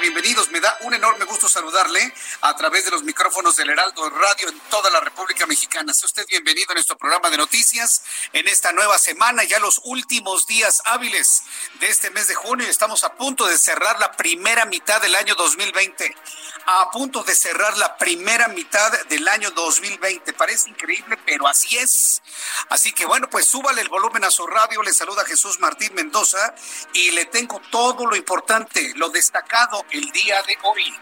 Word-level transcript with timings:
Bienvenidos. 0.00 0.50
Me 0.50 0.60
da 0.60 0.76
un 0.80 0.94
enorme 0.94 1.24
gusto 1.26 1.48
saludarle 1.48 2.12
a 2.40 2.56
través 2.56 2.84
de 2.86 2.90
los 2.90 3.02
micrófonos 3.02 3.56
del 3.56 3.70
Heraldo 3.70 4.08
Radio 4.08 4.48
en 4.48 4.58
toda 4.70 4.90
la 4.90 5.00
República 5.00 5.46
Mexicana. 5.46 5.92
Sea 5.92 6.06
usted 6.06 6.26
bienvenido 6.28 6.66
a 6.70 6.74
nuestro 6.74 6.96
programa 6.96 7.28
de 7.30 7.36
noticias 7.36 8.02
en 8.32 8.48
esta 8.48 8.72
nueva 8.72 8.98
semana, 8.98 9.44
ya 9.44 9.58
los 9.58 9.80
últimos 9.84 10.46
días 10.46 10.82
hábiles 10.86 11.42
de 11.78 11.88
este 11.88 12.10
mes 12.10 12.26
de 12.26 12.34
junio. 12.34 12.66
Estamos 12.66 13.04
a 13.04 13.14
punto 13.14 13.46
de 13.46 13.58
cerrar 13.58 14.00
la 14.00 14.12
primera 14.12 14.64
mitad 14.64 15.00
del 15.00 15.14
año 15.14 15.34
2020. 15.34 16.16
A 16.66 16.90
punto 16.90 17.24
de 17.24 17.34
cerrar 17.34 17.76
la 17.76 17.96
primera 17.96 18.46
mitad 18.48 18.92
del 19.06 19.26
año 19.26 19.50
2020. 19.50 20.32
Parece 20.34 20.70
increíble, 20.70 21.18
pero 21.26 21.48
así 21.48 21.76
es. 21.76 22.22
Así 22.68 22.92
que 22.92 23.04
bueno, 23.04 23.28
pues 23.28 23.46
súbale 23.46 23.80
el 23.80 23.88
volumen 23.88 24.22
a 24.24 24.30
su 24.30 24.46
radio. 24.46 24.82
Le 24.82 24.92
saluda 24.92 25.24
Jesús 25.24 25.58
Martín 25.58 25.92
Mendoza 25.94 26.54
y 26.92 27.10
le 27.10 27.24
tengo 27.26 27.60
todo 27.70 28.06
lo 28.06 28.14
importante 28.14 28.92
lo 28.94 29.08
destacado 29.08 29.84
el 29.90 30.10
día 30.12 30.40
de 30.42 30.56
hoy. 30.62 30.94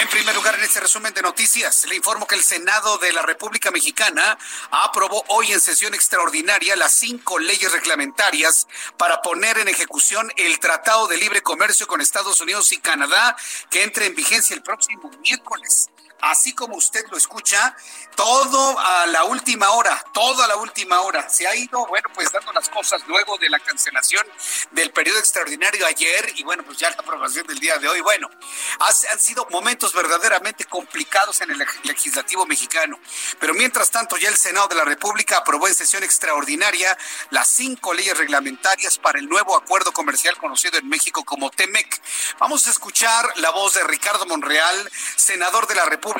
En 0.00 0.08
primer 0.08 0.34
lugar, 0.36 0.54
en 0.54 0.62
este 0.62 0.80
resumen 0.80 1.12
de 1.12 1.22
noticias, 1.22 1.84
le 1.86 1.96
informo 1.96 2.26
que 2.26 2.36
el 2.36 2.44
Senado 2.44 2.98
de 2.98 3.12
la 3.12 3.22
República 3.22 3.70
Mexicana 3.70 4.38
aprobó 4.70 5.24
hoy 5.28 5.52
en 5.52 5.60
sesión 5.60 5.94
extraordinaria 5.94 6.76
las 6.76 6.94
cinco 6.94 7.38
leyes 7.38 7.72
reglamentarias 7.72 8.68
para 8.96 9.20
poner 9.20 9.58
en 9.58 9.68
ejecución 9.68 10.32
el 10.36 10.60
Tratado 10.60 11.08
de 11.08 11.16
Libre 11.16 11.42
Comercio 11.42 11.86
con 11.86 12.00
Estados 12.00 12.40
Unidos 12.40 12.70
y 12.72 12.78
Canadá, 12.78 13.36
que 13.68 13.82
entre 13.82 14.06
en 14.06 14.14
vigencia 14.14 14.54
el 14.54 14.62
próximo 14.62 14.91
miércoles 15.22 15.88
así 16.22 16.54
como 16.54 16.76
usted 16.76 17.04
lo 17.10 17.16
escucha, 17.16 17.76
todo 18.14 18.78
a 18.78 19.06
la 19.06 19.24
última 19.24 19.70
hora, 19.72 20.02
todo 20.14 20.42
a 20.42 20.46
la 20.46 20.56
última 20.56 21.00
hora. 21.00 21.28
Se 21.28 21.46
ha 21.46 21.54
ido, 21.54 21.84
bueno, 21.86 22.08
pues 22.14 22.30
dando 22.30 22.52
las 22.52 22.68
cosas 22.68 23.02
luego 23.08 23.36
de 23.38 23.50
la 23.50 23.58
cancelación 23.58 24.24
del 24.70 24.92
periodo 24.92 25.18
extraordinario 25.18 25.84
ayer 25.84 26.32
y 26.36 26.44
bueno, 26.44 26.62
pues 26.62 26.78
ya 26.78 26.90
la 26.90 26.96
aprobación 26.96 27.46
del 27.46 27.58
día 27.58 27.76
de 27.78 27.88
hoy. 27.88 28.00
Bueno, 28.00 28.30
han 28.78 29.18
sido 29.18 29.46
momentos 29.50 29.92
verdaderamente 29.92 30.64
complicados 30.64 31.40
en 31.40 31.50
el 31.50 31.66
legislativo 31.82 32.46
mexicano. 32.46 33.00
Pero 33.40 33.54
mientras 33.54 33.90
tanto, 33.90 34.16
ya 34.16 34.28
el 34.28 34.36
Senado 34.36 34.68
de 34.68 34.76
la 34.76 34.84
República 34.84 35.38
aprobó 35.38 35.66
en 35.66 35.74
sesión 35.74 36.04
extraordinaria 36.04 36.96
las 37.30 37.48
cinco 37.48 37.94
leyes 37.94 38.16
reglamentarias 38.16 38.96
para 38.98 39.18
el 39.18 39.28
nuevo 39.28 39.56
acuerdo 39.56 39.92
comercial 39.92 40.36
conocido 40.36 40.78
en 40.78 40.88
México 40.88 41.24
como 41.24 41.50
TEMEC. 41.50 42.00
Vamos 42.38 42.66
a 42.68 42.70
escuchar 42.70 43.32
la 43.38 43.50
voz 43.50 43.74
de 43.74 43.82
Ricardo 43.84 44.24
Monreal, 44.26 44.90
senador 45.16 45.66
de 45.66 45.74
la 45.74 45.84
República 45.84 46.11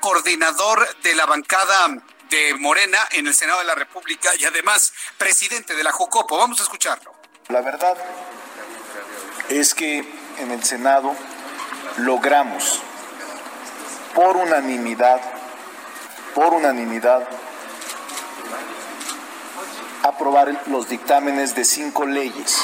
coordinador 0.00 0.86
de 1.02 1.14
la 1.14 1.26
bancada 1.26 1.88
de 2.30 2.54
Morena 2.54 2.98
en 3.12 3.26
el 3.26 3.34
Senado 3.34 3.58
de 3.58 3.64
la 3.64 3.74
República 3.74 4.30
y 4.38 4.44
además 4.44 4.92
presidente 5.18 5.74
de 5.74 5.82
la 5.82 5.92
Jocopo. 5.92 6.38
Vamos 6.38 6.60
a 6.60 6.62
escucharlo. 6.62 7.12
La 7.48 7.60
verdad 7.60 7.96
es 9.48 9.74
que 9.74 9.98
en 10.38 10.50
el 10.50 10.62
Senado 10.62 11.14
logramos 11.98 12.80
por 14.14 14.36
unanimidad, 14.36 15.20
por 16.34 16.54
unanimidad, 16.54 17.26
aprobar 20.02 20.62
los 20.66 20.88
dictámenes 20.88 21.54
de 21.54 21.64
cinco 21.64 22.06
leyes 22.06 22.56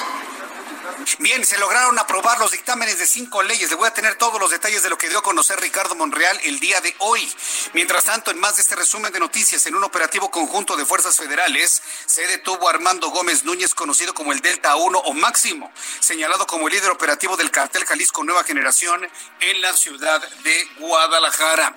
Bien, 1.19 1.45
se 1.45 1.59
lograron 1.59 1.99
aprobar 1.99 2.39
los 2.39 2.53
dictámenes 2.53 2.99
de 2.99 3.07
cinco 3.07 3.43
leyes. 3.43 3.69
Le 3.69 3.77
voy 3.77 3.87
a 3.87 3.93
tener 3.93 4.15
todos 4.15 4.41
los 4.41 4.51
detalles 4.51 4.83
de 4.83 4.89
lo 4.89 4.97
que 4.97 5.09
dio 5.09 5.19
a 5.19 5.23
conocer 5.23 5.61
Ricardo 5.61 5.95
Monreal 5.95 6.39
el 6.45 6.59
día 6.59 6.81
de 6.81 6.95
hoy. 6.99 7.31
Mientras 7.75 8.05
tanto, 8.05 8.31
en 8.31 8.39
más 8.39 8.57
de 8.57 8.63
este 8.63 8.77
resumen 8.77 9.13
de 9.13 9.21
noticias, 9.21 9.67
en 9.67 9.75
un 9.75 9.85
operativo 9.85 10.31
conjunto 10.31 10.75
de 10.75 10.87
fuerzas 10.87 11.17
federales, 11.17 11.83
se 12.07 12.27
detuvo 12.27 12.69
Armando 12.69 13.11
Gómez 13.11 13.45
Núñez, 13.45 13.75
conocido 13.75 14.15
como 14.15 14.33
el 14.33 14.41
Delta 14.41 14.77
1 14.77 14.99
o 14.99 15.13
Máximo, 15.13 15.71
señalado 16.01 16.47
como 16.47 16.69
el 16.69 16.75
líder 16.75 16.91
operativo 16.91 17.37
del 17.37 17.51
cartel 17.51 17.85
Jalisco 17.85 18.25
Nueva 18.25 18.45
Generación 18.45 19.07
en 19.41 19.61
la 19.61 19.77
ciudad 19.77 20.27
de 20.45 20.69
Guadalajara. 20.79 21.75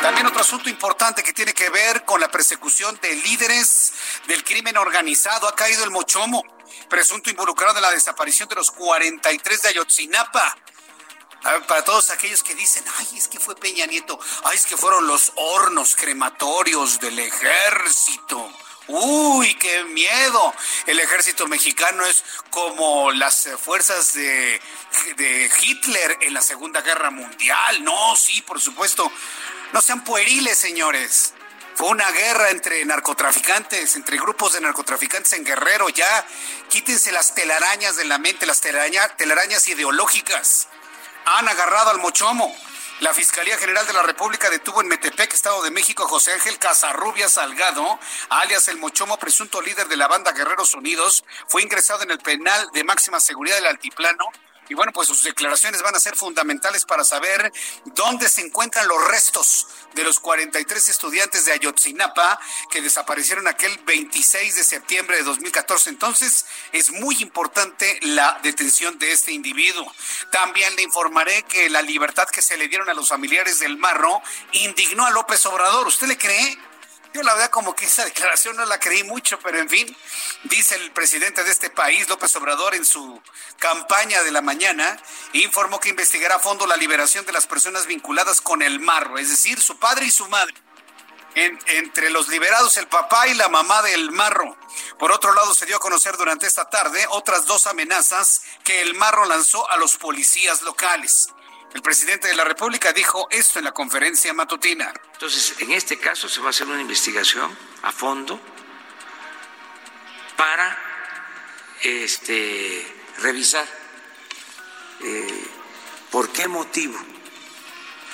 También 0.00 0.26
otro 0.26 0.40
asunto 0.40 0.70
importante 0.70 1.22
que 1.22 1.34
tiene 1.34 1.52
que 1.52 1.68
ver 1.68 2.04
con 2.04 2.20
la 2.20 2.30
persecución 2.30 2.98
de 3.02 3.14
líderes 3.16 3.92
del 4.26 4.42
crimen 4.44 4.78
organizado. 4.78 5.46
Ha 5.46 5.54
caído 5.54 5.84
el 5.84 5.90
Mochomo 5.90 6.42
presunto 6.88 7.30
involucrado 7.30 7.76
en 7.76 7.82
la 7.82 7.90
desaparición 7.90 8.48
de 8.48 8.56
los 8.56 8.70
43 8.70 9.62
de 9.62 9.68
Ayotzinapa. 9.68 10.56
Para 11.66 11.84
todos 11.84 12.10
aquellos 12.10 12.42
que 12.42 12.54
dicen, 12.54 12.84
ay, 12.98 13.08
es 13.16 13.26
que 13.26 13.40
fue 13.40 13.56
Peña 13.56 13.84
Nieto, 13.86 14.18
ay, 14.44 14.56
es 14.56 14.64
que 14.64 14.76
fueron 14.76 15.08
los 15.08 15.32
hornos 15.34 15.96
crematorios 15.96 17.00
del 17.00 17.18
ejército. 17.18 18.52
Uy, 18.88 19.54
qué 19.54 19.84
miedo. 19.84 20.54
El 20.86 21.00
ejército 21.00 21.46
mexicano 21.46 22.04
es 22.04 22.24
como 22.50 23.12
las 23.12 23.48
fuerzas 23.60 24.12
de, 24.14 24.60
de, 25.16 25.50
Hitler 25.62 26.18
en 26.20 26.34
la 26.34 26.42
Segunda 26.42 26.80
Guerra 26.80 27.10
Mundial. 27.10 27.82
No, 27.84 28.16
sí, 28.16 28.42
por 28.42 28.60
supuesto. 28.60 29.10
No 29.72 29.80
sean 29.80 30.04
pueriles, 30.04 30.58
señores. 30.58 31.34
Fue 31.74 31.88
una 31.88 32.10
guerra 32.10 32.50
entre 32.50 32.84
narcotraficantes, 32.84 33.96
entre 33.96 34.18
grupos 34.18 34.52
de 34.52 34.60
narcotraficantes 34.60 35.32
en 35.32 35.44
Guerrero. 35.44 35.88
Ya 35.88 36.26
quítense 36.68 37.12
las 37.12 37.34
telarañas 37.34 37.96
de 37.96 38.04
la 38.04 38.18
mente, 38.18 38.46
las 38.46 38.60
telarañas 38.60 39.68
ideológicas. 39.68 40.68
Han 41.24 41.48
agarrado 41.48 41.90
al 41.90 41.98
mochomo. 41.98 42.54
La 43.00 43.12
Fiscalía 43.12 43.56
General 43.56 43.84
de 43.86 43.94
la 43.94 44.02
República 44.02 44.48
detuvo 44.48 44.80
en 44.80 44.86
Metepec, 44.86 45.32
Estado 45.32 45.60
de 45.62 45.72
México, 45.72 46.04
a 46.04 46.08
José 46.08 46.34
Ángel 46.34 46.58
Casarrubia 46.58 47.28
Salgado, 47.28 47.98
alias 48.28 48.68
el 48.68 48.76
Mochomo, 48.76 49.18
presunto 49.18 49.60
líder 49.60 49.88
de 49.88 49.96
la 49.96 50.06
banda 50.06 50.30
Guerreros 50.30 50.74
Unidos. 50.74 51.24
Fue 51.48 51.62
ingresado 51.62 52.04
en 52.04 52.12
el 52.12 52.18
penal 52.18 52.70
de 52.72 52.84
máxima 52.84 53.18
seguridad 53.18 53.56
del 53.56 53.66
Altiplano 53.66 54.30
y 54.68 54.74
bueno, 54.74 54.92
pues 54.92 55.08
sus 55.08 55.22
declaraciones 55.22 55.82
van 55.82 55.94
a 55.94 56.00
ser 56.00 56.16
fundamentales 56.16 56.84
para 56.84 57.04
saber 57.04 57.52
dónde 57.86 58.28
se 58.28 58.40
encuentran 58.40 58.86
los 58.88 59.06
restos 59.08 59.66
de 59.94 60.04
los 60.04 60.20
43 60.20 60.88
estudiantes 60.88 61.44
de 61.44 61.52
Ayotzinapa 61.52 62.40
que 62.70 62.80
desaparecieron 62.80 63.48
aquel 63.48 63.76
26 63.84 64.54
de 64.56 64.64
septiembre 64.64 65.16
de 65.16 65.24
2014. 65.24 65.90
Entonces, 65.90 66.46
es 66.72 66.90
muy 66.90 67.16
importante 67.20 67.98
la 68.02 68.38
detención 68.42 68.98
de 68.98 69.12
este 69.12 69.32
individuo. 69.32 69.92
También 70.30 70.74
le 70.76 70.82
informaré 70.82 71.42
que 71.42 71.68
la 71.68 71.82
libertad 71.82 72.28
que 72.28 72.40
se 72.40 72.56
le 72.56 72.68
dieron 72.68 72.88
a 72.88 72.94
los 72.94 73.08
familiares 73.08 73.58
del 73.58 73.76
Marro 73.76 74.22
indignó 74.52 75.04
a 75.04 75.10
López 75.10 75.44
Obrador. 75.46 75.86
¿Usted 75.86 76.06
le 76.06 76.16
cree? 76.16 76.58
Yo 77.12 77.22
la 77.22 77.34
verdad 77.34 77.50
como 77.50 77.74
que 77.74 77.84
esa 77.84 78.04
declaración 78.06 78.56
no 78.56 78.64
la 78.64 78.80
creí 78.80 79.04
mucho, 79.04 79.38
pero 79.40 79.58
en 79.58 79.68
fin, 79.68 79.96
dice 80.44 80.76
el 80.76 80.92
presidente 80.92 81.44
de 81.44 81.50
este 81.50 81.68
país, 81.68 82.08
López 82.08 82.34
Obrador, 82.36 82.74
en 82.74 82.86
su 82.86 83.20
campaña 83.58 84.22
de 84.22 84.30
la 84.30 84.40
mañana, 84.40 84.98
informó 85.34 85.78
que 85.78 85.90
investigará 85.90 86.36
a 86.36 86.38
fondo 86.38 86.66
la 86.66 86.76
liberación 86.76 87.26
de 87.26 87.32
las 87.32 87.46
personas 87.46 87.86
vinculadas 87.86 88.40
con 88.40 88.62
el 88.62 88.80
marro, 88.80 89.18
es 89.18 89.28
decir, 89.28 89.60
su 89.60 89.78
padre 89.78 90.06
y 90.06 90.10
su 90.10 90.26
madre. 90.28 90.54
entre 91.34 92.10
los 92.10 92.28
liberados, 92.28 92.76
el 92.76 92.88
papá 92.88 93.26
y 93.26 93.34
la 93.34 93.48
mamá 93.48 93.80
del 93.82 94.10
marro. 94.10 94.54
Por 94.98 95.12
otro 95.12 95.32
lado, 95.32 95.54
se 95.54 95.64
dio 95.64 95.76
a 95.76 95.80
conocer 95.80 96.16
durante 96.18 96.46
esta 96.46 96.68
tarde 96.68 97.06
otras 97.08 97.46
dos 97.46 97.66
amenazas 97.66 98.42
que 98.64 98.82
el 98.82 98.94
marro 98.94 99.24
lanzó 99.24 99.68
a 99.70 99.78
los 99.78 99.96
policías 99.96 100.60
locales. 100.60 101.30
El 101.74 101.80
presidente 101.80 102.28
de 102.28 102.34
la 102.34 102.44
República 102.44 102.92
dijo 102.92 103.28
esto 103.30 103.58
en 103.58 103.64
la 103.64 103.72
conferencia 103.72 104.32
matutina. 104.34 104.92
Entonces, 105.12 105.54
en 105.60 105.72
este 105.72 105.98
caso 105.98 106.28
se 106.28 106.40
va 106.40 106.48
a 106.48 106.50
hacer 106.50 106.66
una 106.66 106.80
investigación 106.80 107.56
a 107.82 107.92
fondo 107.92 108.38
para 110.36 110.78
este, 111.80 112.86
revisar 113.18 113.66
eh, 115.00 115.46
por 116.10 116.30
qué 116.30 116.46
motivo 116.46 116.98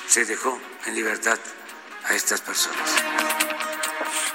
se 0.07 0.25
dejó 0.25 0.61
en 0.87 0.95
libertad 0.95 1.39
a 2.05 2.15
estas 2.15 2.41
personas. 2.41 2.91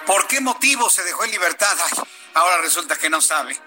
¿Por 0.05 0.27
qué 0.27 0.41
motivo 0.41 0.89
se 0.89 1.03
dejó 1.03 1.23
en 1.23 1.31
libertad? 1.31 1.77
ahora 2.33 2.61
resulta 2.61 2.97
que 2.97 3.09
no 3.09 3.21
sabe. 3.21 3.59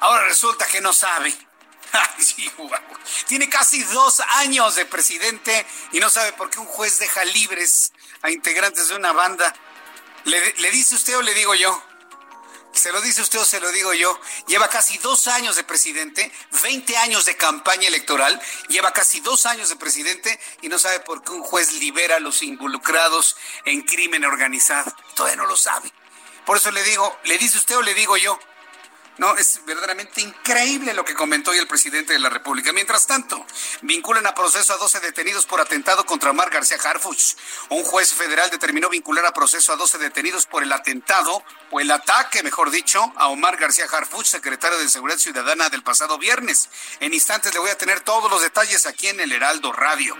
Ahora 0.00 0.26
resulta 0.26 0.66
que 0.66 0.80
no 0.80 0.92
sabe. 0.92 1.32
Tiene 3.26 3.48
casi 3.48 3.82
dos 3.84 4.20
años 4.20 4.74
de 4.76 4.86
presidente 4.86 5.66
y 5.92 6.00
no 6.00 6.10
sabe 6.10 6.32
por 6.32 6.50
qué 6.50 6.58
un 6.58 6.66
juez 6.66 6.98
deja 6.98 7.24
libres 7.24 7.92
a 8.22 8.30
integrantes 8.30 8.88
de 8.88 8.96
una 8.96 9.12
banda. 9.12 9.54
¿Le, 10.24 10.54
le 10.54 10.70
dice 10.70 10.94
usted 10.94 11.16
o 11.16 11.22
le 11.22 11.34
digo 11.34 11.54
yo? 11.54 11.82
¿Se 12.72 12.90
lo 12.90 13.00
dice 13.00 13.22
usted 13.22 13.38
o 13.38 13.44
se 13.44 13.60
lo 13.60 13.70
digo 13.70 13.94
yo? 13.94 14.20
Lleva 14.48 14.68
casi 14.68 14.98
dos 14.98 15.28
años 15.28 15.54
de 15.54 15.62
presidente, 15.62 16.32
20 16.62 16.96
años 16.96 17.24
de 17.24 17.36
campaña 17.36 17.86
electoral, 17.86 18.40
lleva 18.68 18.92
casi 18.92 19.20
dos 19.20 19.46
años 19.46 19.68
de 19.68 19.76
presidente 19.76 20.40
y 20.60 20.68
no 20.68 20.78
sabe 20.78 21.00
por 21.00 21.22
qué 21.22 21.30
un 21.30 21.42
juez 21.42 21.72
libera 21.74 22.16
a 22.16 22.20
los 22.20 22.42
involucrados 22.42 23.36
en 23.64 23.82
crimen 23.82 24.24
organizado. 24.24 24.92
Todavía 25.14 25.36
no 25.36 25.46
lo 25.46 25.56
sabe. 25.56 25.92
Por 26.44 26.56
eso 26.56 26.72
le 26.72 26.82
digo, 26.82 27.16
¿le 27.24 27.38
dice 27.38 27.58
usted 27.58 27.76
o 27.76 27.82
le 27.82 27.94
digo 27.94 28.16
yo? 28.16 28.38
No, 29.16 29.36
es 29.36 29.60
verdaderamente 29.64 30.20
increíble 30.20 30.92
lo 30.92 31.04
que 31.04 31.14
comentó 31.14 31.52
hoy 31.52 31.58
el 31.58 31.68
presidente 31.68 32.12
de 32.12 32.18
la 32.18 32.30
República. 32.30 32.72
Mientras 32.72 33.06
tanto, 33.06 33.46
vinculan 33.82 34.26
a 34.26 34.34
proceso 34.34 34.74
a 34.74 34.76
12 34.76 34.98
detenidos 34.98 35.46
por 35.46 35.60
atentado 35.60 36.04
contra 36.04 36.30
Omar 36.30 36.50
García 36.50 36.78
Harfuch. 36.82 37.36
Un 37.68 37.84
juez 37.84 38.12
federal 38.12 38.50
determinó 38.50 38.88
vincular 38.88 39.24
a 39.24 39.32
proceso 39.32 39.72
a 39.72 39.76
12 39.76 39.98
detenidos 39.98 40.46
por 40.46 40.64
el 40.64 40.72
atentado 40.72 41.44
o 41.70 41.80
el 41.80 41.90
ataque, 41.92 42.42
mejor 42.42 42.70
dicho, 42.72 43.12
a 43.16 43.28
Omar 43.28 43.56
García 43.56 43.86
Harfuch, 43.90 44.26
secretario 44.26 44.78
de 44.78 44.88
Seguridad 44.88 45.18
Ciudadana 45.18 45.68
del 45.68 45.84
pasado 45.84 46.18
viernes. 46.18 46.68
En 46.98 47.14
instantes 47.14 47.54
le 47.54 47.60
voy 47.60 47.70
a 47.70 47.78
tener 47.78 48.00
todos 48.00 48.28
los 48.28 48.42
detalles 48.42 48.84
aquí 48.86 49.06
en 49.06 49.20
el 49.20 49.30
Heraldo 49.30 49.72
Radio. 49.72 50.16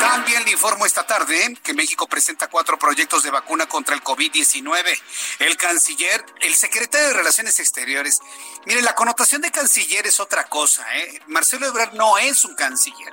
También 0.00 0.44
le 0.44 0.52
informo 0.52 0.86
esta 0.86 1.06
tarde 1.06 1.58
que 1.62 1.74
México 1.74 2.08
presenta 2.08 2.48
cuatro 2.48 2.78
proyectos 2.78 3.22
de 3.22 3.30
vacuna 3.30 3.66
contra 3.66 3.94
el 3.94 4.02
COVID-19. 4.02 5.00
El 5.40 5.56
canciller, 5.58 6.24
el 6.40 6.54
secretario 6.54 7.08
de 7.08 7.14
Relaciones 7.14 7.58
Exteriores, 7.60 8.20
Mire, 8.66 8.82
la 8.82 8.94
connotación 8.94 9.42
de 9.42 9.50
canciller 9.50 10.06
es 10.06 10.20
otra 10.20 10.44
cosa. 10.44 10.84
¿eh? 10.96 11.22
Marcelo 11.26 11.66
Ebrard 11.66 11.94
no 11.94 12.18
es 12.18 12.44
un 12.44 12.54
canciller, 12.54 13.12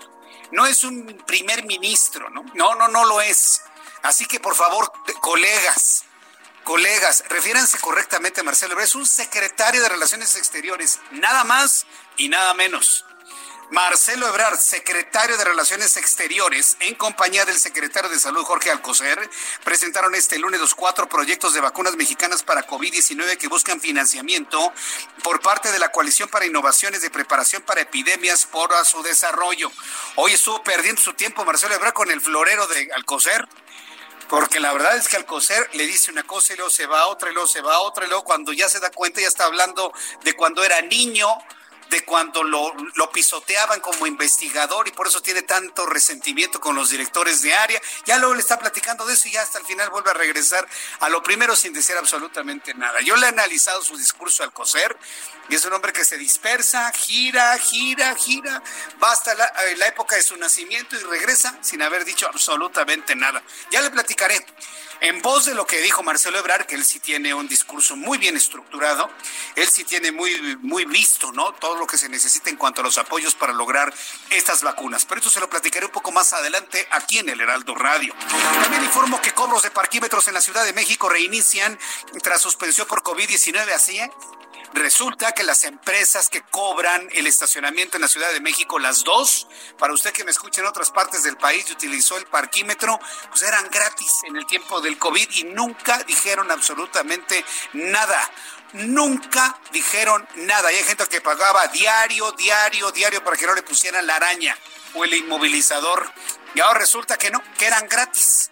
no 0.51 0.65
es 0.65 0.83
un 0.83 1.23
primer 1.25 1.65
ministro, 1.65 2.29
¿no? 2.29 2.45
No, 2.53 2.75
no, 2.75 2.87
no 2.87 3.05
lo 3.05 3.21
es. 3.21 3.61
Así 4.03 4.25
que, 4.25 4.39
por 4.39 4.55
favor, 4.55 4.91
colegas, 5.21 6.03
colegas, 6.63 7.23
refiéranse 7.29 7.79
correctamente 7.79 8.41
a 8.41 8.43
Marcelo 8.43 8.73
Ebrard. 8.73 8.87
Es 8.87 8.95
un 8.95 9.07
secretario 9.07 9.81
de 9.81 9.89
Relaciones 9.89 10.35
Exteriores, 10.35 10.99
nada 11.11 11.43
más 11.43 11.85
y 12.17 12.29
nada 12.29 12.53
menos. 12.53 13.05
Marcelo 13.71 14.27
Ebrard, 14.27 14.59
secretario 14.59 15.37
de 15.37 15.43
Relaciones 15.43 15.97
Exteriores, 15.97 16.77
en 16.81 16.93
compañía 16.93 17.45
del 17.45 17.57
secretario 17.57 18.09
de 18.09 18.19
Salud 18.19 18.43
Jorge 18.43 18.69
Alcocer, 18.69 19.29
presentaron 19.63 20.13
este 20.13 20.37
lunes 20.37 20.59
los 20.59 20.75
cuatro 20.75 21.09
proyectos 21.09 21.53
de 21.55 21.61
vacunas 21.61 21.95
mexicanas 21.95 22.43
para 22.43 22.67
COVID-19 22.67 23.37
que 23.37 23.47
buscan 23.47 23.81
financiamiento 23.81 24.71
por 25.23 25.41
parte 25.41 25.71
de 25.71 25.79
la 25.79 25.91
Coalición 25.91 26.29
para 26.29 26.45
Innovaciones 26.45 27.01
de 27.01 27.09
Preparación 27.09 27.63
para 27.63 27.81
Epidemias 27.81 28.45
por 28.45 28.71
su 28.85 29.01
desarrollo. 29.01 29.71
Hoy 30.15 30.33
estuvo 30.33 30.61
perdiendo 30.63 31.01
su 31.01 31.13
tiempo 31.13 31.43
Marcelo 31.43 31.73
Ebrard 31.73 31.93
con 31.93 32.11
el 32.11 32.21
florero 32.21 32.67
de 32.67 32.89
Alcocer. 32.95 33.47
Porque 34.27 34.59
la 34.59 34.73
verdad 34.73 34.97
es 34.97 35.07
que 35.07 35.17
Alcocer 35.17 35.69
le 35.73 35.85
dice 35.85 36.09
una 36.09 36.23
cosa 36.23 36.53
y 36.53 36.55
luego 36.55 36.71
se 36.71 36.87
va 36.87 37.01
a 37.01 37.07
otra 37.07 37.29
y 37.29 37.33
luego 37.33 37.47
se 37.47 37.61
va 37.61 37.75
a 37.75 37.79
otra 37.81 38.05
y 38.05 38.07
luego 38.07 38.23
cuando 38.23 38.53
ya 38.53 38.67
se 38.67 38.79
da 38.79 38.89
cuenta 38.89 39.21
ya 39.21 39.27
está 39.27 39.45
hablando 39.45 39.93
de 40.23 40.33
cuando 40.33 40.63
era 40.63 40.81
niño, 40.81 41.27
de 41.89 42.03
cuando 42.03 42.43
lo, 42.43 42.73
pisoteaban 43.13 43.79
como 43.79 44.07
investigador 44.07 44.87
y 44.87 44.91
por 44.91 45.07
eso 45.07 45.21
tiene 45.21 45.43
tanto 45.43 45.85
resentimiento 45.85 46.59
con 46.59 46.75
los 46.75 46.89
directores 46.89 47.41
de 47.41 47.53
área. 47.53 47.81
Ya 48.05 48.17
luego 48.17 48.33
le 48.33 48.41
está 48.41 48.59
platicando 48.59 49.05
de 49.05 49.13
eso 49.13 49.27
y 49.27 49.31
ya 49.31 49.41
hasta 49.41 49.59
el 49.59 49.65
final 49.65 49.89
vuelve 49.89 50.11
a 50.11 50.13
regresar 50.13 50.67
a 50.99 51.09
lo 51.09 51.23
primero 51.23 51.55
sin 51.55 51.73
decir 51.73 51.95
absolutamente 51.95 52.73
nada. 52.73 52.99
Yo 53.01 53.15
le 53.15 53.25
he 53.25 53.29
analizado 53.29 53.81
su 53.81 53.97
discurso 53.97 54.43
al 54.43 54.51
coser 54.51 54.97
y 55.47 55.55
es 55.55 55.63
un 55.65 55.73
hombre 55.73 55.93
que 55.93 56.03
se 56.03 56.17
dispersa, 56.17 56.91
gira, 56.91 57.57
gira, 57.57 58.15
gira, 58.15 58.61
va 59.01 59.11
hasta 59.11 59.33
la, 59.35 59.45
eh, 59.45 59.77
la 59.77 59.87
época 59.87 60.15
de 60.15 60.23
su 60.23 60.35
nacimiento 60.37 60.95
y 60.95 60.99
regresa 61.03 61.57
sin 61.61 61.81
haber 61.81 62.03
dicho 62.03 62.27
absolutamente 62.27 63.15
nada. 63.15 63.41
Ya 63.71 63.81
le 63.81 63.91
platicaré 63.91 64.45
en 65.01 65.21
voz 65.21 65.45
de 65.45 65.55
lo 65.55 65.65
que 65.65 65.81
dijo 65.81 66.03
Marcelo 66.03 66.39
Ebrard, 66.39 66.65
que 66.65 66.75
él 66.75 66.85
sí 66.85 66.99
tiene 66.99 67.33
un 67.33 67.47
discurso 67.47 67.95
muy 67.95 68.17
bien 68.17 68.35
estructurado, 68.35 69.09
él 69.55 69.67
sí 69.67 69.83
tiene 69.83 70.11
muy, 70.11 70.57
muy 70.57 70.85
visto, 70.85 71.31
¿no? 71.31 71.53
Todo 71.53 71.75
lo 71.75 71.87
que 71.87 71.97
se 71.97 72.09
necesita 72.09 72.49
en 72.49 72.57
cuanto 72.57 72.81
a 72.81 72.83
los 72.83 72.97
apoyos 72.97 73.35
para 73.35 73.53
lograr 73.53 73.93
estas 74.29 74.63
vacunas. 74.63 75.05
Pero 75.05 75.19
esto 75.19 75.29
se 75.29 75.39
lo 75.39 75.49
platicaré 75.49 75.85
un 75.85 75.91
poco 75.91 76.11
más 76.11 76.33
adelante 76.33 76.87
aquí 76.91 77.19
en 77.19 77.29
el 77.29 77.41
Heraldo 77.41 77.75
Radio. 77.75 78.13
También 78.61 78.83
informo 78.83 79.21
que 79.21 79.31
cobros 79.31 79.63
de 79.63 79.71
parquímetros 79.71 80.27
en 80.27 80.33
la 80.33 80.41
Ciudad 80.41 80.63
de 80.63 80.73
México 80.73 81.09
reinician 81.09 81.77
tras 82.23 82.41
suspensión 82.41 82.87
por 82.87 83.03
COVID-19, 83.03 83.71
así 83.73 83.99
es. 83.99 84.09
Resulta 84.75 85.31
que 85.31 85.43
las 85.43 85.63
empresas 85.63 86.27
que 86.27 86.41
cobran 86.41 87.07
el 87.13 87.27
estacionamiento 87.27 87.95
en 87.95 88.01
la 88.01 88.09
Ciudad 88.09 88.33
de 88.33 88.41
México, 88.41 88.77
las 88.77 89.05
dos, 89.05 89.47
para 89.79 89.93
usted 89.93 90.11
que 90.11 90.25
me 90.25 90.31
escuche 90.31 90.59
en 90.59 90.67
otras 90.67 90.91
partes 90.91 91.23
del 91.23 91.37
país 91.37 91.65
y 91.69 91.71
utilizó 91.71 92.17
el 92.17 92.25
parquímetro, 92.25 92.99
pues 93.29 93.43
eran 93.43 93.69
gratis 93.69 94.11
en 94.27 94.35
el 94.35 94.45
tiempo 94.45 94.81
del 94.81 94.97
COVID 94.97 95.29
y 95.35 95.45
nunca 95.45 96.03
dijeron 96.03 96.51
absolutamente 96.51 97.45
nada. 97.71 98.29
Nunca 98.73 99.57
dijeron 99.71 100.27
nada. 100.35 100.69
Y 100.73 100.75
hay 100.75 100.83
gente 100.83 101.05
que 101.07 101.21
pagaba 101.21 101.65
diario, 101.67 102.33
diario, 102.33 102.91
diario 102.91 103.23
para 103.23 103.37
que 103.37 103.45
no 103.45 103.53
le 103.53 103.63
pusieran 103.63 104.05
la 104.05 104.17
araña 104.17 104.57
o 104.93 105.05
el 105.05 105.13
inmovilizador. 105.13 106.11
Y 106.53 106.59
ahora 106.59 106.79
resulta 106.79 107.17
que 107.17 107.31
no, 107.31 107.41
que 107.57 107.65
eran 107.65 107.87
gratis 107.87 108.51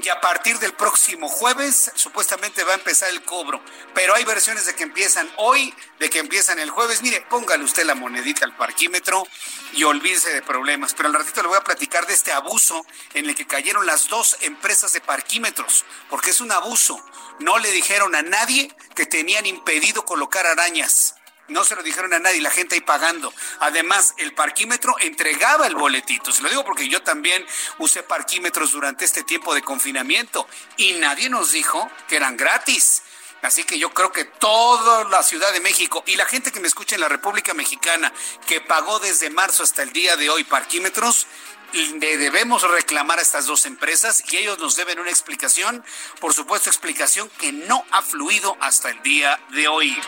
y 0.00 0.08
a 0.08 0.20
partir 0.20 0.58
del 0.58 0.72
próximo 0.74 1.28
jueves 1.28 1.92
supuestamente 1.94 2.64
va 2.64 2.72
a 2.72 2.76
empezar 2.76 3.10
el 3.10 3.22
cobro. 3.22 3.62
Pero 3.94 4.14
hay 4.14 4.24
versiones 4.24 4.66
de 4.66 4.74
que 4.74 4.82
empiezan 4.82 5.30
hoy, 5.36 5.74
de 5.98 6.10
que 6.10 6.18
empiezan 6.18 6.58
el 6.58 6.70
jueves. 6.70 7.02
Mire, 7.02 7.20
póngale 7.28 7.64
usted 7.64 7.84
la 7.84 7.94
monedita 7.94 8.44
al 8.44 8.56
parquímetro 8.56 9.26
y 9.72 9.84
olvídese 9.84 10.32
de 10.32 10.42
problemas. 10.42 10.94
Pero 10.94 11.08
al 11.08 11.14
ratito 11.14 11.42
le 11.42 11.48
voy 11.48 11.58
a 11.58 11.64
platicar 11.64 12.06
de 12.06 12.14
este 12.14 12.32
abuso 12.32 12.84
en 13.14 13.28
el 13.28 13.34
que 13.34 13.46
cayeron 13.46 13.86
las 13.86 14.08
dos 14.08 14.36
empresas 14.40 14.92
de 14.92 15.00
parquímetros, 15.00 15.84
porque 16.08 16.30
es 16.30 16.40
un 16.40 16.52
abuso. 16.52 17.04
No 17.38 17.58
le 17.58 17.70
dijeron 17.70 18.14
a 18.14 18.22
nadie 18.22 18.74
que 18.94 19.06
tenían 19.06 19.46
impedido 19.46 20.04
colocar 20.04 20.46
arañas. 20.46 21.14
No 21.52 21.64
se 21.64 21.76
lo 21.76 21.82
dijeron 21.82 22.12
a 22.14 22.18
nadie, 22.18 22.40
la 22.40 22.50
gente 22.50 22.74
ahí 22.74 22.80
pagando. 22.80 23.32
Además, 23.60 24.14
el 24.18 24.34
parquímetro 24.34 24.96
entregaba 25.00 25.66
el 25.66 25.76
boletito. 25.76 26.32
Se 26.32 26.42
lo 26.42 26.48
digo 26.48 26.64
porque 26.64 26.88
yo 26.88 27.02
también 27.02 27.44
usé 27.78 28.02
parquímetros 28.02 28.72
durante 28.72 29.04
este 29.04 29.22
tiempo 29.22 29.54
de 29.54 29.62
confinamiento 29.62 30.48
y 30.76 30.94
nadie 30.94 31.28
nos 31.28 31.52
dijo 31.52 31.90
que 32.08 32.16
eran 32.16 32.36
gratis. 32.36 33.02
Así 33.42 33.64
que 33.64 33.78
yo 33.78 33.90
creo 33.90 34.12
que 34.12 34.24
toda 34.24 35.04
la 35.04 35.22
Ciudad 35.22 35.52
de 35.52 35.60
México 35.60 36.04
y 36.06 36.14
la 36.14 36.26
gente 36.26 36.52
que 36.52 36.60
me 36.60 36.68
escucha 36.68 36.94
en 36.94 37.00
la 37.00 37.08
República 37.08 37.54
Mexicana 37.54 38.12
que 38.46 38.60
pagó 38.60 39.00
desde 39.00 39.30
marzo 39.30 39.64
hasta 39.64 39.82
el 39.82 39.92
día 39.92 40.16
de 40.16 40.30
hoy 40.30 40.44
parquímetros, 40.44 41.26
le 41.72 42.18
debemos 42.18 42.62
reclamar 42.62 43.18
a 43.18 43.22
estas 43.22 43.46
dos 43.46 43.66
empresas 43.66 44.22
y 44.30 44.36
ellos 44.36 44.58
nos 44.58 44.76
deben 44.76 44.98
una 44.98 45.10
explicación, 45.10 45.84
por 46.20 46.34
supuesto 46.34 46.68
explicación 46.68 47.30
que 47.38 47.52
no 47.52 47.84
ha 47.90 48.02
fluido 48.02 48.56
hasta 48.60 48.90
el 48.90 49.02
día 49.02 49.40
de 49.50 49.68
hoy. 49.68 49.98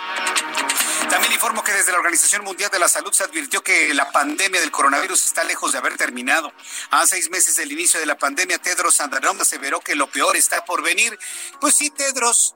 También 1.08 1.32
informo 1.32 1.62
que 1.62 1.72
desde 1.72 1.92
la 1.92 1.98
Organización 1.98 2.44
Mundial 2.44 2.70
de 2.70 2.78
la 2.78 2.88
Salud 2.88 3.12
se 3.12 3.24
advirtió 3.24 3.62
que 3.62 3.92
la 3.94 4.10
pandemia 4.10 4.60
del 4.60 4.70
coronavirus 4.70 5.24
está 5.24 5.44
lejos 5.44 5.72
de 5.72 5.78
haber 5.78 5.96
terminado. 5.96 6.52
A 6.90 7.06
seis 7.06 7.30
meses 7.30 7.56
del 7.56 7.72
inicio 7.72 8.00
de 8.00 8.06
la 8.06 8.18
pandemia, 8.18 8.58
Tedros 8.58 9.00
Adhanom 9.00 9.40
aseveró 9.40 9.80
que 9.80 9.94
lo 9.94 10.08
peor 10.08 10.36
está 10.36 10.64
por 10.64 10.82
venir. 10.82 11.18
Pues 11.60 11.74
sí, 11.76 11.90
Tedros, 11.90 12.54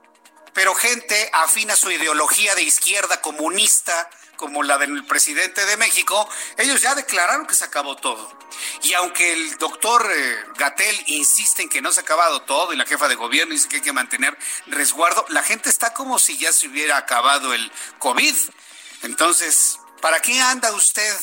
pero 0.54 0.74
gente 0.74 1.30
afina 1.32 1.76
su 1.76 1.90
ideología 1.90 2.54
de 2.54 2.62
izquierda 2.62 3.20
comunista 3.20 4.10
como 4.38 4.62
la 4.62 4.78
del 4.78 5.04
presidente 5.04 5.66
de 5.66 5.76
México, 5.76 6.26
ellos 6.56 6.80
ya 6.80 6.94
declararon 6.94 7.44
que 7.44 7.56
se 7.56 7.64
acabó 7.64 7.96
todo. 7.96 8.32
Y 8.82 8.94
aunque 8.94 9.32
el 9.32 9.58
doctor 9.58 10.08
eh, 10.10 10.36
Gatel 10.56 10.96
insiste 11.06 11.62
en 11.62 11.68
que 11.68 11.82
no 11.82 11.92
se 11.92 12.00
ha 12.00 12.02
acabado 12.04 12.42
todo 12.42 12.72
y 12.72 12.76
la 12.76 12.86
jefa 12.86 13.08
de 13.08 13.16
gobierno 13.16 13.52
dice 13.52 13.68
que 13.68 13.76
hay 13.76 13.82
que 13.82 13.92
mantener 13.92 14.38
resguardo, 14.68 15.26
la 15.28 15.42
gente 15.42 15.68
está 15.68 15.92
como 15.92 16.20
si 16.20 16.38
ya 16.38 16.52
se 16.52 16.68
hubiera 16.68 16.96
acabado 16.96 17.52
el 17.52 17.70
COVID. 17.98 18.34
Entonces, 19.02 19.80
¿para 20.00 20.20
qué 20.20 20.40
anda 20.40 20.72
usted 20.72 21.14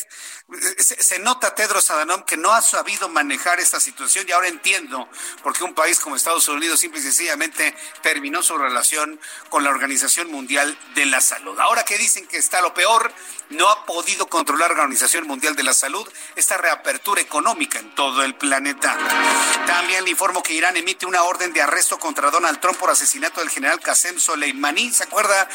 se, 0.77 1.19
nota 1.19 1.55
Tedros 1.55 1.89
Adhanom 1.89 2.23
que 2.23 2.37
no 2.37 2.53
ha 2.53 2.61
sabido 2.61 3.09
manejar 3.09 3.59
esta 3.59 3.79
situación 3.79 4.25
y 4.27 4.31
ahora 4.31 4.47
entiendo 4.47 5.09
por 5.41 5.57
qué 5.57 5.63
un 5.63 5.73
país 5.73 5.99
como 5.99 6.15
Estados 6.15 6.47
Unidos 6.47 6.79
simple 6.79 6.99
y 6.99 7.03
sencillamente 7.03 7.75
terminó 8.03 8.43
su 8.43 8.57
relación 8.57 9.19
con 9.49 9.63
la 9.63 9.71
Organización 9.71 10.29
Mundial 10.29 10.77
de 10.93 11.05
la 11.07 11.19
Salud. 11.19 11.59
Ahora 11.59 11.83
que 11.83 11.97
dicen 11.97 12.27
que 12.27 12.37
está 12.37 12.61
lo 12.61 12.73
peor, 12.73 13.11
no 13.49 13.69
ha 13.69 13.85
podido 13.85 14.27
controlar 14.27 14.71
la 14.71 14.83
Organización 14.83 15.27
Mundial 15.27 15.55
de 15.55 15.63
la 15.63 15.73
Salud 15.73 16.07
esta 16.35 16.57
reapertura 16.57 17.21
económica 17.21 17.79
en 17.79 17.93
todo 17.95 18.23
el 18.23 18.35
planeta. 18.35 18.97
También 19.65 20.03
le 20.03 20.11
informo 20.11 20.43
que 20.43 20.53
Irán 20.53 20.77
emite 20.77 21.05
una 21.05 21.23
orden 21.23 21.53
de 21.53 21.61
arresto 21.61 21.97
contra 21.97 22.31
Donald 22.31 22.59
Trump 22.59 22.77
por 22.77 22.89
asesinato 22.89 23.39
del 23.39 23.49
general 23.49 23.79
Qasem 23.79 24.19
Soleimani. 24.19 24.91
¿Se 24.91 25.03
acuerda 25.03 25.47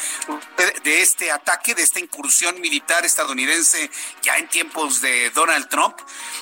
de 0.83 1.01
este 1.01 1.31
ataque, 1.31 1.75
de 1.75 1.83
esta 1.83 1.99
incursión 1.99 2.59
militar 2.59 3.05
estadounidense 3.05 3.89
ya 4.21 4.37
en 4.37 4.47
de 4.89 5.29
Donald 5.29 5.69
Trump? 5.69 5.97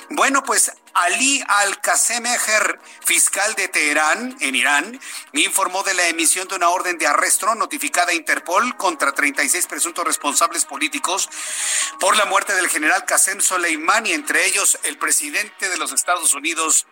Bueno, 0.08 0.42
pues 0.42 0.72
Ali 0.94 1.42
Al-Qasemeher, 1.46 2.80
fiscal 3.04 3.54
de 3.54 3.68
Teherán, 3.68 4.36
en 4.40 4.54
Irán, 4.54 5.00
informó 5.34 5.82
de 5.82 5.94
la 5.94 6.08
emisión 6.08 6.48
de 6.48 6.56
una 6.56 6.70
orden 6.70 6.98
de 6.98 7.06
arresto 7.06 7.54
notificada 7.54 8.12
a 8.12 8.14
Interpol 8.14 8.76
contra 8.76 9.12
36 9.12 9.66
presuntos 9.66 10.04
responsables 10.04 10.64
políticos 10.64 11.28
por 12.00 12.16
la 12.16 12.24
muerte 12.24 12.54
del 12.54 12.68
general 12.68 13.04
Qasem 13.04 13.40
Soleimani, 13.40 14.12
entre 14.12 14.46
ellos 14.46 14.78
el 14.84 14.98
presidente 14.98 15.68
de 15.68 15.76
los 15.76 15.92
Estados 15.92 16.32
Unidos, 16.34 16.86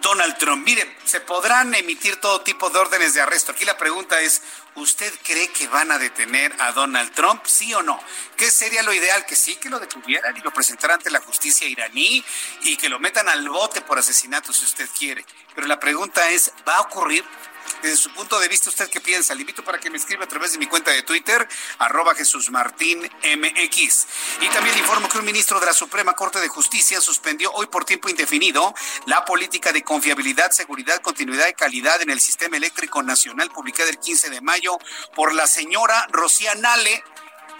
Donald 0.00 0.38
Trump. 0.38 0.64
Mire, 0.64 0.96
se 1.04 1.20
podrán 1.20 1.74
emitir 1.74 2.16
todo 2.16 2.40
tipo 2.40 2.70
de 2.70 2.78
órdenes 2.78 3.14
de 3.14 3.20
arresto. 3.20 3.52
Aquí 3.52 3.64
la 3.64 3.76
pregunta 3.76 4.20
es, 4.20 4.42
¿usted 4.76 5.12
cree 5.22 5.48
que 5.48 5.68
van 5.68 5.90
a 5.90 5.98
detener 5.98 6.54
a 6.60 6.72
Donald 6.72 7.12
Trump? 7.12 7.44
¿Sí 7.44 7.72
o 7.74 7.82
no? 7.82 8.02
¿Qué 8.36 8.50
sería 8.50 8.82
lo 8.82 8.92
ideal? 8.92 9.24
Que 9.26 9.36
sí, 9.36 9.56
que 9.56 9.70
lo 9.70 9.78
detuvieran 9.78 10.36
y 10.36 10.40
lo 10.40 10.52
presentaran 10.52 10.98
ante 10.98 11.10
la 11.10 11.20
justicia 11.20 11.66
iraní 11.66 12.24
y 12.62 12.76
que 12.76 12.88
lo 12.88 12.98
metan 12.98 13.28
al 13.28 13.48
bote 13.48 13.80
por 13.82 13.98
asesinato 13.98 14.52
si 14.52 14.64
usted 14.64 14.88
quiere. 14.98 15.24
Pero 15.54 15.66
la 15.66 15.78
pregunta 15.78 16.30
es, 16.30 16.52
¿va 16.66 16.76
a 16.76 16.80
ocurrir? 16.82 17.24
Desde 17.82 17.96
su 17.96 18.12
punto 18.12 18.38
de 18.38 18.48
vista, 18.48 18.70
¿usted 18.70 18.88
qué 18.88 19.00
piensa? 19.00 19.34
Le 19.34 19.40
invito 19.40 19.64
para 19.64 19.78
que 19.78 19.90
me 19.90 19.98
escriba 19.98 20.24
a 20.24 20.28
través 20.28 20.52
de 20.52 20.58
mi 20.58 20.66
cuenta 20.66 20.90
de 20.90 21.02
Twitter, 21.02 21.48
arroba 21.78 22.14
Jesús 22.14 22.50
Martín 22.50 23.00
MX. 23.00 24.06
Y 24.40 24.48
también 24.48 24.78
informo 24.78 25.08
que 25.08 25.18
un 25.18 25.24
ministro 25.24 25.58
de 25.58 25.66
la 25.66 25.72
Suprema 25.72 26.14
Corte 26.14 26.40
de 26.40 26.48
Justicia 26.48 27.00
suspendió 27.00 27.52
hoy 27.52 27.66
por 27.66 27.84
tiempo 27.84 28.08
indefinido 28.08 28.74
la 29.06 29.24
política 29.24 29.72
de 29.72 29.82
confiabilidad, 29.82 30.50
seguridad, 30.50 31.00
continuidad 31.00 31.48
y 31.48 31.54
calidad 31.54 32.00
en 32.02 32.10
el 32.10 32.20
sistema 32.20 32.56
eléctrico 32.56 33.02
nacional 33.02 33.50
publicada 33.50 33.90
el 33.90 33.98
15 33.98 34.30
de 34.30 34.40
mayo 34.40 34.78
por 35.14 35.34
la 35.34 35.46
señora 35.46 36.06
Rocía 36.10 36.54
Nale, 36.54 37.02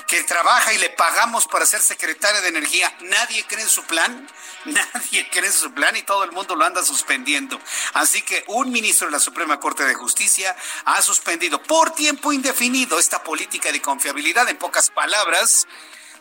que 0.06 0.22
trabaja 0.24 0.72
y 0.72 0.78
le 0.78 0.90
pagamos 0.90 1.46
para 1.46 1.66
ser 1.66 1.80
secretaria 1.80 2.40
de 2.40 2.48
Energía, 2.48 2.94
nadie 3.00 3.44
cree 3.46 3.62
en 3.62 3.68
su 3.68 3.84
plan, 3.84 4.28
nadie 4.64 5.28
cree 5.30 5.46
en 5.46 5.52
su 5.52 5.72
plan 5.72 5.96
y 5.96 6.02
todo 6.02 6.24
el 6.24 6.32
mundo 6.32 6.54
lo 6.54 6.64
anda 6.64 6.84
suspendiendo. 6.84 7.60
Así 7.94 8.22
que 8.22 8.44
un 8.48 8.70
ministro 8.70 9.06
de 9.06 9.12
la 9.12 9.20
Suprema 9.20 9.58
Corte 9.60 9.84
de 9.84 9.94
Justicia 9.94 10.54
ha 10.84 11.00
suspendido 11.02 11.62
por 11.62 11.90
tiempo 11.92 12.32
indefinido 12.32 12.98
esta 12.98 13.22
política 13.22 13.72
de 13.72 13.80
confiabilidad. 13.80 14.48
En 14.48 14.58
pocas 14.58 14.90
palabras, 14.90 15.66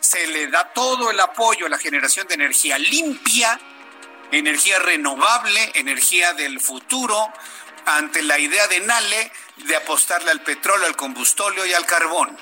se 0.00 0.26
le 0.26 0.48
da 0.48 0.72
todo 0.72 1.10
el 1.10 1.20
apoyo 1.20 1.66
a 1.66 1.68
la 1.68 1.78
generación 1.78 2.26
de 2.26 2.34
energía 2.34 2.78
limpia, 2.78 3.58
energía 4.30 4.78
renovable, 4.78 5.72
energía 5.74 6.32
del 6.32 6.60
futuro, 6.60 7.32
ante 7.86 8.22
la 8.22 8.38
idea 8.38 8.68
de 8.68 8.80
Nale 8.80 9.32
de 9.56 9.76
apostarle 9.76 10.30
al 10.30 10.42
petróleo, 10.42 10.86
al 10.86 10.96
combustóleo 10.96 11.66
y 11.66 11.72
al 11.72 11.86
carbón. 11.86 12.36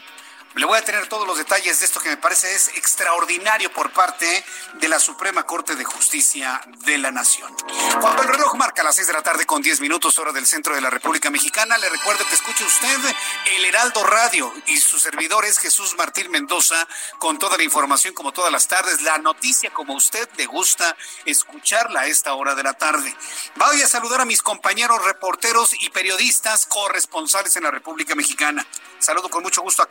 Le 0.56 0.66
voy 0.66 0.76
a 0.76 0.84
tener 0.84 1.06
todos 1.06 1.28
los 1.28 1.38
detalles 1.38 1.78
de 1.78 1.86
esto 1.86 2.00
que 2.00 2.08
me 2.08 2.16
parece 2.16 2.52
es 2.52 2.68
extraordinario 2.74 3.72
por 3.72 3.92
parte 3.92 4.44
de 4.80 4.88
la 4.88 4.98
Suprema 4.98 5.44
Corte 5.44 5.76
de 5.76 5.84
Justicia 5.84 6.60
de 6.84 6.98
la 6.98 7.12
Nación. 7.12 7.54
Cuando 8.00 8.22
el 8.22 8.28
reloj 8.28 8.56
marca 8.56 8.82
las 8.82 8.96
seis 8.96 9.06
de 9.06 9.12
la 9.12 9.22
tarde 9.22 9.46
con 9.46 9.62
diez 9.62 9.80
minutos 9.80 10.18
hora 10.18 10.32
del 10.32 10.48
centro 10.48 10.74
de 10.74 10.80
la 10.80 10.90
República 10.90 11.30
Mexicana, 11.30 11.78
le 11.78 11.88
recuerdo 11.88 12.26
que 12.26 12.34
escuche 12.34 12.64
usted 12.64 12.98
el 13.46 13.64
Heraldo 13.64 14.02
Radio 14.02 14.52
y 14.66 14.78
su 14.78 14.98
servidor 14.98 15.44
es 15.44 15.58
Jesús 15.58 15.94
Martín 15.96 16.32
Mendoza 16.32 16.88
con 17.18 17.38
toda 17.38 17.56
la 17.56 17.62
información 17.62 18.12
como 18.12 18.32
todas 18.32 18.50
las 18.50 18.66
tardes, 18.66 19.02
la 19.02 19.18
noticia 19.18 19.70
como 19.70 19.94
usted 19.94 20.28
le 20.36 20.46
gusta 20.46 20.96
escucharla 21.26 22.00
a 22.00 22.06
esta 22.06 22.34
hora 22.34 22.56
de 22.56 22.64
la 22.64 22.74
tarde. 22.74 23.14
Voy 23.54 23.82
a 23.82 23.86
saludar 23.86 24.20
a 24.20 24.24
mis 24.24 24.42
compañeros 24.42 25.04
reporteros 25.04 25.74
y 25.80 25.90
periodistas 25.90 26.66
corresponsales 26.66 27.54
en 27.54 27.62
la 27.62 27.70
República 27.70 28.16
Mexicana. 28.16 28.66
Saludo 28.98 29.30
con 29.30 29.42
mucho 29.42 29.62
gusto 29.62 29.82
a 29.82 29.88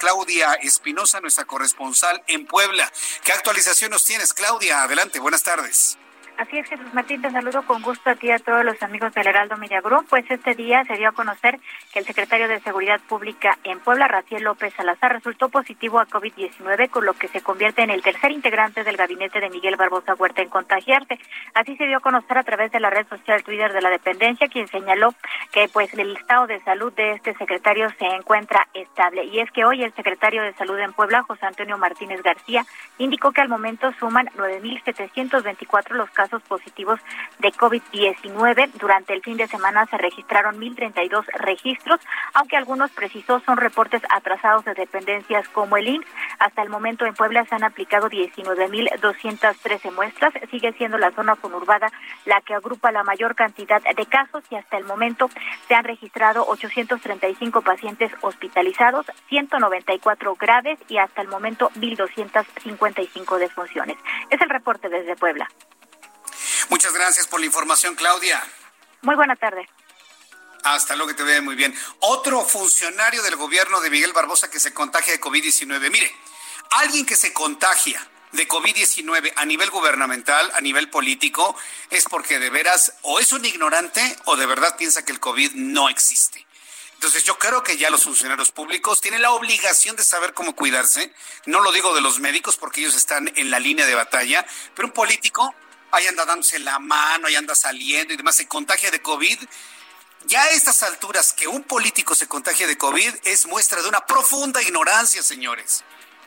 Espinosa, 0.56 1.22
nuestra 1.22 1.46
corresponsal 1.46 2.24
en 2.28 2.46
Puebla. 2.46 2.92
¿Qué 3.24 3.32
actualización 3.32 3.92
nos 3.92 4.06
tienes, 4.06 4.34
Claudia? 4.34 4.84
Adelante, 4.84 5.20
buenas 5.20 5.44
tardes. 5.44 5.98
Así 6.40 6.58
es, 6.58 6.70
Jesús 6.70 6.94
Martín, 6.94 7.22
te 7.22 7.30
saludo 7.32 7.64
con 7.64 7.82
gusto 7.82 8.10
a 8.10 8.16
ti 8.16 8.28
y 8.28 8.32
a 8.32 8.40
todos 8.40 8.64
los 8.64 8.82
amigos 8.82 9.14
del 9.14 9.28
Heraldo 9.28 9.58
Media 9.58 9.82
Group. 9.82 10.06
Pues 10.10 10.24
este 10.32 10.56
día 10.56 10.86
se 10.86 10.94
dio 10.94 11.10
a 11.10 11.12
conocer 11.12 11.60
que 11.92 12.00
el 12.00 12.06
secretario 12.06 12.48
de 12.48 12.62
Seguridad 12.62 13.02
Pública 13.10 13.58
en 13.66 13.82
Puebla, 13.82 14.08
Raciel 14.08 14.44
López 14.44 14.74
Salazar, 14.74 15.12
resultó 15.12 15.50
positivo 15.50 16.00
a 16.00 16.08
COVID-19, 16.08 16.90
con 16.92 17.06
lo 17.06 17.14
que 17.14 17.28
se 17.28 17.42
convierte 17.42 17.82
en 17.82 17.90
el 17.90 18.02
tercer 18.02 18.32
integrante 18.32 18.86
del 18.86 18.96
gabinete 18.96 19.42
de 19.42 19.50
Miguel 19.50 19.76
Barbosa 19.76 20.16
Huerta 20.16 20.42
en 20.42 20.48
contagiarse. 20.48 21.20
Así 21.56 21.76
se 21.76 21.88
dio 21.88 21.98
a 21.98 22.00
conocer 22.00 22.38
a 22.38 22.44
través 22.44 22.72
de 22.72 22.80
la 22.80 22.90
red 22.90 23.06
social 23.10 23.44
Twitter 23.44 23.74
de 23.74 23.82
la 23.82 23.90
dependencia, 23.90 24.48
quien 24.48 24.70
señaló 24.70 25.14
que 25.52 25.68
pues 25.68 25.94
el 25.94 26.16
estado 26.16 26.48
de 26.48 26.62
salud 26.62 26.94
de 26.94 27.16
este 27.16 27.34
secretario 27.34 27.90
se 28.00 28.06
encuentra 28.06 28.66
estable. 28.74 29.26
Y 29.26 29.42
es 29.42 29.52
que 29.52 29.66
hoy 29.66 29.84
el 29.84 29.94
secretario 29.94 30.42
de 30.44 30.54
Salud 30.54 30.80
en 30.80 30.94
Puebla, 30.94 31.22
José 31.24 31.48
Antonio 31.48 31.78
Martínez 31.78 32.24
García, 32.24 32.66
indicó 32.98 33.34
que 33.34 33.42
al 33.42 33.50
momento 33.50 33.92
suman 34.00 34.28
9.724 34.38 35.96
los 35.96 36.10
casos 36.12 36.29
positivos 36.44 37.00
de 37.40 37.52
COVID-19. 37.52 38.72
Durante 38.74 39.14
el 39.14 39.22
fin 39.22 39.38
de 39.38 39.48
semana 39.48 39.86
se 39.88 39.98
registraron 39.98 40.60
1.032 40.60 41.26
registros, 41.34 42.00
aunque 42.34 42.58
algunos 42.58 42.92
precisos 42.92 43.42
son 43.44 43.58
reportes 43.58 44.02
atrasados 44.10 44.66
de 44.66 44.74
dependencias 44.74 45.48
como 45.50 45.78
el 45.78 45.88
INSS. 45.88 46.08
Hasta 46.40 46.62
el 46.62 46.70
momento 46.70 47.06
en 47.06 47.14
Puebla 47.14 47.46
se 47.46 47.56
han 47.56 47.64
aplicado 47.64 48.10
19.213 48.10 49.94
muestras. 49.94 50.34
Sigue 50.52 50.74
siendo 50.74 50.98
la 50.98 51.12
zona 51.12 51.36
conurbada 51.36 51.92
la 52.26 52.42
que 52.42 52.54
agrupa 52.54 52.92
la 52.92 53.04
mayor 53.04 53.36
cantidad 53.36 53.82
de 53.82 54.06
casos 54.06 54.44
y 54.50 54.56
hasta 54.56 54.78
el 54.78 54.86
momento 54.86 55.30
se 55.68 55.76
han 55.76 55.84
registrado 55.84 56.46
835 56.48 57.62
pacientes 57.62 58.12
hospitalizados, 58.22 59.06
194 59.30 60.36
graves 60.36 60.80
y 60.88 60.98
hasta 60.98 61.22
el 61.22 61.28
momento 61.28 61.70
1.255 61.76 63.38
defunciones. 63.38 63.98
Es 64.30 64.42
el 64.42 64.50
reporte 64.50 64.90
desde 64.90 65.16
Puebla. 65.16 65.48
Muchas 66.70 66.94
gracias 66.94 67.28
por 67.28 67.40
la 67.40 67.48
información, 67.48 67.96
Claudia. 67.96 68.42
Muy 69.02 69.16
buena 69.16 69.36
tarde. 69.36 69.68
Hasta 70.64 70.96
luego, 70.96 71.10
que 71.10 71.16
te 71.16 71.24
vea 71.24 71.42
muy 71.42 71.56
bien. 71.56 71.74
Otro 72.00 72.44
funcionario 72.44 73.24
del 73.24 73.36
gobierno 73.36 73.82
de 73.82 73.90
Miguel 73.90 74.14
Barbosa 74.14 74.50
que 74.52 74.60
se 74.60 74.74
contagia 74.74 75.14
de 75.14 75.22
COVID-19. 75.22 75.90
Mire, 75.90 76.14
alguien 76.72 77.06
que 77.06 77.16
se 77.16 77.34
contagia 77.34 78.06
de 78.34 78.48
COVID-19 78.48 79.34
a 79.36 79.46
nivel 79.46 79.72
gubernamental, 79.72 80.52
a 80.54 80.62
nivel 80.62 80.90
político, 80.90 81.56
es 81.90 82.06
porque 82.06 82.38
de 82.38 82.50
veras 82.50 82.94
o 83.02 83.20
es 83.20 83.34
un 83.34 83.46
ignorante 83.46 84.18
o 84.26 84.36
de 84.36 84.46
verdad 84.46 84.76
piensa 84.78 85.04
que 85.04 85.12
el 85.12 85.20
COVID 85.20 85.54
no 85.54 85.90
existe. 85.90 86.46
Entonces 86.94 87.24
yo 87.24 87.40
creo 87.40 87.64
que 87.64 87.78
ya 87.78 87.90
los 87.90 88.04
funcionarios 88.04 88.52
públicos 88.52 89.00
tienen 89.00 89.22
la 89.22 89.32
obligación 89.32 89.96
de 89.96 90.04
saber 90.04 90.34
cómo 90.34 90.54
cuidarse. 90.54 91.14
No 91.46 91.62
lo 91.62 91.72
digo 91.72 91.96
de 91.96 92.02
los 92.02 92.20
médicos 92.20 92.58
porque 92.58 92.82
ellos 92.82 92.96
están 92.96 93.32
en 93.38 93.50
la 93.50 93.60
línea 93.60 93.86
de 93.86 93.96
batalla, 93.96 94.46
pero 94.76 94.90
un 94.90 94.94
político 94.94 95.56
ahí 95.92 96.08
anda 96.08 96.26
dándose 96.26 96.60
la 96.60 96.80
mano, 96.80 97.28
ahí 97.28 97.36
anda 97.36 97.56
saliendo 97.56 98.14
y 98.14 98.18
demás, 98.18 98.36
se 98.36 98.48
contagia 98.48 98.92
de 98.92 99.02
COVID. 99.02 99.40
Ya 100.26 100.44
a 100.44 100.50
estas 100.50 100.84
alturas 100.84 101.34
que 101.34 101.48
un 101.48 101.64
político 101.64 102.14
se 102.14 102.28
contagie 102.28 102.68
de 102.68 102.78
COVID 102.78 103.16
es 103.24 103.46
muestra 103.46 103.82
de 103.82 103.88
una 103.88 104.06
profunda 104.06 104.62
ignorancia, 104.62 105.24
señores. 105.24 105.84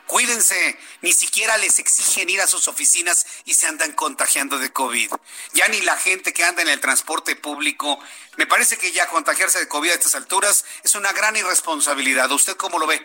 Cuídense, 0.07 0.77
ni 1.01 1.13
siquiera 1.13 1.57
les 1.57 1.79
exigen 1.79 2.29
ir 2.29 2.41
a 2.41 2.47
sus 2.47 2.67
oficinas 2.67 3.25
y 3.45 3.53
se 3.53 3.67
andan 3.67 3.93
contagiando 3.93 4.59
de 4.59 4.71
COVID. 4.71 5.11
Ya 5.53 5.67
ni 5.69 5.79
la 5.81 5.95
gente 5.95 6.33
que 6.33 6.43
anda 6.43 6.61
en 6.61 6.67
el 6.67 6.81
transporte 6.81 7.35
público. 7.35 7.99
Me 8.35 8.45
parece 8.45 8.77
que 8.77 8.91
ya 8.91 9.07
contagiarse 9.07 9.59
de 9.59 9.67
COVID 9.67 9.91
a 9.91 9.93
estas 9.93 10.15
alturas 10.15 10.65
es 10.83 10.95
una 10.95 11.13
gran 11.13 11.35
irresponsabilidad. 11.35 12.31
¿Usted 12.31 12.57
cómo 12.57 12.79
lo 12.79 12.87
ve? 12.87 13.01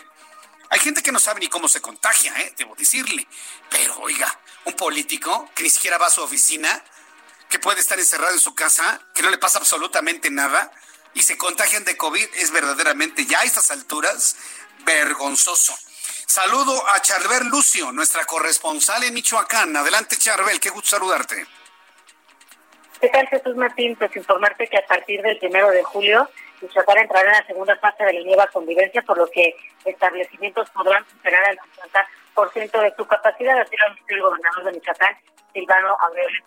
Hay 0.71 0.81
gente 0.81 1.03
que 1.03 1.13
no 1.13 1.19
sabe 1.19 1.41
ni 1.41 1.49
cómo 1.49 1.69
se 1.69 1.81
contagia, 1.81 2.33
¿eh? 2.41 2.53
debo 2.57 2.75
decirle. 2.75 3.27
Pero 3.71 3.99
oiga, 4.01 4.39
un 4.65 4.75
político 4.75 5.49
que 5.55 5.63
ni 5.63 5.71
siquiera 5.71 5.99
va 5.99 6.07
a 6.07 6.11
su 6.11 6.23
oficina, 6.23 6.83
que 7.49 7.59
puede 7.59 7.81
estar 7.81 7.99
encerrado 7.99 8.33
en 8.33 8.41
su 8.41 8.55
casa, 8.55 9.01
que 9.15 9.23
no 9.23 9.31
le 9.31 9.39
pasa 9.39 9.59
absolutamente 9.59 10.31
nada 10.31 10.71
y 11.15 11.23
se 11.23 11.39
contagian 11.39 11.85
de 11.85 11.97
COVID, 11.97 12.29
es 12.35 12.51
verdaderamente 12.51 13.25
ya 13.25 13.41
a 13.41 13.45
estas 13.45 13.71
alturas 13.71 14.37
vergonzoso. 14.85 15.75
Saludo 16.27 16.87
a 16.91 17.01
Charbel 17.01 17.49
Lucio, 17.49 17.91
nuestra 17.91 18.25
corresponsal 18.27 19.03
en 19.05 19.15
Michoacán. 19.15 19.75
Adelante, 19.75 20.17
Charbel, 20.17 20.61
qué 20.61 20.69
gusto 20.69 20.91
saludarte. 20.91 21.47
¿Qué 23.01 23.09
tal, 23.09 23.27
Jesús 23.29 23.57
Martín? 23.57 23.97
Pues 23.97 24.15
informarte 24.15 24.69
que 24.69 24.77
a 24.77 24.87
partir 24.87 25.23
del 25.23 25.39
primero 25.39 25.71
de 25.71 25.83
julio 25.83 26.29
Michoacán 26.61 26.99
entrará 26.99 27.31
en 27.31 27.39
la 27.39 27.47
segunda 27.47 27.77
fase 27.77 28.05
de 28.05 28.13
la 28.15 28.25
nueva 28.25 28.47
convivencia, 28.49 29.03
por 29.03 29.19
lo 29.19 29.27
que 29.29 29.55
establecimientos 29.85 30.69
podrán 30.71 31.05
superar 31.09 31.45
al 31.45 31.59
de 32.55 32.95
su 32.97 33.07
capacidad, 33.07 33.59
así 33.59 33.77
lo 33.77 33.87
anunció 33.87 34.17
el 34.17 34.23
gobernador 34.23 34.65
de 34.65 34.73
Michoacán, 34.73 35.17
Silvano 35.53 35.97
Aureoles. 36.01 36.43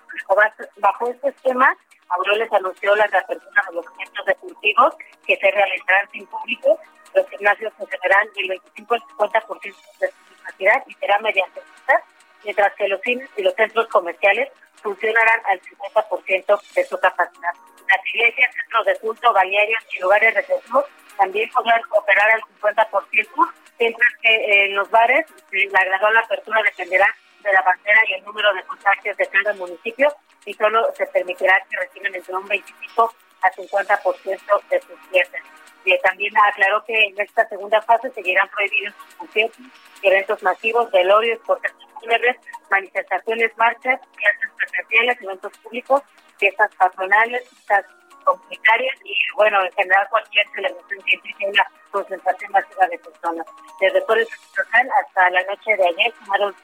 Bajo 0.77 1.09
este 1.09 1.29
esquema, 1.29 1.75
Aureoles 2.09 2.51
anunció 2.51 2.95
la 2.95 3.07
reapertura 3.07 3.63
de 3.67 3.75
los 3.75 3.85
centros 3.97 4.25
deportivos 4.25 4.95
que 5.25 5.35
se 5.35 5.51
realizarán 5.51 6.09
sin 6.11 6.25
público. 6.27 6.79
Los 7.13 7.27
gimnasios 7.29 7.73
funcionarán 7.77 8.27
del 8.35 8.49
25 8.49 8.93
al 8.93 9.01
50% 9.01 9.61
de 9.99 10.07
su 10.07 10.35
capacidad 10.37 10.83
y 10.87 10.93
será 10.93 11.19
mediante 11.19 11.61
citas, 11.61 12.03
mientras 12.43 12.73
que 12.75 12.87
los 12.87 13.01
cines 13.01 13.29
y 13.35 13.43
los 13.43 13.53
centros 13.55 13.87
comerciales 13.87 14.49
funcionarán 14.81 15.41
al 15.45 15.61
50% 15.61 16.73
de 16.73 16.83
su 16.85 16.97
capacidad. 16.99 17.53
Las 17.91 18.05
iglesias, 18.13 18.53
centros 18.55 18.85
de 18.85 18.95
culto, 18.99 19.33
balnearios 19.33 19.83
y 19.93 19.99
lugares 19.99 20.33
recreativos 20.33 20.85
también 21.17 21.49
podrán 21.51 21.81
operar 21.89 22.31
al 22.31 22.41
50%, 22.41 23.51
mientras 23.79 24.09
que 24.21 24.65
en 24.65 24.75
los 24.75 24.89
bares 24.89 25.25
la 25.51 25.83
gradual 25.83 26.17
apertura 26.17 26.61
dependerá 26.63 27.07
de 27.43 27.51
la 27.51 27.61
bandera 27.61 28.01
y 28.07 28.13
el 28.13 28.23
número 28.23 28.53
de 28.53 28.63
contagios 28.63 29.17
de 29.17 29.27
cada 29.27 29.53
municipio 29.55 30.15
y 30.45 30.53
solo 30.53 30.91
se 30.95 31.05
permitirá 31.07 31.61
que 31.69 31.77
reciban 31.77 32.15
entre 32.15 32.33
un 32.33 32.47
25 32.47 33.13
a 33.41 33.51
50% 33.51 34.69
de 34.69 34.81
sus 34.81 34.99
clientes. 35.09 35.41
Y 35.83 35.97
también 35.99 36.33
aclaró 36.37 36.83
que 36.85 36.93
en 36.93 37.19
esta 37.19 37.47
segunda 37.49 37.81
fase 37.81 38.11
seguirán 38.11 38.47
prohibidos 38.49 38.93
conciertos, 39.17 39.65
eventos 40.03 40.43
masivos, 40.43 40.91
velorios, 40.91 41.39
protestas 41.45 41.87
fúnebres, 41.99 42.37
manifestaciones, 42.69 43.51
marchas, 43.57 43.99
clases 44.15 44.49
presenciales, 44.57 45.21
eventos 45.21 45.57
públicos, 45.59 46.01
fiestas 46.41 46.71
patronales, 46.75 47.47
fiestas 47.49 47.85
comunitarias 48.25 48.95
y, 49.05 49.13
bueno, 49.35 49.63
en 49.63 49.71
general 49.73 50.07
cualquier 50.09 50.45
celebración 50.49 51.01
que 51.03 51.15
implique 51.15 51.45
una 51.45 51.67
concentración 51.91 52.51
masiva 52.51 52.87
de 52.87 52.97
personas. 52.97 53.45
Desde 53.79 54.01
todo 54.01 54.15
el 54.15 54.27
hasta 54.27 55.29
la 55.29 55.43
noche 55.43 55.77
de 55.77 55.87
ayer 55.87 56.13
sumaron 56.19 56.55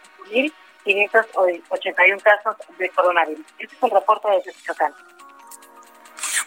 581 0.84 2.20
casos 2.22 2.56
de 2.78 2.90
coronavirus. 2.90 3.46
Este 3.60 3.76
es 3.76 3.84
el 3.84 3.92
reporte 3.92 4.28
de 4.30 4.54
Michoacán. 4.56 4.94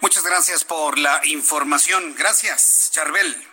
Muchas 0.01 0.25
gracias 0.25 0.65
por 0.65 0.99
la 0.99 1.21
información. 1.25 2.15
Gracias, 2.17 2.91
Charbel. 2.93 3.47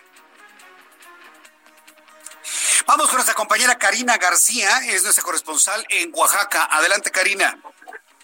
Vamos 2.86 3.06
con 3.06 3.16
nuestra 3.16 3.34
compañera 3.34 3.76
Karina 3.76 4.16
García, 4.16 4.78
es 4.88 5.02
nuestra 5.02 5.22
corresponsal 5.22 5.86
en 5.90 6.10
Oaxaca. 6.14 6.68
Adelante, 6.70 7.10
Karina. 7.10 7.58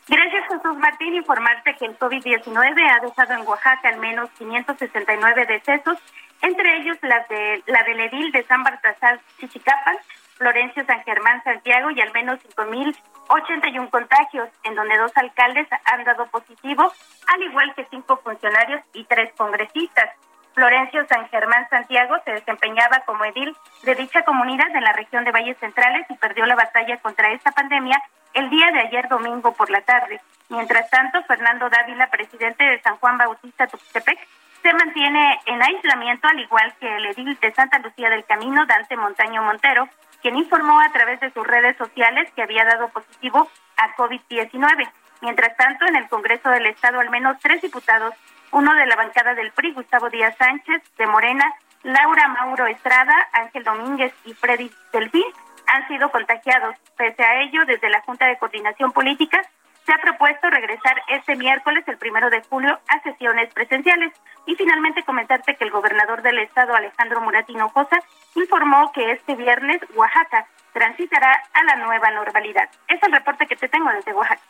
Gracias, 0.07 0.45
Jesús 0.49 0.77
Martín. 0.79 1.15
Informarte 1.15 1.75
que 1.77 1.87
el 1.87 1.99
COVID-19 1.99 2.91
ha 2.91 3.01
dejado 3.01 3.35
en 3.35 3.49
Oaxaca 3.49 3.89
al 3.89 3.99
menos 3.99 4.29
569 4.39 5.47
decesos, 5.47 5.99
entre 6.43 6.77
ellos 6.77 6.99
las 7.03 7.27
de, 7.29 7.63
la 7.67 7.83
del 7.85 8.01
edil 8.01 8.31
de 8.33 8.45
San 8.45 8.63
Baltasar 8.63 9.19
Chichicapan, 9.39 9.97
Florencio 10.37 10.85
San 10.85 11.03
Germán 11.05 11.43
Santiago 11.43 11.91
y 11.91 12.01
al 12.03 12.13
menos 12.13 12.39
5.081 12.57 13.89
contagios, 13.89 14.49
en 14.65 14.75
donde 14.75 14.99
dos 14.99 15.13
alcaldes 15.17 15.69
han 15.85 16.05
dado 16.05 16.27
positivo, 16.27 16.93
al 17.27 17.43
igual 17.43 17.75
que 17.75 17.87
cinco 17.87 18.19
funcionarios 18.19 18.83
y 18.93 19.05
tres 19.05 19.33
congresistas. 19.37 20.11
Florencio 20.55 21.05
San 21.09 21.29
Germán 21.29 21.69
Santiago 21.69 22.15
se 22.25 22.33
desempeñaba 22.33 23.01
como 23.01 23.25
edil 23.25 23.55
de 23.83 23.95
dicha 23.97 24.23
comunidad 24.23 24.69
en 24.75 24.85
la 24.85 24.93
región 24.93 25.25
de 25.25 25.33
Valles 25.33 25.59
Centrales 25.59 26.07
y 26.09 26.15
perdió 26.15 26.47
la 26.47 26.55
batalla 26.55 26.97
contra 26.99 27.33
esta 27.33 27.51
pandemia 27.51 28.01
el 28.35 28.49
día 28.51 28.71
de 28.71 28.81
ayer 28.81 29.09
domingo 29.09 29.53
por 29.53 29.69
la 29.71 29.81
tarde. 29.81 30.21
Mientras 30.49 30.89
tanto, 30.91 31.23
Fernando 31.25 31.69
Dávila, 31.69 32.07
presidente 32.09 32.65
de 32.65 32.81
San 32.83 32.97
Juan 32.97 33.19
Bautista 33.19 33.67
Tuxtepec, 33.67 34.19
se 34.63 34.73
mantiene 34.73 35.41
en 35.47 35.63
aislamiento, 35.63 36.29
al 36.29 36.41
igual 36.41 36.73
que 36.81 36.97
el 36.97 37.07
edil 37.07 37.37
de 37.41 37.53
Santa 37.53 37.79
Lucía 37.81 38.09
del 38.09 38.25
Camino, 38.25 38.65
Dante 38.67 38.97
Montaño 38.97 39.43
Montero, 39.43 39.89
quien 40.23 40.37
informó 40.37 40.81
a 40.81 40.91
través 40.91 41.21
de 41.21 41.31
sus 41.33 41.47
redes 41.47 41.77
sociales 41.77 42.31
que 42.35 42.43
había 42.43 42.65
dado 42.65 42.89
positivo 42.89 43.51
a 43.77 43.95
COVID-19. 43.97 44.89
Mientras 45.21 45.57
tanto, 45.57 45.85
en 45.87 45.97
el 45.97 46.09
Congreso 46.09 46.49
del 46.51 46.67
Estado, 46.67 47.01
al 47.01 47.11
menos 47.11 47.39
tres 47.41 47.61
diputados, 47.61 48.15
uno 48.53 48.75
de 48.75 48.87
la 48.87 48.97
bancada 48.97 49.35
del 49.35 49.53
PRI, 49.53 49.73
Gustavo 49.73 50.11
Díaz 50.11 50.37
Sánchez, 50.39 50.83
de 50.97 51.07
Morena, 51.07 51.53
Laura 51.83 52.29
Mauro 52.29 52.67
Estrada, 52.67 53.15
Ángel 53.33 53.65
Domínguez 53.65 54.13
y 54.25 54.35
Freddy 54.35 54.71
Delfín, 54.93 55.25
han 55.67 55.87
sido 55.89 56.11
contagiados. 56.11 56.77
Pese 56.97 57.23
a 57.23 57.43
ello, 57.43 57.65
desde 57.67 57.91
la 57.91 58.01
Junta 58.03 58.27
de 58.27 58.39
Coordinación 58.39 58.93
Política 58.93 59.41
se 59.85 59.93
ha 59.93 59.99
propuesto 59.99 60.49
regresar 60.49 60.97
este 61.09 61.37
miércoles, 61.37 61.85
el 61.87 61.99
primero 61.99 62.31
de 62.31 62.43
julio, 62.49 62.81
a 62.89 63.03
sesiones 63.03 63.53
presenciales. 63.53 64.15
Y 64.47 64.55
finalmente 64.57 65.03
comentarte 65.03 65.57
que 65.57 65.65
el 65.65 65.71
gobernador 65.71 66.23
del 66.23 66.39
estado, 66.39 66.75
Alejandro 66.75 67.21
Muratino 67.21 67.71
Cosa, 67.73 67.99
informó 68.35 68.93
que 68.93 69.13
este 69.13 69.35
viernes 69.35 69.81
Oaxaca 69.95 70.47
transitará 70.73 71.43
a 71.53 71.65
la 71.65 71.77
nueva 71.77 72.11
normalidad. 72.11 72.69
Es 72.89 73.03
el 73.03 73.13
reporte 73.13 73.47
que 73.47 73.57
te 73.57 73.69
tengo 73.69 73.91
desde 73.91 74.13
Oaxaca. 74.13 74.43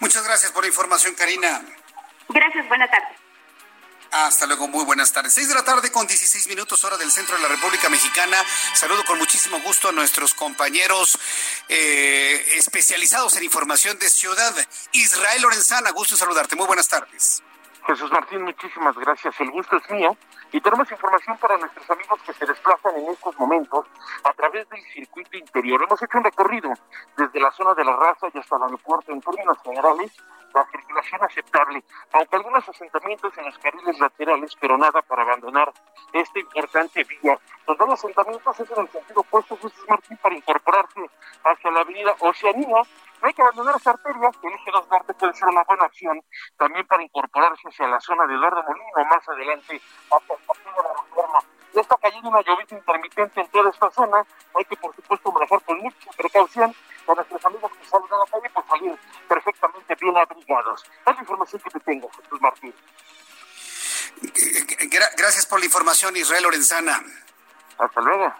Muchas 0.00 0.24
gracias 0.24 0.52
por 0.52 0.62
la 0.62 0.68
información, 0.68 1.14
Karina. 1.14 1.60
Gracias, 2.28 2.68
buena 2.68 2.88
tarde. 2.90 3.16
Hasta 4.12 4.46
luego, 4.46 4.68
muy 4.68 4.84
buenas 4.84 5.10
tardes. 5.10 5.32
Seis 5.32 5.48
de 5.48 5.54
la 5.54 5.64
tarde 5.64 5.90
con 5.90 6.06
16 6.06 6.46
minutos 6.48 6.84
hora 6.84 6.98
del 6.98 7.10
centro 7.10 7.34
de 7.34 7.42
la 7.42 7.48
República 7.48 7.88
Mexicana. 7.88 8.36
Saludo 8.74 9.02
con 9.06 9.16
muchísimo 9.16 9.58
gusto 9.60 9.88
a 9.88 9.92
nuestros 9.92 10.34
compañeros 10.34 11.18
eh, 11.70 12.44
especializados 12.58 13.34
en 13.38 13.44
información 13.44 13.98
de 13.98 14.10
ciudad. 14.10 14.54
Israel 14.92 15.40
Lorenzana, 15.40 15.92
gusto 15.92 16.12
en 16.12 16.18
saludarte. 16.18 16.56
Muy 16.56 16.66
buenas 16.66 16.88
tardes. 16.88 17.42
Jesús 17.86 18.12
Martín, 18.12 18.42
muchísimas 18.42 18.94
gracias. 18.96 19.34
El 19.40 19.50
gusto 19.50 19.78
es 19.78 19.90
mío. 19.90 20.14
Y 20.52 20.60
tenemos 20.60 20.90
información 20.92 21.38
para 21.38 21.56
nuestros 21.56 21.88
amigos 21.88 22.20
que 22.26 22.34
se 22.34 22.44
desplazan 22.44 22.94
en 22.96 23.08
estos 23.08 23.34
momentos 23.38 23.86
a 24.24 24.32
través 24.34 24.68
del 24.68 24.82
circuito 24.92 25.38
interior. 25.38 25.82
Hemos 25.82 26.02
hecho 26.02 26.18
un 26.18 26.24
recorrido 26.24 26.70
desde 27.16 27.40
la 27.40 27.50
zona 27.52 27.72
de 27.72 27.84
la 27.84 27.96
raza 27.96 28.26
y 28.34 28.38
hasta 28.38 28.56
el 28.56 28.62
aeropuerto 28.64 29.10
en 29.10 29.22
términos 29.22 29.56
generales 29.64 30.12
la 30.54 30.64
circulación 30.66 31.22
aceptable, 31.22 31.84
aunque 32.12 32.36
algunos 32.36 32.68
asentamientos 32.68 33.36
en 33.38 33.44
los 33.44 33.58
carriles 33.58 33.98
laterales, 33.98 34.56
pero 34.60 34.76
nada 34.76 35.02
para 35.02 35.22
abandonar 35.22 35.72
este 36.12 36.40
importante 36.40 37.04
vía. 37.04 37.38
Los 37.66 37.78
dos 37.78 37.90
asentamientos 37.90 38.60
es 38.60 38.70
en 38.70 38.80
el 38.80 38.88
sentido 38.88 39.20
opuesto, 39.20 39.56
Jesús 39.56 39.84
Martín, 39.88 40.16
para 40.18 40.34
incorporarse 40.34 41.00
hacia 41.44 41.70
la 41.70 41.80
avenida 41.80 42.14
Oceanía. 42.20 42.82
No 43.22 43.28
hay 43.28 43.34
que 43.34 43.42
abandonar 43.42 43.76
esa 43.76 43.90
arteria, 43.90 44.30
el 44.42 44.52
eje 44.52 44.70
2 44.72 44.88
norte 44.90 45.14
puede 45.14 45.34
ser 45.34 45.48
una 45.48 45.62
buena 45.62 45.86
opción, 45.86 46.20
también 46.56 46.86
para 46.86 47.04
incorporarse 47.04 47.68
hacia 47.68 47.86
la 47.86 48.00
zona 48.00 48.26
de 48.26 48.34
Eduardo 48.34 48.62
Molino, 48.64 49.04
más 49.08 49.28
adelante 49.28 49.80
hacia 50.10 50.34
el 50.34 50.42
partido 50.42 50.72
de 50.76 50.82
la 50.82 51.02
reforma. 51.02 51.38
Ya 51.72 51.80
está 51.80 51.96
cayendo 51.96 52.28
una 52.28 52.42
lluvia 52.42 52.66
intermitente 52.68 53.40
en 53.40 53.48
toda 53.48 53.70
esta 53.70 53.90
zona, 53.90 54.26
hay 54.54 54.64
que 54.64 54.76
por 54.76 54.94
supuesto 54.94 55.32
manejar 55.32 55.62
con 55.62 55.78
mucha 55.78 56.10
precaución 56.16 56.74
con 57.04 57.16
nuestros 57.16 57.44
amigos 57.44 57.72
que 57.78 57.84
salen 57.86 58.12
a 58.12 58.18
la 58.18 58.24
calle, 58.30 58.50
pues 58.52 58.66
salir 58.66 58.98
perfectamente 59.28 59.94
bien 60.00 60.16
abrigados. 60.16 60.84
Es 60.84 61.14
la 61.14 61.20
información 61.20 61.62
que 61.62 61.70
te 61.70 61.80
tengo, 61.80 62.10
Jesús 62.10 62.40
Martín. 62.40 62.74
Gracias 65.16 65.46
por 65.46 65.58
la 65.58 65.66
información, 65.66 66.16
Israel 66.16 66.44
Lorenzana. 66.44 67.02
Hasta 67.78 68.00
luego. 68.00 68.34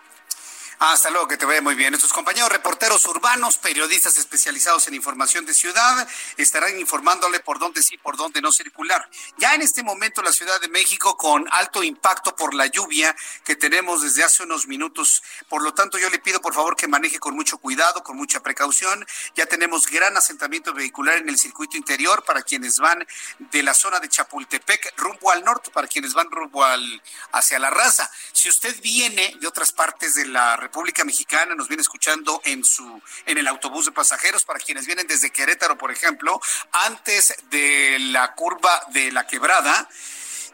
Hasta 0.85 1.11
luego, 1.11 1.29
que 1.29 1.37
te 1.37 1.47
vaya 1.47 1.63
muy 1.63 1.77
bien. 1.77 1.93
Nuestros 1.93 2.13
compañeros 2.13 2.51
reporteros 2.51 3.05
urbanos, 3.05 3.57
periodistas 3.57 4.17
especializados 4.17 4.89
en 4.89 4.95
información 4.95 5.47
de 5.47 5.55
ciudad, 5.55 6.09
estarán 6.37 6.77
informándole 6.77 7.39
por 7.39 7.61
dónde 7.61 7.85
sí, 7.85 7.97
por 7.99 8.17
dónde 8.17 8.43
no 8.43 8.51
circular. 8.51 9.09
Ya 9.39 9.55
en 9.55 9.63
este 9.63 9.85
momento 9.85 10.23
la 10.23 10.33
Ciudad 10.33 10.61
de 10.61 10.67
México 10.67 11.17
con 11.17 11.47
alto 11.53 11.85
impacto 11.85 12.35
por 12.35 12.53
la 12.53 12.67
lluvia 12.67 13.15
que 13.45 13.55
tenemos 13.55 14.03
desde 14.03 14.25
hace 14.25 14.43
unos 14.43 14.67
minutos. 14.67 15.23
Por 15.49 15.63
lo 15.63 15.73
tanto, 15.73 15.99
yo 15.99 16.11
le 16.11 16.19
pido 16.19 16.41
por 16.41 16.53
favor 16.53 16.75
que 16.75 16.89
maneje 16.89 17.21
con 17.21 17.37
mucho 17.37 17.59
cuidado, 17.59 18.03
con 18.03 18.17
mucha 18.17 18.41
precaución. 18.41 19.07
Ya 19.37 19.47
tenemos 19.47 19.87
gran 19.87 20.17
asentamiento 20.17 20.75
vehicular 20.75 21.19
en 21.19 21.29
el 21.29 21.39
circuito 21.39 21.77
interior 21.77 22.25
para 22.25 22.43
quienes 22.43 22.81
van 22.81 23.07
de 23.39 23.63
la 23.63 23.75
zona 23.75 24.01
de 24.01 24.09
Chapultepec 24.09 24.95
rumbo 24.97 25.31
al 25.31 25.45
norte, 25.45 25.71
para 25.71 25.87
quienes 25.87 26.13
van 26.13 26.29
rumbo 26.29 26.65
al, 26.65 27.03
hacia 27.31 27.61
la 27.61 27.71
raza. 27.71 28.11
Si 28.33 28.49
usted 28.49 28.83
viene 28.83 29.37
de 29.39 29.47
otras 29.47 29.71
partes 29.71 30.17
de 30.17 30.27
la 30.27 30.57
República, 30.73 31.05
Mexicana, 31.05 31.55
nos 31.55 31.69
viene 31.69 31.83
escuchando 31.83 32.41
en 32.47 32.65
su 32.65 33.03
en 33.27 33.37
el 33.37 33.47
autobús 33.47 33.85
de 33.85 33.93
pasajeros 33.93 34.47
para 34.47 34.59
quienes 34.59 34.87
vienen 34.87 35.07
desde 35.07 35.29
Querétaro, 35.29 35.77
por 35.77 35.93
ejemplo, 35.93 36.41
antes 36.73 37.35
de 37.51 37.99
la 37.99 38.33
curva 38.33 38.83
de 38.89 39.13
la 39.13 39.27
quebrada 39.27 39.87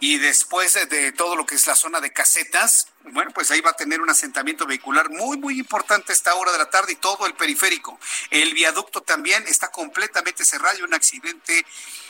y 0.00 0.18
después 0.18 0.74
de 0.88 1.12
todo 1.12 1.36
lo 1.36 1.46
que 1.46 1.54
es 1.54 1.68
la 1.68 1.76
zona 1.76 2.00
de 2.00 2.12
casetas, 2.12 2.88
bueno, 3.04 3.30
pues 3.32 3.52
ahí 3.52 3.60
va 3.60 3.70
a 3.70 3.74
tener 3.74 4.00
un 4.00 4.10
asentamiento 4.10 4.66
vehicular 4.66 5.08
muy, 5.08 5.38
muy 5.38 5.56
importante 5.56 6.10
a 6.10 6.16
esta 6.16 6.34
hora 6.34 6.50
de 6.50 6.58
la 6.58 6.68
tarde 6.68 6.94
y 6.94 6.96
todo 6.96 7.24
el 7.24 7.34
periférico. 7.34 8.00
El 8.30 8.54
viaducto 8.54 9.00
también 9.02 9.46
está 9.46 9.68
completamente 9.68 10.44
cerrado 10.44 10.80
y 10.80 10.82
un 10.82 10.94
accidente. 10.94 11.64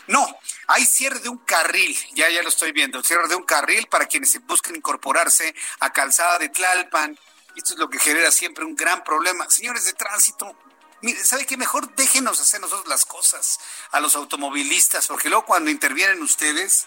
No, 0.07 0.27
hay 0.67 0.87
cierre 0.87 1.19
de 1.19 1.29
un 1.29 1.39
carril, 1.45 1.95
ya 2.15 2.31
ya 2.31 2.43
lo 2.43 2.49
estoy 2.49 2.73
viendo, 2.73 3.03
cierre 3.03 3.29
de 3.29 3.35
un 3.35 3.45
carril 3.45 3.87
para 3.89 4.07
quienes 4.07 4.35
busquen 4.47 4.77
incorporarse 4.77 5.55
a 5.81 5.93
Calzada 5.93 6.39
de 6.39 6.49
Tlalpan, 6.49 7.19
esto 7.57 7.75
es 7.75 7.79
lo 7.79 7.89
que 7.91 7.99
genera 7.99 8.31
siempre 8.31 8.65
un 8.65 8.77
gran 8.77 9.05
problema. 9.05 9.49
Señores 9.51 9.85
de 9.85 9.93
tránsito, 9.93 10.57
mire, 11.03 11.25
¿sabe 11.25 11.47
qué? 11.47 11.57
Mejor 11.57 11.95
déjenos 11.95 12.41
hacer 12.41 12.61
nosotros 12.61 12.89
las 12.89 13.05
cosas 13.05 13.59
a 13.91 14.01
los 14.01 14.17
automovilistas, 14.17 15.07
porque 15.07 15.29
luego 15.29 15.45
cuando 15.45 15.71
intervienen 15.71 16.23
ustedes, 16.23 16.87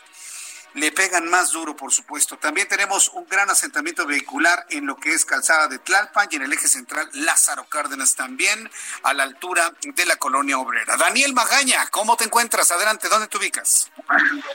le 0.74 0.92
pegan 0.92 1.30
más 1.30 1.52
duro, 1.52 1.76
por 1.76 1.92
supuesto. 1.92 2.38
También 2.38 2.68
tenemos 2.68 3.10
un 3.10 3.28
gran 3.28 3.50
asentamiento 3.50 4.06
vehicular 4.06 4.66
en 4.70 4.86
lo 4.86 4.96
que 4.96 5.14
es 5.14 5.26
Calzada 5.26 5.68
de 5.68 5.80
Tlalpan 5.80 6.28
y 6.32 6.36
en 6.38 6.44
el 6.44 6.54
eje 6.54 6.68
central 6.68 7.10
Lázaro 7.14 7.66
Cárdenas 7.66 8.16
también, 8.16 8.70
a 9.04 9.14
la 9.14 9.24
altura 9.24 9.74
de 9.82 10.06
la 10.06 10.16
colonia 10.16 10.58
obrera. 10.58 10.98
Daniel 10.98 11.34
Magaña, 11.34 11.88
¿cómo 11.88 12.16
te 12.16 12.26
encuentras? 12.26 12.72
Adelante, 12.72 13.10
¿dónde 13.10 13.28
te 13.28 13.38
ubicas? 13.38 13.92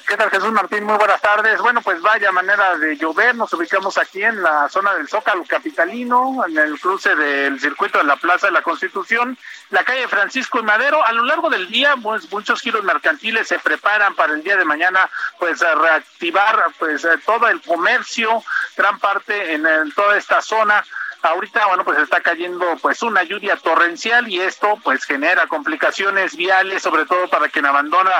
¿Qué 0.06 0.16
tal, 0.16 0.30
Jesús 0.30 0.52
Martín? 0.52 0.84
Muy 0.84 0.96
buenas 0.96 1.20
tardes. 1.20 1.60
Bueno, 1.60 1.82
pues 1.82 2.00
vaya 2.00 2.32
manera 2.32 2.76
de 2.78 2.96
llover. 2.96 3.34
Nos 3.34 3.52
ubicamos 3.52 3.98
aquí 3.98 4.22
en 4.22 4.42
la 4.42 4.68
zona 4.68 4.94
del 4.94 5.08
Zócalo 5.08 5.44
Capitalino, 5.44 6.44
en 6.46 6.56
el 6.56 6.78
cruce 6.80 7.14
del 7.14 7.60
circuito 7.60 7.98
de 7.98 8.04
la 8.04 8.16
Plaza 8.16 8.46
de 8.46 8.52
la 8.52 8.62
Constitución, 8.62 9.38
la 9.70 9.84
calle 9.84 10.08
Francisco 10.08 10.58
y 10.58 10.62
Madero. 10.62 11.04
A 11.04 11.12
lo 11.12 11.24
largo 11.24 11.50
del 11.50 11.68
día, 11.68 11.94
pues 12.02 12.30
muchos 12.30 12.60
giros 12.60 12.84
mercantiles 12.84 13.48
se 13.48 13.58
preparan 13.58 14.14
para 14.14 14.34
el 14.34 14.42
día 14.42 14.56
de 14.56 14.64
mañana, 14.64 15.10
pues 15.38 15.62
a 15.62 15.74
reactivar 16.18 16.72
pues 16.78 17.04
eh, 17.04 17.18
todo 17.24 17.48
el 17.48 17.60
comercio, 17.60 18.42
gran 18.76 18.98
parte 18.98 19.54
en, 19.54 19.66
toda 19.94 20.16
esta 20.16 20.40
zona. 20.42 20.84
Ahorita, 21.22 21.66
bueno, 21.66 21.84
pues 21.84 21.98
está 21.98 22.20
cayendo 22.20 22.76
pues 22.80 23.02
una 23.02 23.24
lluvia 23.24 23.56
torrencial 23.56 24.28
y 24.28 24.40
esto 24.40 24.78
pues 24.84 25.04
genera 25.04 25.46
complicaciones 25.46 26.36
viales, 26.36 26.82
sobre 26.82 27.06
todo 27.06 27.28
para 27.28 27.48
quien 27.48 27.66
abandona 27.66 28.12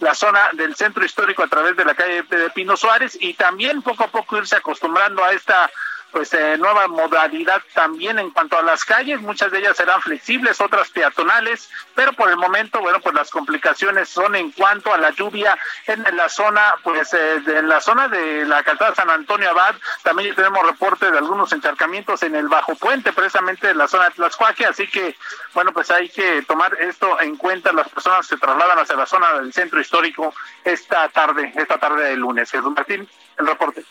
la 0.00 0.14
zona 0.14 0.50
del 0.52 0.74
centro 0.74 1.04
histórico 1.04 1.42
a 1.42 1.48
través 1.48 1.76
de 1.76 1.84
la 1.84 1.94
calle 1.94 2.22
de 2.22 2.50
Pino 2.50 2.76
Suárez 2.76 3.18
y 3.20 3.34
también 3.34 3.82
poco 3.82 4.04
a 4.04 4.08
poco 4.08 4.38
irse 4.38 4.56
acostumbrando 4.56 5.22
a 5.22 5.32
esta 5.32 5.70
pues 6.14 6.32
eh, 6.32 6.56
nueva 6.58 6.86
modalidad 6.86 7.60
también 7.74 8.20
en 8.20 8.30
cuanto 8.30 8.56
a 8.56 8.62
las 8.62 8.84
calles, 8.84 9.20
muchas 9.20 9.50
de 9.50 9.58
ellas 9.58 9.76
serán 9.76 10.00
flexibles, 10.00 10.60
otras 10.60 10.88
peatonales, 10.90 11.68
pero 11.96 12.12
por 12.12 12.30
el 12.30 12.36
momento, 12.36 12.80
bueno, 12.80 13.00
pues 13.00 13.16
las 13.16 13.32
complicaciones 13.32 14.08
son 14.08 14.36
en 14.36 14.52
cuanto 14.52 14.94
a 14.94 14.96
la 14.96 15.10
lluvia 15.10 15.58
en 15.88 16.04
la 16.16 16.28
zona, 16.28 16.72
pues 16.84 17.12
eh, 17.14 17.42
en 17.44 17.68
la 17.68 17.80
zona 17.80 18.06
de 18.06 18.44
la 18.44 18.62
calzada 18.62 18.94
San 18.94 19.10
Antonio 19.10 19.50
Abad, 19.50 19.74
también 20.04 20.36
tenemos 20.36 20.64
reporte 20.64 21.10
de 21.10 21.18
algunos 21.18 21.52
encharcamientos 21.52 22.22
en 22.22 22.36
el 22.36 22.46
bajo 22.46 22.76
puente, 22.76 23.12
precisamente 23.12 23.70
en 23.70 23.78
la 23.78 23.88
zona 23.88 24.04
de 24.04 24.10
Tlaxcuaque, 24.12 24.66
así 24.66 24.86
que, 24.86 25.16
bueno, 25.52 25.72
pues 25.72 25.90
hay 25.90 26.08
que 26.10 26.42
tomar 26.42 26.76
esto 26.80 27.20
en 27.20 27.36
cuenta 27.36 27.72
las 27.72 27.88
personas 27.88 28.28
que 28.28 28.36
se 28.36 28.40
trasladan 28.40 28.78
hacia 28.78 28.94
la 28.94 29.06
zona 29.06 29.32
del 29.32 29.52
centro 29.52 29.80
histórico 29.80 30.32
esta 30.62 31.08
tarde, 31.08 31.52
esta 31.56 31.76
tarde 31.78 32.04
de 32.04 32.16
lunes. 32.16 32.52
Jesús 32.52 32.72
Martín, 32.72 33.08
el 33.36 33.46
reporte. 33.48 33.84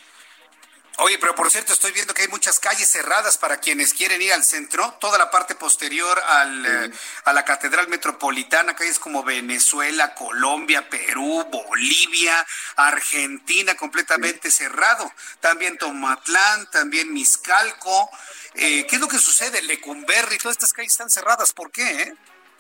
Oye, 0.98 1.18
pero 1.18 1.34
por 1.34 1.50
cierto, 1.50 1.74
estoy 1.74 1.92
viendo 1.92 2.14
que 2.14 2.22
hay 2.22 2.28
muchas 2.28 2.60
calles 2.60 2.88
cerradas 2.88 3.40
para 3.40 3.58
quienes 3.58 3.96
quieren 3.96 4.22
ir 4.22 4.32
al 4.32 4.44
centro. 4.44 4.96
Toda 5.00 5.18
la 5.18 5.32
parte 5.32 5.56
posterior 5.56 6.20
al, 6.20 6.66
eh, 6.66 6.92
a 7.26 7.34
la 7.34 7.44
Catedral 7.44 7.88
Metropolitana, 7.88 8.76
calles 8.76 9.00
como 9.00 9.24
Venezuela, 9.24 10.14
Colombia, 10.14 10.88
Perú, 10.90 11.48
Bolivia, 11.52 12.46
Argentina, 12.76 13.74
completamente 13.76 14.52
cerrado. 14.52 15.12
También 15.40 15.80
Tomatlán, 15.80 16.70
también 16.70 17.12
Miscalco. 17.12 18.12
Eh, 18.54 18.86
¿Qué 18.88 18.96
es 18.96 19.02
lo 19.02 19.08
que 19.08 19.18
sucede? 19.18 19.64
Lecumberri, 19.64 20.38
todas 20.38 20.58
estas 20.58 20.74
calles 20.74 20.92
están 20.92 21.10
cerradas. 21.10 21.54
¿Por 21.54 21.72
qué? 21.72 21.92
Eh? 21.92 22.14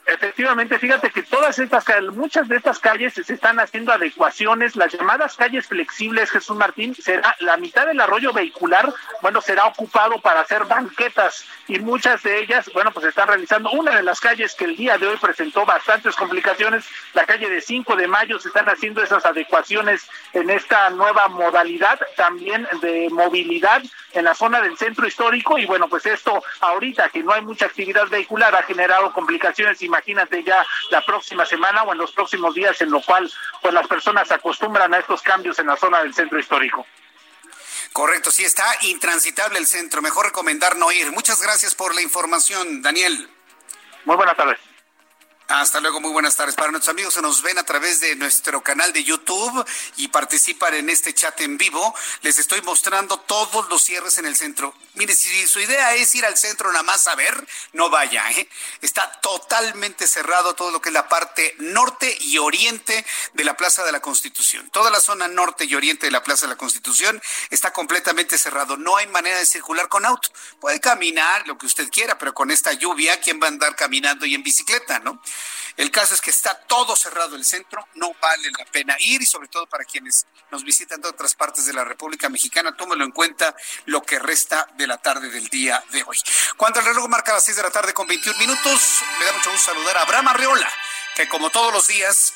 Efectivamente, 0.05 0.77
fíjate 0.79 1.11
que 1.11 1.23
todas 1.23 1.57
estas 1.59 1.85
muchas 2.11 2.49
de 2.49 2.57
estas 2.57 2.77
calles 2.79 3.13
se 3.13 3.33
están 3.33 3.59
haciendo 3.59 3.93
adecuaciones, 3.93 4.75
las 4.75 4.91
llamadas 4.91 5.37
calles 5.37 5.67
flexibles, 5.67 6.29
Jesús 6.29 6.57
Martín, 6.57 6.93
será 6.93 7.35
la 7.39 7.55
mitad 7.55 7.87
del 7.87 8.01
arroyo 8.01 8.33
vehicular, 8.33 8.93
bueno, 9.21 9.39
será 9.39 9.65
ocupado 9.65 10.19
para 10.19 10.41
hacer 10.41 10.65
banquetas 10.65 11.45
y 11.67 11.79
muchas 11.79 12.21
de 12.23 12.39
ellas, 12.39 12.69
bueno, 12.73 12.91
pues 12.91 13.05
están 13.05 13.29
realizando. 13.29 13.71
Una 13.71 13.95
de 13.95 14.03
las 14.03 14.19
calles 14.19 14.55
que 14.55 14.65
el 14.65 14.75
día 14.75 14.97
de 14.97 15.07
hoy 15.07 15.17
presentó 15.17 15.65
bastantes 15.65 16.15
complicaciones, 16.15 16.85
la 17.13 17.25
calle 17.25 17.49
de 17.49 17.61
5 17.61 17.95
de 17.95 18.07
mayo, 18.07 18.39
se 18.39 18.49
están 18.49 18.67
haciendo 18.67 19.01
esas 19.01 19.25
adecuaciones 19.25 20.07
en 20.33 20.49
esta 20.49 20.89
nueva 20.89 21.29
modalidad 21.29 21.99
también 22.17 22.67
de 22.81 23.07
movilidad 23.09 23.81
en 24.13 24.25
la 24.25 24.35
zona 24.35 24.61
del 24.61 24.77
centro 24.77 25.07
histórico 25.07 25.57
y 25.57 25.65
bueno, 25.65 25.87
pues 25.87 26.05
esto 26.05 26.43
ahorita 26.61 27.09
que 27.09 27.23
no 27.23 27.33
hay 27.33 27.41
mucha 27.41 27.65
actividad 27.65 28.07
vehicular 28.07 28.55
ha 28.55 28.63
generado 28.63 29.11
complicaciones 29.13 29.81
imagínate 29.81 30.43
ya 30.43 30.65
la 30.89 31.03
próxima 31.05 31.45
semana 31.45 31.83
o 31.83 31.91
en 31.91 31.97
los 31.97 32.11
próximos 32.11 32.53
días 32.53 32.79
en 32.81 32.91
lo 32.91 33.01
cual 33.01 33.31
pues 33.61 33.73
las 33.73 33.87
personas 33.87 34.27
se 34.27 34.35
acostumbran 34.35 34.93
a 34.93 34.99
estos 34.99 35.21
cambios 35.21 35.57
en 35.59 35.67
la 35.67 35.77
zona 35.77 36.01
del 36.03 36.13
centro 36.13 36.39
histórico. 36.39 36.85
Correcto, 37.91 38.31
sí 38.31 38.43
está 38.43 38.65
intransitable 38.81 39.59
el 39.59 39.67
centro, 39.67 40.01
mejor 40.01 40.25
recomendar 40.25 40.75
no 40.77 40.91
ir. 40.91 41.11
Muchas 41.11 41.41
gracias 41.41 41.75
por 41.75 41.93
la 41.93 42.01
información, 42.01 42.81
Daniel. 42.81 43.29
Muy 44.05 44.15
buenas 44.15 44.35
tardes. 44.35 44.72
Hasta 45.49 45.81
luego, 45.81 45.99
muy 45.99 46.11
buenas 46.11 46.37
tardes. 46.37 46.55
Para 46.55 46.71
nuestros 46.71 46.93
amigos 46.93 47.15
que 47.15 47.21
nos 47.21 47.41
ven 47.41 47.57
a 47.57 47.63
través 47.63 47.99
de 47.99 48.15
nuestro 48.15 48.63
canal 48.63 48.93
de 48.93 49.03
YouTube 49.03 49.65
y 49.97 50.07
participan 50.07 50.73
en 50.73 50.89
este 50.89 51.13
chat 51.13 51.39
en 51.41 51.57
vivo, 51.57 51.93
les 52.21 52.39
estoy 52.39 52.61
mostrando 52.61 53.17
todos 53.19 53.69
los 53.69 53.83
cierres 53.83 54.17
en 54.17 54.25
el 54.25 54.37
centro. 54.37 54.73
Mire, 54.93 55.13
si 55.13 55.45
su 55.45 55.59
idea 55.59 55.95
es 55.95 56.15
ir 56.15 56.25
al 56.25 56.37
centro 56.37 56.71
nada 56.71 56.83
más 56.83 57.07
a 57.07 57.15
ver, 57.15 57.45
no 57.73 57.89
vaya, 57.89 58.31
¿eh? 58.31 58.47
Está 58.81 59.11
totalmente 59.21 60.07
cerrado 60.07 60.55
todo 60.55 60.71
lo 60.71 60.81
que 60.81 60.89
es 60.89 60.93
la 60.93 61.09
parte 61.09 61.55
norte 61.59 62.17
y 62.21 62.37
oriente 62.37 63.05
de 63.33 63.43
la 63.43 63.57
Plaza 63.57 63.83
de 63.83 63.91
la 63.91 63.99
Constitución. 63.99 64.69
Toda 64.69 64.91
la 64.91 65.01
zona 65.01 65.27
norte 65.27 65.65
y 65.65 65.75
oriente 65.75 66.07
de 66.07 66.11
la 66.11 66.23
Plaza 66.23 66.45
de 66.45 66.53
la 66.53 66.57
Constitución 66.57 67.21
está 67.49 67.73
completamente 67.73 68.37
cerrado. 68.37 68.77
No 68.77 68.95
hay 68.95 69.07
manera 69.07 69.39
de 69.39 69.45
circular 69.45 69.89
con 69.89 70.05
auto. 70.05 70.29
Puede 70.61 70.79
caminar 70.79 71.47
lo 71.47 71.57
que 71.57 71.65
usted 71.65 71.89
quiera, 71.89 72.17
pero 72.17 72.33
con 72.33 72.49
esta 72.49 72.71
lluvia, 72.71 73.19
¿quién 73.19 73.41
va 73.41 73.47
a 73.47 73.49
andar 73.49 73.75
caminando 73.75 74.25
y 74.25 74.35
en 74.35 74.43
bicicleta, 74.43 74.99
no? 74.99 75.21
El 75.75 75.89
caso 75.89 76.13
es 76.13 76.21
que 76.21 76.29
está 76.29 76.53
todo 76.67 76.95
cerrado 76.95 77.35
el 77.35 77.43
centro, 77.43 77.87
no 77.95 78.13
vale 78.21 78.51
la 78.57 78.65
pena 78.65 78.95
ir 78.99 79.21
y 79.23 79.25
sobre 79.25 79.47
todo 79.47 79.65
para 79.65 79.85
quienes 79.85 80.27
nos 80.51 80.63
visitan 80.63 81.01
de 81.01 81.07
otras 81.07 81.33
partes 81.33 81.65
de 81.65 81.73
la 81.73 81.83
República 81.83 82.29
Mexicana, 82.29 82.75
tómelo 82.77 83.03
en 83.03 83.11
cuenta 83.11 83.55
lo 83.85 84.03
que 84.03 84.19
resta 84.19 84.67
de 84.75 84.85
la 84.85 84.99
tarde 84.99 85.29
del 85.29 85.47
día 85.47 85.83
de 85.91 86.03
hoy. 86.05 86.17
Cuando 86.57 86.79
el 86.79 86.85
reloj 86.85 87.07
marca 87.07 87.33
las 87.33 87.45
6 87.45 87.57
de 87.57 87.63
la 87.63 87.71
tarde 87.71 87.93
con 87.93 88.05
21 88.05 88.37
minutos, 88.37 88.81
me 89.17 89.25
da 89.25 89.33
mucho 89.33 89.51
gusto 89.51 89.73
saludar 89.73 89.97
a 89.97 90.01
Abraham 90.03 90.27
Arreola, 90.27 90.71
que 91.15 91.27
como 91.27 91.49
todos 91.49 91.73
los 91.73 91.87
días 91.87 92.33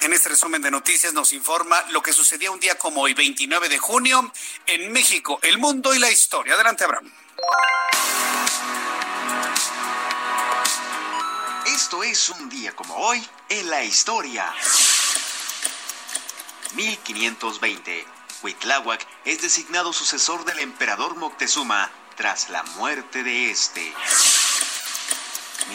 en 0.00 0.12
este 0.12 0.28
resumen 0.28 0.62
de 0.62 0.70
noticias 0.70 1.12
nos 1.12 1.32
informa 1.32 1.82
lo 1.90 2.02
que 2.02 2.12
sucedía 2.12 2.50
un 2.50 2.60
día 2.60 2.76
como 2.76 3.02
hoy, 3.02 3.14
29 3.14 3.68
de 3.68 3.78
junio, 3.78 4.32
en 4.66 4.92
México, 4.92 5.40
el 5.42 5.58
mundo 5.58 5.94
y 5.94 5.98
la 5.98 6.10
historia. 6.10 6.54
Adelante, 6.54 6.84
Abraham. 6.84 7.10
Esto 11.88 12.02
es 12.02 12.28
un 12.28 12.50
día 12.50 12.76
como 12.76 12.94
hoy 12.96 13.26
en 13.48 13.70
la 13.70 13.82
historia. 13.82 14.52
1520. 16.74 18.06
Huitláhuac 18.42 19.06
es 19.24 19.40
designado 19.40 19.94
sucesor 19.94 20.44
del 20.44 20.58
emperador 20.58 21.16
Moctezuma 21.16 21.90
tras 22.14 22.50
la 22.50 22.62
muerte 22.76 23.22
de 23.22 23.50
este. 23.50 23.90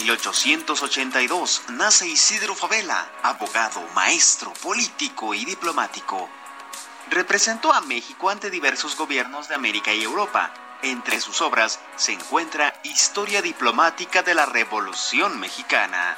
1882 0.03 1.63
nace 1.69 2.07
Isidro 2.07 2.53
Favela, 2.53 3.11
abogado, 3.23 3.81
maestro, 3.95 4.53
político 4.53 5.33
y 5.33 5.45
diplomático. 5.45 6.29
Representó 7.09 7.73
a 7.73 7.81
México 7.81 8.29
ante 8.29 8.51
diversos 8.51 8.95
gobiernos 8.95 9.47
de 9.47 9.55
América 9.55 9.91
y 9.91 10.03
Europa 10.03 10.53
entre 10.83 11.19
sus 11.19 11.41
obras 11.41 11.79
se 11.95 12.11
encuentra 12.11 12.79
Historia 12.83 13.41
diplomática 13.41 14.21
de 14.21 14.35
la 14.35 14.45
Revolución 14.45 15.39
Mexicana. 15.39 16.17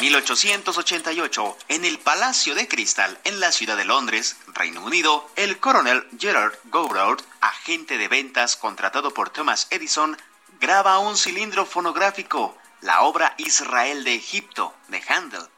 1888, 0.00 1.56
en 1.68 1.84
el 1.84 1.98
Palacio 1.98 2.54
de 2.54 2.68
Cristal, 2.68 3.18
en 3.24 3.40
la 3.40 3.50
ciudad 3.50 3.76
de 3.76 3.84
Londres, 3.84 4.36
Reino 4.48 4.82
Unido, 4.84 5.28
el 5.34 5.58
coronel 5.58 6.06
Gerard 6.18 6.54
Gouraud, 6.64 7.20
agente 7.40 7.98
de 7.98 8.06
ventas 8.06 8.56
contratado 8.56 9.12
por 9.12 9.30
Thomas 9.30 9.66
Edison, 9.70 10.16
graba 10.60 10.98
un 10.98 11.16
cilindro 11.16 11.66
fonográfico, 11.66 12.56
la 12.80 13.02
obra 13.02 13.34
Israel 13.38 14.04
de 14.04 14.14
Egipto, 14.14 14.74
de 14.88 15.02
Handel, 15.08 15.48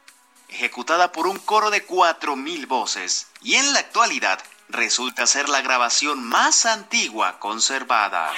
ejecutada 0.49 1.11
por 1.11 1.27
un 1.27 1.37
coro 1.37 1.69
de 1.69 1.85
4.000 1.85 2.67
voces. 2.67 3.27
Y 3.41 3.55
en 3.55 3.73
la 3.73 3.79
actualidad, 3.79 4.41
resulta 4.71 5.27
ser 5.27 5.49
la 5.49 5.61
grabación 5.61 6.23
más 6.23 6.65
antigua 6.65 7.39
conservada. 7.39 8.31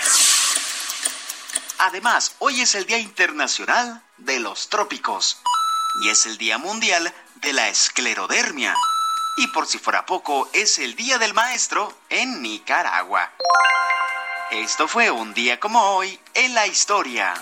Además, 1.80 2.36
hoy 2.40 2.62
es 2.62 2.76
el 2.76 2.86
Día 2.86 2.98
Internacional 2.98 4.02
de 4.18 4.40
los 4.40 4.70
Trópicos 4.70 5.38
y 6.02 6.10
es 6.10 6.26
el 6.26 6.38
Día 6.38 6.58
Mundial 6.58 7.14
de 7.36 7.54
la 7.54 7.70
Esclerodermia. 7.70 8.76
Y 9.38 9.48
por 9.48 9.68
si 9.68 9.80
fuera 9.80 10.06
poco, 10.06 10.50
es 10.54 10.80
el 10.80 10.96
Día 10.96 11.18
del 11.18 11.34
Maestro 11.34 11.98
en 12.10 12.42
Nicaragua. 12.42 13.32
Esto 14.52 14.88
fue 14.88 15.10
un 15.10 15.34
día 15.34 15.60
como 15.60 15.82
hoy 15.96 16.20
en 16.34 16.54
la 16.54 16.68
historia. 16.68 17.34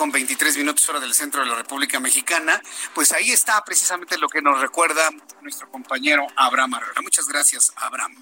Con 0.00 0.10
23 0.10 0.56
minutos 0.56 0.88
hora 0.88 0.98
del 0.98 1.12
centro 1.12 1.42
de 1.42 1.50
la 1.50 1.56
República 1.56 2.00
Mexicana, 2.00 2.62
pues 2.94 3.12
ahí 3.12 3.32
está 3.32 3.62
precisamente 3.62 4.16
lo 4.16 4.30
que 4.30 4.40
nos 4.40 4.58
recuerda 4.58 5.10
nuestro 5.42 5.70
compañero 5.70 6.26
Abraham 6.36 6.72
Arreola. 6.72 7.02
Muchas 7.02 7.26
gracias, 7.26 7.70
Abraham. 7.76 8.16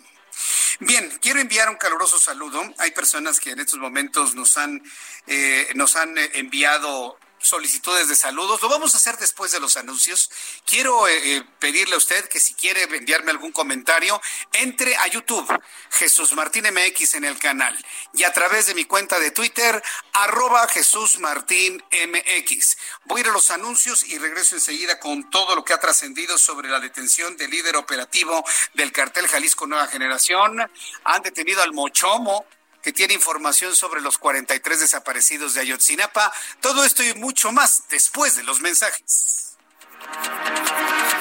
Bien, 0.81 1.09
quiero 1.23 1.39
enviar 1.39 1.69
un 1.69 1.77
caluroso 1.77 2.19
saludo. 2.19 2.61
Hay 2.79 2.91
personas 2.91 3.39
que 3.39 3.53
en 3.53 3.61
estos 3.61 3.79
momentos 3.79 4.35
nos 4.35 4.59
han, 4.59 4.83
eh, 5.29 5.69
nos 5.77 5.95
han 5.95 6.19
eh, 6.19 6.29
enviado 6.35 7.17
solicitudes 7.41 8.09
de 8.09 8.17
saludos. 8.17 8.61
Lo 8.63 8.69
vamos 8.69 8.95
a 8.95 8.99
hacer 8.99 9.17
después 9.19 9.53
de 9.53 9.61
los 9.61 9.77
anuncios. 9.77 10.31
Quiero 10.65 11.09
eh, 11.09 11.37
eh, 11.37 11.45
pedirle 11.59 11.95
a 11.95 11.99
usted 11.99 12.29
que 12.29 12.41
si 12.41 12.55
quiere 12.55 12.83
enviarme 12.83 13.31
algún 13.31 13.53
comentario, 13.53 14.21
entre 14.53 14.97
a 14.97 15.07
YouTube, 15.07 15.49
Jesús 15.91 16.33
Martín 16.35 16.65
MX 16.65 17.15
en 17.15 17.25
el 17.25 17.39
canal 17.39 17.77
y 18.15 18.25
a 18.25 18.33
través 18.33 18.67
de 18.67 18.75
mi 18.75 18.85
cuenta 18.85 19.19
de 19.19 19.31
Twitter, 19.31 19.83
arroba 20.13 20.67
Jesús 20.69 21.19
Martín 21.19 21.83
MX. 21.93 22.77
Voy 23.05 23.21
a 23.21 23.25
ir 23.25 23.29
a 23.29 23.33
los 23.33 23.51
anuncios 23.51 24.05
y 24.05 24.19
regreso 24.19 24.55
enseguida 24.55 24.99
con 24.99 25.31
todo 25.31 25.55
lo 25.55 25.65
que 25.65 25.73
ha 25.73 25.81
trascendido 25.81 26.39
sobre 26.39 26.69
la 26.69 26.81
detención 26.81 27.37
del 27.37 27.51
líder 27.51 27.77
operativo 27.77 28.45
del 28.75 28.93
cartel 28.93 29.29
Jalisco 29.29 29.67
Nueva 29.67 29.87
Generación. 29.89 30.71
Han 31.05 31.23
detenido 31.23 31.63
al 31.63 31.73
Mochomo, 31.73 32.47
que 32.83 32.93
tiene 32.93 33.15
información 33.15 33.75
sobre 33.75 34.01
los 34.01 34.19
43 34.19 34.81
desaparecidos 34.81 35.55
de 35.55 35.61
Ayotzinapa. 35.63 36.33
Todo 36.61 36.85
esto 36.85 37.03
y 37.03 37.15
mucho 37.15 37.53
más 37.53 37.85
después 37.91 38.37
de 38.37 38.43
los 38.45 38.61
mensajes. 38.61 39.57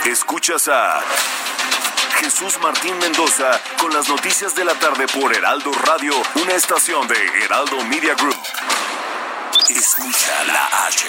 Escuchas 0.06 0.68
a 0.68 1.04
Jesús 2.20 2.58
Martín 2.62 2.98
Mendoza 3.00 3.60
con 3.80 3.94
las 3.94 4.08
noticias 4.10 4.56
de 4.56 4.66
la 4.66 4.74
tarde 4.76 5.08
por 5.08 5.36
Heraldo 5.36 5.72
Radio, 5.72 6.14
una 6.36 6.54
estación 6.54 7.08
de 7.08 7.16
Heraldo 7.44 7.84
Media 7.86 8.16
Group. 8.16 8.38
Escucha 9.70 10.44
la 10.46 10.86
H, 10.88 11.08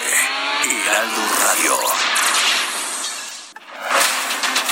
Heraldo 0.65 1.23
Radio. 1.45 2.48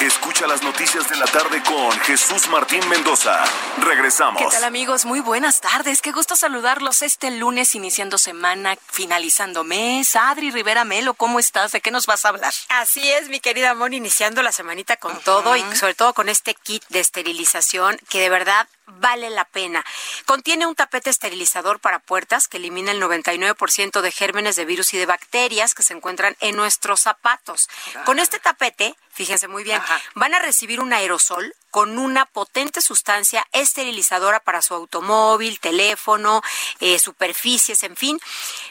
Escucha 0.01 0.47
las 0.47 0.63
noticias 0.63 1.09
de 1.09 1.17
la 1.17 1.25
tarde 1.25 1.63
con 1.63 1.91
Jesús 2.01 2.49
Martín 2.49 2.87
Mendoza. 2.91 3.43
Regresamos. 3.79 4.43
¿Qué 4.43 4.49
tal 4.51 4.65
amigos? 4.65 5.07
Muy 5.07 5.21
buenas 5.21 5.63
tardes. 5.63 6.03
Qué 6.03 6.13
gusto 6.13 6.37
saludarlos 6.37 7.01
este 7.01 7.31
lunes 7.31 7.75
iniciando 7.75 8.19
semana, 8.19 8.77
finalizando 8.91 9.65
mes. 9.65 10.15
Adri 10.15 10.51
Rivera 10.51 10.85
Melo, 10.85 11.15
¿cómo 11.15 11.39
estás? 11.39 11.73
¿De 11.73 11.81
qué 11.81 11.91
nos 11.91 12.05
vas 12.05 12.27
a 12.27 12.29
hablar? 12.29 12.53
Así 12.69 13.09
es, 13.09 13.31
mi 13.31 13.41
querida 13.41 13.73
Mon, 13.75 13.95
iniciando 13.95 14.43
la 14.43 14.53
semanita 14.53 14.99
con 14.99 15.19
todo 15.21 15.57
y 15.57 15.63
sobre 15.75 15.95
todo 15.95 16.13
con 16.13 16.29
este 16.29 16.55
kit 16.55 16.85
de 16.91 17.01
esterilización 17.01 17.99
que 18.11 18.21
de 18.21 18.29
verdad 18.29 18.69
vale 18.87 19.31
la 19.31 19.45
pena. 19.45 19.85
Contiene 20.25 20.67
un 20.67 20.75
tapete 20.75 21.11
esterilizador 21.11 21.81
para 21.81 21.99
puertas 21.99 22.49
que 22.49 22.57
elimina 22.57 22.93
el 22.93 23.03
99% 23.03 24.01
de 24.01 24.13
gérmenes 24.13 24.57
de 24.57 24.65
virus 24.65 24.95
y 24.95 24.99
de 24.99 25.07
bacterias 25.07 25.75
que 25.75 25.83
se 25.83 25.95
encuentran 25.95 26.37
en 26.41 26.57
nuestros 26.57 27.01
zapatos. 27.01 27.69
Con 28.05 28.19
este 28.19 28.39
tapete, 28.39 28.95
fíjense 29.11 29.49
muy 29.49 29.65
bien, 29.65 29.81
van 30.15 30.35
a 30.35 30.39
recibir 30.39 30.81
un 30.81 30.93
aerosol 30.93 31.55
con 31.77 31.99
una 31.99 32.25
potente 32.25 32.81
sustancia 32.81 33.47
esterilizadora 33.53 34.41
para 34.41 34.63
su 34.63 34.73
automóvil, 34.73 35.61
teléfono, 35.61 36.41
eh, 36.81 36.99
superficies, 36.99 37.83
en 37.83 37.97
fin. 37.97 38.19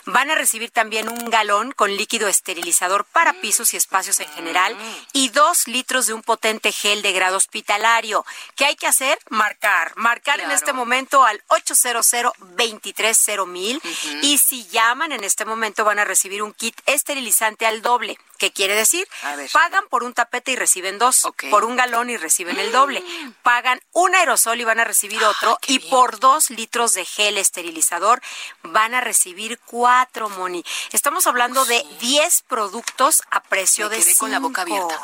Van 0.06 0.32
a 0.32 0.34
recibir 0.34 0.72
también 0.72 1.08
un 1.08 1.30
galón 1.30 1.72
con 1.72 1.96
líquido 1.96 2.28
esterilizador 2.28 3.06
para 3.06 3.40
pisos 3.42 3.76
y 3.76 3.78
espacios 3.78 4.20
en 4.22 4.30
general 4.30 4.76
y 5.14 5.30
dos 5.30 5.68
litros 5.68 6.08
de 6.08 6.14
un 6.14 6.24
potente 6.24 6.72
gel 6.72 7.04
de 7.04 7.12
grado 7.12 7.38
hospitalario. 7.38 8.26
¿Qué 8.56 8.66
hay 8.66 8.76
que 8.76 8.88
hacer? 8.88 9.20
Marcar. 9.30 9.92
Marcar 9.98 10.40
en 10.40 10.50
este 10.50 10.74
momento 10.74 11.24
al 11.24 11.44
800 11.50 12.34
230 12.58 13.88
y 14.24 14.40
si 14.40 14.68
llaman 14.70 15.12
en 15.12 15.24
este 15.24 15.46
momento 15.46 15.86
van 15.86 16.00
a 16.00 16.06
recibir 16.06 16.42
un 16.42 16.54
kit 16.54 16.76
esterilizante 16.88 17.68
al 17.68 17.84
doble. 17.84 18.18
¿Qué 18.38 18.52
quiere 18.52 18.76
decir? 18.76 19.08
Pagan 19.54 19.88
por 19.90 20.04
un 20.04 20.14
tapete 20.14 20.52
y 20.52 20.56
reciben 20.56 20.98
dos, 20.98 21.28
por 21.50 21.66
un 21.66 21.76
galón 21.76 22.10
y 22.10 22.18
reciben 22.18 22.60
el 22.60 22.72
doble. 22.72 23.04
Pagan 23.44 23.80
un 23.92 24.14
aerosol 24.16 24.60
y 24.60 24.64
van 24.64 24.80
a 24.80 24.84
recibir 24.84 25.24
otro 25.24 25.58
y 25.68 25.80
por 25.80 26.20
dos 26.20 26.50
litros 26.50 26.94
de 26.94 27.06
gel 27.06 27.38
esterilizador 27.38 28.22
van 28.64 28.94
a 28.94 29.02
recibir 29.02 29.60
cuatro, 29.60 30.30
Moni. 30.30 30.64
Estamos 30.92 31.28
hablando 31.28 31.66
de 31.66 31.86
10 32.00 32.44
productos 32.44 33.24
a 33.32 33.42
precio 33.42 33.90
de 33.90 34.02
cinco. 34.02 34.20
con 34.20 34.32
la 34.32 34.40
boca 34.40 34.62
abierta. 34.62 35.00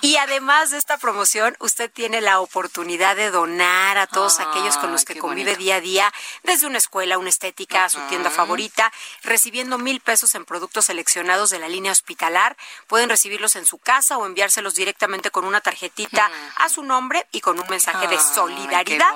Y 0.00 0.16
además 0.16 0.70
de 0.70 0.78
esta 0.78 0.98
promoción, 0.98 1.56
usted 1.60 1.90
tiene 1.90 2.20
la 2.20 2.40
oportunidad 2.40 3.16
de 3.16 3.30
donar 3.30 3.98
a 3.98 4.06
todos 4.06 4.40
aquellos 4.40 4.76
con 4.76 4.92
los 4.92 5.04
que 5.04 5.18
convive 5.18 5.56
día 5.56 5.76
a 5.76 5.80
día, 5.80 6.12
desde 6.42 6.66
una 6.66 6.78
escuela, 6.78 7.18
una 7.18 7.28
estética, 7.28 7.84
a 7.84 7.90
su 7.90 8.00
tienda 8.08 8.30
favorita, 8.30 8.92
recibiendo 9.22 9.78
mil 9.78 10.00
pesos 10.00 10.34
en 10.34 10.44
productos 10.44 10.86
seleccionados 10.86 11.50
de 11.50 11.58
la 11.58 11.68
línea 11.68 11.92
hospitalar 11.92 12.56
Pueden 12.86 13.08
recibirlos 13.08 13.56
en 13.56 13.66
su 13.66 13.78
casa 13.78 14.18
o 14.18 14.26
enviárselos 14.26 14.74
directamente 14.74 15.30
con 15.30 15.44
una 15.44 15.60
tarjetita 15.60 16.30
a 16.56 16.68
su 16.68 16.82
nombre 16.82 17.26
y 17.32 17.40
con 17.40 17.58
un 17.58 17.66
mensaje 17.68 18.06
de 18.08 18.18
solidaridad. 18.18 19.12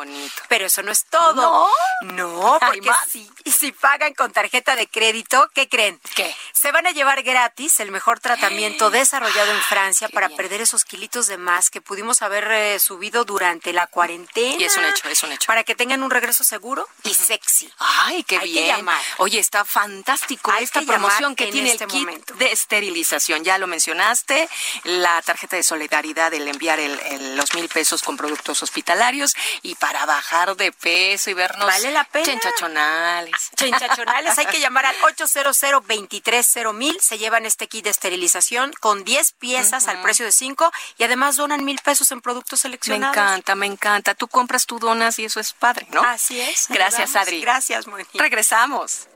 Pero 0.48 0.66
eso 0.66 0.82
no 0.82 0.92
es 0.92 1.04
todo. 1.06 1.68
No, 2.02 2.58
porque 2.60 2.90
si, 3.08 3.30
si 3.44 3.72
pagan 3.72 4.14
con 4.14 4.32
tarjeta 4.32 4.76
de 4.76 4.86
crédito, 4.86 5.48
¿qué 5.54 5.68
creen? 5.68 6.00
¿Qué? 6.14 6.34
Se 6.52 6.72
van 6.72 6.86
a 6.86 6.90
llevar 6.90 7.22
gratis 7.22 7.80
el 7.80 7.90
mejor 7.90 8.20
tratamiento 8.20 8.90
desarrollado 8.90 9.52
en 9.52 9.60
Francia 9.62 10.08
para 10.08 10.28
perder 10.30 10.60
esos 10.60 10.84
kilitos 10.84 11.26
de 11.26 11.36
más 11.38 11.70
que 11.70 11.80
pudimos 11.80 12.22
haber 12.22 12.50
eh, 12.50 12.78
subido 12.78 13.24
durante 13.24 13.72
la 13.72 13.86
cuarentena. 13.86 14.56
Y 14.60 14.64
es 14.64 14.76
un 14.76 14.84
hecho, 14.84 15.08
es 15.08 15.22
un 15.22 15.32
hecho. 15.32 15.46
Para 15.46 15.64
que 15.64 15.74
tengan 15.74 16.02
un 16.02 16.10
regreso 16.10 16.44
seguro 16.44 16.88
y 17.04 17.14
sexy. 17.14 17.70
Ay, 17.78 18.22
qué 18.24 18.36
Hay 18.38 18.52
que 18.52 18.60
bien. 18.62 18.76
llamar. 18.76 19.00
Oye, 19.18 19.38
está 19.38 19.64
fantástico 19.64 20.50
Hay 20.52 20.64
esta 20.64 20.80
que 20.80 20.86
promoción 20.86 21.34
que 21.36 21.44
en 21.44 21.50
tiene 21.52 21.70
este 21.72 21.84
el 21.84 21.90
kit 21.90 22.00
momento. 22.00 22.34
de 22.34 22.52
esterilización. 22.52 23.44
Ya 23.50 23.58
lo 23.58 23.66
mencionaste, 23.66 24.48
la 24.84 25.20
tarjeta 25.22 25.56
de 25.56 25.64
solidaridad, 25.64 26.32
el 26.32 26.46
enviar 26.46 26.78
el- 26.78 27.00
el- 27.06 27.36
los 27.36 27.52
mil 27.54 27.68
pesos 27.68 28.00
con 28.00 28.16
productos 28.16 28.62
hospitalarios 28.62 29.34
y 29.62 29.74
para 29.74 30.06
bajar 30.06 30.54
de 30.54 30.70
peso 30.70 31.30
y 31.30 31.34
vernos 31.34 31.66
Vale 31.66 31.90
la 31.90 32.04
pena. 32.04 32.26
chenchachonales. 32.26 33.50
Chenchachonales, 33.56 34.38
hay 34.38 34.46
que 34.46 34.60
llamar 34.60 34.86
al 34.86 34.94
800 35.02 35.58
230 35.80 36.72
mil 36.72 37.00
se 37.00 37.18
llevan 37.18 37.44
este 37.44 37.66
kit 37.66 37.82
de 37.82 37.90
esterilización 37.90 38.72
con 38.78 39.02
10 39.02 39.32
piezas 39.32 39.88
al 39.88 40.00
precio 40.00 40.24
de 40.24 40.30
5 40.30 40.70
y 40.96 41.02
además 41.02 41.34
donan 41.34 41.64
mil 41.64 41.80
pesos 41.82 42.12
en 42.12 42.20
productos 42.20 42.60
Me 42.60 42.62
seleccionados. 42.62 43.16
encanta, 43.16 43.56
me 43.56 43.66
encanta. 43.66 44.14
Tú 44.14 44.28
compras, 44.28 44.64
tú 44.66 44.78
donas 44.78 45.18
y 45.18 45.24
eso 45.24 45.40
es 45.40 45.54
padre, 45.54 45.88
¿no? 45.90 46.02
Así 46.02 46.40
es. 46.40 46.66
Gracias. 46.68 47.16
Adri. 47.16 47.40
Gracias, 47.40 47.88
Moni. 47.88 48.04
Regresamos. 48.14 49.08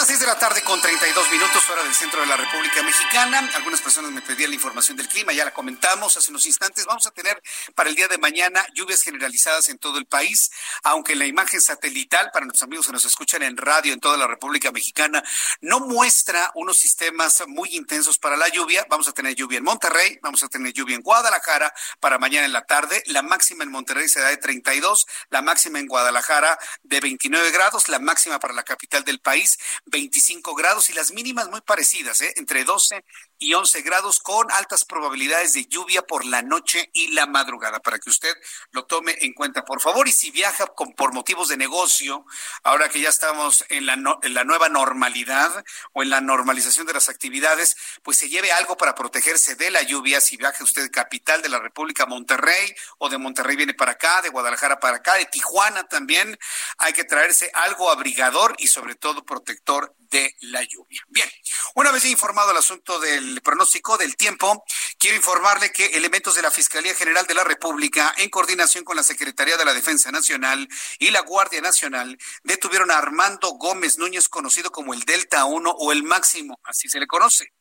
Las 0.00 0.06
6 0.06 0.20
de 0.20 0.26
la 0.26 0.38
tarde 0.38 0.62
con 0.62 0.80
32 0.80 1.30
minutos 1.30 1.68
hora 1.68 1.82
del 1.82 1.94
centro 1.94 2.22
de 2.22 2.26
la 2.26 2.34
República 2.34 2.82
Mexicana. 2.82 3.50
Algunas 3.54 3.82
personas 3.82 4.10
me 4.10 4.22
pedían 4.22 4.48
la 4.48 4.54
información 4.54 4.96
del 4.96 5.06
clima, 5.08 5.34
ya 5.34 5.44
la 5.44 5.52
comentamos 5.52 6.16
hace 6.16 6.30
unos 6.30 6.46
instantes. 6.46 6.86
Vamos 6.86 7.06
a 7.06 7.10
tener 7.10 7.42
para 7.74 7.90
el 7.90 7.96
día 7.96 8.08
de 8.08 8.16
mañana 8.16 8.64
lluvias 8.72 9.02
generalizadas 9.02 9.68
en 9.68 9.76
todo 9.76 9.98
el 9.98 10.06
país, 10.06 10.50
aunque 10.84 11.14
la 11.16 11.26
imagen 11.26 11.60
satelital 11.60 12.30
para 12.32 12.46
nuestros 12.46 12.66
amigos 12.66 12.86
que 12.86 12.92
nos 12.92 13.04
escuchan 13.04 13.42
en 13.42 13.58
radio 13.58 13.92
en 13.92 14.00
toda 14.00 14.16
la 14.16 14.26
República 14.26 14.72
Mexicana 14.72 15.22
no 15.60 15.80
muestra 15.80 16.50
unos 16.54 16.78
sistemas 16.78 17.42
muy 17.46 17.68
intensos 17.76 18.18
para 18.18 18.38
la 18.38 18.48
lluvia. 18.48 18.86
Vamos 18.88 19.06
a 19.06 19.12
tener 19.12 19.34
lluvia 19.34 19.58
en 19.58 19.64
Monterrey, 19.64 20.18
vamos 20.22 20.42
a 20.42 20.48
tener 20.48 20.72
lluvia 20.72 20.96
en 20.96 21.02
Guadalajara 21.02 21.74
para 22.00 22.18
mañana 22.18 22.46
en 22.46 22.54
la 22.54 22.64
tarde. 22.64 23.02
La 23.08 23.20
máxima 23.20 23.64
en 23.64 23.70
Monterrey 23.70 24.08
será 24.08 24.28
de 24.28 24.38
32, 24.38 25.04
la 25.28 25.42
máxima 25.42 25.78
en 25.78 25.86
Guadalajara 25.86 26.58
de 26.84 27.00
29 27.00 27.50
grados, 27.50 27.90
la 27.90 27.98
máxima 27.98 28.38
para 28.38 28.54
la 28.54 28.62
capital 28.62 29.04
del 29.04 29.20
país 29.20 29.58
25 29.90 30.54
grados 30.54 30.90
y 30.90 30.92
las 30.92 31.12
mínimas 31.12 31.48
muy 31.50 31.60
parecidas, 31.60 32.20
¿eh? 32.20 32.32
entre 32.36 32.64
12 32.64 33.04
y 33.38 33.54
11 33.54 33.82
grados 33.82 34.20
con 34.20 34.50
altas 34.52 34.84
probabilidades 34.84 35.52
de 35.54 35.64
lluvia 35.66 36.02
por 36.02 36.24
la 36.26 36.42
noche 36.42 36.90
y 36.92 37.08
la 37.12 37.26
madrugada, 37.26 37.80
para 37.80 37.98
que 37.98 38.10
usted 38.10 38.32
lo 38.70 38.84
tome 38.84 39.16
en 39.20 39.32
cuenta, 39.32 39.64
por 39.64 39.80
favor. 39.80 40.06
Y 40.08 40.12
si 40.12 40.30
viaja 40.30 40.66
por 40.96 41.12
motivos 41.14 41.48
de 41.48 41.56
negocio, 41.56 42.24
ahora 42.62 42.88
que 42.88 43.00
ya 43.00 43.08
estamos 43.08 43.64
en 43.68 43.86
la, 43.86 43.96
no- 43.96 44.18
en 44.22 44.34
la 44.34 44.44
nueva 44.44 44.68
normalidad 44.68 45.64
o 45.92 46.02
en 46.02 46.10
la 46.10 46.20
normalización 46.20 46.86
de 46.86 46.92
las 46.92 47.08
actividades, 47.08 47.76
pues 48.02 48.18
se 48.18 48.28
lleve 48.28 48.52
algo 48.52 48.76
para 48.76 48.94
protegerse 48.94 49.54
de 49.56 49.70
la 49.70 49.82
lluvia. 49.82 50.20
Si 50.20 50.36
viaja 50.36 50.62
usted 50.62 50.90
capital 50.90 51.40
de 51.42 51.48
la 51.48 51.58
República, 51.58 52.06
Monterrey, 52.06 52.74
o 52.98 53.08
de 53.08 53.18
Monterrey 53.18 53.56
viene 53.56 53.74
para 53.74 53.92
acá, 53.92 54.20
de 54.22 54.28
Guadalajara 54.28 54.80
para 54.80 54.98
acá, 54.98 55.14
de 55.14 55.24
Tijuana 55.26 55.84
también, 55.84 56.38
hay 56.78 56.92
que 56.92 57.04
traerse 57.04 57.50
algo 57.54 57.90
abrigador 57.90 58.54
y 58.58 58.68
sobre 58.68 58.94
todo 58.94 59.24
protector 59.24 59.79
de 59.98 60.36
la 60.40 60.62
lluvia. 60.64 61.02
Bien, 61.08 61.28
una 61.74 61.92
vez 61.92 62.04
informado 62.04 62.50
el 62.50 62.56
asunto 62.56 62.98
del 62.98 63.40
pronóstico 63.42 63.96
del 63.96 64.16
tiempo, 64.16 64.64
quiero 64.98 65.16
informarle 65.16 65.70
que 65.72 65.86
elementos 65.86 66.34
de 66.34 66.42
la 66.42 66.50
Fiscalía 66.50 66.94
General 66.94 67.26
de 67.26 67.34
la 67.34 67.44
República, 67.44 68.12
en 68.18 68.28
coordinación 68.28 68.84
con 68.84 68.96
la 68.96 69.02
Secretaría 69.02 69.56
de 69.56 69.64
la 69.64 69.74
Defensa 69.74 70.10
Nacional 70.10 70.68
y 70.98 71.10
la 71.10 71.20
Guardia 71.20 71.60
Nacional, 71.60 72.18
detuvieron 72.42 72.90
a 72.90 72.98
Armando 72.98 73.50
Gómez 73.52 73.98
Núñez, 73.98 74.28
conocido 74.28 74.70
como 74.70 74.94
el 74.94 75.02
Delta 75.02 75.44
1 75.44 75.70
o 75.70 75.92
el 75.92 76.02
Máximo, 76.02 76.58
así 76.64 76.88
se 76.88 76.98
le 76.98 77.06
conoce. 77.06 77.52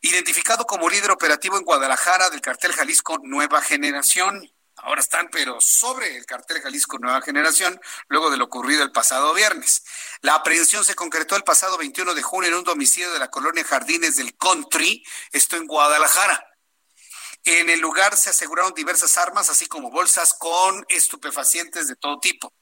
Identificado 0.00 0.64
como 0.64 0.88
líder 0.88 1.10
operativo 1.10 1.58
en 1.58 1.64
Guadalajara 1.64 2.30
del 2.30 2.40
cartel 2.40 2.72
Jalisco 2.72 3.18
Nueva 3.22 3.60
Generación. 3.60 4.48
Ahora 4.82 5.00
están, 5.00 5.28
pero 5.30 5.60
sobre 5.60 6.16
el 6.16 6.24
cartel 6.24 6.60
Jalisco 6.60 6.98
Nueva 6.98 7.20
Generación, 7.20 7.80
luego 8.08 8.30
de 8.30 8.36
lo 8.36 8.44
ocurrido 8.44 8.82
el 8.82 8.92
pasado 8.92 9.34
viernes. 9.34 9.84
La 10.20 10.34
aprehensión 10.34 10.84
se 10.84 10.94
concretó 10.94 11.36
el 11.36 11.42
pasado 11.42 11.76
21 11.78 12.14
de 12.14 12.22
junio 12.22 12.48
en 12.48 12.56
un 12.56 12.64
domicilio 12.64 13.12
de 13.12 13.18
la 13.18 13.28
colonia 13.28 13.64
Jardines 13.64 14.16
del 14.16 14.36
Country, 14.36 15.04
esto 15.32 15.56
en 15.56 15.66
Guadalajara. 15.66 16.44
En 17.44 17.70
el 17.70 17.80
lugar 17.80 18.16
se 18.16 18.30
aseguraron 18.30 18.74
diversas 18.74 19.16
armas, 19.16 19.48
así 19.48 19.66
como 19.66 19.90
bolsas 19.90 20.34
con 20.34 20.84
estupefacientes 20.88 21.88
de 21.88 21.96
todo 21.96 22.18
tipo. 22.18 22.52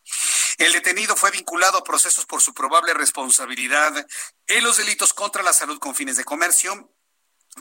El 0.58 0.72
detenido 0.72 1.16
fue 1.16 1.30
vinculado 1.30 1.78
a 1.78 1.84
procesos 1.84 2.24
por 2.24 2.40
su 2.40 2.54
probable 2.54 2.94
responsabilidad 2.94 4.06
en 4.46 4.64
los 4.64 4.76
delitos 4.76 5.12
contra 5.12 5.42
la 5.42 5.52
salud 5.52 5.78
con 5.78 5.94
fines 5.94 6.16
de 6.16 6.24
comercio, 6.24 6.95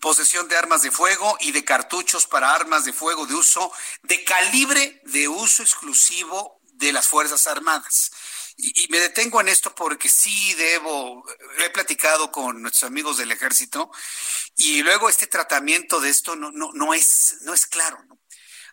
posesión 0.01 0.47
de 0.47 0.57
armas 0.57 0.81
de 0.81 0.91
fuego 0.91 1.37
y 1.39 1.51
de 1.51 1.63
cartuchos 1.63 2.27
para 2.27 2.53
armas 2.53 2.85
de 2.85 2.93
fuego 2.93 3.25
de 3.25 3.35
uso 3.35 3.71
de 4.03 4.23
calibre 4.23 5.01
de 5.05 5.27
uso 5.27 5.63
exclusivo 5.63 6.61
de 6.73 6.91
las 6.91 7.07
Fuerzas 7.07 7.47
Armadas. 7.47 8.11
Y, 8.57 8.87
me 8.89 8.99
detengo 8.99 9.41
en 9.41 9.49
esto 9.49 9.75
porque 9.75 10.07
sí 10.07 10.53
debo, 10.53 11.25
he 11.57 11.69
platicado 11.71 12.31
con 12.31 12.61
nuestros 12.61 12.83
amigos 12.83 13.17
del 13.17 13.31
ejército 13.31 13.91
y 14.55 14.81
luego 14.81 15.09
este 15.09 15.27
tratamiento 15.27 15.99
de 15.99 16.09
esto 16.09 16.35
no, 16.35 16.51
no, 16.51 16.71
no, 16.73 16.93
es, 16.93 17.37
no 17.41 17.53
es 17.53 17.65
claro. 17.65 17.97
¿no? 18.07 18.17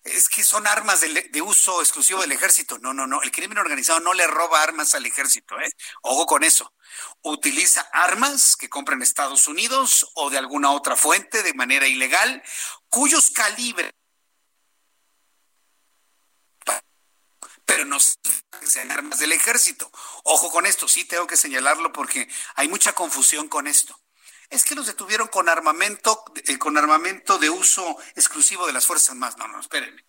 Es 0.05 0.29
que 0.29 0.43
son 0.43 0.67
armas 0.67 1.01
de, 1.01 1.43
uso 1.43 1.81
exclusivo 1.81 2.21
del 2.21 2.33
ejército. 2.33 2.79
No, 2.79 2.93
no, 2.93 3.07
no. 3.07 3.23
El 3.23 3.31
crimen 3.31 3.59
organizado 3.59 4.01
no 4.01 4.15
le 4.15 4.27
roba 4.27 4.63
armas 4.63 4.95
al 4.95 5.07
ejército. 5.07 5.59
¿eh? 5.61 5.71
Ojo 6.03 6.27
con 6.27 6.43
eso. 6.43 6.75
Utiliza 7.23 7.83
armas 7.93 8.57
que 8.57 8.69
compra 8.69 8.95
en 8.95 9.03
Estados 9.03 9.47
Unidos 9.47 10.11
o 10.15 10.31
de 10.31 10.39
alguna 10.39 10.73
otra 10.73 10.97
fuente 10.97 11.43
de 11.43 11.55
manera 11.55 11.87
ilegal, 11.87 12.43
cuyos 12.89 13.31
calibres 13.31 13.93
pero 17.65 17.85
no 17.87 17.97
sean 18.01 18.91
armas 18.91 19.21
del 19.21 19.33
ejército. 19.33 19.91
Ojo 20.25 20.51
con 20.51 20.67
esto, 20.67 20.89
sí 20.89 21.05
tengo 21.05 21.27
que 21.27 21.39
señalarlo 21.39 21.93
porque 21.93 22.29
hay 22.57 22.69
mucha 22.69 22.93
confusión 22.93 23.49
con 23.49 23.67
esto 23.67 24.02
es 24.53 24.65
que 24.65 24.75
los 24.75 24.87
detuvieron 24.87 25.29
con 25.29 25.49
armamento, 25.49 26.25
eh, 26.47 26.59
con 26.59 26.77
armamento 26.77 27.39
de 27.39 27.49
uso 27.49 27.97
exclusivo 28.15 28.67
de 28.67 28.75
las 28.75 28.87
Fuerzas 28.87 29.11
Armadas. 29.11 29.39
No, 29.39 29.49
no, 29.49 29.59
espérenme. 29.59 30.05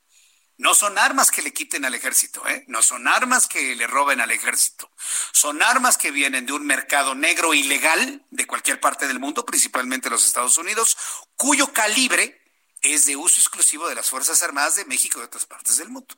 No 0.58 0.76
son 0.76 0.98
armas 0.98 1.32
que 1.32 1.42
le 1.42 1.54
quiten 1.54 1.86
al 1.86 1.96
ejército, 1.96 2.46
¿eh? 2.48 2.66
No 2.68 2.84
son 2.84 3.08
armas 3.08 3.48
que 3.48 3.76
le 3.76 3.88
roben 3.88 4.22
al 4.22 4.32
ejército. 4.32 4.92
Son 5.32 5.64
armas 5.64 5.98
que 5.98 6.12
vienen 6.12 6.46
de 6.46 6.54
un 6.54 6.66
mercado 6.66 7.16
negro 7.16 7.54
ilegal 7.54 8.26
de 8.30 8.46
cualquier 8.46 8.80
parte 8.80 9.08
del 9.08 9.20
mundo, 9.20 9.46
principalmente 9.46 10.10
los 10.10 10.26
Estados 10.26 10.58
Unidos, 10.58 10.96
cuyo 11.36 11.74
calibre 11.74 12.40
es 12.82 13.06
de 13.06 13.16
uso 13.16 13.40
exclusivo 13.40 13.88
de 13.88 13.96
las 13.96 14.10
Fuerzas 14.10 14.44
Armadas 14.44 14.76
de 14.76 14.86
México 14.86 15.18
y 15.18 15.22
de 15.22 15.28
otras 15.28 15.46
partes 15.46 15.78
del 15.78 15.90
mundo. 15.90 16.16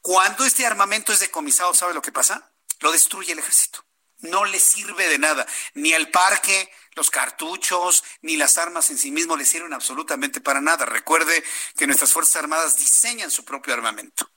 Cuando 0.00 0.44
este 0.44 0.64
armamento 0.64 1.12
es 1.12 1.18
decomisado, 1.18 1.74
¿sabe 1.74 1.94
lo 1.94 2.02
que 2.02 2.12
pasa? 2.12 2.52
Lo 2.78 2.92
destruye 2.92 3.32
el 3.32 3.40
ejército. 3.40 3.84
No 4.20 4.44
le 4.46 4.58
sirve 4.58 5.08
de 5.08 5.18
nada, 5.18 5.46
ni 5.74 5.92
al 5.92 6.10
parque, 6.10 6.70
los 6.96 7.10
cartuchos 7.10 8.02
ni 8.22 8.36
las 8.36 8.58
armas 8.58 8.90
en 8.90 8.98
sí 8.98 9.12
mismos 9.12 9.38
le 9.38 9.44
sirven 9.44 9.74
absolutamente 9.74 10.40
para 10.40 10.60
nada. 10.60 10.86
Recuerde 10.86 11.44
que 11.76 11.86
nuestras 11.86 12.12
Fuerzas 12.12 12.36
Armadas 12.36 12.78
diseñan 12.78 13.30
su 13.30 13.44
propio 13.44 13.74
armamento. 13.74 14.30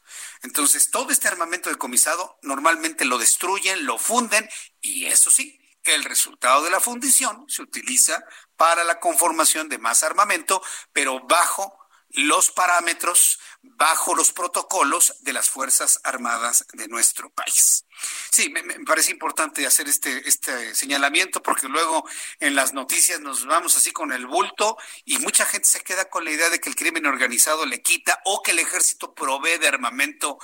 Entonces, 0.43 0.91
todo 0.91 1.12
este 1.12 1.30
armamento 1.30 1.69
decomisado 1.69 2.38
normalmente 2.41 3.06
lo 3.06 3.17
destruyen, 3.17 3.86
lo 3.86 3.98
funden 3.98 4.48
y 4.82 5.06
eso 5.06 5.32
sí, 5.32 5.60
el 5.84 6.04
resultado 6.04 6.63
de 6.63 6.69
la 6.69 6.82
fundición 6.82 7.45
se 7.48 7.62
utiliza 7.62 8.24
para 8.58 8.84
la 8.84 9.00
conformación 9.00 9.69
de 9.69 9.78
más 9.78 10.04
armamento, 10.04 10.62
pero 10.91 11.22
bajo 11.26 11.78
los 12.12 12.52
parámetros 12.52 13.39
bajo 13.62 14.15
los 14.15 14.32
protocolos 14.32 15.15
de 15.22 15.34
las 15.34 15.50
Fuerzas 15.50 16.00
Armadas 16.04 16.65
de 16.74 16.88
nuestro 16.88 17.30
país. 17.30 17.86
Sí, 18.32 18.50
me, 18.50 18.63
parece 18.86 19.12
importante 19.12 19.65
hacer 19.65 19.88
este, 19.88 20.28
este 20.28 20.74
señalamiento 20.74 21.41
porque 21.43 21.67
luego 21.67 22.08
en 22.39 22.56
las 22.56 22.74
noticias 22.74 23.19
nos 23.19 23.45
vamos 23.45 23.76
así 23.76 23.91
con 23.91 24.12
el 24.12 24.26
bulto 24.26 24.78
y 25.06 25.17
mucha 25.19 25.45
gente 25.45 25.67
se 25.67 25.82
queda 25.82 26.10
con 26.10 26.24
la 26.24 26.32
idea 26.32 26.50
de 26.50 26.60
que 26.60 26.69
el 26.69 26.76
crimen 26.76 27.06
organizado 27.06 27.65
le 27.65 27.82
quita 27.82 28.22
o 28.26 28.41
que 28.41 28.52
el 28.52 28.60
ejército 28.60 29.13
provee 29.13 29.58
de 29.58 29.67
armamento 29.67 30.39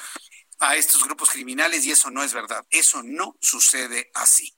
a 0.59 0.75
estos 0.75 1.03
grupos 1.03 1.29
criminales 1.29 1.85
y 1.85 1.91
eso 1.91 2.09
no 2.09 2.23
es 2.23 2.33
verdad. 2.33 2.65
Eso 2.69 3.01
no 3.03 3.37
sucede 3.41 4.09
así. 4.13 4.55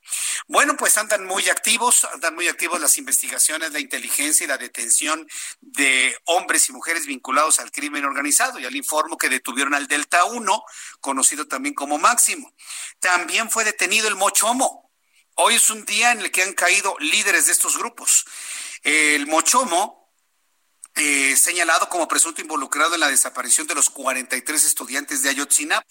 Bueno, 0.47 0.75
pues 0.77 0.97
andan 0.97 1.25
muy 1.25 1.49
activos, 1.49 2.05
andan 2.13 2.35
muy 2.35 2.47
activos 2.47 2.79
las 2.79 2.97
investigaciones, 2.97 3.71
la 3.71 3.79
inteligencia 3.79 4.43
y 4.43 4.47
la 4.47 4.57
detención 4.57 5.27
de 5.59 6.15
hombres 6.25 6.69
y 6.69 6.73
mujeres 6.73 7.05
vinculados 7.05 7.59
al 7.59 7.71
crimen 7.71 8.05
organizado. 8.05 8.59
Ya 8.59 8.69
le 8.69 8.77
informo 8.77 9.17
que 9.17 9.29
detuvieron 9.29 9.73
al 9.73 9.87
Delta 9.87 10.25
1, 10.25 10.63
conocido 11.01 11.47
también 11.47 11.73
como 11.73 11.97
Máximo. 11.97 12.53
También 12.99 13.49
fue 13.49 13.63
detenido 13.63 14.07
el 14.07 14.15
Mochomo. 14.15 14.91
Hoy 15.35 15.55
es 15.55 15.69
un 15.69 15.85
día 15.85 16.11
en 16.11 16.21
el 16.21 16.31
que 16.31 16.43
han 16.43 16.53
caído 16.53 16.95
líderes 16.99 17.45
de 17.45 17.51
estos 17.51 17.77
grupos. 17.77 18.25
El 18.83 19.27
Mochomo 19.27 19.96
eh, 20.97 21.35
señalado 21.37 21.89
como 21.89 22.07
presunto 22.07 22.41
involucrado 22.41 22.95
en 22.95 23.01
la 23.01 23.09
desaparición 23.09 23.67
de 23.67 23.75
los 23.75 23.89
43 23.89 24.65
estudiantes 24.65 25.21
de 25.21 25.29
Ayotzinapa. 25.29 25.85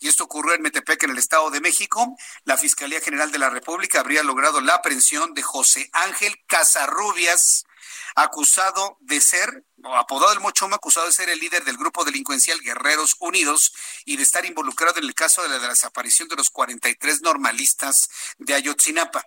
Y 0.00 0.08
esto 0.08 0.24
ocurrió 0.24 0.54
en 0.54 0.62
Metepec, 0.62 1.02
en 1.02 1.10
el 1.10 1.18
Estado 1.18 1.50
de 1.50 1.60
México. 1.60 2.16
La 2.44 2.56
Fiscalía 2.56 3.00
General 3.00 3.30
de 3.30 3.38
la 3.38 3.50
República 3.50 4.00
habría 4.00 4.22
logrado 4.22 4.60
la 4.60 4.74
aprehensión 4.74 5.34
de 5.34 5.42
José 5.42 5.88
Ángel 5.92 6.34
Casarrubias, 6.46 7.64
acusado 8.14 8.96
de 9.00 9.20
ser, 9.20 9.64
o 9.82 9.96
apodado 9.96 10.32
el 10.32 10.40
Mochoma, 10.40 10.76
acusado 10.76 11.06
de 11.06 11.12
ser 11.12 11.28
el 11.30 11.38
líder 11.38 11.64
del 11.64 11.76
grupo 11.76 12.04
delincuencial 12.04 12.60
Guerreros 12.60 13.16
Unidos 13.18 13.72
y 14.04 14.16
de 14.16 14.22
estar 14.22 14.44
involucrado 14.44 14.98
en 14.98 15.04
el 15.04 15.14
caso 15.14 15.42
de 15.42 15.48
la 15.48 15.58
desaparición 15.58 16.28
de 16.28 16.36
los 16.36 16.50
43 16.50 17.22
normalistas 17.22 18.08
de 18.38 18.54
Ayotzinapa. 18.54 19.24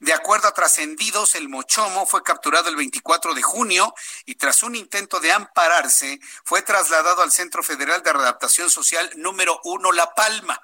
De 0.00 0.12
acuerdo 0.12 0.48
a 0.48 0.54
trascendidos, 0.54 1.34
el 1.34 1.48
Mochomo 1.48 2.06
fue 2.06 2.22
capturado 2.22 2.68
el 2.68 2.76
24 2.76 3.34
de 3.34 3.42
junio 3.42 3.94
y 4.24 4.36
tras 4.36 4.62
un 4.62 4.74
intento 4.74 5.20
de 5.20 5.32
ampararse, 5.32 6.20
fue 6.44 6.62
trasladado 6.62 7.22
al 7.22 7.32
Centro 7.32 7.62
Federal 7.62 8.02
de 8.02 8.12
Readaptación 8.12 8.70
Social 8.70 9.10
número 9.16 9.60
uno 9.64 9.92
La 9.92 10.14
Palma 10.14 10.60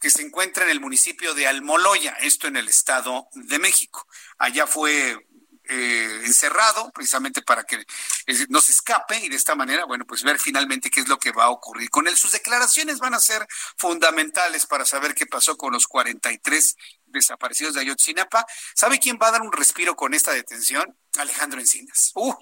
que 0.00 0.10
se 0.10 0.22
encuentra 0.22 0.64
en 0.64 0.70
el 0.70 0.80
municipio 0.80 1.34
de 1.34 1.46
Almoloya, 1.46 2.16
esto 2.20 2.48
en 2.48 2.56
el 2.56 2.68
Estado 2.68 3.28
de 3.34 3.58
México. 3.58 4.06
Allá 4.38 4.66
fue 4.66 5.28
eh, 5.72 6.22
encerrado, 6.24 6.90
precisamente 6.92 7.42
para 7.42 7.62
que 7.62 7.76
eh, 7.76 8.46
no 8.48 8.60
se 8.60 8.72
escape 8.72 9.18
y 9.20 9.28
de 9.28 9.36
esta 9.36 9.54
manera, 9.54 9.84
bueno, 9.84 10.04
pues 10.04 10.24
ver 10.24 10.40
finalmente 10.40 10.90
qué 10.90 10.98
es 10.98 11.08
lo 11.08 11.18
que 11.18 11.30
va 11.30 11.44
a 11.44 11.50
ocurrir 11.50 11.88
con 11.90 12.08
él. 12.08 12.16
Sus 12.16 12.32
declaraciones 12.32 12.98
van 12.98 13.14
a 13.14 13.20
ser 13.20 13.46
fundamentales 13.76 14.66
para 14.66 14.84
saber 14.84 15.14
qué 15.14 15.26
pasó 15.26 15.56
con 15.56 15.72
los 15.72 15.86
43 15.86 16.74
desaparecidos 17.06 17.74
de 17.74 17.82
Ayotzinapa. 17.82 18.44
¿Sabe 18.74 18.98
quién 18.98 19.18
va 19.22 19.28
a 19.28 19.32
dar 19.32 19.42
un 19.42 19.52
respiro 19.52 19.94
con 19.94 20.14
esta 20.14 20.32
detención? 20.32 20.96
Alejandro 21.18 21.58
Encinas. 21.58 22.12
Uh, 22.14 22.34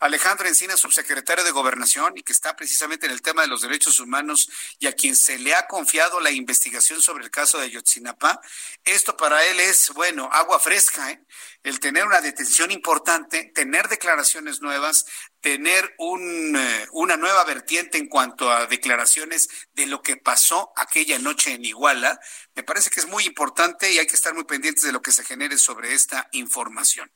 Alejandro 0.00 0.48
Encinas, 0.48 0.80
subsecretario 0.80 1.44
de 1.44 1.52
Gobernación 1.52 2.14
y 2.16 2.22
que 2.22 2.32
está 2.32 2.56
precisamente 2.56 3.06
en 3.06 3.12
el 3.12 3.22
tema 3.22 3.42
de 3.42 3.48
los 3.48 3.62
derechos 3.62 4.00
humanos 4.00 4.50
y 4.78 4.86
a 4.88 4.92
quien 4.92 5.14
se 5.14 5.38
le 5.38 5.54
ha 5.54 5.66
confiado 5.66 6.20
la 6.20 6.30
investigación 6.30 7.00
sobre 7.00 7.24
el 7.24 7.30
caso 7.30 7.58
de 7.58 7.66
Ayotzinapa. 7.66 8.40
Esto 8.84 9.16
para 9.16 9.44
él 9.44 9.60
es, 9.60 9.90
bueno, 9.94 10.28
agua 10.32 10.58
fresca, 10.58 11.10
¿eh? 11.10 11.22
El 11.62 11.80
tener 11.80 12.06
una 12.06 12.20
detención 12.20 12.70
importante, 12.70 13.44
tener 13.54 13.88
declaraciones 13.88 14.60
nuevas, 14.60 15.06
tener 15.40 15.94
un, 15.98 16.56
eh, 16.56 16.86
una 16.92 17.16
nueva 17.16 17.44
vertiente 17.44 17.98
en 17.98 18.08
cuanto 18.08 18.50
a 18.50 18.66
declaraciones 18.66 19.48
de 19.74 19.86
lo 19.86 20.02
que 20.02 20.16
pasó 20.16 20.72
aquella 20.76 21.18
noche 21.18 21.52
en 21.52 21.64
Iguala, 21.64 22.20
me 22.54 22.62
parece 22.62 22.90
que 22.90 23.00
es 23.00 23.06
muy 23.06 23.24
importante 23.24 23.90
y 23.90 23.98
hay 23.98 24.06
que 24.06 24.16
estar 24.16 24.34
muy 24.34 24.44
pendientes 24.44 24.84
de 24.84 24.92
lo 24.92 25.02
que 25.02 25.12
se 25.12 25.24
genere 25.24 25.58
sobre 25.58 25.94
esta 25.94 26.28
información. 26.32 27.10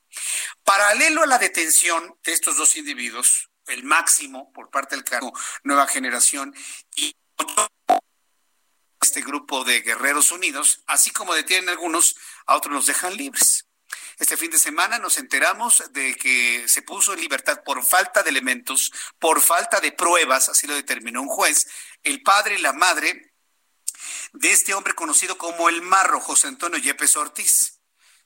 Paralelo 0.65 1.23
a 1.23 1.27
la 1.27 1.39
detención 1.39 2.19
de 2.25 2.33
estos 2.33 2.57
dos 2.57 2.77
individuos, 2.77 3.51
el 3.67 3.85
máximo 3.85 4.53
por 4.53 4.71
parte 4.71 4.97
del 4.97 5.05
cargo 5.05 5.33
Nueva 5.63 5.87
Generación 5.87 6.55
y 6.97 7.17
este 9.01 9.21
grupo 9.23 9.65
de 9.65 9.81
Guerreros 9.83 10.31
Unidos, 10.31 10.83
así 10.87 11.11
como 11.11 11.35
detienen 11.35 11.69
algunos, 11.69 12.17
a 12.47 12.57
otros 12.57 12.73
los 12.73 12.87
dejan 12.87 13.17
libres. 13.17 13.67
Este 14.19 14.37
fin 14.37 14.51
de 14.51 14.59
semana 14.59 14.99
nos 14.99 15.19
enteramos 15.19 15.83
de 15.93 16.15
que 16.15 16.65
se 16.69 16.83
puso 16.83 17.13
en 17.13 17.21
libertad 17.21 17.63
por 17.65 17.85
falta 17.85 18.23
de 18.23 18.31
elementos, 18.31 18.93
por 19.19 19.41
falta 19.41 19.81
de 19.81 19.93
pruebas, 19.93 20.49
así 20.49 20.67
lo 20.67 20.75
determinó 20.75 21.23
un 21.23 21.29
juez, 21.29 21.67
el 22.03 22.23
padre 22.23 22.57
y 22.57 22.63
la 22.63 22.73
madre 22.73 23.33
de 24.33 24.51
este 24.51 24.75
hombre 24.75 24.95
conocido 24.95 25.37
como 25.39 25.69
el 25.69 25.83
Marro, 25.83 26.21
José 26.21 26.49
Antonio 26.49 26.79
Yepes 26.79 27.17
Ortiz. 27.17 27.79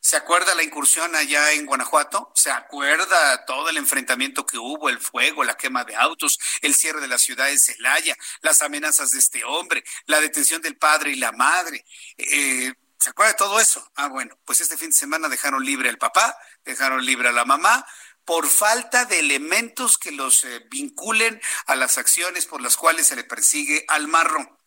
¿Se 0.06 0.16
acuerda 0.16 0.54
la 0.54 0.62
incursión 0.62 1.16
allá 1.16 1.50
en 1.52 1.66
Guanajuato? 1.66 2.30
¿Se 2.34 2.48
acuerda 2.50 3.44
todo 3.44 3.68
el 3.70 3.76
enfrentamiento 3.76 4.46
que 4.46 4.56
hubo, 4.56 4.88
el 4.88 5.00
fuego, 5.00 5.42
la 5.42 5.56
quema 5.56 5.82
de 5.84 5.96
autos, 5.96 6.38
el 6.62 6.76
cierre 6.76 7.00
de 7.00 7.08
la 7.08 7.18
ciudad 7.18 7.46
de 7.46 7.58
Celaya, 7.58 8.16
las 8.40 8.62
amenazas 8.62 9.10
de 9.10 9.18
este 9.18 9.42
hombre, 9.44 9.82
la 10.04 10.20
detención 10.20 10.62
del 10.62 10.76
padre 10.76 11.10
y 11.10 11.16
la 11.16 11.32
madre? 11.32 11.84
Eh, 12.18 12.72
¿Se 13.06 13.10
acuerda 13.10 13.34
de 13.34 13.38
todo 13.38 13.60
eso? 13.60 13.88
Ah, 13.94 14.08
bueno, 14.08 14.36
pues 14.44 14.60
este 14.60 14.76
fin 14.76 14.90
de 14.90 14.96
semana 14.96 15.28
dejaron 15.28 15.64
libre 15.64 15.88
al 15.88 15.96
papá, 15.96 16.36
dejaron 16.64 17.06
libre 17.06 17.28
a 17.28 17.32
la 17.32 17.44
mamá 17.44 17.86
por 18.24 18.48
falta 18.48 19.04
de 19.04 19.20
elementos 19.20 19.96
que 19.96 20.10
los 20.10 20.42
eh, 20.42 20.66
vinculen 20.68 21.40
a 21.66 21.76
las 21.76 21.98
acciones 21.98 22.46
por 22.46 22.60
las 22.60 22.76
cuales 22.76 23.06
se 23.06 23.14
le 23.14 23.22
persigue 23.22 23.84
al 23.86 24.08
marro. 24.08 24.58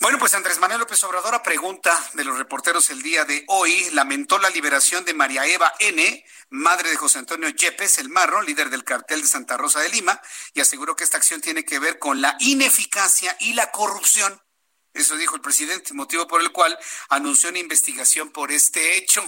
Bueno, 0.00 0.18
pues 0.18 0.32
Andrés 0.32 0.58
Manuel 0.58 0.80
López 0.80 1.04
Obrador 1.04 1.34
a 1.34 1.42
pregunta 1.42 1.92
de 2.14 2.24
los 2.24 2.38
reporteros 2.38 2.88
el 2.88 3.02
día 3.02 3.26
de 3.26 3.44
hoy 3.48 3.90
lamentó 3.92 4.38
la 4.38 4.48
liberación 4.48 5.04
de 5.04 5.12
María 5.12 5.44
Eva 5.44 5.74
N., 5.80 6.24
madre 6.48 6.88
de 6.88 6.96
José 6.96 7.18
Antonio 7.18 7.50
Yepes, 7.50 7.98
el 7.98 8.08
Marro, 8.08 8.40
líder 8.40 8.70
del 8.70 8.84
cartel 8.84 9.20
de 9.20 9.28
Santa 9.28 9.58
Rosa 9.58 9.80
de 9.80 9.90
Lima, 9.90 10.18
y 10.54 10.62
aseguró 10.62 10.96
que 10.96 11.04
esta 11.04 11.18
acción 11.18 11.42
tiene 11.42 11.66
que 11.66 11.78
ver 11.78 11.98
con 11.98 12.22
la 12.22 12.38
ineficacia 12.40 13.36
y 13.38 13.52
la 13.52 13.70
corrupción. 13.70 14.40
Eso 14.98 15.16
dijo 15.16 15.36
el 15.36 15.42
presidente, 15.42 15.94
motivo 15.94 16.26
por 16.26 16.40
el 16.40 16.50
cual 16.50 16.76
anunció 17.08 17.50
una 17.50 17.60
investigación 17.60 18.30
por 18.30 18.50
este 18.50 18.96
hecho. 18.96 19.22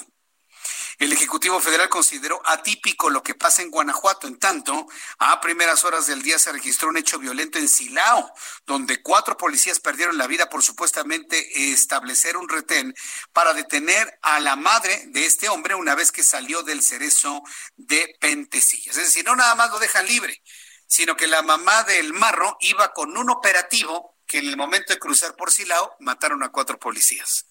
El 0.99 1.13
Ejecutivo 1.13 1.61
Federal 1.61 1.89
consideró 1.89 2.43
atípico 2.45 3.09
lo 3.09 3.23
que 3.23 3.35
pasa 3.35 3.63
en 3.63 3.71
Guanajuato. 3.71 4.27
En 4.27 4.39
tanto, 4.39 4.87
a 5.19 5.41
primeras 5.41 5.85
horas 5.85 6.07
del 6.07 6.23
día 6.23 6.39
se 6.39 6.53
registró 6.53 6.89
un 6.89 6.99
hecho 6.99 7.19
violento 7.19 7.59
en 7.59 7.69
Silao, 7.69 8.35
donde 8.67 9.01
cuatro 9.01 9.37
policías 9.37 9.81
perdieron 9.81 10.19
la 10.19 10.27
vida 10.27 10.51
por 10.51 10.63
supuestamente 10.63 11.73
establecer 11.73 12.37
un 12.37 12.49
retén 12.49 12.95
para 13.33 13.55
detener 13.55 14.19
a 14.21 14.41
la 14.41 14.57
madre 14.57 15.05
de 15.07 15.25
este 15.25 15.49
hombre 15.49 15.75
una 15.75 15.95
vez 15.95 16.13
que 16.13 16.23
salió 16.23 16.63
del 16.63 16.83
cerezo 16.83 17.43
de 17.77 18.15
Pentecillas. 18.21 18.97
Es 18.97 19.05
decir, 19.05 19.25
no 19.25 19.37
nada 19.37 19.55
más 19.55 19.71
lo 19.71 19.79
dejan 19.79 20.07
libre, 20.07 20.43
sino 20.87 21.17
que 21.17 21.29
la 21.29 21.41
mamá 21.41 21.85
del 21.85 22.13
marro 22.13 22.59
iba 22.61 22.93
con 22.93 23.17
un 23.17 23.31
operativo 23.31 24.20
que 24.31 24.39
en 24.39 24.47
el 24.47 24.57
momento 24.57 24.93
de 24.93 25.01
cruzar 25.01 25.35
por 25.35 25.51
Silao 25.51 25.97
mataron 25.99 26.45
a 26.45 26.51
cuatro 26.51 26.79
policías. 26.79 27.47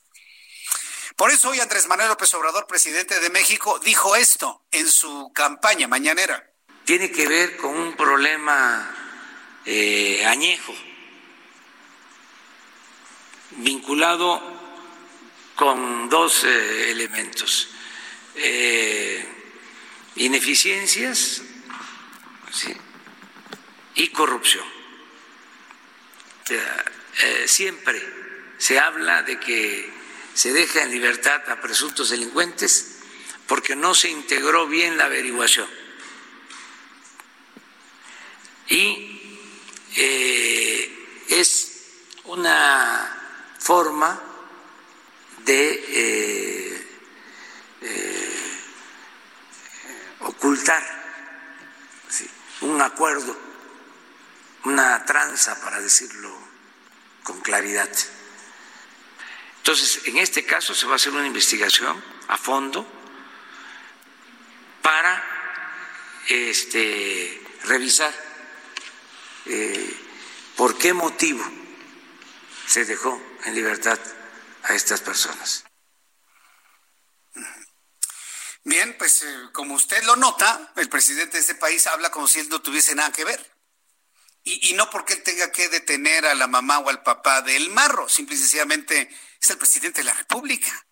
Por 1.18 1.30
eso 1.30 1.50
hoy 1.50 1.60
Andrés 1.60 1.88
Manuel 1.88 2.08
López 2.08 2.34
Obrador, 2.36 2.68
presidente 2.68 3.20
de 3.20 3.30
México, 3.30 3.80
dijo 3.80 4.16
esto 4.16 4.64
en 4.72 4.88
su 4.88 5.34
campaña 5.34 5.90
mañanera. 5.90 6.50
Tiene 6.86 7.12
que 7.12 7.28
ver 7.28 7.58
con 7.58 7.78
un 7.78 7.98
problema 7.98 8.96
eh, 9.66 10.26
añejo, 10.26 10.74
vinculado 13.58 14.42
con 15.56 16.08
dos 16.08 16.46
eh, 16.46 16.92
elementos. 16.92 17.68
Eh, 18.36 19.28
ineficiencias 20.16 21.42
y 23.96 24.08
corrupción. 24.08 24.79
Siempre 27.46 28.02
se 28.58 28.80
habla 28.80 29.24
de 29.24 29.40
que 29.40 29.92
se 30.34 30.54
deja 30.54 30.84
en 30.84 30.92
libertad 30.92 31.50
a 31.50 31.60
presuntos 31.60 32.10
delincuentes 32.10 32.98
porque 33.48 33.76
no 33.76 33.96
se 33.96 34.10
integró 34.10 34.68
bien 34.68 34.98
la 34.98 35.06
averiguación. 35.06 35.68
Y 38.68 39.38
eh, 39.96 41.26
es 41.30 41.72
una 42.26 43.56
forma 43.58 44.22
de 45.46 45.84
eh, 45.88 46.88
eh, 47.82 48.62
ocultar 50.20 50.84
un 52.62 52.82
acuerdo, 52.82 53.36
una 54.66 55.04
tranza, 55.06 55.60
para 55.60 55.82
decirlo 55.82 56.39
con 57.24 57.42
claridad. 57.42 57.90
Entonces, 59.58 60.02
en 60.06 60.18
este 60.18 60.46
caso 60.46 60.74
se 60.74 60.86
va 60.86 60.94
a 60.94 60.96
hacer 60.96 61.14
una 61.14 61.28
investigación 61.28 62.04
a 62.28 62.38
fondo 62.38 62.88
para 64.82 65.24
este, 66.28 67.42
revisar 67.64 68.14
eh, 69.46 69.98
por 70.56 70.78
qué 70.78 70.94
motivo 70.94 71.44
se 72.66 72.86
dejó 72.86 73.22
en 73.46 73.56
libertad 73.56 74.00
a 74.64 74.76
estas 74.76 75.02
personas. 75.02 75.66
Bien, 78.64 78.96
pues 78.98 79.24
eh, 79.24 79.50
como 79.52 79.76
usted 79.76 80.04
lo 80.04 80.16
nota, 80.16 80.72
el 80.76 80.90
presidente 80.90 81.38
de 81.38 81.42
este 81.42 81.56
país 81.56 81.88
habla 81.88 82.12
como 82.12 82.28
si 82.28 82.40
él 82.40 82.50
no 82.50 82.62
tuviese 82.62 82.94
nada 82.94 83.12
que 83.12 83.24
ver. 83.24 83.59
Y, 84.50 84.70
y 84.70 84.74
no 84.74 84.90
porque 84.90 85.14
él 85.14 85.22
tenga 85.22 85.52
que 85.52 85.70
detener 85.70 86.26
a 86.26 86.34
la 86.34 86.48
mamá 86.48 86.80
o 86.80 86.90
al 86.90 87.04
papá 87.04 87.44
del 87.44 87.70
marro, 87.70 88.10
simple 88.10 88.36
y 88.36 88.40
sencillamente 88.40 89.10
es 89.40 89.50
el 89.50 89.58
presidente 89.60 90.02
de 90.02 90.06
la 90.06 90.14
República. 90.14 90.88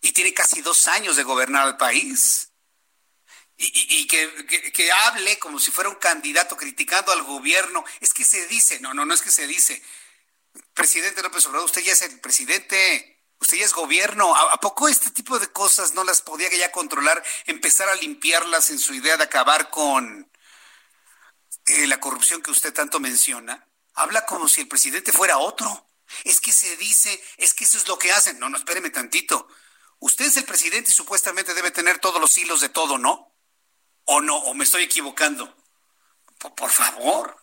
Y 0.00 0.12
tiene 0.12 0.32
casi 0.32 0.62
dos 0.62 0.86
años 0.86 1.16
de 1.16 1.24
gobernar 1.24 1.66
el 1.66 1.76
país. 1.76 2.52
Y, 3.56 4.06
que, 4.08 4.72
que, 4.72 4.90
hable 4.90 5.38
como 5.38 5.60
si 5.60 5.70
fuera 5.70 5.90
un 5.90 5.96
candidato 5.96 6.56
criticando 6.56 7.12
al 7.12 7.22
gobierno. 7.22 7.84
Es 8.00 8.12
que 8.12 8.24
se 8.24 8.46
dice, 8.46 8.80
no, 8.80 8.94
no, 8.94 9.04
no 9.04 9.14
es 9.14 9.22
que 9.22 9.30
se 9.30 9.46
dice. 9.46 9.82
Presidente 10.74 11.22
López 11.22 11.46
Obrador, 11.46 11.66
usted 11.66 11.82
ya 11.82 11.92
es 11.92 12.02
el 12.02 12.18
presidente, 12.20 13.22
usted 13.38 13.58
ya 13.58 13.64
es 13.64 13.72
gobierno. 13.72 14.34
¿A, 14.34 14.60
poco 14.60 14.88
este 14.88 15.10
tipo 15.10 15.38
de 15.38 15.48
cosas 15.48 15.94
no 15.94 16.02
las 16.02 16.22
podía 16.22 16.50
ya 16.50 16.72
controlar, 16.72 17.22
empezar 17.46 17.88
a 17.88 17.94
limpiarlas 17.96 18.70
en 18.70 18.78
su 18.78 18.94
idea 18.94 19.16
de 19.16 19.24
acabar 19.24 19.70
con 19.70 20.31
eh, 21.66 21.86
la 21.86 22.00
corrupción 22.00 22.42
que 22.42 22.50
usted 22.50 22.72
tanto 22.72 23.00
menciona? 23.00 23.68
Habla 23.94 24.26
como 24.26 24.48
si 24.48 24.60
el 24.60 24.68
presidente 24.68 25.12
fuera 25.12 25.38
otro. 25.38 25.86
Es 26.24 26.40
que 26.40 26.52
se 26.52 26.76
dice, 26.76 27.22
es 27.36 27.54
que 27.54 27.64
eso 27.64 27.78
es 27.78 27.88
lo 27.88 27.98
que 27.98 28.12
hacen. 28.12 28.38
No, 28.38 28.48
no, 28.48 28.56
espéreme 28.58 28.90
tantito. 28.90 29.48
Usted 29.98 30.26
es 30.26 30.36
el 30.36 30.44
presidente 30.44 30.90
y 30.90 30.94
supuestamente 30.94 31.54
debe 31.54 31.70
tener 31.70 31.98
todos 31.98 32.20
los 32.20 32.36
hilos 32.36 32.60
de 32.60 32.68
todo, 32.68 32.98
¿no? 32.98 33.34
¿O 34.04 34.20
no? 34.20 34.36
¿O 34.36 34.54
me 34.54 34.64
estoy 34.64 34.82
equivocando? 34.82 35.56
Por, 36.38 36.70
favor. 36.70 37.36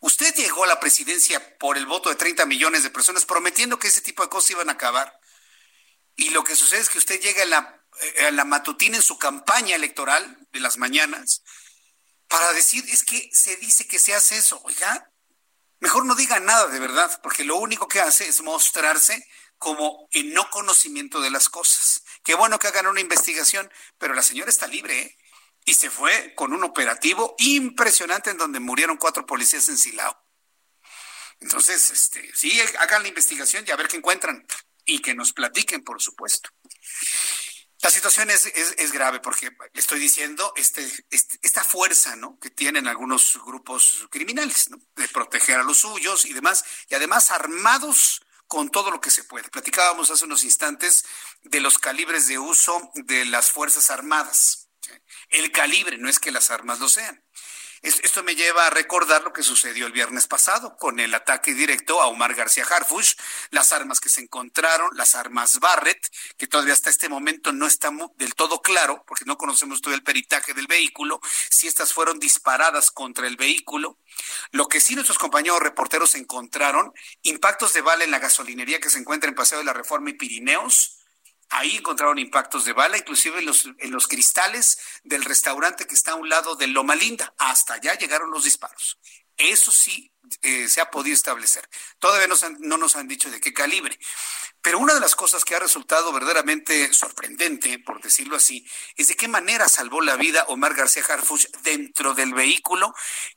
Usted 0.00 0.34
llegó 0.34 0.64
a 0.64 0.68
la 0.68 0.80
presidencia 0.80 1.58
por 1.58 1.76
el 1.76 1.84
voto 1.84 2.08
de 2.08 2.16
30 2.16 2.46
millones 2.46 2.82
de 2.82 2.90
personas 2.90 3.26
prometiendo 3.26 3.78
que 3.78 3.88
ese 3.88 4.00
tipo 4.00 4.22
de 4.22 4.30
cosas 4.30 4.52
iban 4.52 4.70
a 4.70 4.72
acabar. 4.72 5.20
Y 6.16 6.30
lo 6.30 6.42
que 6.42 6.56
sucede 6.56 6.80
es 6.80 6.88
que 6.88 6.98
usted 6.98 7.20
llega 7.20 7.42
a 7.42 7.46
la, 7.46 7.84
eh, 8.00 8.26
a 8.26 8.30
la 8.30 8.44
matutina 8.44 8.96
en 8.96 9.02
su 9.02 9.18
campaña 9.18 9.76
electoral 9.76 10.48
de 10.52 10.60
las 10.60 10.78
mañanas 10.78 11.42
para 12.28 12.52
decir, 12.52 12.84
es 12.88 13.04
que 13.04 13.28
se 13.32 13.56
dice 13.56 13.86
que 13.86 13.98
se 13.98 14.14
hace 14.14 14.36
eso. 14.36 14.60
Oiga, 14.64 15.10
Mejor 15.80 16.06
no 16.06 16.14
diga 16.14 16.40
nada 16.40 16.68
de 16.68 16.80
verdad, 16.80 17.20
porque 17.22 17.44
lo 17.44 17.56
único 17.56 17.86
que 17.86 18.00
hace 18.00 18.26
es 18.26 18.42
mostrarse 18.42 19.26
como 19.58 20.08
en 20.12 20.32
no 20.32 20.48
conocimiento 20.50 21.20
de 21.20 21.30
las 21.30 21.48
cosas. 21.48 22.02
Qué 22.24 22.34
bueno 22.34 22.58
que 22.58 22.68
hagan 22.68 22.86
una 22.86 23.00
investigación, 23.00 23.70
pero 23.98 24.14
la 24.14 24.22
señora 24.22 24.50
está 24.50 24.66
libre 24.66 24.98
¿eh? 24.98 25.18
y 25.64 25.74
se 25.74 25.90
fue 25.90 26.34
con 26.34 26.52
un 26.52 26.64
operativo 26.64 27.34
impresionante 27.38 28.30
en 28.30 28.38
donde 28.38 28.60
murieron 28.60 28.96
cuatro 28.96 29.26
policías 29.26 29.68
en 29.68 29.76
Silao. 29.76 30.16
Entonces, 31.40 31.90
este, 31.90 32.30
sí, 32.34 32.58
hagan 32.78 33.02
la 33.02 33.08
investigación 33.08 33.64
y 33.66 33.70
a 33.70 33.76
ver 33.76 33.88
qué 33.88 33.98
encuentran 33.98 34.46
y 34.86 35.00
que 35.00 35.14
nos 35.14 35.32
platiquen, 35.32 35.84
por 35.84 36.00
supuesto. 36.00 36.48
La 37.86 37.92
situación 37.92 38.30
es, 38.30 38.46
es, 38.46 38.90
grave 38.90 39.20
porque 39.20 39.56
estoy 39.72 40.00
diciendo 40.00 40.52
este, 40.56 40.84
este, 41.08 41.38
esta 41.40 41.62
fuerza 41.62 42.16
¿no? 42.16 42.36
que 42.40 42.50
tienen 42.50 42.88
algunos 42.88 43.38
grupos 43.46 44.08
criminales 44.10 44.68
de 44.96 45.06
proteger 45.06 45.60
a 45.60 45.62
los 45.62 45.78
suyos 45.78 46.24
y 46.24 46.32
demás, 46.32 46.64
y 46.88 46.96
además 46.96 47.30
armados 47.30 48.22
con 48.48 48.70
todo 48.70 48.90
lo 48.90 49.00
que 49.00 49.12
se 49.12 49.22
puede. 49.22 49.48
Platicábamos 49.50 50.10
hace 50.10 50.24
unos 50.24 50.42
instantes 50.42 51.04
de 51.42 51.60
los 51.60 51.78
calibres 51.78 52.26
de 52.26 52.40
uso 52.40 52.90
de 52.94 53.24
las 53.24 53.52
Fuerzas 53.52 53.88
Armadas. 53.92 54.68
El 55.28 55.52
calibre, 55.52 55.96
no 55.96 56.08
es 56.08 56.18
que 56.18 56.32
las 56.32 56.50
armas 56.50 56.80
lo 56.80 56.88
sean. 56.88 57.24
Esto 57.86 58.24
me 58.24 58.34
lleva 58.34 58.66
a 58.66 58.70
recordar 58.70 59.22
lo 59.22 59.32
que 59.32 59.44
sucedió 59.44 59.86
el 59.86 59.92
viernes 59.92 60.26
pasado 60.26 60.76
con 60.76 60.98
el 60.98 61.14
ataque 61.14 61.54
directo 61.54 62.02
a 62.02 62.08
Omar 62.08 62.34
García 62.34 62.64
Harfush, 62.68 63.14
las 63.50 63.70
armas 63.70 64.00
que 64.00 64.08
se 64.08 64.20
encontraron, 64.20 64.90
las 64.94 65.14
armas 65.14 65.60
Barrett, 65.60 66.10
que 66.36 66.48
todavía 66.48 66.72
hasta 66.72 66.90
este 66.90 67.08
momento 67.08 67.52
no 67.52 67.64
está 67.64 67.92
del 68.16 68.34
todo 68.34 68.60
claro, 68.60 69.04
porque 69.06 69.24
no 69.24 69.36
conocemos 69.36 69.80
todo 69.80 69.94
el 69.94 70.02
peritaje 70.02 70.52
del 70.52 70.66
vehículo, 70.66 71.20
si 71.48 71.68
estas 71.68 71.92
fueron 71.92 72.18
disparadas 72.18 72.90
contra 72.90 73.28
el 73.28 73.36
vehículo. 73.36 74.00
Lo 74.50 74.66
que 74.66 74.80
sí 74.80 74.96
nuestros 74.96 75.18
compañeros 75.18 75.60
reporteros 75.60 76.16
encontraron, 76.16 76.92
impactos 77.22 77.72
de 77.72 77.82
bala 77.82 78.02
en 78.02 78.10
la 78.10 78.18
gasolinería 78.18 78.80
que 78.80 78.90
se 78.90 78.98
encuentra 78.98 79.28
en 79.28 79.36
Paseo 79.36 79.58
de 79.58 79.64
la 79.64 79.72
Reforma 79.72 80.10
y 80.10 80.14
Pirineos, 80.14 80.95
Ahí 81.50 81.76
encontraron 81.76 82.18
impactos 82.18 82.64
de 82.64 82.72
bala, 82.72 82.98
inclusive 82.98 83.38
en 83.38 83.46
los, 83.46 83.66
en 83.78 83.90
los 83.90 84.08
cristales 84.08 84.78
del 85.04 85.24
restaurante 85.24 85.86
que 85.86 85.94
está 85.94 86.12
a 86.12 86.16
un 86.16 86.28
lado 86.28 86.56
de 86.56 86.66
Loma 86.66 86.96
Linda. 86.96 87.34
Hasta 87.38 87.74
allá 87.74 87.94
llegaron 87.94 88.30
los 88.30 88.44
disparos. 88.44 88.98
Eso 89.36 89.70
sí 89.70 90.12
eh, 90.42 90.68
se 90.68 90.80
ha 90.80 90.90
podido 90.90 91.14
establecer. 91.14 91.68
Todavía 91.98 92.28
no 92.60 92.76
nos 92.78 92.96
han 92.96 93.08
dicho 93.08 93.30
de 93.30 93.40
qué 93.40 93.52
calibre. 93.52 93.98
Pero 94.66 94.80
una 94.80 94.94
de 94.94 95.00
las 95.00 95.14
cosas 95.14 95.44
que 95.44 95.54
ha 95.54 95.60
resultado 95.60 96.12
verdaderamente 96.12 96.92
sorprendente, 96.92 97.78
por 97.78 98.02
decirlo 98.02 98.34
así, 98.34 98.66
es 98.96 99.06
de 99.06 99.14
qué 99.14 99.28
manera 99.28 99.68
salvó 99.68 100.00
la 100.00 100.16
vida 100.16 100.44
Omar 100.48 100.74
García 100.74 101.04
Harfuch 101.08 101.46
dentro 101.62 102.14
del 102.14 102.34
vehículo 102.34 102.92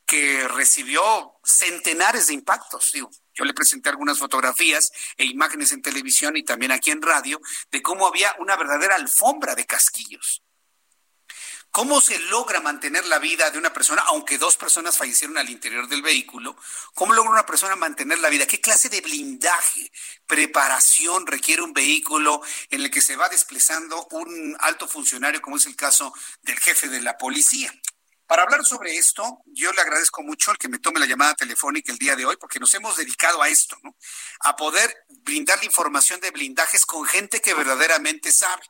que 0.07 0.47
recibió 0.47 1.39
centenares 1.43 2.27
de 2.27 2.33
impactos. 2.33 2.91
yo 2.93 3.45
le 3.45 3.53
presenté 3.53 3.89
algunas 3.89 4.17
fotografías 4.17 4.91
e 5.17 5.25
imágenes 5.25 5.71
en 5.71 5.83
televisión 5.83 6.35
y 6.35 6.43
también 6.43 6.71
aquí 6.71 6.89
en 6.89 7.01
radio 7.01 7.39
de 7.69 7.81
cómo 7.83 8.07
había 8.07 8.33
una 8.39 8.55
verdadera 8.55 8.95
alfombra 8.95 9.53
de 9.53 9.67
casquillos. 9.67 10.41
¿Cómo 11.71 12.01
se 12.01 12.17
logra 12.17 12.61
mantener 12.61 13.05
la 13.05 13.19
vida 13.19 13.51
de 13.51 13.59
una 13.59 13.71
persona, 13.71 14.03
aunque 14.07 14.39
dos 14.39 14.57
personas 14.57 14.97
fallecieron 14.97 15.37
al 15.37 15.49
interior 15.49 15.87
del 15.87 16.01
vehículo? 16.01 16.57
¿Cómo 16.95 17.13
logra 17.13 17.31
una 17.31 17.45
persona 17.45 17.75
mantener 17.75 18.17
la 18.19 18.29
vida? 18.29 18.47
¿Qué 18.47 18.59
clase 18.59 18.89
de 18.89 19.01
blindaje, 19.01 19.91
preparación 20.25 21.27
requiere 21.27 21.61
un 21.61 21.71
vehículo 21.71 22.41
en 22.71 22.81
el 22.81 22.89
que 22.89 23.01
se 23.01 23.15
va 23.15 23.29
desplazando 23.29 24.07
un 24.11 24.57
alto 24.59 24.87
funcionario, 24.87 25.41
como 25.41 25.57
es 25.57 25.67
el 25.67 25.75
caso 25.75 26.11
del 26.41 26.59
jefe 26.59 26.87
de 26.89 27.01
la 27.01 27.17
policía? 27.17 27.71
Para 28.25 28.43
hablar 28.43 28.65
sobre 28.65 28.95
esto, 28.95 29.41
yo 29.45 29.71
le 29.71 29.81
agradezco 29.81 30.23
mucho 30.23 30.51
al 30.51 30.57
que 30.57 30.69
me 30.69 30.79
tome 30.79 30.99
la 30.99 31.05
llamada 31.05 31.35
telefónica 31.35 31.91
el 31.91 31.99
día 31.99 32.15
de 32.15 32.25
hoy, 32.25 32.35
porque 32.37 32.59
nos 32.59 32.73
hemos 32.73 32.97
dedicado 32.97 33.41
a 33.43 33.49
esto, 33.49 33.77
¿no? 33.83 33.95
A 34.41 34.55
poder 34.55 35.05
brindar 35.07 35.59
la 35.59 35.65
información 35.65 36.19
de 36.19 36.31
blindajes 36.31 36.85
con 36.85 37.05
gente 37.05 37.41
que 37.41 37.53
verdaderamente 37.53 38.31
sabe 38.31 38.63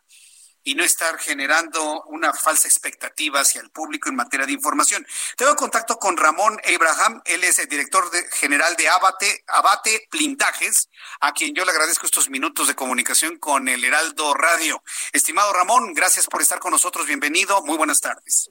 y 0.69 0.75
no 0.75 0.83
estar 0.83 1.17
generando 1.17 2.03
una 2.03 2.31
falsa 2.31 2.67
expectativa 2.67 3.39
hacia 3.39 3.59
el 3.59 3.71
público 3.71 4.07
en 4.07 4.15
materia 4.15 4.45
de 4.45 4.51
información. 4.51 5.03
Tengo 5.35 5.55
contacto 5.55 5.97
con 5.97 6.15
Ramón 6.15 6.59
Abraham, 6.63 7.23
él 7.25 7.43
es 7.43 7.57
el 7.57 7.67
director 7.67 8.03
general 8.33 8.75
de 8.75 8.87
Abate, 8.87 9.43
Abate 9.47 10.07
Blindajes, 10.11 10.91
a 11.21 11.33
quien 11.33 11.55
yo 11.55 11.65
le 11.65 11.71
agradezco 11.71 12.05
estos 12.05 12.29
minutos 12.29 12.67
de 12.67 12.75
comunicación 12.75 13.39
con 13.39 13.67
el 13.67 13.83
Heraldo 13.83 14.35
Radio. 14.35 14.83
Estimado 15.11 15.51
Ramón, 15.53 15.91
gracias 15.95 16.27
por 16.27 16.39
estar 16.39 16.59
con 16.59 16.69
nosotros, 16.69 17.07
bienvenido, 17.07 17.63
muy 17.63 17.75
buenas 17.75 17.99
tardes. 17.99 18.47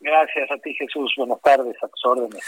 Gracias 0.00 0.50
a 0.50 0.56
ti 0.56 0.72
Jesús, 0.72 1.12
buenas 1.18 1.42
tardes, 1.42 1.76
a 1.82 1.88
tus 1.88 2.06
órdenes. 2.06 2.42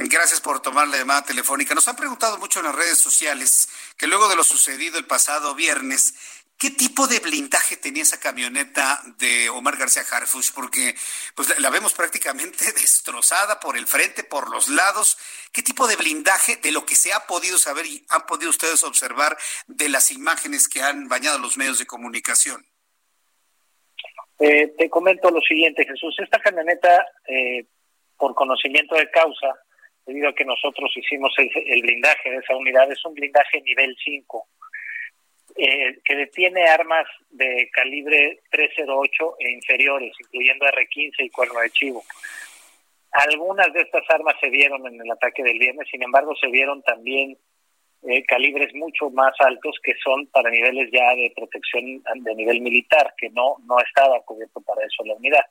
Gracias 0.00 0.40
por 0.40 0.60
tomar 0.60 0.86
la 0.86 0.96
llamada 0.96 1.22
telefónica. 1.22 1.74
Nos 1.74 1.88
han 1.88 1.96
preguntado 1.96 2.38
mucho 2.38 2.60
en 2.60 2.66
las 2.66 2.74
redes 2.74 2.98
sociales 2.98 3.68
que 3.96 4.06
luego 4.06 4.28
de 4.28 4.36
lo 4.36 4.44
sucedido 4.44 4.96
el 4.96 5.06
pasado 5.06 5.56
viernes, 5.56 6.37
¿Qué 6.58 6.70
tipo 6.70 7.06
de 7.06 7.20
blindaje 7.20 7.76
tenía 7.76 8.02
esa 8.02 8.18
camioneta 8.18 9.00
de 9.18 9.48
Omar 9.48 9.76
García 9.76 10.02
Harfuch? 10.02 10.52
Porque 10.52 10.92
pues 11.36 11.56
la, 11.60 11.70
vemos 11.70 11.94
prácticamente 11.94 12.64
destrozada 12.74 13.60
por 13.60 13.76
el 13.78 13.86
frente, 13.86 14.24
por 14.24 14.50
los 14.50 14.68
lados. 14.68 15.16
¿Qué 15.52 15.62
tipo 15.62 15.86
de 15.86 15.94
blindaje, 15.94 16.56
de 16.56 16.72
lo 16.72 16.84
que 16.84 16.96
se 16.96 17.12
ha 17.12 17.20
podido 17.28 17.58
saber 17.58 17.86
y 17.86 18.04
han 18.08 18.26
podido 18.26 18.50
ustedes 18.50 18.82
observar 18.82 19.36
de 19.68 19.88
las 19.88 20.10
imágenes 20.10 20.68
que 20.68 20.82
han 20.82 21.06
bañado 21.06 21.38
los 21.38 21.56
medios 21.56 21.78
de 21.78 21.86
comunicación? 21.86 22.66
Eh, 24.40 24.66
te 24.76 24.90
comento 24.90 25.30
lo 25.30 25.40
siguiente, 25.40 25.86
Jesús. 25.86 26.16
Esta 26.18 26.40
camioneta, 26.40 27.06
eh, 27.28 27.66
por 28.16 28.34
conocimiento 28.34 28.96
de 28.96 29.08
causa, 29.10 29.54
debido 30.04 30.28
a 30.28 30.34
que 30.34 30.44
nosotros 30.44 30.90
hicimos 30.96 31.32
el, 31.38 31.50
el 31.54 31.82
blindaje 31.82 32.30
de 32.30 32.38
esa 32.38 32.56
unidad, 32.56 32.90
es 32.90 33.04
un 33.04 33.14
blindaje 33.14 33.60
nivel 33.60 33.96
5 34.04 34.48
eh, 35.60 35.98
que 36.04 36.14
detiene 36.14 36.64
armas 36.66 37.06
de 37.30 37.68
calibre 37.72 38.42
308 38.52 39.36
e 39.40 39.50
inferiores, 39.50 40.12
incluyendo 40.20 40.66
R-15 40.66 41.14
y 41.18 41.30
cuerno 41.30 41.58
de 41.58 41.70
chivo. 41.70 42.04
Algunas 43.10 43.72
de 43.72 43.80
estas 43.80 44.04
armas 44.08 44.36
se 44.40 44.50
vieron 44.50 44.86
en 44.86 45.00
el 45.00 45.10
ataque 45.10 45.42
del 45.42 45.58
viernes, 45.58 45.88
sin 45.90 46.02
embargo 46.04 46.36
se 46.36 46.46
vieron 46.46 46.80
también 46.82 47.36
eh, 48.02 48.24
calibres 48.26 48.72
mucho 48.74 49.10
más 49.10 49.34
altos 49.40 49.76
que 49.82 49.94
son 50.02 50.28
para 50.28 50.48
niveles 50.48 50.88
ya 50.92 51.14
de 51.16 51.32
protección 51.34 52.02
de 52.14 52.34
nivel 52.36 52.60
militar, 52.60 53.12
que 53.16 53.28
no, 53.30 53.56
no 53.66 53.80
estaba 53.80 54.20
cubierto 54.20 54.60
para 54.60 54.86
eso 54.86 55.04
la 55.04 55.14
unidad. 55.14 55.44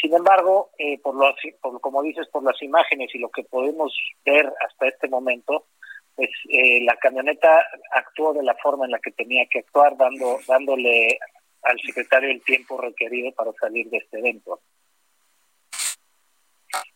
Sin 0.00 0.14
embargo, 0.14 0.70
eh, 0.78 0.98
por, 1.00 1.14
lo, 1.14 1.34
por 1.60 1.80
como 1.82 2.02
dices, 2.02 2.26
por 2.28 2.44
las 2.44 2.62
imágenes 2.62 3.14
y 3.14 3.18
lo 3.18 3.28
que 3.28 3.42
podemos 3.42 3.92
ver 4.24 4.50
hasta 4.66 4.88
este 4.88 5.08
momento, 5.08 5.66
pues 6.18 6.30
eh, 6.48 6.82
la 6.82 6.96
camioneta 6.96 7.48
actuó 7.92 8.34
de 8.34 8.42
la 8.42 8.56
forma 8.56 8.86
en 8.86 8.90
la 8.90 8.98
que 8.98 9.12
tenía 9.12 9.46
que 9.48 9.60
actuar, 9.60 9.96
dando, 9.96 10.40
dándole 10.48 11.16
al 11.62 11.78
secretario 11.78 12.28
el 12.28 12.42
tiempo 12.42 12.76
requerido 12.76 13.30
para 13.34 13.52
salir 13.52 13.88
de 13.88 13.98
este 13.98 14.18
evento. 14.18 14.60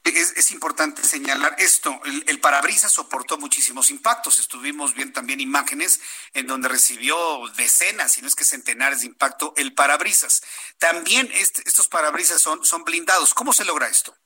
Es, 0.03 0.51
importante 0.51 1.05
señalar 1.05 1.55
esto. 1.59 2.01
El, 2.05 2.25
el, 2.27 2.41
parabrisas 2.41 2.91
soportó 2.91 3.39
muchísimos 3.39 3.91
impactos. 3.91 4.41
Estuvimos 4.41 4.93
viendo 4.95 5.15
también 5.15 5.41
imágenes 5.41 6.01
en 6.35 6.49
donde 6.49 6.69
recibió 6.69 7.17
decenas, 7.57 8.13
si 8.13 8.23
no 8.23 8.27
es 8.27 8.35
que 8.35 8.45
centenares 8.45 9.01
de 9.01 9.07
impacto 9.07 9.55
el 9.57 9.73
parabrisas. 9.73 10.43
También 10.79 11.31
estos 11.33 11.87
parabrisas 11.87 12.43
son, 12.43 12.65
son 12.65 12.83
blindados. 12.83 13.35
¿Cómo 13.35 13.53
se 13.53 13.65
logra 13.65 13.87
esto? 13.87 14.17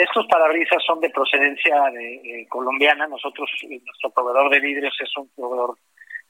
Estos 0.00 0.26
parabrisas 0.28 0.82
son 0.86 0.98
de 1.00 1.10
procedencia 1.10 1.76
de, 1.92 2.14
eh, 2.14 2.46
colombiana. 2.48 3.06
Nosotros, 3.06 3.50
eh, 3.64 3.78
nuestro 3.84 4.08
proveedor 4.08 4.48
de 4.48 4.58
vidrios 4.58 4.96
es 4.98 5.14
un 5.18 5.28
proveedor 5.28 5.76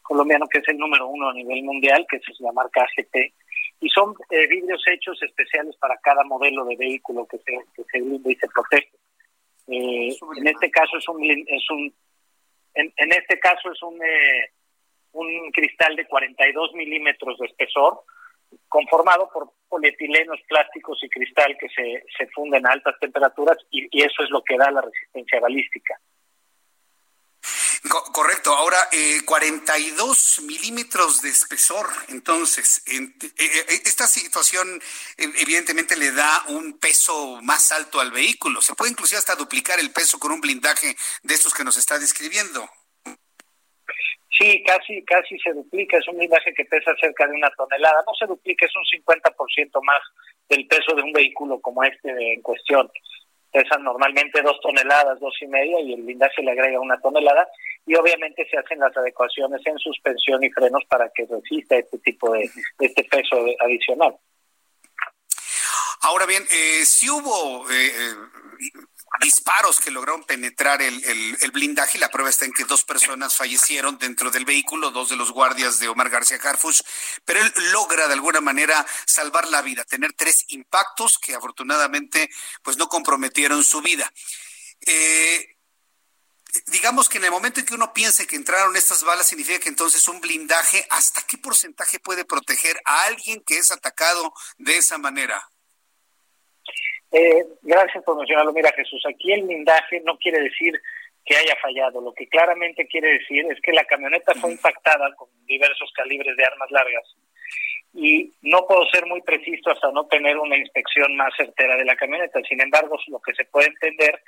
colombiano 0.02 0.48
que 0.48 0.58
es 0.58 0.68
el 0.70 0.76
número 0.76 1.06
uno 1.06 1.28
a 1.28 1.32
nivel 1.32 1.62
mundial, 1.62 2.04
que 2.10 2.16
es 2.16 2.40
la 2.40 2.50
marca 2.50 2.82
AGT. 2.82 3.32
Y 3.80 3.88
son 3.90 4.12
eh, 4.28 4.48
vidrios 4.48 4.82
hechos 4.88 5.22
especiales 5.22 5.76
para 5.76 5.96
cada 5.98 6.24
modelo 6.24 6.64
de 6.64 6.74
vehículo 6.74 7.28
que 7.28 7.38
se, 7.38 7.58
que 7.76 7.84
se 7.84 8.00
blinda 8.00 8.32
y 8.32 8.34
se 8.34 8.48
protege. 8.48 8.90
en 9.68 10.46
este 10.48 10.68
caso 10.72 10.96
es 10.96 11.08
un, 11.08 11.24
es 11.30 11.70
un 11.70 11.94
en, 12.74 12.92
en 12.96 13.12
este 13.12 13.38
caso 13.38 13.70
es 13.70 13.80
un, 13.84 14.00
un 15.12 15.52
cristal 15.52 15.94
de 15.94 16.06
42 16.06 16.74
milímetros 16.74 17.38
de 17.38 17.46
espesor, 17.46 18.02
conformado 18.68 19.28
por 19.32 19.52
polietilenos, 19.68 20.40
plásticos 20.48 20.98
y 21.02 21.08
cristal 21.08 21.56
que 21.58 21.68
se, 21.68 22.04
se 22.16 22.26
funden 22.28 22.66
a 22.66 22.72
altas 22.72 22.96
temperaturas 23.00 23.56
y, 23.70 23.88
eso 24.02 24.22
es 24.22 24.30
lo 24.30 24.42
que 24.42 24.56
da 24.56 24.70
la 24.70 24.80
resistencia 24.80 25.40
balística. 25.40 25.98
correcto. 28.12 28.54
Ahora, 28.54 28.88
eh, 28.92 29.22
42 29.24 30.42
milímetros 30.42 31.22
de 31.22 31.30
espesor. 31.30 31.88
Entonces, 32.08 32.82
eh, 32.86 33.12
eh, 33.38 33.82
esta 33.84 34.06
situación 34.06 34.80
evidentemente 35.16 35.96
le 35.96 36.12
da 36.12 36.44
un 36.48 36.78
peso 36.78 37.40
más 37.42 37.72
alto 37.72 38.00
al 38.00 38.10
vehículo. 38.10 38.60
Se 38.60 38.74
puede 38.74 38.90
inclusive 38.92 39.18
hasta 39.18 39.36
duplicar 39.36 39.80
el 39.80 39.92
peso 39.92 40.18
con 40.18 40.32
un 40.32 40.40
blindaje 40.40 40.96
de 41.22 41.34
estos 41.34 41.54
que 41.54 41.64
nos 41.64 41.76
está 41.76 41.98
describiendo. 41.98 42.68
Sí, 44.38 44.62
casi, 44.64 45.02
casi 45.04 45.38
se 45.40 45.52
duplica, 45.52 45.98
es 45.98 46.06
un 46.08 46.16
blindaje 46.16 46.54
que 46.54 46.64
pesa 46.64 46.94
cerca 47.00 47.26
de 47.26 47.34
una 47.34 47.50
tonelada, 47.50 48.02
no 48.06 48.14
se 48.14 48.26
duplica, 48.26 48.64
es 48.64 48.72
un 48.76 48.84
50% 48.84 49.82
más 49.82 50.00
del 50.48 50.66
peso 50.68 50.94
de 50.94 51.02
un 51.02 51.12
vehículo 51.12 51.60
como 51.60 51.82
este 51.82 52.10
en 52.34 52.40
cuestión. 52.40 52.90
Pesan 53.52 53.82
normalmente 53.82 54.40
dos 54.42 54.60
toneladas, 54.62 55.18
dos 55.18 55.34
y 55.40 55.48
media, 55.48 55.80
y 55.80 55.94
el 55.94 56.02
blindaje 56.02 56.42
le 56.42 56.52
agrega 56.52 56.78
una 56.78 57.00
tonelada, 57.00 57.48
y 57.84 57.96
obviamente 57.96 58.46
se 58.48 58.56
hacen 58.56 58.78
las 58.78 58.96
adecuaciones 58.96 59.60
en 59.66 59.76
suspensión 59.78 60.44
y 60.44 60.50
frenos 60.50 60.84
para 60.88 61.10
que 61.12 61.26
resista 61.26 61.76
este 61.76 61.98
tipo 61.98 62.32
de, 62.32 62.48
este 62.78 63.04
peso 63.04 63.44
adicional. 63.58 64.16
Ahora 66.02 66.24
bien, 66.26 66.44
eh, 66.44 66.84
si 66.84 67.10
hubo 67.10 67.68
eh, 67.68 67.88
eh 67.88 68.40
disparos 69.20 69.78
que 69.80 69.90
lograron 69.90 70.24
penetrar 70.24 70.80
el, 70.82 71.50
blindaje 71.52 71.98
y 71.98 72.00
la 72.00 72.08
prueba 72.08 72.30
está 72.30 72.46
en 72.46 72.52
que 72.52 72.64
dos 72.64 72.84
personas 72.84 73.36
fallecieron 73.36 73.98
dentro 73.98 74.30
del 74.30 74.44
vehículo, 74.44 74.90
dos 74.90 75.10
de 75.10 75.16
los 75.16 75.30
guardias 75.30 75.78
de 75.78 75.88
Omar 75.88 76.08
García 76.08 76.38
Carfush, 76.38 76.80
pero 77.24 77.40
él 77.40 77.52
logra 77.72 78.08
de 78.08 78.14
alguna 78.14 78.40
manera 78.40 78.86
salvar 79.06 79.48
la 79.48 79.62
vida, 79.62 79.84
tener 79.84 80.14
tres 80.14 80.44
impactos 80.48 81.18
que 81.18 81.34
afortunadamente 81.34 82.30
pues 82.62 82.76
no 82.76 82.88
comprometieron 82.88 83.62
su 83.62 83.82
vida. 83.82 84.10
Eh, 84.86 85.56
digamos 86.66 87.08
que 87.08 87.18
en 87.18 87.24
el 87.24 87.30
momento 87.30 87.60
en 87.60 87.66
que 87.66 87.74
uno 87.74 87.92
piense 87.92 88.26
que 88.26 88.36
entraron 88.36 88.76
estas 88.76 89.04
balas, 89.04 89.26
significa 89.26 89.58
que 89.58 89.68
entonces 89.68 90.08
un 90.08 90.20
blindaje, 90.20 90.86
¿hasta 90.90 91.22
qué 91.22 91.38
porcentaje 91.38 92.00
puede 92.00 92.24
proteger 92.24 92.80
a 92.84 93.04
alguien 93.04 93.42
que 93.46 93.58
es 93.58 93.70
atacado 93.70 94.32
de 94.58 94.78
esa 94.78 94.98
manera? 94.98 95.48
Eh, 97.12 97.44
gracias 97.62 98.04
por 98.04 98.16
mencionarlo. 98.16 98.52
Mira, 98.52 98.72
Jesús, 98.72 99.02
aquí 99.06 99.32
el 99.32 99.42
blindaje 99.42 100.00
no 100.04 100.16
quiere 100.18 100.40
decir 100.40 100.80
que 101.24 101.36
haya 101.36 101.56
fallado. 101.60 102.00
Lo 102.00 102.12
que 102.12 102.28
claramente 102.28 102.86
quiere 102.86 103.18
decir 103.18 103.44
es 103.50 103.60
que 103.60 103.72
la 103.72 103.84
camioneta 103.84 104.34
fue 104.34 104.52
impactada 104.52 105.12
con 105.16 105.28
diversos 105.46 105.92
calibres 105.94 106.36
de 106.36 106.44
armas 106.44 106.70
largas. 106.70 107.16
Y 107.92 108.32
no 108.42 108.66
puedo 108.66 108.84
ser 108.86 109.06
muy 109.06 109.20
preciso 109.22 109.70
hasta 109.70 109.90
no 109.90 110.06
tener 110.06 110.38
una 110.38 110.56
inspección 110.56 111.16
más 111.16 111.34
certera 111.36 111.76
de 111.76 111.84
la 111.84 111.96
camioneta. 111.96 112.40
Sin 112.48 112.60
embargo, 112.60 112.96
lo 113.08 113.20
que 113.20 113.34
se 113.34 113.44
puede 113.46 113.68
entender 113.68 114.20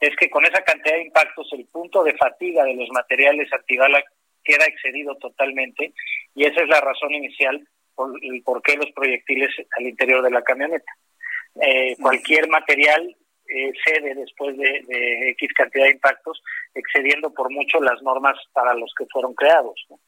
es 0.00 0.14
que 0.16 0.30
con 0.30 0.44
esa 0.44 0.62
cantidad 0.62 0.94
de 0.94 1.02
impactos 1.02 1.48
el 1.52 1.66
punto 1.66 2.04
de 2.04 2.14
fatiga 2.14 2.64
de 2.64 2.74
los 2.74 2.88
materiales 2.90 3.52
antibala 3.52 4.02
queda 4.44 4.64
excedido 4.64 5.16
totalmente 5.16 5.92
y 6.34 6.46
esa 6.46 6.62
es 6.62 6.68
la 6.68 6.80
razón 6.80 7.12
inicial 7.12 7.66
por, 7.96 8.12
por 8.44 8.62
qué 8.62 8.76
los 8.76 8.90
proyectiles 8.92 9.50
al 9.76 9.86
interior 9.88 10.22
de 10.22 10.30
la 10.30 10.42
camioneta. 10.42 10.92
Eh, 11.60 11.96
cualquier 12.00 12.48
material 12.48 13.16
eh, 13.48 13.72
cede 13.84 14.14
después 14.14 14.56
de, 14.56 14.82
de, 14.86 15.30
X 15.30 15.50
cantidad 15.54 15.84
de 15.84 15.92
impactos, 15.92 16.42
excediendo 16.74 17.32
por 17.32 17.50
mucho 17.50 17.80
las 17.80 18.00
normas 18.02 18.36
para 18.52 18.74
los 18.74 18.92
que 18.96 19.06
fueron 19.10 19.34
creados. 19.34 19.86
¿no? 19.88 19.98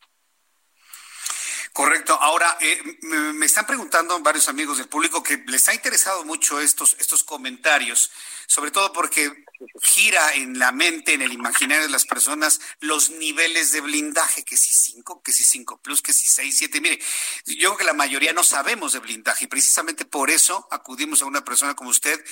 Correcto. 1.80 2.12
Ahora, 2.20 2.58
eh, 2.60 2.98
me 3.00 3.46
están 3.46 3.66
preguntando 3.66 4.20
varios 4.20 4.48
amigos 4.48 4.76
del 4.76 4.88
público 4.88 5.22
que 5.22 5.42
les 5.46 5.66
ha 5.66 5.72
interesado 5.72 6.26
mucho 6.26 6.60
estos, 6.60 6.94
estos 7.00 7.24
comentarios, 7.24 8.10
sobre 8.46 8.70
todo 8.70 8.92
porque 8.92 9.46
gira 9.80 10.34
en 10.34 10.58
la 10.58 10.72
mente, 10.72 11.14
en 11.14 11.22
el 11.22 11.32
imaginario 11.32 11.84
de 11.84 11.90
las 11.90 12.04
personas, 12.04 12.60
los 12.80 13.08
niveles 13.08 13.72
de 13.72 13.80
blindaje, 13.80 14.44
que 14.44 14.58
si 14.58 14.74
5, 14.74 15.22
que 15.22 15.32
si 15.32 15.42
5 15.42 15.80
plus, 15.80 16.02
que 16.02 16.12
si 16.12 16.26
6, 16.26 16.54
7. 16.58 16.82
Mire, 16.82 17.00
yo 17.46 17.70
creo 17.70 17.76
que 17.78 17.84
la 17.84 17.94
mayoría 17.94 18.34
no 18.34 18.44
sabemos 18.44 18.92
de 18.92 18.98
blindaje 18.98 19.46
y 19.46 19.48
precisamente 19.48 20.04
por 20.04 20.28
eso 20.28 20.68
acudimos 20.70 21.22
a 21.22 21.24
una 21.24 21.42
persona 21.44 21.74
como 21.74 21.88
usted 21.88 22.22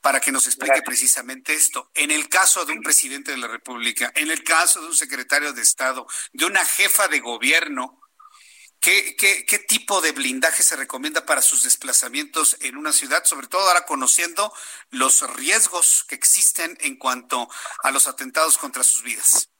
para 0.00 0.18
que 0.18 0.32
nos 0.32 0.46
explique 0.46 0.80
precisamente 0.80 1.52
esto. 1.52 1.90
En 1.92 2.10
el 2.10 2.30
caso 2.30 2.64
de 2.64 2.72
un 2.72 2.80
presidente 2.80 3.32
de 3.32 3.36
la 3.36 3.48
República, 3.48 4.10
en 4.14 4.30
el 4.30 4.42
caso 4.42 4.80
de 4.80 4.86
un 4.86 4.96
secretario 4.96 5.52
de 5.52 5.60
Estado, 5.60 6.06
de 6.32 6.46
una 6.46 6.64
jefa 6.64 7.06
de 7.08 7.20
gobierno, 7.20 8.00
¿Qué, 8.84 9.16
qué, 9.16 9.46
qué 9.46 9.58
tipo 9.58 10.02
de 10.02 10.12
blindaje 10.12 10.62
se 10.62 10.76
recomienda 10.76 11.24
para 11.24 11.40
sus 11.40 11.64
desplazamientos 11.64 12.58
en 12.60 12.76
una 12.76 12.92
ciudad, 12.92 13.24
sobre 13.24 13.46
todo 13.46 13.66
ahora 13.66 13.86
conociendo 13.86 14.52
los 14.90 15.22
riesgos 15.38 16.04
que 16.06 16.14
existen 16.14 16.76
en 16.80 16.96
cuanto 16.96 17.48
a 17.82 17.90
los 17.90 18.06
atentados 18.06 18.58
contra 18.58 18.82
sus 18.82 19.02
vidas? 19.02 19.50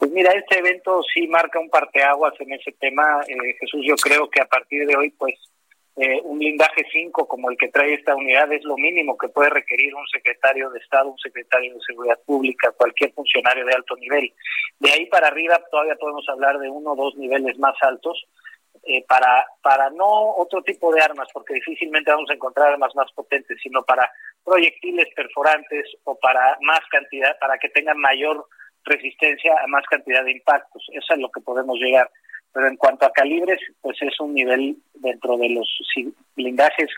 Pues 0.00 0.10
mira, 0.10 0.32
este 0.32 0.58
evento 0.58 1.00
sí 1.14 1.28
marca 1.28 1.60
un 1.60 1.70
parteaguas 1.70 2.34
en 2.40 2.52
ese 2.54 2.72
tema, 2.72 3.04
eh, 3.28 3.56
Jesús. 3.60 3.82
Yo 3.86 3.94
creo 3.94 4.28
que 4.28 4.40
a 4.40 4.46
partir 4.46 4.84
de 4.84 4.96
hoy, 4.96 5.10
pues 5.10 5.34
eh, 5.96 6.20
un 6.24 6.38
blindaje 6.38 6.86
5 6.90 7.28
como 7.28 7.50
el 7.50 7.56
que 7.58 7.68
trae 7.68 7.94
esta 7.94 8.14
unidad 8.14 8.50
es 8.50 8.64
lo 8.64 8.76
mínimo 8.76 9.16
que 9.18 9.28
puede 9.28 9.50
requerir 9.50 9.94
un 9.94 10.06
secretario 10.08 10.70
de 10.70 10.78
Estado, 10.78 11.10
un 11.10 11.18
secretario 11.18 11.74
de 11.74 11.80
Seguridad 11.86 12.18
Pública, 12.24 12.72
cualquier 12.72 13.12
funcionario 13.12 13.66
de 13.66 13.74
alto 13.74 13.94
nivel. 13.96 14.32
De 14.78 14.90
ahí 14.90 15.06
para 15.06 15.28
arriba 15.28 15.62
todavía 15.70 15.96
podemos 15.96 16.26
hablar 16.30 16.58
de 16.58 16.70
uno 16.70 16.92
o 16.92 16.96
dos 16.96 17.14
niveles 17.16 17.58
más 17.58 17.74
altos. 17.82 18.26
Eh, 18.84 19.04
para, 19.06 19.46
para 19.62 19.90
no 19.90 20.34
otro 20.34 20.60
tipo 20.62 20.92
de 20.92 21.00
armas, 21.00 21.28
porque 21.32 21.54
difícilmente 21.54 22.10
vamos 22.10 22.28
a 22.30 22.34
encontrar 22.34 22.72
armas 22.72 22.92
más 22.96 23.12
potentes, 23.12 23.56
sino 23.62 23.84
para 23.84 24.10
proyectiles 24.44 25.06
perforantes 25.14 25.86
o 26.02 26.18
para 26.18 26.58
más 26.62 26.80
cantidad, 26.90 27.38
para 27.38 27.58
que 27.58 27.68
tengan 27.68 27.98
mayor 27.98 28.44
resistencia 28.84 29.54
a 29.62 29.68
más 29.68 29.84
cantidad 29.86 30.24
de 30.24 30.32
impactos. 30.32 30.84
Eso 30.92 31.14
es 31.14 31.20
lo 31.20 31.30
que 31.30 31.40
podemos 31.42 31.78
llegar. 31.78 32.10
Pero 32.52 32.68
en 32.68 32.76
cuanto 32.76 33.06
a 33.06 33.12
calibres, 33.12 33.60
pues 33.80 33.96
es 34.02 34.18
un 34.20 34.34
nivel 34.34 34.76
dentro 34.94 35.36
de 35.38 35.48
los 35.48 35.68
blindajes 36.36 36.90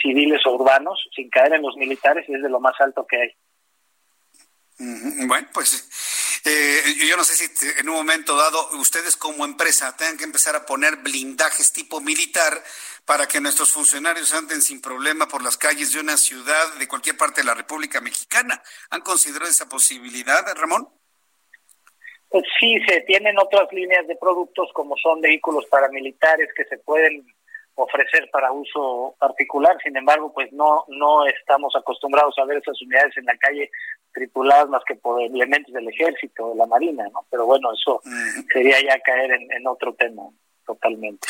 civiles 0.00 0.40
o 0.46 0.54
urbanos, 0.54 1.08
sin 1.14 1.28
caer 1.30 1.54
en 1.54 1.62
los 1.62 1.76
militares, 1.76 2.24
y 2.28 2.34
es 2.34 2.42
de 2.42 2.48
lo 2.48 2.60
más 2.60 2.74
alto 2.80 3.06
que 3.06 3.20
hay. 3.20 3.30
Bueno, 5.26 5.48
pues 5.52 6.40
eh, 6.44 6.82
yo 7.08 7.16
no 7.16 7.24
sé 7.24 7.34
si 7.34 7.68
en 7.78 7.88
un 7.88 7.94
momento 7.94 8.36
dado 8.36 8.70
ustedes 8.72 9.16
como 9.16 9.44
empresa 9.44 9.96
tengan 9.96 10.18
que 10.18 10.24
empezar 10.24 10.56
a 10.56 10.66
poner 10.66 10.96
blindajes 10.96 11.72
tipo 11.72 12.00
militar 12.00 12.62
para 13.04 13.28
que 13.28 13.40
nuestros 13.40 13.70
funcionarios 13.70 14.34
anden 14.34 14.60
sin 14.60 14.80
problema 14.80 15.28
por 15.28 15.42
las 15.42 15.56
calles 15.56 15.92
de 15.92 16.00
una 16.00 16.16
ciudad 16.16 16.74
de 16.74 16.88
cualquier 16.88 17.16
parte 17.16 17.42
de 17.42 17.46
la 17.46 17.54
República 17.54 18.00
Mexicana. 18.00 18.62
¿Han 18.90 19.02
considerado 19.02 19.50
esa 19.50 19.68
posibilidad, 19.68 20.44
Ramón? 20.56 20.88
Pues 22.28 22.44
sí, 22.58 22.78
se 22.86 23.00
tienen 23.02 23.38
otras 23.38 23.72
líneas 23.72 24.06
de 24.06 24.16
productos 24.16 24.70
como 24.72 24.96
son 24.96 25.20
vehículos 25.20 25.66
paramilitares 25.66 26.48
que 26.54 26.64
se 26.64 26.78
pueden 26.78 27.24
ofrecer 27.76 28.28
para 28.30 28.52
uso 28.52 29.14
particular. 29.18 29.76
Sin 29.82 29.96
embargo, 29.96 30.32
pues 30.32 30.52
no 30.52 30.84
no 30.88 31.26
estamos 31.26 31.74
acostumbrados 31.76 32.36
a 32.38 32.44
ver 32.44 32.58
esas 32.58 32.80
unidades 32.82 33.16
en 33.16 33.24
la 33.26 33.36
calle 33.36 33.70
tripuladas 34.12 34.68
más 34.68 34.82
que 34.84 34.94
por 34.94 35.20
elementos 35.22 35.74
del 35.74 35.88
ejército, 35.88 36.50
de 36.50 36.56
la 36.56 36.66
marina, 36.66 37.04
¿no? 37.12 37.24
Pero 37.30 37.46
bueno, 37.46 37.72
eso 37.72 38.00
sería 38.52 38.80
ya 38.80 38.98
caer 39.00 39.32
en, 39.32 39.52
en 39.52 39.66
otro 39.66 39.92
tema 39.94 40.22
totalmente. 40.64 41.26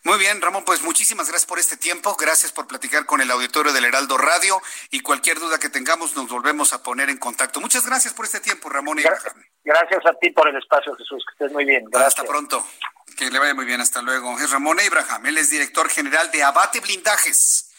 Muy 0.06 0.20
bien, 0.20 0.42
Ramón, 0.42 0.66
pues 0.66 0.82
muchísimas 0.82 1.30
gracias 1.30 1.46
por 1.46 1.60
este 1.60 1.78
tiempo, 1.78 2.14
gracias 2.20 2.52
por 2.52 2.68
platicar 2.68 3.06
con 3.06 3.22
el 3.22 3.32
auditorio 3.32 3.72
del 3.72 3.86
Heraldo 3.86 4.18
Radio 4.18 4.62
y 4.92 5.00
cualquier 5.00 5.40
duda 5.40 5.60
que 5.60 5.70
tengamos 5.70 6.14
nos 6.18 6.28
volvemos 6.28 6.74
a 6.74 6.84
poner 6.84 7.10
en 7.10 7.18
contacto. 7.18 7.62
Muchas 7.62 7.86
gracias 7.86 8.14
por 8.14 8.26
este 8.26 8.42
tiempo, 8.42 8.68
Ramón. 8.68 8.98
Gracias, 8.98 9.34
gracias 9.64 10.06
a 10.06 10.14
ti 10.16 10.30
por 10.32 10.50
el 10.50 10.58
espacio, 10.58 10.94
Jesús, 10.96 11.24
que 11.26 11.32
estés 11.34 11.54
muy 11.54 11.64
bien. 11.64 11.86
Hasta 11.94 12.26
pronto, 12.26 12.68
que 13.16 13.32
le 13.32 13.40
vaya 13.40 13.54
muy 13.54 13.64
bien, 13.64 13.80
hasta 13.80 14.02
luego. 14.02 14.38
Es 14.40 14.52
Ramón 14.52 14.82
Abraham, 14.82 15.28
él 15.28 15.38
es 15.38 15.50
director 15.50 15.90
general 15.90 16.30
de 16.32 16.44
Abate 16.44 16.82
Blindajes. 16.82 17.70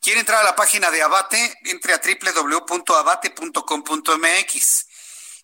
¿Quiere 0.00 0.20
entrar 0.20 0.40
a 0.40 0.44
la 0.44 0.56
página 0.56 0.90
de 0.90 1.02
Abate? 1.02 1.58
Entre 1.64 1.92
a 1.92 2.00
www.abate.com.mx. 2.00 4.87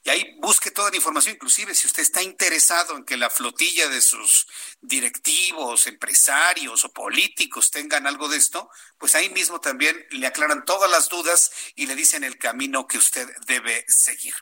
y 0.04 0.10
ahí 0.10 0.36
busque 0.40 0.72
toda 0.72 0.90
la 0.90 0.96
información, 0.96 1.36
inclusive 1.36 1.76
si 1.76 1.86
usted 1.86 2.02
está 2.02 2.24
interesado 2.24 2.98
en 2.98 3.06
que 3.06 3.18
la 3.18 3.30
flotilla 3.30 3.88
de 3.88 4.02
sus 4.02 4.48
directivos, 4.82 5.86
empresarios 5.86 6.84
o 6.86 6.92
políticos 6.92 7.70
tengan 7.70 8.08
algo 8.08 8.28
de 8.28 8.38
esto, 8.38 8.70
pues 8.98 9.14
ahí 9.14 9.30
mismo 9.30 9.62
también 9.62 9.96
le 10.10 10.26
aclaran 10.26 10.66
todas 10.66 10.90
las 10.90 11.08
dudas 11.08 11.52
y 11.76 11.86
le 11.86 11.96
dicen 11.96 12.24
el 12.24 12.38
camino 12.38 12.88
que 12.88 12.98
usted 12.98 13.28
debe 13.46 13.86
seguir. 13.88 14.34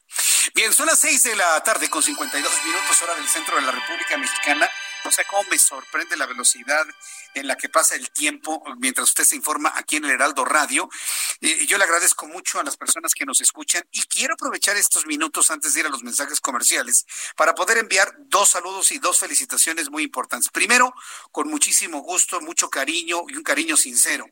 Bien, 0.53 0.71
son 0.71 0.87
las 0.87 0.99
seis 0.99 1.23
de 1.23 1.35
la 1.35 1.61
tarde 1.63 1.89
con 1.89 2.01
52 2.01 2.63
minutos 2.65 3.01
hora 3.01 3.15
del 3.15 3.27
centro 3.27 3.57
de 3.57 3.63
la 3.63 3.71
República 3.71 4.17
Mexicana. 4.17 4.69
No 5.05 5.11
sé 5.11 5.23
cómo 5.29 5.43
me 5.49 5.57
sorprende 5.57 6.17
la 6.17 6.25
velocidad 6.25 6.85
en 7.33 7.47
la 7.47 7.55
que 7.55 7.69
pasa 7.69 7.95
el 7.95 8.09
tiempo 8.11 8.63
mientras 8.77 9.07
usted 9.07 9.23
se 9.23 9.35
informa 9.35 9.71
aquí 9.75 9.97
en 9.97 10.05
el 10.05 10.11
Heraldo 10.11 10.45
Radio. 10.45 10.89
Eh, 11.41 11.65
yo 11.67 11.77
le 11.77 11.83
agradezco 11.83 12.27
mucho 12.27 12.59
a 12.59 12.63
las 12.63 12.77
personas 12.77 13.13
que 13.13 13.25
nos 13.25 13.41
escuchan 13.41 13.83
y 13.91 14.01
quiero 14.03 14.33
aprovechar 14.33 14.75
estos 14.77 15.05
minutos 15.05 15.51
antes 15.51 15.73
de 15.73 15.81
ir 15.81 15.85
a 15.85 15.89
los 15.89 16.03
mensajes 16.03 16.41
comerciales 16.41 17.05
para 17.35 17.55
poder 17.55 17.77
enviar 17.77 18.13
dos 18.17 18.49
saludos 18.49 18.91
y 18.91 18.99
dos 18.99 19.19
felicitaciones 19.19 19.89
muy 19.89 20.03
importantes. 20.03 20.49
Primero, 20.49 20.93
con 21.31 21.49
muchísimo 21.49 22.01
gusto, 22.01 22.41
mucho 22.41 22.69
cariño 22.69 23.23
y 23.27 23.35
un 23.35 23.43
cariño 23.43 23.77
sincero. 23.77 24.25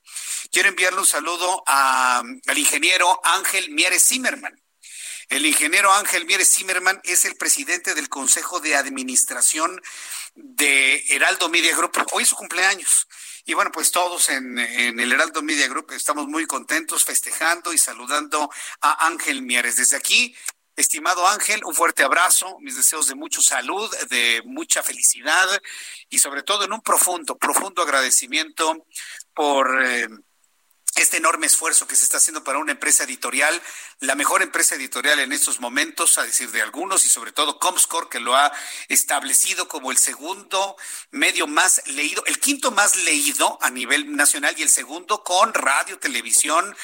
Quiero 0.51 0.69
enviarle 0.69 0.99
un 0.99 1.07
saludo 1.07 1.63
al 1.65 2.57
ingeniero 2.57 3.19
Ángel 3.23 3.71
Mieres 3.71 4.05
Zimmerman. 4.05 4.66
El 5.29 5.45
ingeniero 5.45 5.91
Ángel 5.91 6.25
Mieres 6.25 6.49
Zimmerman 6.53 7.01
es 7.03 7.25
el 7.25 7.35
presidente 7.35 7.93
del 7.93 8.07
Consejo 8.07 8.61
de 8.61 8.77
Administración 8.77 9.81
de 10.35 11.03
Heraldo 11.09 11.49
Media 11.49 11.75
Group. 11.75 11.91
Hoy 12.13 12.23
es 12.23 12.29
su 12.29 12.37
cumpleaños. 12.37 13.07
Y 13.43 13.53
bueno, 13.53 13.69
pues 13.73 13.91
todos 13.91 14.29
en, 14.29 14.57
el 14.57 15.11
Heraldo 15.11 15.41
Media 15.41 15.67
Group 15.67 15.91
estamos 15.91 16.27
muy 16.27 16.45
contentos 16.45 17.03
festejando 17.03 17.73
y 17.73 17.77
saludando 17.77 18.49
a 18.79 19.05
Ángel 19.07 19.41
Mieres. 19.41 19.75
Desde 19.75 19.97
aquí, 19.97 20.33
estimado 20.77 21.27
Ángel, 21.27 21.61
un 21.65 21.75
fuerte 21.75 22.03
abrazo, 22.03 22.57
mis 22.61 22.77
deseos 22.77 23.07
de 23.07 23.15
mucha 23.15 23.41
salud, 23.41 23.93
de 24.09 24.41
mucha 24.45 24.81
felicidad 24.81 25.61
y 26.09 26.19
sobre 26.19 26.43
todo 26.43 26.63
en 26.63 26.71
un 26.71 26.81
profundo, 26.81 27.37
profundo 27.37 27.81
agradecimiento 27.81 28.85
por... 29.33 29.83
Eh, 29.83 30.07
este 30.97 31.17
enorme 31.17 31.47
esfuerzo 31.47 31.87
que 31.87 31.95
se 31.95 32.03
está 32.03 32.17
haciendo 32.17 32.43
para 32.43 32.59
una 32.59 32.71
empresa 32.71 33.03
editorial, 33.03 33.61
la 33.99 34.15
mejor 34.15 34.41
empresa 34.41 34.75
editorial 34.75 35.19
en 35.19 35.31
estos 35.31 35.59
momentos, 35.59 36.17
a 36.17 36.23
decir 36.23 36.51
de 36.51 36.61
algunos, 36.61 37.05
y 37.05 37.09
sobre 37.09 37.31
todo 37.31 37.59
Comscore, 37.59 38.09
que 38.09 38.19
lo 38.19 38.35
ha 38.35 38.51
establecido 38.87 39.67
como 39.67 39.91
el 39.91 39.97
segundo 39.97 40.75
medio 41.11 41.47
más 41.47 41.81
leído, 41.87 42.23
el 42.25 42.39
quinto 42.39 42.71
más 42.71 42.95
leído 42.97 43.57
a 43.61 43.69
nivel 43.69 44.15
nacional 44.15 44.55
y 44.57 44.63
el 44.63 44.69
segundo 44.69 45.23
con 45.23 45.53
radio, 45.53 45.99
televisión 45.99 46.75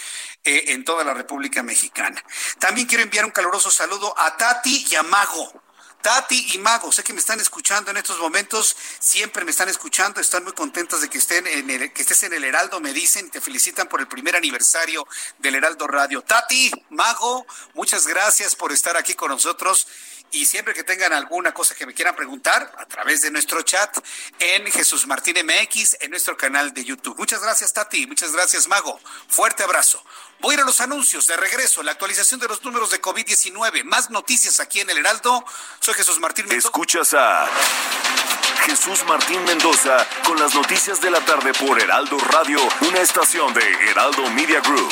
eh, 0.43 0.65
en 0.69 0.83
toda 0.83 1.03
la 1.03 1.13
República 1.13 1.63
Mexicana. 1.63 2.23
También 2.59 2.87
quiero 2.87 3.03
enviar 3.03 3.25
un 3.25 3.31
caluroso 3.31 3.71
saludo 3.71 4.13
a 4.17 4.37
Tati 4.37 4.87
y 4.89 4.95
a 4.95 5.03
Mago. 5.03 5.63
Tati 6.03 6.53
y 6.53 6.57
Mago, 6.57 6.91
sé 6.91 7.01
que 7.01 7.13
me 7.13 7.19
están 7.21 7.39
escuchando 7.39 7.89
en 7.89 7.95
estos 7.95 8.19
momentos, 8.19 8.75
siempre 8.99 9.45
me 9.45 9.51
están 9.51 9.69
escuchando, 9.69 10.19
están 10.19 10.43
muy 10.43 10.51
contentas 10.51 10.99
de 10.99 11.09
que 11.09 11.17
estén 11.17 11.47
en 11.47 11.69
el, 11.69 11.93
que 11.93 12.01
estés 12.01 12.23
en 12.23 12.33
el 12.33 12.43
Heraldo, 12.43 12.81
me 12.81 12.91
dicen, 12.91 13.31
te 13.31 13.39
felicitan 13.39 13.87
por 13.87 14.01
el 14.01 14.07
primer 14.09 14.35
aniversario 14.35 15.07
del 15.39 15.55
Heraldo 15.55 15.87
Radio. 15.87 16.21
Tati, 16.21 16.69
Mago, 16.89 17.47
muchas 17.73 18.05
gracias 18.05 18.53
por 18.53 18.73
estar 18.73 18.97
aquí 18.97 19.13
con 19.13 19.29
nosotros 19.31 19.87
y 20.33 20.45
siempre 20.45 20.73
que 20.73 20.83
tengan 20.83 21.13
alguna 21.13 21.53
cosa 21.53 21.75
que 21.75 21.85
me 21.85 21.93
quieran 21.93 22.15
preguntar 22.15 22.73
a 22.77 22.85
través 22.85 23.21
de 23.21 23.31
nuestro 23.31 23.61
chat 23.61 23.95
en 24.39 24.69
Jesús 24.71 25.05
Martín 25.05 25.37
MX 25.45 25.97
en 26.01 26.09
nuestro 26.09 26.35
canal 26.35 26.73
de 26.73 26.83
YouTube. 26.83 27.15
Muchas 27.17 27.41
gracias 27.41 27.71
Tati, 27.71 28.07
muchas 28.07 28.33
gracias 28.33 28.67
Mago. 28.67 28.99
Fuerte 29.27 29.63
abrazo. 29.63 30.03
Voy 30.39 30.53
a 30.53 30.53
ir 30.55 30.61
a 30.61 30.65
los 30.65 30.81
anuncios 30.81 31.27
de 31.27 31.37
regreso, 31.37 31.83
la 31.83 31.91
actualización 31.91 32.39
de 32.39 32.47
los 32.47 32.63
números 32.63 32.89
de 32.89 32.99
COVID-19, 32.99 33.83
más 33.83 34.09
noticias 34.09 34.59
aquí 34.59 34.81
en 34.81 34.89
el 34.89 34.97
Heraldo. 34.97 35.45
Soy 35.79 35.93
Jesús 35.93 36.19
Martín 36.19 36.47
Mendoza. 36.47 36.67
Escuchas 36.67 37.13
a 37.13 37.47
Jesús 38.65 39.05
Martín 39.05 39.43
Mendoza 39.45 40.05
con 40.25 40.39
las 40.39 40.55
noticias 40.55 40.99
de 40.99 41.11
la 41.11 41.23
tarde 41.23 41.53
por 41.53 41.79
Heraldo 41.79 42.17
Radio, 42.17 42.59
una 42.81 43.01
estación 43.01 43.53
de 43.53 43.61
Heraldo 43.89 44.29
Media 44.31 44.61
Group. 44.61 44.91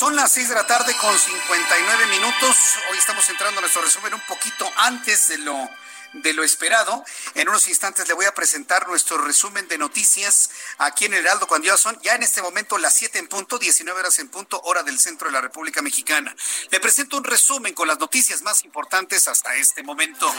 Son 0.00 0.16
las 0.16 0.32
6 0.32 0.48
de 0.48 0.54
la 0.54 0.66
tarde 0.66 0.96
con 0.96 1.14
59 1.14 2.06
minutos. 2.06 2.56
Hoy 2.90 2.96
estamos 2.96 3.28
entrando 3.28 3.58
a 3.58 3.60
nuestro 3.60 3.82
resumen 3.82 4.14
un 4.14 4.22
poquito 4.22 4.66
antes 4.78 5.28
de 5.28 5.36
lo 5.36 5.68
de 6.14 6.32
lo 6.32 6.42
esperado. 6.42 7.04
En 7.34 7.50
unos 7.50 7.68
instantes 7.68 8.08
le 8.08 8.14
voy 8.14 8.24
a 8.24 8.32
presentar 8.32 8.88
nuestro 8.88 9.18
resumen 9.18 9.68
de 9.68 9.76
noticias 9.76 10.48
aquí 10.78 11.04
en 11.04 11.12
Heraldo 11.12 11.46
cuando 11.46 11.66
ya 11.66 11.76
son 11.76 12.00
ya 12.00 12.14
en 12.14 12.22
este 12.22 12.40
momento 12.40 12.78
las 12.78 12.94
7 12.94 13.18
en 13.18 13.28
punto, 13.28 13.58
19 13.58 14.00
horas 14.00 14.18
en 14.20 14.30
punto, 14.30 14.58
hora 14.62 14.82
del 14.82 14.98
centro 14.98 15.28
de 15.28 15.34
la 15.34 15.42
República 15.42 15.82
Mexicana. 15.82 16.34
Le 16.70 16.80
presento 16.80 17.18
un 17.18 17.24
resumen 17.24 17.74
con 17.74 17.86
las 17.86 17.98
noticias 17.98 18.40
más 18.40 18.64
importantes 18.64 19.28
hasta 19.28 19.54
este 19.54 19.82
momento. 19.82 20.32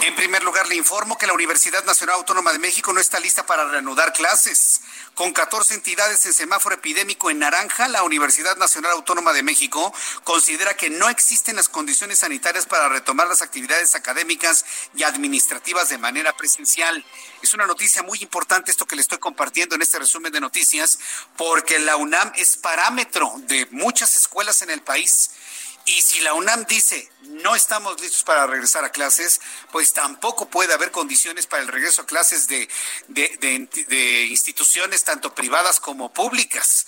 En 0.00 0.14
primer 0.14 0.44
lugar, 0.44 0.68
le 0.68 0.76
informo 0.76 1.18
que 1.18 1.26
la 1.26 1.32
Universidad 1.32 1.84
Nacional 1.84 2.16
Autónoma 2.16 2.52
de 2.52 2.60
México 2.60 2.92
no 2.92 3.00
está 3.00 3.18
lista 3.18 3.44
para 3.46 3.64
reanudar 3.64 4.12
clases. 4.12 4.80
Con 5.14 5.32
14 5.32 5.74
entidades 5.74 6.24
en 6.24 6.32
semáforo 6.32 6.76
epidémico 6.76 7.30
en 7.30 7.40
naranja, 7.40 7.88
la 7.88 8.04
Universidad 8.04 8.56
Nacional 8.56 8.92
Autónoma 8.92 9.32
de 9.32 9.42
México 9.42 9.92
considera 10.22 10.76
que 10.76 10.88
no 10.88 11.08
existen 11.08 11.56
las 11.56 11.68
condiciones 11.68 12.20
sanitarias 12.20 12.66
para 12.66 12.88
retomar 12.88 13.26
las 13.26 13.42
actividades 13.42 13.96
académicas 13.96 14.64
y 14.94 15.02
administrativas 15.02 15.88
de 15.88 15.98
manera 15.98 16.36
presencial. 16.36 17.04
Es 17.42 17.52
una 17.54 17.66
noticia 17.66 18.04
muy 18.04 18.18
importante 18.22 18.70
esto 18.70 18.86
que 18.86 18.94
le 18.94 19.02
estoy 19.02 19.18
compartiendo 19.18 19.74
en 19.74 19.82
este 19.82 19.98
resumen 19.98 20.32
de 20.32 20.40
noticias, 20.40 21.00
porque 21.36 21.80
la 21.80 21.96
UNAM 21.96 22.32
es 22.36 22.56
parámetro 22.56 23.32
de 23.48 23.66
muchas 23.72 24.14
escuelas 24.14 24.62
en 24.62 24.70
el 24.70 24.82
país 24.82 25.30
y 25.88 26.02
si 26.02 26.20
la 26.20 26.34
UNAM 26.34 26.66
dice 26.66 27.10
no 27.22 27.54
estamos 27.54 28.00
listos 28.00 28.24
para 28.24 28.46
regresar 28.46 28.84
a 28.84 28.90
clases, 28.90 29.40
pues 29.70 29.92
tampoco 29.92 30.48
puede 30.48 30.72
haber 30.74 30.90
condiciones 30.90 31.46
para 31.46 31.62
el 31.62 31.68
regreso 31.68 32.02
a 32.02 32.06
clases 32.06 32.48
de, 32.48 32.68
de 33.08 34.26
instituciones 34.30 35.04
tanto 35.04 35.34
privadas 35.34 35.78
como 35.80 36.12
públicas. 36.12 36.86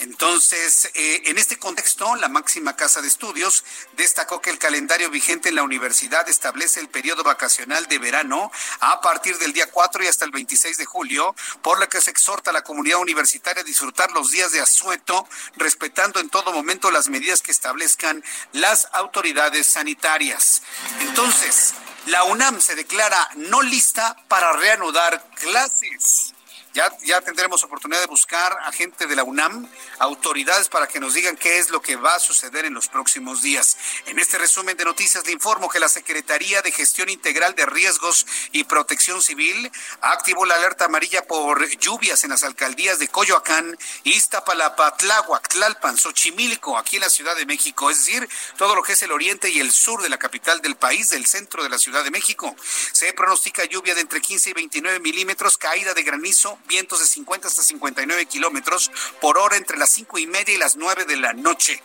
Entonces, 0.00 0.90
eh, 0.94 1.22
en 1.26 1.36
este 1.36 1.58
contexto, 1.58 2.16
la 2.16 2.28
máxima 2.28 2.74
casa 2.74 3.02
de 3.02 3.08
estudios 3.08 3.64
destacó 3.98 4.40
que 4.40 4.48
el 4.48 4.58
calendario 4.58 5.10
vigente 5.10 5.50
en 5.50 5.56
la 5.56 5.62
universidad 5.62 6.26
establece 6.28 6.80
el 6.80 6.88
periodo 6.88 7.22
vacacional 7.22 7.86
de 7.86 7.98
verano 7.98 8.50
a 8.80 9.02
partir 9.02 9.36
del 9.36 9.52
día 9.52 9.70
4 9.70 10.02
y 10.02 10.06
hasta 10.06 10.24
el 10.24 10.30
26 10.30 10.78
de 10.78 10.86
julio, 10.86 11.34
por 11.60 11.78
lo 11.78 11.88
que 11.90 12.00
se 12.00 12.10
exhorta 12.10 12.50
a 12.50 12.54
la 12.54 12.62
comunidad 12.62 12.98
universitaria 12.98 13.60
a 13.60 13.64
disfrutar 13.64 14.10
los 14.12 14.30
días 14.30 14.52
de 14.52 14.60
asueto, 14.60 15.28
respetando 15.56 16.18
en 16.18 16.30
todo 16.30 16.50
momento 16.50 16.90
las 16.90 17.08
medidas 17.08 17.42
que 17.42 17.52
establezcan 17.52 18.24
las 18.52 18.88
autoridades 18.92 19.66
sanitarias. 19.66 20.62
Entonces, 21.00 21.74
la 22.06 22.24
UNAM 22.24 22.58
se 22.60 22.74
declara 22.74 23.28
no 23.36 23.60
lista 23.60 24.16
para 24.28 24.52
reanudar 24.54 25.28
clases. 25.34 26.32
Ya, 26.72 26.88
ya 27.02 27.20
tendremos 27.20 27.64
oportunidad 27.64 28.00
de 28.00 28.06
buscar 28.06 28.56
a 28.62 28.70
gente 28.70 29.08
de 29.08 29.16
la 29.16 29.24
UNAM, 29.24 29.68
autoridades 29.98 30.68
para 30.68 30.86
que 30.86 31.00
nos 31.00 31.14
digan 31.14 31.36
qué 31.36 31.58
es 31.58 31.70
lo 31.70 31.82
que 31.82 31.96
va 31.96 32.14
a 32.14 32.20
suceder 32.20 32.64
en 32.64 32.74
los 32.74 32.86
próximos 32.86 33.42
días. 33.42 33.76
En 34.06 34.20
este 34.20 34.38
resumen 34.38 34.76
de 34.76 34.84
noticias 34.84 35.26
le 35.26 35.32
informo 35.32 35.68
que 35.68 35.80
la 35.80 35.88
Secretaría 35.88 36.62
de 36.62 36.70
Gestión 36.70 37.08
Integral 37.08 37.56
de 37.56 37.66
Riesgos 37.66 38.24
y 38.52 38.62
Protección 38.62 39.20
Civil 39.20 39.68
activó 40.00 40.46
la 40.46 40.54
alerta 40.54 40.84
amarilla 40.84 41.26
por 41.26 41.68
lluvias 41.78 42.22
en 42.22 42.30
las 42.30 42.44
alcaldías 42.44 43.00
de 43.00 43.08
Coyoacán, 43.08 43.76
Iztapalapa, 44.04 44.96
Tláhuac, 44.96 45.48
Tlalpan, 45.48 45.98
Xochimilco, 45.98 46.78
aquí 46.78 46.96
en 46.96 47.02
la 47.02 47.10
Ciudad 47.10 47.34
de 47.34 47.46
México, 47.46 47.90
es 47.90 47.98
decir, 47.98 48.28
todo 48.56 48.76
lo 48.76 48.84
que 48.84 48.92
es 48.92 49.02
el 49.02 49.10
oriente 49.10 49.50
y 49.50 49.58
el 49.58 49.72
sur 49.72 50.02
de 50.02 50.08
la 50.08 50.18
capital 50.18 50.60
del 50.60 50.76
país, 50.76 51.10
del 51.10 51.26
centro 51.26 51.64
de 51.64 51.68
la 51.68 51.78
Ciudad 51.78 52.04
de 52.04 52.12
México. 52.12 52.54
Se 52.92 53.12
pronostica 53.12 53.64
lluvia 53.64 53.96
de 53.96 54.02
entre 54.02 54.20
15 54.20 54.50
y 54.50 54.52
29 54.52 55.00
milímetros, 55.00 55.58
caída 55.58 55.94
de 55.94 56.04
granizo 56.04 56.59
vientos 56.66 57.00
de 57.00 57.06
50 57.06 57.48
hasta 57.48 57.62
59 57.62 58.26
kilómetros 58.26 58.90
por 59.20 59.38
hora 59.38 59.56
entre 59.56 59.78
las 59.78 59.90
cinco 59.90 60.18
y 60.18 60.26
media 60.26 60.54
y 60.54 60.58
las 60.58 60.76
nueve 60.76 61.04
de 61.04 61.16
la 61.16 61.32
noche. 61.32 61.82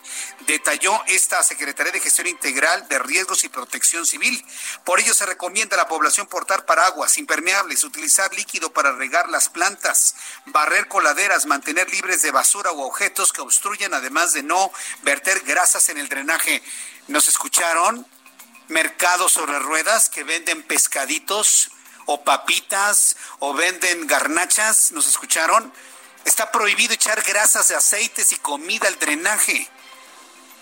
Detalló 0.48 1.02
esta 1.08 1.44
Secretaría 1.44 1.92
de 1.92 2.00
Gestión 2.00 2.28
Integral 2.28 2.88
de 2.88 3.00
Riesgos 3.00 3.44
y 3.44 3.50
Protección 3.50 4.06
Civil. 4.06 4.44
Por 4.84 5.00
ello 5.00 5.14
se 5.14 5.26
recomienda 5.26 5.76
a 5.76 5.80
la 5.80 5.88
población 5.88 6.28
portar 6.28 6.66
paraguas 6.66 7.18
impermeables, 7.18 7.84
utilizar 7.84 8.34
líquido 8.34 8.72
para 8.72 8.92
regar 8.92 9.30
las 9.30 9.50
plantas, 9.50 10.16
barrer 10.46 10.88
coladeras, 10.88 11.46
mantener 11.46 11.90
libres 11.92 12.22
de 12.22 12.32
basura 12.32 12.72
u 12.72 12.82
objetos 12.82 13.34
que 13.34 13.42
obstruyan, 13.42 13.94
además 13.94 14.34
de 14.34 14.44
no 14.44 14.72
verter 15.04 15.42
grasas 15.42 15.90
en 15.90 15.98
el 15.98 16.10
drenaje. 16.10 16.62
¿Nos 17.08 17.28
escucharon? 17.28 18.06
Mercados 18.68 19.34
sobre 19.34 19.60
ruedas 19.60 20.10
que 20.10 20.24
venden 20.24 20.64
pescaditos, 20.64 21.70
o 22.06 22.24
papitas 22.24 23.16
o 23.39 23.53
venden 23.53 24.08
garnachas, 24.08 24.91
¿nos 24.91 25.08
escucharon? 25.08 25.72
Está 26.24 26.51
prohibido 26.51 26.93
echar 26.93 27.22
grasas 27.24 27.68
de 27.68 27.76
aceites 27.76 28.32
y 28.32 28.38
comida 28.38 28.88
al 28.88 28.97
drenaje. 28.97 29.70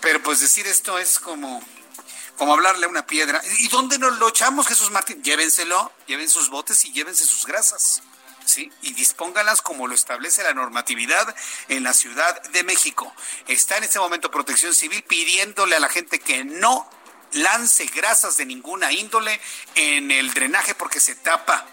Pero 0.00 0.22
pues 0.22 0.40
decir 0.40 0.66
esto 0.66 0.98
es 0.98 1.18
como, 1.18 1.62
como 2.36 2.52
hablarle 2.52 2.86
a 2.86 2.90
una 2.90 3.06
piedra. 3.06 3.40
¿Y 3.58 3.68
dónde 3.68 3.98
nos 3.98 4.18
lo 4.18 4.28
echamos, 4.28 4.66
Jesús 4.66 4.90
Martín? 4.90 5.22
Llévenselo, 5.22 5.90
lleven 6.06 6.28
sus 6.28 6.50
botes 6.50 6.84
y 6.84 6.92
llévense 6.92 7.24
sus 7.24 7.46
grasas. 7.46 8.02
¿Sí? 8.44 8.70
Y 8.82 8.92
dispóngalas 8.92 9.62
como 9.62 9.88
lo 9.88 9.94
establece 9.94 10.42
la 10.42 10.52
normatividad 10.52 11.34
en 11.68 11.82
la 11.82 11.94
Ciudad 11.94 12.42
de 12.42 12.62
México. 12.62 13.10
Está 13.48 13.78
en 13.78 13.84
este 13.84 13.98
momento 13.98 14.30
Protección 14.30 14.74
Civil 14.74 15.02
pidiéndole 15.04 15.76
a 15.76 15.80
la 15.80 15.88
gente 15.88 16.20
que 16.20 16.44
no 16.44 16.86
lance 17.34 17.86
grasas 17.86 18.36
de 18.36 18.46
ninguna 18.46 18.92
índole 18.92 19.40
en 19.74 20.10
el 20.10 20.32
drenaje 20.32 20.74
porque 20.74 21.00
se 21.00 21.14
tapa. 21.14 21.66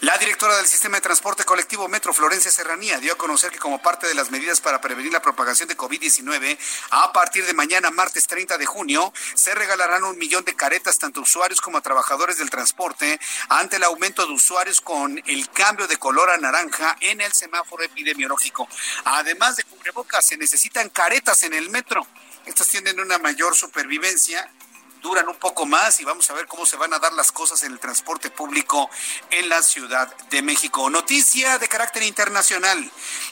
La 0.00 0.18
directora 0.18 0.56
del 0.58 0.66
Sistema 0.66 0.98
de 0.98 1.00
Transporte 1.00 1.44
Colectivo 1.44 1.88
Metro, 1.88 2.12
Florencia 2.12 2.50
Serranía, 2.50 2.98
dio 2.98 3.14
a 3.14 3.16
conocer 3.16 3.50
que 3.50 3.58
como 3.58 3.80
parte 3.80 4.06
de 4.06 4.14
las 4.14 4.30
medidas 4.30 4.60
para 4.60 4.80
prevenir 4.80 5.10
la 5.10 5.22
propagación 5.22 5.68
de 5.68 5.76
COVID-19, 5.76 6.58
a 6.90 7.12
partir 7.12 7.46
de 7.46 7.54
mañana, 7.54 7.90
martes 7.90 8.26
30 8.26 8.58
de 8.58 8.66
junio, 8.66 9.12
se 9.34 9.54
regalarán 9.54 10.04
un 10.04 10.18
millón 10.18 10.44
de 10.44 10.54
caretas 10.54 10.98
tanto 10.98 11.20
a 11.20 11.22
usuarios 11.22 11.62
como 11.62 11.78
a 11.78 11.80
trabajadores 11.80 12.36
del 12.36 12.50
transporte 12.50 13.18
ante 13.48 13.76
el 13.76 13.84
aumento 13.84 14.26
de 14.26 14.34
usuarios 14.34 14.82
con 14.82 15.22
el 15.26 15.48
cambio 15.50 15.86
de 15.86 15.96
color 15.96 16.28
a 16.30 16.36
naranja 16.36 16.96
en 17.00 17.22
el 17.22 17.32
semáforo 17.32 17.82
epidemiológico. 17.82 18.68
Además 19.04 19.56
de 19.56 19.64
cubrebocas, 19.64 20.26
se 20.26 20.36
necesitan 20.36 20.90
caretas 20.90 21.42
en 21.42 21.54
el 21.54 21.70
metro. 21.70 22.06
Estas 22.44 22.68
tienen 22.68 23.00
una 23.00 23.18
mayor 23.18 23.56
supervivencia 23.56 24.52
duran 25.06 25.28
un 25.28 25.36
poco 25.36 25.66
más 25.66 26.00
y 26.00 26.04
vamos 26.04 26.28
a 26.30 26.34
ver 26.34 26.48
cómo 26.48 26.66
se 26.66 26.76
van 26.76 26.92
a 26.92 26.98
dar 26.98 27.12
las 27.12 27.30
cosas 27.30 27.62
en 27.62 27.70
el 27.72 27.78
transporte 27.78 28.28
público 28.28 28.90
en 29.30 29.48
la 29.48 29.62
Ciudad 29.62 30.12
de 30.30 30.42
México. 30.42 30.90
Noticia 30.90 31.58
de 31.58 31.68
carácter 31.68 32.02
internacional. 32.02 32.90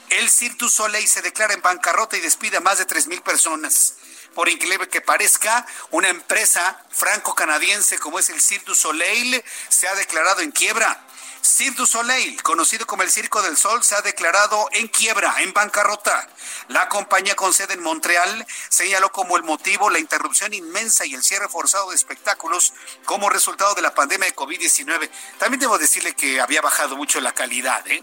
El 0.08 0.30
Cirque 0.30 0.58
du 0.58 0.68
Soleil 0.68 1.08
se 1.08 1.20
declara 1.20 1.52
en 1.52 1.62
bancarrota 1.62 2.16
y 2.16 2.20
despide 2.20 2.58
a 2.58 2.60
más 2.60 2.78
de 2.78 2.84
tres 2.84 3.08
mil 3.08 3.20
personas. 3.22 3.94
Por 4.36 4.48
increíble 4.48 4.88
que 4.88 5.00
parezca, 5.00 5.66
una 5.90 6.08
empresa 6.08 6.80
franco-canadiense 6.90 7.98
como 7.98 8.20
es 8.20 8.30
el 8.30 8.40
Cirque 8.40 8.66
du 8.66 8.74
Soleil 8.76 9.44
se 9.68 9.88
ha 9.88 9.94
declarado 9.96 10.42
en 10.42 10.52
quiebra. 10.52 11.04
Cirque 11.44 11.76
du 11.76 11.84
Soleil, 11.84 12.42
conocido 12.42 12.86
como 12.86 13.02
el 13.02 13.10
Circo 13.10 13.42
del 13.42 13.58
Sol, 13.58 13.84
se 13.84 13.94
ha 13.94 14.00
declarado 14.00 14.66
en 14.72 14.88
quiebra, 14.88 15.42
en 15.42 15.52
bancarrota. 15.52 16.26
La 16.68 16.88
compañía 16.88 17.36
con 17.36 17.52
sede 17.52 17.74
en 17.74 17.82
Montreal 17.82 18.46
señaló 18.70 19.12
como 19.12 19.36
el 19.36 19.42
motivo 19.42 19.90
la 19.90 19.98
interrupción 19.98 20.54
inmensa 20.54 21.04
y 21.04 21.12
el 21.12 21.22
cierre 21.22 21.50
forzado 21.50 21.90
de 21.90 21.96
espectáculos 21.96 22.72
como 23.04 23.28
resultado 23.28 23.74
de 23.74 23.82
la 23.82 23.94
pandemia 23.94 24.26
de 24.26 24.34
COVID-19. 24.34 25.10
También 25.38 25.60
debo 25.60 25.76
decirle 25.76 26.14
que 26.14 26.40
había 26.40 26.62
bajado 26.62 26.96
mucho 26.96 27.20
la 27.20 27.32
calidad, 27.32 27.86
¿eh? 27.88 28.02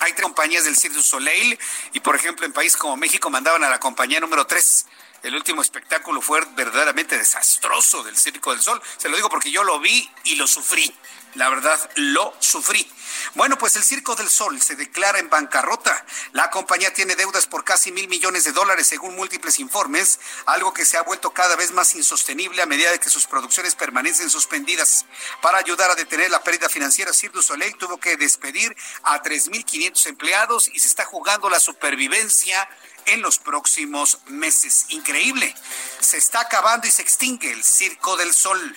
Hay 0.00 0.12
tres 0.12 0.24
compañías 0.24 0.64
del 0.64 0.76
Cirque 0.76 0.96
du 0.96 1.02
Soleil 1.02 1.56
y, 1.92 2.00
por 2.00 2.16
ejemplo, 2.16 2.44
en 2.44 2.52
países 2.52 2.76
como 2.76 2.96
México 2.96 3.30
mandaban 3.30 3.62
a 3.62 3.70
la 3.70 3.78
compañía 3.78 4.18
número 4.18 4.48
3 4.48 4.86
el 5.24 5.34
último 5.34 5.62
espectáculo 5.62 6.20
fue 6.20 6.42
verdaderamente 6.54 7.16
desastroso 7.16 8.02
del 8.02 8.14
Circo 8.14 8.50
del 8.50 8.60
Sol. 8.60 8.80
Se 8.98 9.08
lo 9.08 9.16
digo 9.16 9.30
porque 9.30 9.50
yo 9.50 9.64
lo 9.64 9.80
vi 9.80 10.10
y 10.24 10.34
lo 10.34 10.46
sufrí. 10.46 10.94
La 11.34 11.48
verdad, 11.48 11.90
lo 11.96 12.32
sufrí. 12.38 12.88
Bueno, 13.34 13.58
pues 13.58 13.74
el 13.76 13.82
Circo 13.82 14.14
del 14.14 14.28
Sol 14.28 14.60
se 14.60 14.76
declara 14.76 15.18
en 15.18 15.28
bancarrota. 15.28 16.04
La 16.32 16.50
compañía 16.50 16.92
tiene 16.92 17.16
deudas 17.16 17.46
por 17.46 17.64
casi 17.64 17.90
mil 17.90 18.08
millones 18.08 18.44
de 18.44 18.52
dólares 18.52 18.86
según 18.86 19.16
múltiples 19.16 19.58
informes, 19.58 20.20
algo 20.46 20.72
que 20.72 20.84
se 20.84 20.96
ha 20.96 21.02
vuelto 21.02 21.32
cada 21.32 21.56
vez 21.56 21.72
más 21.72 21.94
insostenible 21.94 22.62
a 22.62 22.66
medida 22.66 22.92
de 22.92 23.00
que 23.00 23.10
sus 23.10 23.26
producciones 23.26 23.74
permanecen 23.74 24.30
suspendidas. 24.30 25.06
Para 25.42 25.58
ayudar 25.58 25.90
a 25.90 25.96
detener 25.96 26.30
la 26.30 26.42
pérdida 26.42 26.68
financiera, 26.68 27.12
Cirque 27.12 27.36
du 27.36 27.42
Soleil 27.42 27.76
tuvo 27.76 27.98
que 27.98 28.16
despedir 28.16 28.76
a 29.02 29.20
3.500 29.22 30.06
empleados 30.06 30.68
y 30.68 30.78
se 30.78 30.88
está 30.88 31.04
jugando 31.04 31.50
la 31.50 31.58
supervivencia 31.58 32.68
en 33.06 33.22
los 33.22 33.38
próximos 33.38 34.18
meses. 34.26 34.86
Increíble. 34.88 35.54
Se 36.00 36.16
está 36.16 36.40
acabando 36.40 36.86
y 36.86 36.90
se 36.90 37.02
extingue 37.02 37.50
el 37.50 37.64
Circo 37.64 38.16
del 38.16 38.32
Sol. 38.32 38.76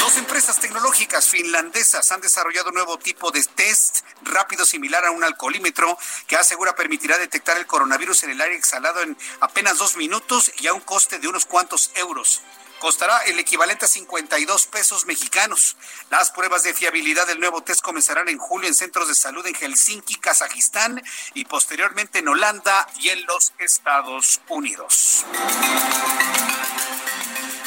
Dos 0.00 0.16
empresas 0.16 0.60
tecnológicas 0.60 1.28
finlandesas 1.28 2.10
han 2.12 2.20
desarrollado 2.20 2.68
un 2.68 2.74
nuevo 2.74 2.98
tipo 2.98 3.30
de 3.30 3.42
test 3.44 4.00
rápido 4.22 4.64
similar 4.64 5.04
a 5.04 5.10
un 5.10 5.24
alcoholímetro 5.24 5.98
que 6.26 6.36
asegura 6.36 6.74
permitirá 6.74 7.18
detectar 7.18 7.56
el 7.56 7.66
coronavirus 7.66 8.24
en 8.24 8.30
el 8.30 8.40
aire 8.40 8.56
exhalado 8.56 9.02
en 9.02 9.16
apenas 9.40 9.78
dos 9.78 9.96
minutos 9.96 10.52
y 10.58 10.66
a 10.66 10.74
un 10.74 10.80
coste 10.80 11.18
de 11.18 11.28
unos 11.28 11.46
cuantos 11.46 11.90
euros 11.94 12.42
costará 12.78 13.18
el 13.26 13.38
equivalente 13.38 13.84
a 13.84 13.88
52 13.88 14.66
pesos 14.66 15.06
mexicanos. 15.06 15.76
Las 16.10 16.30
pruebas 16.30 16.62
de 16.62 16.74
fiabilidad 16.74 17.26
del 17.26 17.40
nuevo 17.40 17.62
test 17.62 17.80
comenzarán 17.82 18.28
en 18.28 18.38
julio 18.38 18.68
en 18.68 18.74
centros 18.74 19.08
de 19.08 19.14
salud 19.14 19.46
en 19.46 19.54
Helsinki, 19.54 20.16
Kazajistán 20.16 21.02
y 21.34 21.44
posteriormente 21.44 22.20
en 22.20 22.28
Holanda 22.28 22.88
y 22.98 23.10
en 23.10 23.24
los 23.26 23.52
Estados 23.58 24.40
Unidos. 24.48 25.24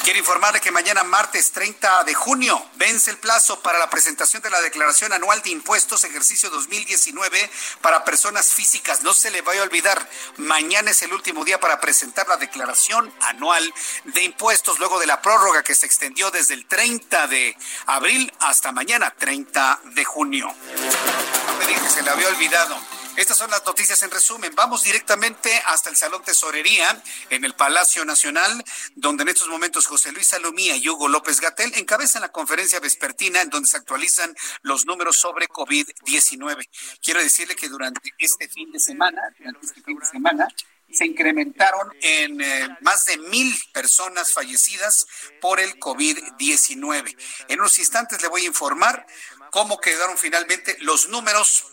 Quiero 0.02 0.18
informarle 0.18 0.60
que 0.60 0.72
mañana 0.72 1.04
martes 1.04 1.52
30 1.52 2.02
de 2.02 2.12
junio 2.14 2.60
vence 2.74 3.12
el 3.12 3.18
plazo 3.18 3.60
para 3.60 3.78
la 3.78 3.88
presentación 3.88 4.42
de 4.42 4.50
la 4.50 4.60
declaración 4.60 5.12
anual 5.12 5.40
de 5.42 5.50
impuestos 5.50 6.02
ejercicio 6.02 6.50
2019 6.50 7.48
para 7.80 8.04
personas 8.04 8.50
físicas. 8.50 9.04
No 9.04 9.14
se 9.14 9.30
le 9.30 9.42
vaya 9.42 9.60
a 9.60 9.64
olvidar, 9.64 10.10
mañana 10.38 10.90
es 10.90 11.02
el 11.02 11.12
último 11.12 11.44
día 11.44 11.60
para 11.60 11.80
presentar 11.80 12.26
la 12.26 12.36
declaración 12.36 13.14
anual 13.20 13.72
de 14.02 14.24
impuestos 14.24 14.80
luego 14.80 14.98
de 14.98 15.06
la 15.06 15.22
prórroga 15.22 15.62
que 15.62 15.76
se 15.76 15.86
extendió 15.86 16.32
desde 16.32 16.54
el 16.54 16.66
30 16.66 17.28
de 17.28 17.56
abril 17.86 18.32
hasta 18.40 18.72
mañana 18.72 19.14
30 19.16 19.82
de 19.84 20.04
junio. 20.04 20.46
No 20.48 21.58
me 21.58 21.74
que 21.74 21.88
se 21.88 22.02
le 22.02 22.10
había 22.10 22.26
olvidado. 22.26 23.01
Estas 23.16 23.36
son 23.36 23.50
las 23.50 23.64
noticias 23.66 24.02
en 24.02 24.10
resumen. 24.10 24.54
Vamos 24.54 24.84
directamente 24.84 25.50
hasta 25.66 25.90
el 25.90 25.96
Salón 25.96 26.22
Tesorería 26.24 27.02
en 27.28 27.44
el 27.44 27.54
Palacio 27.54 28.04
Nacional, 28.06 28.64
donde 28.94 29.22
en 29.22 29.28
estos 29.28 29.48
momentos 29.48 29.86
José 29.86 30.12
Luis 30.12 30.28
Salomía 30.28 30.76
y 30.76 30.88
Hugo 30.88 31.08
López 31.08 31.38
Gatel 31.40 31.72
encabezan 31.76 32.22
la 32.22 32.32
conferencia 32.32 32.80
vespertina 32.80 33.42
en 33.42 33.50
donde 33.50 33.68
se 33.68 33.76
actualizan 33.76 34.34
los 34.62 34.86
números 34.86 35.18
sobre 35.18 35.46
COVID-19. 35.46 36.68
Quiero 37.02 37.20
decirle 37.20 37.54
que 37.54 37.68
durante 37.68 38.14
este 38.18 38.48
fin 38.48 38.72
de 38.72 38.80
semana, 38.80 39.20
durante 39.38 39.66
este 39.66 39.82
fin 39.82 39.98
de 39.98 40.06
semana, 40.06 40.48
se 40.90 41.06
incrementaron 41.06 41.92
en 42.00 42.40
eh, 42.40 42.76
más 42.80 43.04
de 43.04 43.18
mil 43.18 43.54
personas 43.72 44.32
fallecidas 44.32 45.06
por 45.40 45.60
el 45.60 45.78
COVID-19. 45.78 47.16
En 47.48 47.60
unos 47.60 47.78
instantes 47.78 48.22
le 48.22 48.28
voy 48.28 48.42
a 48.42 48.46
informar 48.46 49.06
cómo 49.50 49.78
quedaron 49.78 50.16
finalmente 50.16 50.76
los 50.80 51.08
números 51.08 51.71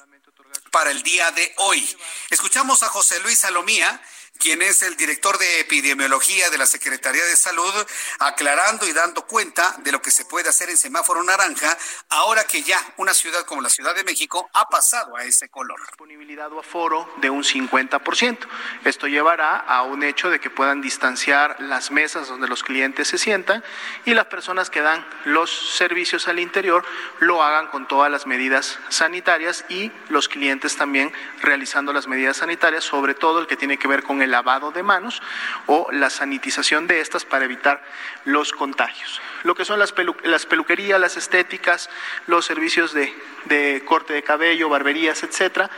para 0.72 0.92
el 0.92 1.04
día 1.04 1.32
de 1.32 1.54
hoy. 1.58 1.98
Escuchamos 2.30 2.84
a 2.84 2.90
José 2.90 3.20
Luis 3.22 3.40
Salomía, 3.40 4.02
quien 4.40 4.62
es 4.62 4.82
el 4.84 4.96
director 4.96 5.38
de 5.38 5.60
epidemiología 5.60 6.50
de 6.50 6.58
la 6.58 6.66
Secretaría 6.66 7.24
de 7.26 7.36
Salud, 7.36 7.74
aclarando 8.20 8.88
y 8.88 8.94
dando 8.94 9.28
cuenta 9.28 9.76
de 9.84 9.92
lo 9.92 10.02
que 10.02 10.12
se 10.12 10.24
puede 10.24 10.48
hacer 10.48 10.70
en 10.70 10.78
semáforo 10.78 11.22
naranja, 11.24 11.78
ahora 12.08 12.46
que 12.46 12.64
ya 12.64 12.80
una 12.96 13.14
ciudad 13.14 13.46
como 13.46 13.62
la 13.62 13.70
Ciudad 13.70 13.94
de 13.94 14.06
México 14.06 14.50
ha 14.54 14.70
pasado 14.70 15.18
a 15.18 15.26
ese 15.26 15.50
color. 15.50 15.82
Disponibilidad 15.88 16.52
o 16.54 16.60
aforo 16.60 17.14
de 17.18 17.30
un 17.30 17.44
50%. 17.44 18.38
Esto 18.86 19.08
llevará 19.08 19.58
a 19.58 19.82
un 19.82 20.04
hecho 20.04 20.30
de 20.30 20.40
que 20.40 20.50
puedan 20.50 20.80
distanciar 20.80 21.58
las 21.60 21.92
mesas 21.92 22.30
donde 22.30 22.48
los 22.48 22.64
clientes 22.64 23.10
se 23.10 23.18
sientan 23.18 23.62
y 24.06 24.14
las 24.14 24.28
personas 24.28 24.70
que 24.70 24.82
dan 24.82 25.06
los 25.26 25.76
servicios 25.76 26.30
al 26.30 26.40
interior 26.40 26.86
lo 27.20 27.44
hagan 27.44 27.68
con 27.68 27.90
todas 27.90 28.10
las 28.10 28.26
medidas 28.26 28.80
sanitarias 28.88 29.66
y 29.68 29.92
los 30.08 30.30
clientes 30.30 30.78
también 30.78 31.12
realizando 31.42 31.92
las 31.92 32.08
medidas 32.08 32.38
sanitarias, 32.38 32.86
sobre 32.86 33.16
todo 33.16 33.40
el 33.40 33.48
que 33.48 33.58
tiene 33.58 33.78
que 33.78 33.90
ver 33.90 34.04
con 34.04 34.22
el 34.22 34.29
lavado 34.30 34.72
de 34.72 34.84
manos 34.84 35.22
o 35.66 35.88
la 35.92 36.10
sanitización 36.10 36.88
de 36.88 37.02
estas 37.02 37.26
para 37.26 37.46
evitar 37.46 37.84
los 38.26 38.52
contagios. 38.52 39.22
Lo 39.44 39.56
que 39.56 39.66
son 39.66 39.80
las, 39.80 39.94
las 40.24 40.46
peluquerías, 40.46 41.00
las 41.00 41.18
estéticas, 41.18 41.90
los 42.28 42.46
servicios 42.46 42.94
de, 42.94 43.14
de 43.46 43.84
corte 43.86 44.14
de 44.14 44.24
cabello, 44.24 44.70
barberías, 44.70 45.24
etcétera, 45.24 45.70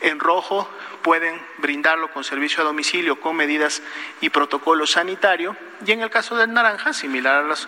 en 0.00 0.18
rojo 0.18 0.68
pueden 1.02 1.40
brindarlo 1.58 2.10
con 2.12 2.24
servicio 2.24 2.62
a 2.62 2.66
domicilio 2.66 3.20
con 3.20 3.36
medidas 3.36 3.82
y 4.20 4.28
protocolo 4.30 4.86
sanitario. 4.86 5.56
Y 5.86 5.92
en 5.92 6.02
el 6.02 6.10
caso 6.10 6.36
del 6.36 6.52
naranja, 6.52 6.92
similar 6.92 7.36
a 7.36 7.42
los 7.42 7.66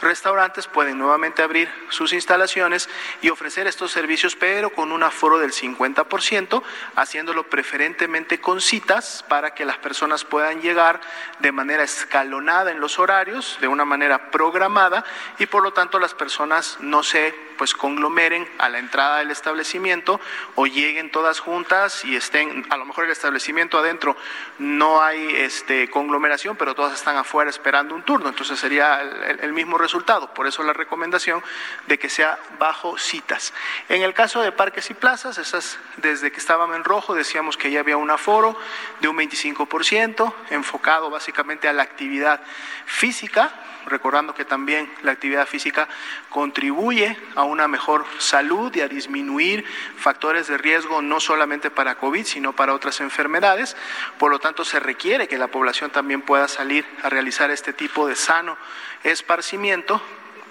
restaurantes, 0.00 0.66
pueden 0.66 0.98
nuevamente 0.98 1.42
abrir 1.42 1.70
sus 1.90 2.12
instalaciones 2.12 2.88
y 3.20 3.30
ofrecer 3.30 3.68
estos 3.68 3.92
servicios, 3.92 4.34
pero 4.34 4.70
con 4.70 4.90
un 4.90 5.04
aforo 5.04 5.38
del 5.38 5.52
50%, 5.52 6.62
haciéndolo 6.96 7.44
preferentemente 7.44 8.40
con 8.40 8.60
citas 8.60 9.24
para 9.28 9.54
que 9.54 9.64
las 9.64 9.78
personas 9.78 10.24
puedan 10.24 10.60
llegar 10.60 11.00
de 11.38 11.52
manera 11.52 11.84
escalonada 11.84 12.72
en 12.72 12.80
los 12.80 12.98
horarios, 12.98 13.58
de 13.60 13.68
una 13.68 13.84
manera 13.84 14.32
programada, 14.32 15.04
y 15.38 15.46
por 15.46 15.62
lo 15.62 15.72
tanto 15.72 16.00
las 16.00 16.14
personas 16.14 16.78
no 16.80 17.04
se 17.04 17.32
pues 17.56 17.74
conglomeren 17.74 18.48
a 18.58 18.68
la 18.68 18.80
entrada 18.82 19.18
del 19.18 19.30
establecimiento 19.30 20.20
o 20.54 20.66
lleguen 20.66 21.10
todas 21.10 21.40
juntas 21.40 22.04
y 22.04 22.16
estén 22.16 22.66
a 22.70 22.76
lo 22.76 22.84
mejor 22.84 23.04
el 23.04 23.10
establecimiento 23.10 23.78
adentro 23.78 24.16
no 24.58 25.02
hay 25.02 25.34
este, 25.36 25.88
conglomeración, 25.90 26.56
pero 26.56 26.74
todas 26.74 26.94
están 26.94 27.16
afuera 27.16 27.50
esperando 27.50 27.94
un 27.94 28.02
turno, 28.02 28.28
entonces 28.28 28.58
sería 28.58 29.00
el, 29.00 29.52
mismo 29.52 29.78
resultado. 29.78 30.32
Por 30.32 30.46
eso 30.46 30.62
la 30.62 30.72
recomendación 30.72 31.42
de 31.86 31.98
que 31.98 32.08
sea 32.08 32.38
bajo 32.58 32.98
citas. 32.98 33.52
En 33.88 34.02
el 34.02 34.14
caso 34.14 34.40
de 34.40 34.52
parques 34.52 34.90
y 34.90 34.94
plazas, 34.94 35.38
esas 35.38 35.78
desde 35.98 36.32
que 36.32 36.38
estaban 36.38 36.74
en 36.74 36.84
rojo 36.84 37.14
decíamos 37.14 37.56
que 37.56 37.70
ya 37.70 37.80
había 37.80 37.96
un 37.96 38.10
aforo 38.10 38.56
de 39.00 39.08
un 39.08 39.16
25%, 39.16 40.32
enfocado 40.50 41.10
básicamente 41.10 41.68
a 41.68 41.72
la 41.72 41.82
actividad 41.82 42.40
física, 42.86 43.52
recordando 43.86 44.34
que 44.34 44.44
también 44.44 44.90
la 45.02 45.12
actividad 45.12 45.46
física 45.46 45.88
contribuye 46.28 47.16
a 47.34 47.44
una 47.44 47.68
mejor 47.68 48.06
salud 48.18 48.74
y 48.74 48.80
a 48.80 48.88
disminuir 48.88 49.64
factores 49.96 50.46
de 50.46 50.58
riesgo 50.58 51.02
no 51.02 51.20
solamente 51.20 51.70
para 51.70 51.96
COVID, 51.96 52.24
sino 52.24 52.52
para 52.52 52.74
otras 52.74 53.00
enfermedades. 53.00 53.76
Por 54.18 54.30
lo 54.30 54.38
tanto, 54.38 54.64
se 54.64 54.80
requiere 54.80 55.28
que 55.28 55.38
la 55.38 55.48
población 55.48 55.90
también 55.90 56.22
pueda 56.22 56.48
salir 56.48 56.84
a 57.02 57.08
realizar 57.08 57.50
este 57.50 57.72
tipo 57.72 58.06
de 58.06 58.16
sano 58.16 58.56
esparcimiento, 59.04 60.02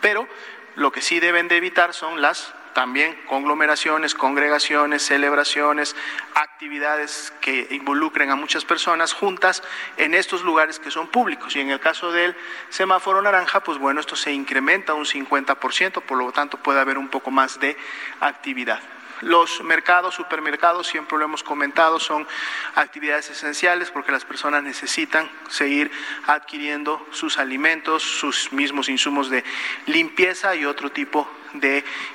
pero 0.01 0.27
lo 0.75 0.91
que 0.91 1.01
sí 1.01 1.19
deben 1.19 1.47
de 1.47 1.57
evitar 1.57 1.93
son 1.93 2.21
las 2.21 2.53
también 2.73 3.15
conglomeraciones, 3.27 4.13
congregaciones, 4.13 5.03
celebraciones, 5.03 5.95
actividades 6.35 7.33
que 7.41 7.67
involucren 7.71 8.29
a 8.31 8.35
muchas 8.35 8.65
personas 8.65 9.13
juntas 9.13 9.63
en 9.97 10.13
estos 10.13 10.43
lugares 10.43 10.79
que 10.79 10.91
son 10.91 11.07
públicos. 11.07 11.55
Y 11.55 11.59
en 11.59 11.71
el 11.71 11.79
caso 11.79 12.11
del 12.11 12.35
semáforo 12.69 13.21
naranja, 13.21 13.61
pues 13.61 13.77
bueno, 13.77 13.99
esto 13.99 14.15
se 14.15 14.31
incrementa 14.31 14.93
un 14.93 15.05
50%, 15.05 16.01
por 16.01 16.17
lo 16.17 16.31
tanto 16.31 16.57
puede 16.57 16.79
haber 16.79 16.97
un 16.97 17.09
poco 17.09 17.31
más 17.31 17.59
de 17.59 17.77
actividad. 18.19 18.79
Los 19.21 19.61
mercados, 19.63 20.15
supermercados, 20.15 20.87
siempre 20.87 21.17
lo 21.17 21.25
hemos 21.25 21.43
comentado, 21.43 21.99
son 21.99 22.27
actividades 22.73 23.29
esenciales 23.29 23.91
porque 23.91 24.11
las 24.11 24.25
personas 24.25 24.63
necesitan 24.63 25.29
seguir 25.47 25.91
adquiriendo 26.25 27.05
sus 27.11 27.37
alimentos, 27.37 28.01
sus 28.01 28.51
mismos 28.51 28.89
insumos 28.89 29.29
de 29.29 29.43
limpieza 29.85 30.55
y 30.55 30.65
otro 30.65 30.91
tipo 30.91 31.27
de 31.27 31.40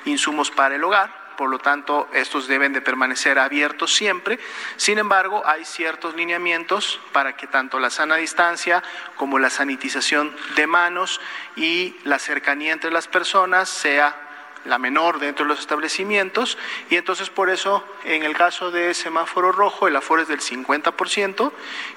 insumos 0.05 0.51
para 0.51 0.75
el 0.75 0.83
hogar 0.83 1.27
por 1.37 1.49
lo 1.49 1.59
tanto 1.59 2.09
estos 2.13 2.47
deben 2.47 2.73
de 2.73 2.81
permanecer 2.81 3.39
abiertos 3.39 3.93
siempre. 3.93 4.39
Sin 4.75 4.97
embargo, 4.97 5.43
hay 5.45 5.63
ciertos 5.63 6.15
lineamientos 6.15 6.99
para 7.13 7.37
que 7.37 7.47
tanto 7.47 7.79
la 7.79 7.91
sana 7.91 8.15
distancia 8.15 8.83
como 9.15 9.37
la 9.39 9.51
sanitización 9.51 10.35
de 10.55 10.67
manos 10.67 11.21
y 11.55 11.95
la 12.03 12.19
cercanía 12.19 12.73
entre 12.73 12.91
las 12.91 13.07
personas 13.07 13.69
sea 13.69 14.26
la 14.67 14.77
menor 14.77 15.19
dentro 15.19 15.45
de 15.45 15.49
los 15.49 15.59
establecimientos 15.59 16.57
y 16.89 16.95
entonces 16.95 17.29
por 17.29 17.49
eso 17.49 17.83
en 18.03 18.23
el 18.23 18.35
caso 18.35 18.69
de 18.71 18.93
semáforo 18.93 19.51
rojo 19.51 19.87
el 19.87 19.95
aforo 19.95 20.21
es 20.21 20.27
del 20.27 20.41
50% 20.41 21.51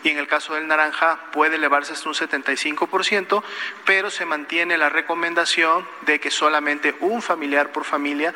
y 0.05 0.09
en 0.09 0.19
el 0.19 0.27
caso 0.27 0.55
del 0.55 0.69
naranja 0.69 1.19
puede 1.33 1.57
elevarse 1.57 1.93
hasta 1.93 2.09
un 2.09 2.15
75%, 2.15 3.43
pero 3.85 4.11
se 4.11 4.25
mantiene 4.25 4.79
la 4.79 4.89
recomendación 4.89 5.87
de 6.03 6.21
que 6.21 6.31
solamente 6.31 6.95
un 7.01 7.23
familiar 7.23 7.73
por 7.73 7.85
familia 7.85 8.35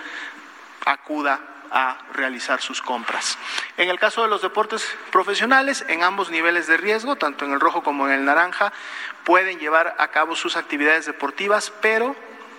acuda 0.85 1.41
a 1.70 1.99
realizar 2.12 2.61
sus 2.61 2.80
compras. 2.80 3.37
En 3.76 3.89
el 3.89 3.99
caso 3.99 4.22
de 4.22 4.28
los 4.28 4.43
deportes 4.43 4.97
profesionales, 5.11 5.85
en 5.89 6.05
ambos 6.05 6.30
niveles 6.30 6.68
de 6.68 6.76
riesgo, 6.76 7.16
tanto 7.16 7.45
en 7.45 7.53
el 7.53 7.59
rojo 7.59 7.82
como 7.82 8.07
en 8.07 8.14
el 8.14 8.24
naranja, 8.24 8.72
pueden 9.24 9.59
llevar 9.59 9.97
a 9.99 10.09
cabo 10.09 10.37
sus 10.37 10.57
actividades 10.57 11.07
deportivas, 11.07 11.72
pero 11.80 12.14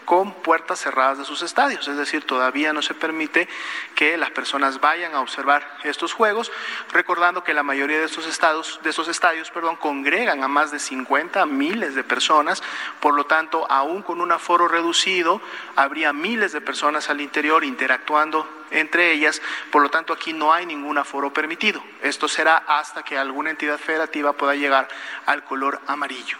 con 0.05 0.33
puertas 0.33 0.79
cerradas 0.79 1.17
de 1.17 1.25
sus 1.25 1.41
estadios, 1.41 1.87
es 1.87 1.97
decir, 1.97 2.25
todavía 2.25 2.73
no 2.73 2.81
se 2.81 2.93
permite 2.93 3.49
que 3.95 4.17
las 4.17 4.31
personas 4.31 4.79
vayan 4.79 5.13
a 5.13 5.21
observar 5.21 5.77
estos 5.83 6.13
juegos, 6.13 6.51
recordando 6.93 7.43
que 7.43 7.53
la 7.53 7.63
mayoría 7.63 7.99
de 7.99 8.05
estos 8.05 8.27
estados, 8.27 8.79
de 8.83 8.91
esos 8.91 9.07
estadios, 9.07 9.51
perdón, 9.51 9.75
congregan 9.75 10.43
a 10.43 10.47
más 10.47 10.71
de 10.71 10.79
50 10.79 11.45
miles 11.45 11.95
de 11.95 12.03
personas, 12.03 12.63
por 12.99 13.15
lo 13.15 13.25
tanto, 13.25 13.69
aún 13.69 14.03
con 14.03 14.21
un 14.21 14.31
aforo 14.31 14.67
reducido, 14.67 15.41
habría 15.75 16.13
miles 16.13 16.51
de 16.53 16.61
personas 16.61 17.09
al 17.09 17.21
interior 17.21 17.63
interactuando 17.63 18.47
entre 18.71 19.11
ellas, 19.11 19.41
por 19.71 19.81
lo 19.81 19.89
tanto 19.89 20.11
aquí 20.13 20.33
no 20.33 20.53
hay 20.53 20.65
ningún 20.65 20.97
aforo 20.97 21.31
permitido. 21.31 21.83
Esto 22.01 22.27
será 22.27 22.57
hasta 22.67 23.03
que 23.03 23.17
alguna 23.17 23.51
entidad 23.51 23.77
federativa 23.77 24.33
pueda 24.33 24.55
llegar 24.55 24.87
al 25.25 25.43
color 25.43 25.79
amarillo. 25.87 26.37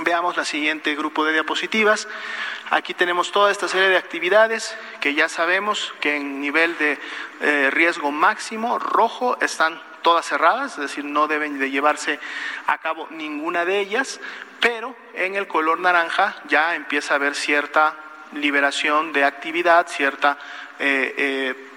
Veamos 0.00 0.36
la 0.36 0.44
siguiente 0.44 0.94
grupo 0.94 1.24
de 1.24 1.32
diapositivas. 1.32 2.06
Aquí 2.70 2.94
tenemos 2.94 3.32
toda 3.32 3.50
esta 3.50 3.66
serie 3.66 3.88
de 3.88 3.96
actividades 3.96 4.76
que 5.00 5.14
ya 5.14 5.28
sabemos 5.28 5.92
que 6.00 6.16
en 6.16 6.40
nivel 6.40 6.78
de 6.78 6.98
eh, 7.40 7.70
riesgo 7.72 8.12
máximo 8.12 8.78
rojo 8.78 9.36
están 9.40 9.82
todas 10.02 10.24
cerradas, 10.24 10.74
es 10.74 10.78
decir, 10.78 11.04
no 11.04 11.26
deben 11.26 11.58
de 11.58 11.72
llevarse 11.72 12.20
a 12.68 12.78
cabo 12.78 13.08
ninguna 13.10 13.64
de 13.64 13.80
ellas, 13.80 14.20
pero 14.60 14.94
en 15.14 15.34
el 15.34 15.48
color 15.48 15.80
naranja 15.80 16.36
ya 16.46 16.76
empieza 16.76 17.14
a 17.14 17.16
haber 17.16 17.34
cierta 17.34 17.96
liberación 18.34 19.12
de 19.12 19.24
actividad, 19.24 19.88
cierta 19.88 20.38
eh, 20.78 21.14
eh, 21.18 21.67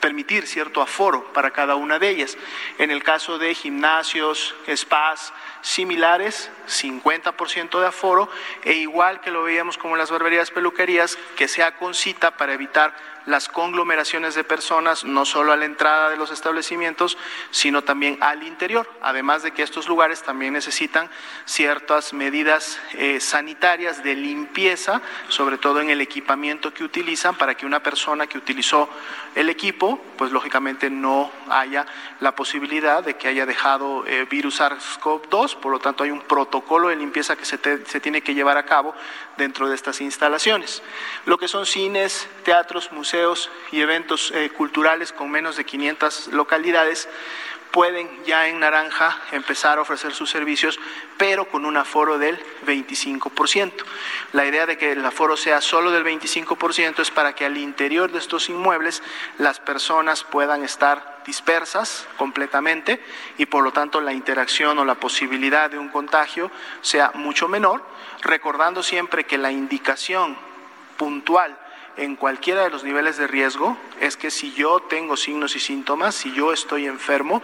permitir 0.00 0.46
cierto 0.46 0.80
aforo 0.80 1.32
para 1.32 1.50
cada 1.50 1.74
una 1.74 1.98
de 1.98 2.08
ellas. 2.08 2.36
En 2.78 2.90
el 2.90 3.02
caso 3.02 3.38
de 3.38 3.54
gimnasios, 3.54 4.54
spas 4.74 5.32
similares, 5.60 6.50
50% 6.66 7.80
de 7.80 7.86
aforo, 7.86 8.30
e 8.62 8.74
igual 8.74 9.20
que 9.20 9.30
lo 9.30 9.42
veíamos 9.42 9.78
como 9.78 9.96
las 9.96 10.10
barberías 10.10 10.50
peluquerías, 10.50 11.18
que 11.36 11.48
sea 11.48 11.76
con 11.76 11.94
cita 11.94 12.36
para 12.36 12.54
evitar 12.54 12.94
las 13.28 13.48
conglomeraciones 13.48 14.34
de 14.34 14.42
personas, 14.42 15.04
no 15.04 15.26
solo 15.26 15.52
a 15.52 15.56
la 15.56 15.66
entrada 15.66 16.08
de 16.08 16.16
los 16.16 16.30
establecimientos, 16.30 17.18
sino 17.50 17.84
también 17.84 18.16
al 18.22 18.42
interior. 18.42 18.90
Además 19.02 19.42
de 19.42 19.50
que 19.50 19.62
estos 19.62 19.86
lugares 19.86 20.22
también 20.22 20.54
necesitan 20.54 21.10
ciertas 21.44 22.14
medidas 22.14 22.80
eh, 22.94 23.20
sanitarias 23.20 24.02
de 24.02 24.14
limpieza, 24.14 25.02
sobre 25.28 25.58
todo 25.58 25.80
en 25.80 25.90
el 25.90 26.00
equipamiento 26.00 26.72
que 26.72 26.84
utilizan, 26.84 27.36
para 27.36 27.54
que 27.54 27.66
una 27.66 27.82
persona 27.82 28.26
que 28.26 28.38
utilizó 28.38 28.88
el 29.34 29.50
equipo, 29.50 30.00
pues 30.16 30.32
lógicamente 30.32 30.88
no 30.88 31.30
haya 31.50 31.84
la 32.20 32.34
posibilidad 32.34 33.04
de 33.04 33.16
que 33.16 33.28
haya 33.28 33.44
dejado 33.44 34.06
eh, 34.06 34.26
virus 34.28 34.60
SARS-CoV-2, 34.60 35.56
por 35.56 35.70
lo 35.70 35.78
tanto 35.80 36.02
hay 36.02 36.10
un 36.10 36.22
protocolo 36.22 36.88
de 36.88 36.96
limpieza 36.96 37.36
que 37.36 37.44
se, 37.44 37.58
se 37.84 38.00
tiene 38.00 38.22
que 38.22 38.34
llevar 38.34 38.56
a 38.56 38.64
cabo 38.64 38.94
dentro 39.38 39.68
de 39.68 39.74
estas 39.74 40.02
instalaciones. 40.02 40.82
Lo 41.24 41.38
que 41.38 41.48
son 41.48 41.64
cines, 41.64 42.28
teatros, 42.44 42.92
museos, 42.92 43.50
y 43.72 43.80
eventos 43.80 44.30
eh, 44.32 44.50
culturales 44.50 45.12
con 45.12 45.30
menos 45.30 45.56
de 45.56 45.64
500 45.64 46.28
localidades 46.28 47.08
pueden 47.70 48.08
ya 48.24 48.48
en 48.48 48.60
naranja 48.60 49.20
empezar 49.32 49.78
a 49.78 49.82
ofrecer 49.82 50.14
sus 50.14 50.30
servicios, 50.30 50.78
pero 51.16 51.48
con 51.48 51.64
un 51.64 51.76
aforo 51.76 52.18
del 52.18 52.38
25%. 52.66 53.72
La 54.32 54.46
idea 54.46 54.66
de 54.66 54.78
que 54.78 54.92
el 54.92 55.04
aforo 55.04 55.36
sea 55.36 55.60
solo 55.60 55.90
del 55.90 56.04
25% 56.04 57.00
es 57.00 57.10
para 57.10 57.34
que 57.34 57.44
al 57.44 57.56
interior 57.56 58.10
de 58.10 58.18
estos 58.18 58.48
inmuebles 58.48 59.02
las 59.38 59.60
personas 59.60 60.24
puedan 60.24 60.64
estar 60.64 61.18
dispersas 61.26 62.06
completamente 62.16 63.02
y 63.36 63.44
por 63.46 63.62
lo 63.62 63.70
tanto 63.70 64.00
la 64.00 64.14
interacción 64.14 64.78
o 64.78 64.84
la 64.84 64.94
posibilidad 64.94 65.70
de 65.70 65.78
un 65.78 65.90
contagio 65.90 66.50
sea 66.80 67.12
mucho 67.14 67.48
menor, 67.48 67.84
recordando 68.22 68.82
siempre 68.82 69.24
que 69.24 69.38
la 69.38 69.52
indicación 69.52 70.36
puntual 70.96 71.56
en 71.96 72.16
cualquiera 72.16 72.62
de 72.62 72.70
los 72.70 72.84
niveles 72.84 73.16
de 73.16 73.26
riesgo 73.26 73.76
es 74.00 74.16
que 74.16 74.30
si 74.30 74.52
yo 74.52 74.80
tengo 74.80 75.16
signos 75.16 75.56
y 75.56 75.60
síntomas, 75.60 76.14
si 76.14 76.32
yo 76.32 76.52
estoy 76.52 76.86
enfermo, 76.86 77.42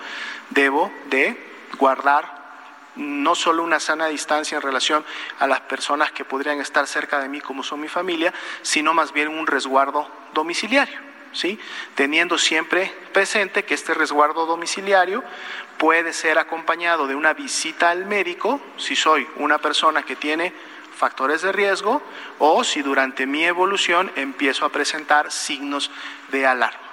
debo 0.50 0.92
de 1.06 1.36
guardar 1.78 2.44
no 2.96 3.34
solo 3.34 3.64
una 3.64 3.80
sana 3.80 4.06
distancia 4.06 4.56
en 4.56 4.62
relación 4.62 5.04
a 5.40 5.46
las 5.46 5.60
personas 5.62 6.12
que 6.12 6.24
podrían 6.24 6.60
estar 6.60 6.86
cerca 6.86 7.18
de 7.18 7.28
mí 7.28 7.40
como 7.40 7.62
son 7.62 7.80
mi 7.80 7.88
familia, 7.88 8.32
sino 8.62 8.94
más 8.94 9.12
bien 9.12 9.28
un 9.28 9.48
resguardo 9.48 10.08
domiciliario, 10.32 11.00
¿sí? 11.32 11.58
Teniendo 11.96 12.38
siempre 12.38 12.94
presente 13.12 13.64
que 13.64 13.74
este 13.74 13.94
resguardo 13.94 14.46
domiciliario 14.46 15.24
puede 15.78 16.12
ser 16.12 16.38
acompañado 16.38 17.06
de 17.06 17.14
una 17.14 17.34
visita 17.34 17.90
al 17.90 18.06
médico, 18.06 18.60
si 18.76 18.96
soy 18.96 19.26
una 19.36 19.58
persona 19.58 20.02
que 20.02 20.16
tiene 20.16 20.52
factores 20.96 21.42
de 21.42 21.52
riesgo 21.52 22.02
o 22.38 22.64
si 22.64 22.82
durante 22.82 23.26
mi 23.26 23.44
evolución 23.44 24.10
empiezo 24.16 24.64
a 24.64 24.70
presentar 24.70 25.30
signos 25.30 25.90
de 26.30 26.46
alarma. 26.46 26.84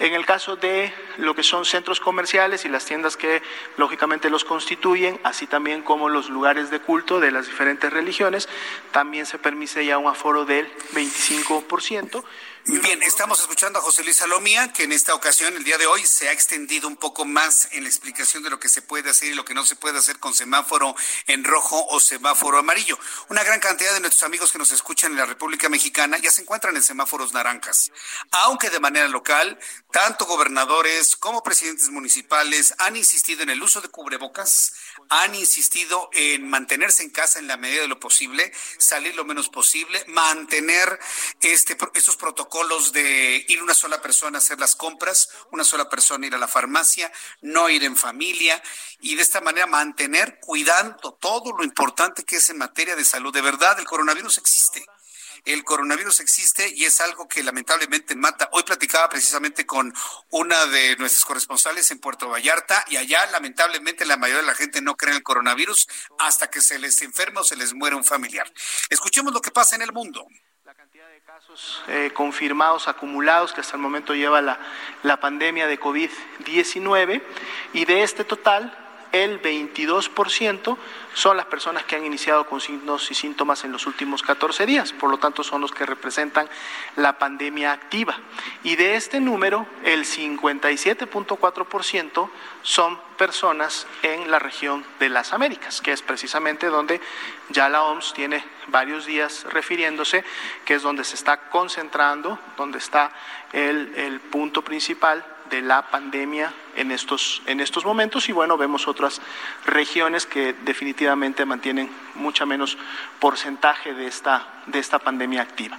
En 0.00 0.14
el 0.14 0.24
caso 0.24 0.56
de 0.56 0.94
lo 1.18 1.34
que 1.34 1.42
son 1.42 1.66
centros 1.66 2.00
comerciales 2.00 2.64
y 2.64 2.70
las 2.70 2.86
tiendas 2.86 3.18
que 3.18 3.42
lógicamente 3.76 4.30
los 4.30 4.46
constituyen, 4.46 5.20
así 5.24 5.46
también 5.46 5.82
como 5.82 6.08
los 6.08 6.30
lugares 6.30 6.70
de 6.70 6.80
culto 6.80 7.20
de 7.20 7.30
las 7.30 7.46
diferentes 7.46 7.92
religiones, 7.92 8.48
también 8.92 9.26
se 9.26 9.38
permite 9.38 9.84
ya 9.84 9.98
un 9.98 10.06
aforo 10.06 10.46
del 10.46 10.72
25%. 10.94 12.24
Bien, 12.72 13.02
estamos 13.02 13.40
escuchando 13.40 13.80
a 13.80 13.82
José 13.82 14.04
Luis 14.04 14.18
Salomía, 14.18 14.72
que 14.72 14.84
en 14.84 14.92
esta 14.92 15.12
ocasión, 15.12 15.56
el 15.56 15.64
día 15.64 15.76
de 15.76 15.86
hoy, 15.86 16.06
se 16.06 16.28
ha 16.28 16.32
extendido 16.32 16.86
un 16.86 16.96
poco 16.96 17.24
más 17.24 17.66
en 17.72 17.82
la 17.82 17.88
explicación 17.88 18.44
de 18.44 18.50
lo 18.50 18.60
que 18.60 18.68
se 18.68 18.80
puede 18.80 19.10
hacer 19.10 19.32
y 19.32 19.34
lo 19.34 19.44
que 19.44 19.54
no 19.54 19.66
se 19.66 19.74
puede 19.74 19.98
hacer 19.98 20.20
con 20.20 20.34
semáforo 20.34 20.94
en 21.26 21.42
rojo 21.42 21.84
o 21.88 21.98
semáforo 21.98 22.58
amarillo. 22.58 22.96
Una 23.28 23.42
gran 23.42 23.58
cantidad 23.58 23.92
de 23.92 23.98
nuestros 23.98 24.22
amigos 24.22 24.52
que 24.52 24.58
nos 24.58 24.70
escuchan 24.70 25.10
en 25.10 25.18
la 25.18 25.26
República 25.26 25.68
Mexicana 25.68 26.16
ya 26.18 26.30
se 26.30 26.42
encuentran 26.42 26.76
en 26.76 26.84
semáforos 26.84 27.32
naranjas, 27.32 27.90
aunque 28.30 28.70
de 28.70 28.78
manera 28.78 29.08
local, 29.08 29.58
tanto 29.90 30.24
gobernadores 30.26 31.16
como 31.16 31.42
presidentes 31.42 31.88
municipales 31.90 32.72
han 32.78 32.94
insistido 32.94 33.42
en 33.42 33.50
el 33.50 33.60
uso 33.64 33.80
de 33.80 33.88
cubrebocas, 33.88 34.74
han 35.10 35.34
insistido 35.34 36.08
en 36.12 36.48
mantenerse 36.48 37.02
en 37.02 37.10
casa 37.10 37.40
en 37.40 37.48
la 37.48 37.56
medida 37.56 37.82
de 37.82 37.88
lo 37.88 37.98
posible, 37.98 38.52
salir 38.78 39.14
lo 39.16 39.24
menos 39.24 39.48
posible, 39.48 40.04
mantener 40.06 40.98
este, 41.40 41.76
estos 41.94 42.16
protocolos 42.16 42.92
de 42.92 43.44
ir 43.48 43.60
una 43.60 43.74
sola 43.74 44.00
persona 44.00 44.38
a 44.38 44.40
hacer 44.40 44.60
las 44.60 44.76
compras, 44.76 45.28
una 45.50 45.64
sola 45.64 45.90
persona 45.90 46.26
ir 46.26 46.34
a 46.34 46.38
la 46.38 46.48
farmacia, 46.48 47.12
no 47.42 47.68
ir 47.68 47.82
en 47.82 47.96
familia 47.96 48.62
y 49.00 49.16
de 49.16 49.22
esta 49.22 49.40
manera 49.40 49.66
mantener 49.66 50.38
cuidando 50.40 51.12
todo 51.20 51.52
lo 51.56 51.64
importante 51.64 52.24
que 52.24 52.36
es 52.36 52.48
en 52.50 52.58
materia 52.58 52.94
de 52.94 53.04
salud. 53.04 53.34
De 53.34 53.42
verdad, 53.42 53.78
el 53.80 53.86
coronavirus 53.86 54.38
existe 54.38 54.86
el 55.44 55.64
coronavirus 55.64 56.20
existe 56.20 56.68
y 56.74 56.84
es 56.84 57.00
algo 57.00 57.28
que 57.28 57.42
lamentablemente 57.42 58.14
mata. 58.16 58.48
Hoy 58.52 58.62
platicaba 58.62 59.08
precisamente 59.08 59.66
con 59.66 59.92
una 60.30 60.66
de 60.66 60.96
nuestras 60.96 61.24
corresponsales 61.24 61.90
en 61.90 61.98
Puerto 61.98 62.28
Vallarta 62.28 62.84
y 62.88 62.96
allá 62.96 63.26
lamentablemente 63.30 64.04
la 64.04 64.16
mayoría 64.16 64.42
de 64.42 64.46
la 64.46 64.54
gente 64.54 64.80
no 64.80 64.96
cree 64.96 65.12
en 65.12 65.18
el 65.18 65.22
coronavirus 65.22 65.88
hasta 66.18 66.50
que 66.50 66.60
se 66.60 66.78
les 66.78 67.00
enferma 67.02 67.40
o 67.40 67.44
se 67.44 67.56
les 67.56 67.74
muere 67.74 67.96
un 67.96 68.04
familiar. 68.04 68.50
Escuchemos 68.88 69.32
lo 69.32 69.40
que 69.40 69.50
pasa 69.50 69.76
en 69.76 69.82
el 69.82 69.92
mundo. 69.92 70.26
la 70.64 70.74
cantidad 70.74 71.08
de 71.08 71.20
casos 71.22 71.82
eh, 71.88 72.12
confirmados, 72.14 72.86
acumulados, 72.86 73.52
que 73.52 73.60
hasta 73.60 73.76
el 73.76 73.82
momento 73.82 74.14
lleva 74.14 74.40
la, 74.40 74.60
la 75.02 75.18
pandemia 75.18 75.66
de 75.66 75.80
COVID-19, 75.80 77.22
y 77.72 77.84
de 77.84 78.02
este 78.02 78.24
total, 78.24 78.89
el 79.12 79.40
22% 79.42 80.78
son 81.14 81.36
las 81.36 81.46
personas 81.46 81.84
que 81.84 81.96
han 81.96 82.06
iniciado 82.06 82.46
con 82.46 82.60
signos 82.60 83.10
y 83.10 83.14
síntomas 83.14 83.64
en 83.64 83.72
los 83.72 83.86
últimos 83.86 84.22
14 84.22 84.66
días, 84.66 84.92
por 84.92 85.10
lo 85.10 85.18
tanto 85.18 85.42
son 85.42 85.60
los 85.60 85.72
que 85.72 85.84
representan 85.84 86.48
la 86.96 87.18
pandemia 87.18 87.72
activa. 87.72 88.16
Y 88.62 88.76
de 88.76 88.94
este 88.94 89.18
número, 89.20 89.66
el 89.84 90.04
57.4% 90.04 92.30
son 92.62 93.00
personas 93.16 93.88
en 94.02 94.30
la 94.30 94.38
región 94.38 94.84
de 94.98 95.08
las 95.08 95.32
Américas, 95.32 95.80
que 95.80 95.92
es 95.92 96.02
precisamente 96.02 96.66
donde 96.68 97.00
ya 97.50 97.68
la 97.68 97.82
OMS 97.82 98.14
tiene 98.14 98.44
varios 98.68 99.06
días 99.06 99.44
refiriéndose, 99.50 100.24
que 100.64 100.74
es 100.74 100.82
donde 100.82 101.02
se 101.04 101.16
está 101.16 101.48
concentrando, 101.50 102.38
donde 102.56 102.78
está 102.78 103.10
el, 103.52 103.92
el 103.96 104.20
punto 104.20 104.62
principal 104.62 105.24
de 105.50 105.62
la 105.62 105.82
pandemia 105.90 106.52
en 106.76 106.90
estos, 106.92 107.42
en 107.46 107.60
estos 107.60 107.84
momentos 107.84 108.28
y 108.28 108.32
bueno, 108.32 108.56
vemos 108.56 108.88
otras 108.88 109.20
regiones 109.66 110.24
que 110.24 110.54
definitivamente 110.64 111.44
mantienen 111.44 111.90
mucha 112.14 112.46
menos 112.46 112.78
porcentaje 113.18 113.92
de 113.92 114.06
esta, 114.06 114.62
de 114.66 114.78
esta 114.78 114.98
pandemia 114.98 115.42
activa. 115.42 115.78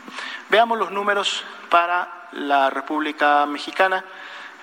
Veamos 0.49 0.77
los 0.77 0.91
números 0.91 1.43
para 1.69 2.27
la 2.33 2.69
República 2.69 3.45
Mexicana. 3.45 4.03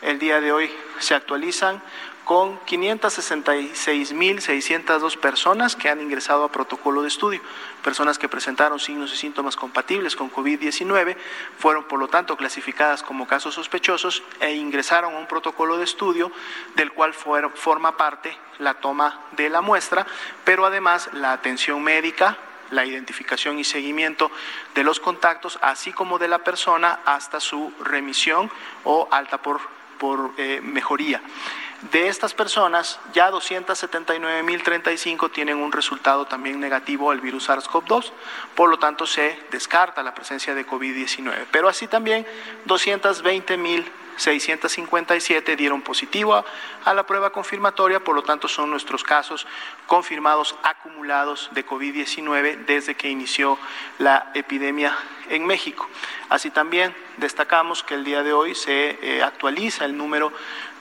El 0.00 0.18
día 0.18 0.40
de 0.40 0.52
hoy 0.52 0.70
se 1.00 1.14
actualizan 1.14 1.82
con 2.28 2.60
566.602 2.66 5.16
personas 5.16 5.74
que 5.74 5.88
han 5.88 6.02
ingresado 6.02 6.44
a 6.44 6.52
protocolo 6.52 7.00
de 7.00 7.08
estudio. 7.08 7.40
Personas 7.82 8.18
que 8.18 8.28
presentaron 8.28 8.78
signos 8.78 9.14
y 9.14 9.16
síntomas 9.16 9.56
compatibles 9.56 10.14
con 10.14 10.30
COVID-19 10.30 11.16
fueron, 11.58 11.84
por 11.84 11.98
lo 11.98 12.08
tanto, 12.08 12.36
clasificadas 12.36 13.02
como 13.02 13.26
casos 13.26 13.54
sospechosos 13.54 14.22
e 14.40 14.52
ingresaron 14.52 15.14
a 15.14 15.18
un 15.18 15.26
protocolo 15.26 15.78
de 15.78 15.84
estudio 15.84 16.30
del 16.76 16.92
cual 16.92 17.14
forma 17.14 17.96
parte 17.96 18.36
la 18.58 18.74
toma 18.74 19.20
de 19.32 19.48
la 19.48 19.62
muestra, 19.62 20.06
pero 20.44 20.66
además 20.66 21.08
la 21.14 21.32
atención 21.32 21.82
médica, 21.82 22.36
la 22.70 22.84
identificación 22.84 23.58
y 23.58 23.64
seguimiento 23.64 24.30
de 24.74 24.84
los 24.84 25.00
contactos, 25.00 25.58
así 25.62 25.94
como 25.94 26.18
de 26.18 26.28
la 26.28 26.40
persona 26.40 27.00
hasta 27.06 27.40
su 27.40 27.72
remisión 27.82 28.50
o 28.84 29.08
alta 29.10 29.40
por, 29.40 29.62
por 29.98 30.32
eh, 30.36 30.60
mejoría. 30.62 31.22
De 31.92 32.08
estas 32.08 32.34
personas, 32.34 32.98
ya 33.12 33.30
279.035 33.30 35.30
tienen 35.30 35.58
un 35.58 35.70
resultado 35.70 36.26
también 36.26 36.58
negativo 36.58 37.12
al 37.12 37.20
virus 37.20 37.48
SARS-CoV-2, 37.48 38.10
por 38.56 38.68
lo 38.68 38.80
tanto 38.80 39.06
se 39.06 39.38
descarta 39.52 40.02
la 40.02 40.12
presencia 40.12 40.56
de 40.56 40.66
COVID-19. 40.66 41.46
Pero 41.52 41.68
así 41.68 41.86
también 41.86 42.26
220.657 44.18 45.56
dieron 45.56 45.82
positivo 45.82 46.44
a, 46.84 46.94
la 46.94 47.06
prueba 47.06 47.30
confirmatoria, 47.30 48.02
por 48.02 48.14
lo 48.14 48.22
tanto 48.22 48.48
son 48.48 48.70
nuestros 48.70 49.04
casos 49.04 49.46
confirmados 49.86 50.56
acumulados 50.62 51.48
de 51.52 51.66
COVID-19 51.66 52.64
desde 52.66 52.96
que 52.96 53.08
inició 53.08 53.58
la 53.98 54.30
epidemia 54.34 54.96
en 55.28 55.46
México. 55.46 55.88
Así 56.28 56.50
también 56.50 56.94
destacamos 57.18 57.82
que 57.82 57.94
el 57.94 58.04
día 58.04 58.22
de 58.22 58.32
hoy 58.32 58.54
se 58.54 58.98
eh, 59.02 59.22
actualiza 59.22 59.84
el 59.84 59.96
número 59.96 60.32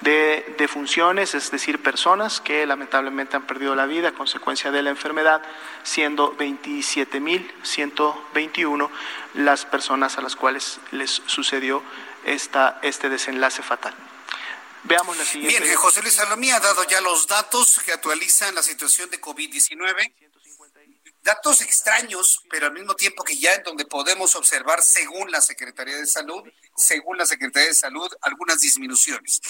de 0.02 0.56
defunciones, 0.58 1.36
es 1.36 1.52
decir, 1.52 1.82
personas 1.82 2.40
que 2.40 2.66
lamentablemente 2.66 3.36
han 3.36 3.48
perdido 3.48 3.76
la 3.76 3.86
vida 3.86 4.10
a 4.10 4.14
consecuencia 4.14 4.72
de 4.72 4.84
la 4.84 4.90
enfermedad, 4.90 5.42
siendo 5.84 6.36
27.121 6.38 8.90
las 9.34 9.66
personas 9.66 10.18
a 10.18 10.22
las 10.22 10.36
cuales 10.36 10.82
les 10.92 11.22
sucedió 11.26 11.82
esta, 12.28 12.80
este 12.84 13.10
desenlace 13.10 13.64
fatal. 13.64 13.96
Veamos 14.84 15.18
la 15.18 15.26
siguiente. 15.26 15.64
Bien, 15.64 15.76
José 15.76 16.02
Luis 16.02 16.14
Salomía 16.14 16.58
ha 16.58 16.60
dado 16.60 16.84
ya 16.84 17.02
los 17.02 17.28
datos 17.28 17.82
que 17.84 17.92
actualizan 17.92 18.56
la 18.56 18.64
situación 18.64 19.10
de 19.10 19.20
COVID-19 19.20 20.14
datos 21.28 21.62
extraños, 21.62 22.42
pero 22.50 22.66
al 22.68 22.74
mismo 22.74 22.96
tiempo 22.96 23.24
que 23.24 23.38
ya 23.38 23.54
en 23.54 23.64
donde 23.64 23.86
podemos 23.86 24.36
observar, 24.36 24.82
según 24.82 25.30
la 25.30 25.42
Secretaría 25.42 25.98
de 25.98 26.08
Salud, 26.08 26.42
según 26.78 27.18
la 27.18 27.26
Secretaría 27.26 27.68
de 27.68 27.76
Salud, 27.76 28.10
algunas 28.22 28.62
disminuciones. 28.62 29.42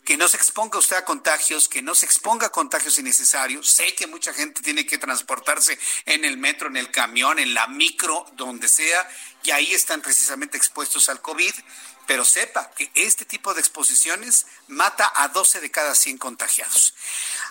Que 0.03 0.17
no 0.17 0.27
se 0.27 0.37
exponga 0.37 0.79
usted 0.79 0.97
a 0.97 1.05
contagios, 1.05 1.69
que 1.69 1.81
no 1.81 1.95
se 1.95 2.05
exponga 2.05 2.47
a 2.47 2.51
contagios 2.51 2.99
innecesarios. 2.99 3.69
Sé 3.69 3.95
que 3.95 4.07
mucha 4.07 4.33
gente 4.33 4.61
tiene 4.61 4.85
que 4.85 4.97
transportarse 4.97 5.79
en 6.05 6.25
el 6.25 6.37
metro, 6.37 6.67
en 6.67 6.77
el 6.77 6.91
camión, 6.91 7.39
en 7.39 7.53
la 7.53 7.67
micro, 7.67 8.25
donde 8.33 8.67
sea, 8.67 9.07
y 9.43 9.51
ahí 9.51 9.73
están 9.73 10.01
precisamente 10.01 10.57
expuestos 10.57 11.07
al 11.07 11.21
COVID 11.21 11.53
pero 12.09 12.25
sepa 12.25 12.71
que 12.71 12.89
este 12.95 13.23
tipo 13.23 13.53
de 13.53 13.59
exposiciones 13.59 14.47
mata 14.67 15.13
a 15.15 15.27
12 15.27 15.61
de 15.61 15.69
cada 15.69 15.93
100 15.93 16.17
contagiados. 16.17 16.95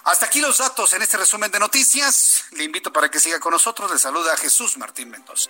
Hasta 0.03 0.27
aquí 0.27 0.41
los 0.41 0.59
datos 0.59 0.93
en 0.95 1.03
este 1.03 1.17
resumen 1.17 1.49
de 1.53 1.61
noticias. 1.61 2.43
Le 2.51 2.65
invito 2.65 2.93
para 2.93 3.09
que 3.09 3.21
siga 3.21 3.39
con 3.39 3.53
nosotros. 3.53 3.89
Le 3.89 4.01
saluda 4.01 4.37
Jesús 4.37 4.77
Martín 4.77 5.11
Mendoza. 5.11 5.49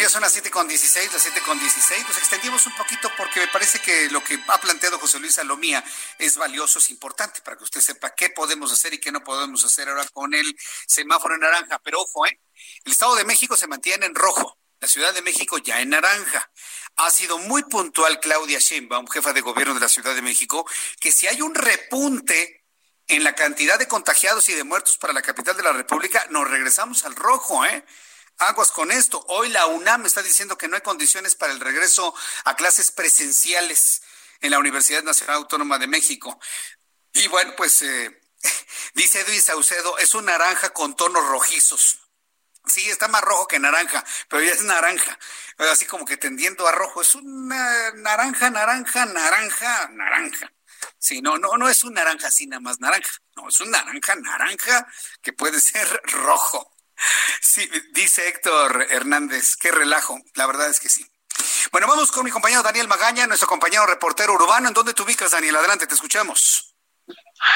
Ya 0.00 0.08
son 0.08 0.22
las 0.22 0.32
siete 0.32 0.50
con 0.50 0.66
16, 0.66 1.12
las 1.12 1.22
siete 1.22 1.40
con 1.42 1.58
16. 1.58 2.08
Nos 2.08 2.16
extendimos 2.16 2.64
un 2.66 2.74
poquito 2.74 3.10
porque 3.16 3.40
me 3.40 3.48
parece 3.48 3.80
que 3.80 4.08
lo 4.10 4.22
que 4.24 4.38
ha 4.48 4.58
planteado 4.60 4.98
José 4.98 5.18
Luis 5.18 5.34
Salomía 5.34 5.84
es 6.18 6.36
valioso, 6.36 6.78
es 6.78 6.90
importante 6.90 7.40
para 7.42 7.56
que 7.56 7.64
usted 7.64 7.80
sepa 7.80 8.14
qué 8.14 8.30
podemos 8.30 8.72
hacer 8.72 8.94
y 8.94 8.98
qué 8.98 9.12
no 9.12 9.22
podemos 9.22 9.62
hacer 9.64 9.88
ahora 9.88 10.06
con 10.08 10.32
el 10.34 10.56
semáforo 10.86 11.34
en 11.34 11.40
naranja. 11.40 11.78
Pero 11.84 12.00
ojo, 12.00 12.26
¿eh? 12.26 12.40
El 12.84 12.92
Estado 12.92 13.14
de 13.14 13.24
México 13.24 13.56
se 13.56 13.66
mantiene 13.66 14.06
en 14.06 14.14
rojo. 14.14 14.56
la 14.80 14.88
Ciudad 14.88 15.12
de 15.12 15.20
México 15.20 15.58
ya 15.58 15.80
en 15.82 15.90
naranja. 15.90 16.50
Ha 16.96 17.10
sido 17.10 17.36
muy 17.36 17.62
puntual 17.64 18.18
Claudia 18.20 18.58
Sheinbaum, 18.58 19.06
jefa 19.08 19.34
de 19.34 19.42
gobierno 19.42 19.74
de 19.74 19.80
la 19.80 19.88
Ciudad 19.88 20.14
de 20.14 20.22
México, 20.22 20.66
que 20.98 21.12
si 21.12 21.26
hay 21.26 21.42
un 21.42 21.54
repunte 21.54 22.64
en 23.06 23.22
la 23.24 23.34
cantidad 23.34 23.78
de 23.78 23.88
contagiados 23.88 24.48
y 24.48 24.54
de 24.54 24.64
muertos 24.64 24.96
para 24.96 25.12
la 25.12 25.20
capital 25.20 25.56
de 25.56 25.62
la 25.62 25.72
República, 25.72 26.26
nos 26.30 26.48
regresamos 26.48 27.04
al 27.04 27.14
rojo, 27.14 27.64
¿eh? 27.66 27.84
Aguas 28.40 28.70
con 28.70 28.90
esto. 28.90 29.22
Hoy 29.28 29.50
la 29.50 29.66
UNAM 29.66 30.06
está 30.06 30.22
diciendo 30.22 30.56
que 30.56 30.66
no 30.66 30.74
hay 30.74 30.80
condiciones 30.80 31.34
para 31.34 31.52
el 31.52 31.60
regreso 31.60 32.14
a 32.44 32.56
clases 32.56 32.90
presenciales 32.90 34.00
en 34.40 34.50
la 34.50 34.58
Universidad 34.58 35.02
Nacional 35.02 35.36
Autónoma 35.36 35.78
de 35.78 35.86
México. 35.86 36.40
Y 37.12 37.28
bueno, 37.28 37.52
pues 37.54 37.82
eh, 37.82 38.22
dice 38.94 39.20
Edwin 39.20 39.42
Saucedo, 39.42 39.98
es 39.98 40.14
un 40.14 40.24
naranja 40.24 40.70
con 40.70 40.96
tonos 40.96 41.22
rojizos. 41.28 42.00
Sí, 42.64 42.88
está 42.88 43.08
más 43.08 43.20
rojo 43.20 43.46
que 43.46 43.58
naranja, 43.58 44.02
pero 44.28 44.42
ya 44.42 44.52
es 44.52 44.62
naranja. 44.62 45.18
Así 45.58 45.84
como 45.84 46.06
que 46.06 46.16
tendiendo 46.16 46.66
a 46.66 46.72
rojo. 46.72 47.02
Es 47.02 47.14
una 47.14 47.92
naranja, 47.92 48.48
naranja, 48.48 49.04
naranja, 49.04 49.88
naranja. 49.92 50.50
Sí, 50.98 51.20
no, 51.20 51.36
no, 51.36 51.58
no 51.58 51.68
es 51.68 51.84
un 51.84 51.92
naranja 51.92 52.28
así 52.28 52.46
nada 52.46 52.60
más 52.60 52.80
naranja. 52.80 53.10
No, 53.36 53.50
es 53.50 53.60
un 53.60 53.70
naranja, 53.70 54.14
naranja 54.14 54.86
que 55.20 55.34
puede 55.34 55.60
ser 55.60 55.86
rojo. 56.04 56.69
Sí, 57.40 57.68
dice 57.92 58.28
Héctor 58.28 58.86
Hernández, 58.90 59.56
qué 59.56 59.70
relajo. 59.70 60.18
La 60.34 60.46
verdad 60.46 60.68
es 60.68 60.80
que 60.80 60.88
sí. 60.88 61.06
Bueno, 61.72 61.86
vamos 61.86 62.10
con 62.10 62.24
mi 62.24 62.30
compañero 62.30 62.62
Daniel 62.62 62.88
Magaña, 62.88 63.26
nuestro 63.26 63.48
compañero 63.48 63.86
reportero 63.86 64.34
urbano. 64.34 64.68
¿En 64.68 64.74
dónde 64.74 64.94
te 64.94 65.02
ubicas, 65.02 65.30
Daniel? 65.30 65.56
Adelante, 65.56 65.86
te 65.86 65.94
escuchamos. 65.94 66.70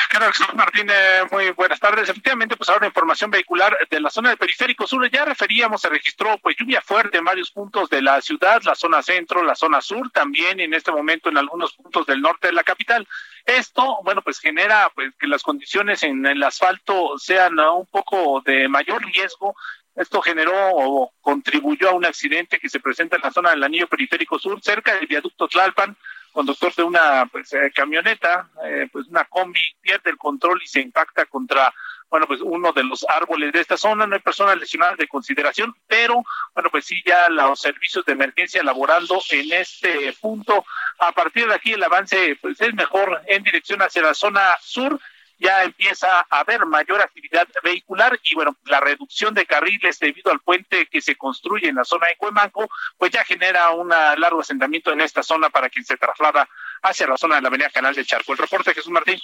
Carlos 0.09 0.37
Martínez, 0.55 1.31
muy 1.31 1.51
buenas 1.51 1.79
tardes. 1.79 2.09
Efectivamente, 2.09 2.57
pues 2.57 2.69
ahora 2.71 2.87
información 2.87 3.31
vehicular 3.31 3.77
de 3.91 4.01
la 4.01 4.11
zona 4.11 4.31
del 4.31 4.39
periférico 4.39 4.87
sur. 4.87 5.09
Ya 5.11 5.25
referíamos, 5.25 5.83
se 5.83 5.89
registró 5.89 6.39
pues 6.39 6.57
lluvia 6.59 6.81
fuerte 6.81 7.19
en 7.19 7.25
varios 7.25 7.51
puntos 7.51 7.91
de 7.91 8.01
la 8.01 8.21
ciudad, 8.23 8.63
la 8.63 8.75
zona 8.75 9.03
centro, 9.03 9.43
la 9.43 9.55
zona 9.55 9.81
sur, 9.81 10.11
también 10.11 10.61
en 10.61 10.73
este 10.73 10.91
momento 10.91 11.29
en 11.29 11.37
algunos 11.37 11.75
puntos 11.75 12.07
del 12.07 12.23
norte 12.23 12.49
de 12.49 12.55
la 12.55 12.65
capital. 12.65 13.07
Esto, 13.45 13.99
bueno, 14.03 14.23
pues 14.23 14.39
genera 14.39 14.91
pues 14.95 15.13
que 15.19 15.27
las 15.27 15.43
condiciones 15.43 16.03
en 16.03 16.25
el 16.25 16.43
asfalto 16.43 17.19
sean 17.19 17.59
un 17.59 17.87
poco 17.87 18.41
de 18.41 18.69
mayor 18.69 19.05
riesgo. 19.05 19.55
Esto 19.95 20.23
generó 20.23 20.55
o 20.73 21.13
contribuyó 21.21 21.91
a 21.91 21.95
un 21.95 22.07
accidente 22.07 22.59
que 22.59 22.69
se 22.69 22.81
presenta 22.81 23.17
en 23.17 23.23
la 23.23 23.31
zona 23.31 23.51
del 23.51 23.63
anillo 23.63 23.87
periférico 23.87 24.39
sur, 24.39 24.61
cerca 24.63 24.95
del 24.95 25.07
viaducto 25.07 25.47
Tlalpan, 25.47 25.97
conductor 26.33 26.75
de 26.75 26.83
una 26.83 27.27
pues, 27.31 27.53
eh, 27.53 27.71
camioneta, 27.73 28.51
eh, 28.65 28.89
pues 28.91 29.07
una 29.07 29.25
combi, 29.25 29.61
pierde 29.81 30.11
el 30.11 30.17
control 30.17 30.61
y 30.63 30.67
se 30.67 30.81
impacta 30.81 31.27
contra 31.27 31.73
bueno, 32.15 32.29
pues 32.29 32.41
uno 32.43 32.73
de 32.73 32.85
los 32.85 33.05
árboles 33.09 33.53
de 33.53 33.59
esta 33.59 33.77
zona, 33.77 34.07
no 34.07 34.15
hay 34.15 34.21
personas 34.21 34.57
lesionadas 34.57 34.97
de 34.99 35.09
consideración, 35.09 35.75
pero 35.89 36.23
bueno, 36.55 36.71
pues 36.71 36.85
sí 36.85 37.03
ya 37.05 37.29
los 37.29 37.61
servicios 37.61 38.05
de 38.05 38.13
emergencia 38.13 38.63
laborando 38.63 39.21
en 39.31 39.53
este 39.53 40.13
punto. 40.21 40.65
A 41.01 41.11
partir 41.11 41.49
de 41.49 41.55
aquí 41.57 41.73
el 41.73 41.83
avance 41.83 42.39
pues 42.41 42.61
es 42.61 42.73
mejor 42.73 43.21
en 43.27 43.43
dirección 43.43 43.83
hacia 43.83 44.03
la 44.03 44.15
zona 44.15 44.57
sur 44.61 45.01
ya 45.41 45.65
empieza 45.65 46.21
a 46.31 46.39
haber 46.39 46.65
mayor 46.67 47.01
actividad 47.01 47.49
vehicular 47.65 48.21
y 48.23 48.37
bueno, 48.37 48.57
la 48.67 48.79
reducción 48.79 49.35
de 49.35 49.45
carriles 49.45 49.99
debido 49.99 50.31
al 50.31 50.39
puente 50.39 50.87
que 50.87 51.01
se 51.01 51.17
construye 51.17 51.67
en 51.67 51.75
la 51.75 51.85
zona 51.85 52.07
de 52.07 52.17
Cuemanco, 52.17 52.69
pues 52.97 53.11
ya 53.11 53.25
genera 53.25 53.71
un 53.71 53.89
largo 53.89 54.41
asentamiento 54.41 54.93
en 54.93 55.01
esta 55.01 55.25
zona 55.25 55.51
para 55.51 55.69
quien 55.69 55.85
se 55.85 55.97
traslada 55.97 56.49
hacia 56.81 57.09
la 57.09 57.17
zona 57.17 57.35
de 57.35 57.43
la 57.43 57.49
avenida 57.49 57.71
Canal 57.71 57.93
de 57.93 58.05
Charco. 58.05 58.31
El 58.31 58.39
reporte 58.39 58.73
Jesús 58.73 58.93
Martín. 58.93 59.19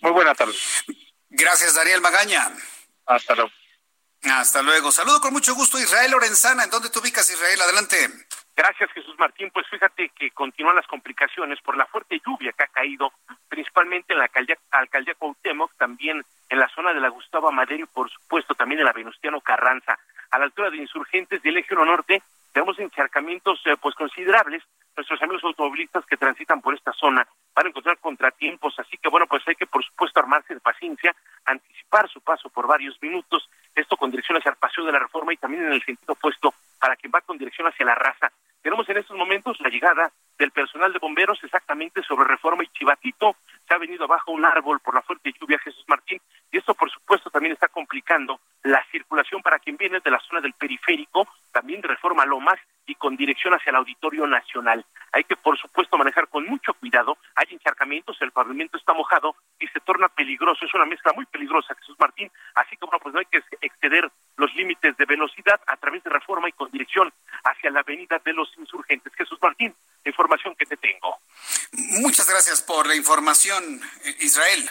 Muy 0.00 0.10
buena 0.10 0.34
tarde. 0.34 0.54
Gracias, 1.36 1.74
Daniel 1.74 2.00
Magaña. 2.00 2.52
Hasta 3.06 3.34
luego. 3.34 3.50
Hasta 4.22 4.62
luego. 4.62 4.92
Saludo 4.92 5.20
con 5.20 5.32
mucho 5.32 5.54
gusto 5.54 5.78
Israel 5.78 6.12
Lorenzana. 6.12 6.64
¿En 6.64 6.70
dónde 6.70 6.90
te 6.90 6.98
ubicas, 6.98 7.28
Israel? 7.28 7.60
Adelante. 7.60 7.96
Gracias, 8.56 8.90
Jesús 8.92 9.18
Martín. 9.18 9.50
Pues 9.52 9.66
fíjate 9.68 10.10
que 10.10 10.30
continúan 10.30 10.76
las 10.76 10.86
complicaciones 10.86 11.60
por 11.60 11.76
la 11.76 11.86
fuerte 11.86 12.20
lluvia 12.24 12.52
que 12.52 12.62
ha 12.62 12.68
caído, 12.68 13.12
principalmente 13.48 14.12
en 14.12 14.20
la 14.20 14.26
alcaldía, 14.26 14.56
alcaldía 14.70 15.14
Cuauhtémoc, 15.16 15.72
también 15.76 16.24
en 16.48 16.58
la 16.58 16.68
zona 16.68 16.94
de 16.94 17.00
la 17.00 17.08
Gustavo 17.08 17.50
Madero 17.50 17.82
y, 17.82 17.86
por 17.86 18.08
supuesto, 18.10 18.54
también 18.54 18.78
en 18.78 18.86
la 18.86 18.92
Venustiano 18.92 19.40
Carranza. 19.40 19.98
A 20.30 20.38
la 20.38 20.44
altura 20.44 20.70
de 20.70 20.76
Insurgentes 20.76 21.42
del 21.42 21.56
Eje 21.56 21.74
Norte 21.74 22.22
tenemos 22.54 22.78
encharcamientos 22.78 23.60
eh, 23.66 23.76
pues 23.82 23.94
considerables. 23.96 24.62
Nuestros 24.96 25.20
amigos 25.22 25.42
automovilistas 25.42 26.06
que 26.06 26.16
transitan 26.16 26.62
por 26.62 26.72
esta 26.72 26.92
zona 26.92 27.26
van 27.52 27.66
a 27.66 27.68
encontrar 27.68 27.98
contratiempos, 27.98 28.78
así 28.78 28.96
que 28.96 29.08
bueno, 29.08 29.26
pues 29.26 29.42
hay 29.48 29.56
que, 29.56 29.66
por 29.66 29.84
supuesto, 29.84 30.20
armarse 30.20 30.54
de 30.54 30.60
paciencia, 30.60 31.14
anticipar 31.44 32.08
su 32.08 32.20
paso 32.20 32.48
por 32.48 32.68
varios 32.68 32.96
minutos, 33.02 33.50
esto 33.74 33.96
con 33.96 34.12
dirección 34.12 34.38
hacia 34.38 34.52
el 34.52 34.56
Paseo 34.56 34.84
de 34.84 34.92
la 34.92 35.00
Reforma 35.00 35.32
y 35.32 35.36
también 35.36 35.66
en 35.66 35.72
el 35.72 35.82
sentido 35.82 36.12
opuesto 36.12 36.54
para 36.78 36.94
quien 36.94 37.10
va 37.12 37.22
con 37.22 37.36
dirección 37.36 37.66
hacia 37.66 37.84
la 37.84 37.96
raza 37.96 38.30
tenemos 38.64 38.88
en 38.88 38.96
estos 38.96 39.16
momentos 39.16 39.60
la 39.60 39.68
llegada 39.68 40.10
del 40.38 40.50
personal 40.50 40.92
de 40.92 40.98
bomberos 40.98 41.42
exactamente 41.42 42.02
sobre 42.02 42.28
Reforma 42.28 42.64
y 42.64 42.68
Chivatito. 42.68 43.36
Se 43.66 43.74
ha 43.74 43.78
venido 43.78 44.04
abajo 44.04 44.32
un 44.32 44.44
árbol 44.44 44.80
por 44.80 44.94
la 44.94 45.02
fuerte 45.02 45.32
lluvia 45.40 45.58
Jesús 45.58 45.84
Martín 45.88 46.20
y 46.50 46.58
esto 46.58 46.74
por 46.74 46.90
supuesto 46.90 47.30
también 47.30 47.52
está 47.52 47.68
complicando 47.68 48.40
la 48.62 48.84
circulación 48.90 49.42
para 49.42 49.58
quien 49.58 49.76
viene 49.76 50.00
de 50.00 50.10
la 50.10 50.20
zona 50.20 50.40
del 50.40 50.54
periférico, 50.54 51.26
también 51.52 51.80
de 51.80 51.88
Reforma 51.88 52.24
Lomas 52.24 52.58
y 52.86 52.94
con 52.94 53.16
dirección 53.16 53.54
hacia 53.54 53.70
el 53.70 53.76
Auditorio 53.76 54.26
Nacional. 54.26 54.84
Hay 55.12 55.24
que 55.24 55.36
por 55.36 55.58
supuesto 55.58 55.96
manejar 55.96 56.28
con 56.28 56.46
mucho 56.46 56.74
cuidado, 56.74 57.16
hay 57.34 57.46
encharcamientos, 57.50 58.20
el 58.20 58.32
pavimento 58.32 58.76
está 58.76 58.92
mojado 58.92 59.36
y 59.58 59.66
se 59.68 59.80
torna 59.80 60.08
peligroso, 60.08 60.64
es 60.64 60.74
una 60.74 60.86
mezcla 60.86 61.12
muy 61.12 61.26
peligrosa 61.26 61.74
Jesús 61.74 61.96
Martín, 61.98 62.30
así 62.54 62.76
que 62.76 62.84
bueno, 62.84 62.98
pues 63.00 63.14
no 63.14 63.20
hay 63.20 63.26
que 63.26 63.42
exceder 63.60 64.10
los 64.36 64.54
límites 64.54 64.96
de 64.96 65.04
velocidad 65.06 65.60
a 65.66 65.76
través 65.76 66.02
de 66.02 66.10
Reforma 66.10 66.48
y 66.48 66.52
con 66.52 66.70
dirección 66.70 67.12
hacia 67.44 67.70
la 67.70 67.80
avenida 67.80 68.20
de 68.24 68.32
los 68.32 68.52
insurgentes. 68.58 69.14
Jesús 69.14 69.38
Martín, 69.40 69.74
que 70.58 70.66
te 70.66 70.76
tengo. 70.76 71.18
Muchas 71.72 72.28
gracias 72.28 72.62
por 72.62 72.86
la 72.86 72.94
información, 72.94 73.80
eh, 74.04 74.16
Israel. 74.20 74.70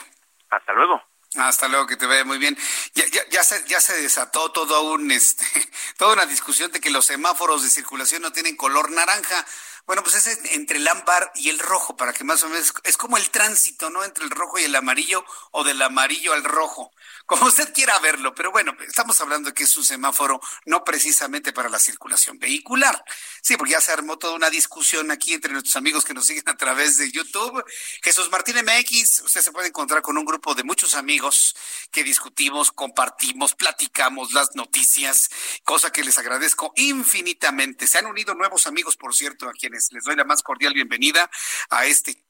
Hasta 0.49 0.73
luego. 0.73 1.01
Hasta 1.35 1.67
luego, 1.67 1.87
que 1.87 1.95
te 1.95 2.05
vaya 2.05 2.23
muy 2.25 2.37
bien. 2.37 2.57
Ya, 2.93 3.05
ya, 3.07 3.27
ya, 3.29 3.43
se, 3.43 3.67
ya 3.67 3.81
se 3.81 3.99
desató 4.01 4.51
todo 4.51 4.93
un, 4.93 5.11
este, 5.11 5.45
toda 5.97 6.13
una 6.13 6.25
discusión 6.25 6.71
de 6.71 6.79
que 6.79 6.91
los 6.91 7.05
semáforos 7.05 7.63
de 7.63 7.69
circulación 7.69 8.21
no 8.21 8.31
tienen 8.31 8.55
color 8.55 8.91
naranja. 8.91 9.45
Bueno, 9.85 10.03
pues 10.03 10.15
es 10.15 10.39
entre 10.51 10.77
el 10.77 10.87
ámbar 10.87 11.31
y 11.35 11.49
el 11.49 11.59
rojo, 11.59 11.97
para 11.97 12.13
que 12.13 12.23
más 12.23 12.41
o 12.43 12.49
menos 12.49 12.73
es 12.83 12.97
como 12.97 13.17
el 13.17 13.29
tránsito, 13.31 13.89
¿no? 13.89 14.03
Entre 14.03 14.23
el 14.23 14.29
rojo 14.29 14.59
y 14.59 14.63
el 14.63 14.75
amarillo 14.75 15.25
o 15.51 15.63
del 15.63 15.81
amarillo 15.81 16.33
al 16.33 16.43
rojo 16.43 16.91
como 17.25 17.45
usted 17.47 17.73
quiera 17.73 17.97
verlo, 17.99 18.33
pero 18.35 18.51
bueno, 18.51 18.75
estamos 18.87 19.19
hablando 19.21 19.49
de 19.49 19.53
que 19.53 19.63
es 19.63 19.77
un 19.77 19.83
semáforo 19.83 20.41
no 20.65 20.83
precisamente 20.83 21.53
para 21.53 21.69
la 21.69 21.79
circulación 21.79 22.37
vehicular. 22.37 23.03
Sí, 23.41 23.55
porque 23.55 23.73
ya 23.73 23.81
se 23.81 23.91
armó 23.91 24.17
toda 24.17 24.35
una 24.35 24.49
discusión 24.49 25.09
aquí 25.11 25.33
entre 25.33 25.53
nuestros 25.53 25.75
amigos 25.75 26.03
que 26.03 26.13
nos 26.13 26.25
siguen 26.25 26.47
a 26.47 26.57
través 26.57 26.97
de 26.97 27.11
YouTube. 27.11 27.63
Jesús 28.01 28.29
Martín 28.29 28.57
MX, 28.57 29.23
usted 29.23 29.41
se 29.41 29.51
puede 29.51 29.67
encontrar 29.67 30.01
con 30.01 30.17
un 30.17 30.25
grupo 30.25 30.53
de 30.53 30.63
muchos 30.63 30.95
amigos 30.95 31.55
que 31.91 32.03
discutimos, 32.03 32.71
compartimos, 32.71 33.55
platicamos 33.55 34.33
las 34.33 34.55
noticias, 34.55 35.29
cosa 35.63 35.91
que 35.91 36.03
les 36.03 36.17
agradezco 36.17 36.73
infinitamente. 36.75 37.87
Se 37.87 37.99
han 37.99 38.05
unido 38.07 38.33
nuevos 38.35 38.67
amigos, 38.67 38.97
por 38.97 39.15
cierto, 39.15 39.47
a 39.47 39.53
quienes 39.53 39.91
les 39.91 40.03
doy 40.03 40.15
la 40.15 40.25
más 40.25 40.43
cordial 40.43 40.73
bienvenida 40.73 41.29
a 41.69 41.85
este 41.85 42.23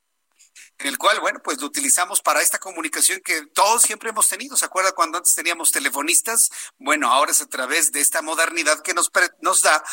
el 0.79 0.97
cual, 0.97 1.19
bueno, 1.19 1.39
pues 1.43 1.59
lo 1.59 1.67
utilizamos 1.67 2.21
para 2.21 2.41
esta 2.41 2.57
comunicación 2.57 3.21
que 3.23 3.45
todos 3.47 3.81
siempre 3.81 4.09
hemos 4.09 4.27
tenido. 4.27 4.57
¿Se 4.57 4.65
acuerda 4.65 4.91
cuando 4.91 5.17
antes 5.17 5.33
teníamos 5.35 5.71
telefonistas? 5.71 6.49
Bueno, 6.77 7.11
ahora 7.11 7.31
es 7.31 7.41
a 7.41 7.47
través 7.47 7.91
de 7.91 8.01
esta 8.01 8.21
modernidad 8.21 8.81
que 8.81 8.93
nos, 8.93 9.11
nos 9.41 9.61
da 9.61 9.83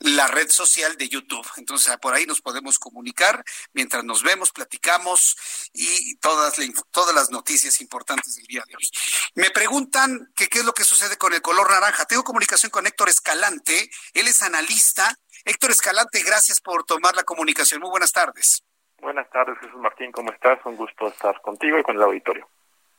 la 0.00 0.28
red 0.28 0.50
social 0.50 0.96
de 0.96 1.08
YouTube. 1.08 1.46
Entonces, 1.56 1.94
por 2.00 2.14
ahí 2.14 2.26
nos 2.26 2.40
podemos 2.40 2.78
comunicar 2.78 3.44
mientras 3.72 4.04
nos 4.04 4.22
vemos, 4.22 4.50
platicamos 4.50 5.36
y 5.72 6.16
todas, 6.16 6.54
todas 6.90 7.14
las 7.14 7.30
noticias 7.30 7.80
importantes 7.80 8.34
del 8.36 8.46
día 8.46 8.64
de 8.66 8.76
hoy. 8.76 8.88
Me 9.34 9.50
preguntan 9.50 10.32
que 10.34 10.48
qué 10.48 10.60
es 10.60 10.64
lo 10.64 10.74
que 10.74 10.84
sucede 10.84 11.16
con 11.16 11.32
el 11.32 11.42
color 11.42 11.70
naranja. 11.70 12.06
Tengo 12.06 12.24
comunicación 12.24 12.70
con 12.70 12.86
Héctor 12.86 13.08
Escalante. 13.08 13.90
Él 14.14 14.26
es 14.26 14.42
analista. 14.42 15.18
Héctor 15.44 15.70
Escalante, 15.70 16.22
gracias 16.22 16.60
por 16.60 16.84
tomar 16.84 17.14
la 17.14 17.24
comunicación. 17.24 17.80
Muy 17.80 17.90
buenas 17.90 18.12
tardes. 18.12 18.62
Buenas 19.00 19.28
tardes, 19.30 19.58
Jesús 19.58 19.80
Martín, 19.80 20.12
¿cómo 20.12 20.30
estás? 20.30 20.58
Un 20.64 20.76
gusto 20.76 21.08
estar 21.08 21.40
contigo 21.40 21.78
y 21.78 21.82
con 21.82 21.96
el 21.96 22.02
auditorio. 22.02 22.46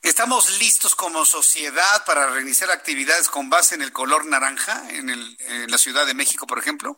¿Estamos 0.01 0.59
listos 0.59 0.95
como 0.95 1.25
sociedad 1.25 2.03
para 2.07 2.27
reiniciar 2.27 2.71
actividades 2.71 3.29
con 3.29 3.49
base 3.49 3.75
en 3.75 3.83
el 3.83 3.93
color 3.93 4.25
naranja 4.25 4.89
en, 4.89 5.09
el, 5.09 5.37
en 5.47 5.69
la 5.69 5.77
Ciudad 5.77 6.07
de 6.07 6.15
México, 6.15 6.47
por 6.47 6.57
ejemplo? 6.57 6.97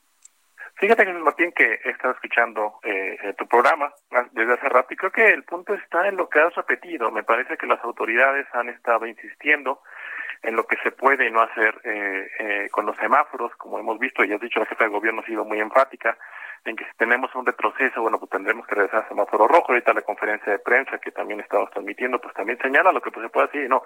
Fíjate, 0.76 1.06
Jesús 1.06 1.22
Martín, 1.22 1.52
que 1.52 1.82
he 1.84 1.90
estado 1.90 2.14
escuchando 2.14 2.80
eh, 2.84 3.34
tu 3.38 3.48
programa 3.48 3.94
desde 4.32 4.54
hace 4.54 4.70
rato 4.70 4.94
y 4.94 4.98
creo 4.98 5.12
que 5.12 5.30
el 5.30 5.44
punto 5.44 5.74
está 5.74 6.08
en 6.08 6.16
lo 6.16 6.30
que 6.30 6.40
has 6.40 6.56
repetido. 6.56 7.12
Me 7.12 7.24
parece 7.24 7.58
que 7.58 7.68
las 7.68 7.84
autoridades 7.84 8.48
han 8.54 8.70
estado 8.70 9.06
insistiendo 9.06 9.82
en 10.42 10.56
lo 10.56 10.66
que 10.66 10.78
se 10.78 10.92
puede 10.92 11.28
y 11.28 11.32
no 11.32 11.42
hacer 11.42 11.80
eh, 11.84 12.30
eh, 12.40 12.70
con 12.72 12.86
los 12.86 12.98
semáforos, 12.98 13.56
como 13.58 13.80
hemos 13.80 14.00
visto, 14.00 14.24
y 14.24 14.34
has 14.34 14.42
dicho, 14.42 14.60
la 14.60 14.66
jefa 14.66 14.86
de 14.86 14.90
gobierno 14.90 15.22
ha 15.22 15.26
sido 15.26 15.46
muy 15.46 15.60
enfática 15.60 16.18
en 16.66 16.76
que 16.76 16.86
si 16.86 16.92
tenemos 16.98 17.34
un 17.36 17.46
retroceso, 17.46 18.02
bueno, 18.02 18.20
pues 18.20 18.30
tendremos 18.32 18.66
que 18.66 18.76
regresar 18.76 19.04
a 19.04 19.08
semáforo 19.08 19.48
rojo. 19.48 19.72
Ahorita 19.74 19.94
la 19.94 20.02
conferencia 20.02 20.52
de 20.52 20.60
prensa 20.60 20.98
que 20.98 21.12
también 21.12 21.40
estamos 21.40 21.70
transmitiendo, 21.72 22.20
pues 22.20 22.34
también 22.34 22.58
señala 22.60 22.92
lo 22.92 23.02
que 23.02 23.12
pues, 23.12 23.26
se 23.26 23.30
puede 23.30 23.48
hacer 23.48 23.66
y 23.66 23.70
no. 23.70 23.84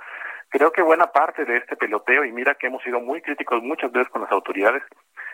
Creo 0.49 0.71
que 0.71 0.81
buena 0.81 1.07
parte 1.07 1.45
de 1.45 1.57
este 1.57 1.75
peloteo, 1.75 2.23
y 2.23 2.31
mira 2.31 2.55
que 2.55 2.67
hemos 2.67 2.83
sido 2.83 2.99
muy 2.99 3.21
críticos 3.21 3.63
muchas 3.63 3.91
veces 3.91 4.09
con 4.09 4.21
las 4.21 4.31
autoridades, 4.31 4.83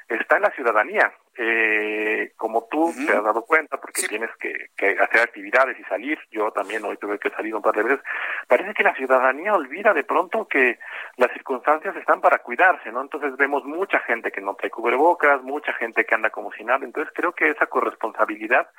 está 0.07 0.37
en 0.37 0.43
la 0.43 0.51
ciudadanía. 0.51 1.13
Eh, 1.35 2.33
como 2.37 2.67
tú 2.69 2.93
te 2.95 3.11
has 3.11 3.23
dado 3.23 3.43
cuenta, 3.43 3.81
porque 3.81 4.03
tienes 4.07 4.29
que, 4.37 4.69
hacer 5.01 5.21
actividades 5.21 5.79
y 5.79 5.83
salir, 5.85 6.19
yo 6.29 6.51
también 6.51 6.85
hoy 6.85 6.95
tuve 6.97 7.17
que 7.17 7.31
salir 7.31 7.55
un 7.55 7.61
par 7.61 7.73
de 7.75 7.81
veces, 7.81 7.99
parece 8.47 8.73
que 8.75 8.83
la 8.83 8.93
ciudadanía 8.93 9.55
olvida 9.55 9.95
de 9.95 10.03
pronto 10.03 10.47
que 10.47 10.77
las 11.17 11.31
circunstancias 11.31 11.95
están 11.95 12.21
para 12.21 12.39
cuidarse, 12.39 12.91
¿no? 12.91 13.01
Entonces 13.01 13.35
vemos 13.35 13.65
mucha 13.65 13.99
gente 14.01 14.31
que 14.31 14.41
no 14.41 14.53
trae 14.53 14.69
cubrebocas, 14.69 15.41
mucha 15.41 15.73
gente 15.73 16.05
que 16.05 16.13
anda 16.13 16.29
como 16.29 16.51
si 16.51 16.63
nada, 16.63 16.85
entonces 16.85 17.11
creo 17.15 17.31
que 17.31 17.49
esa 17.49 17.65
corresponsabilidad 17.65 18.69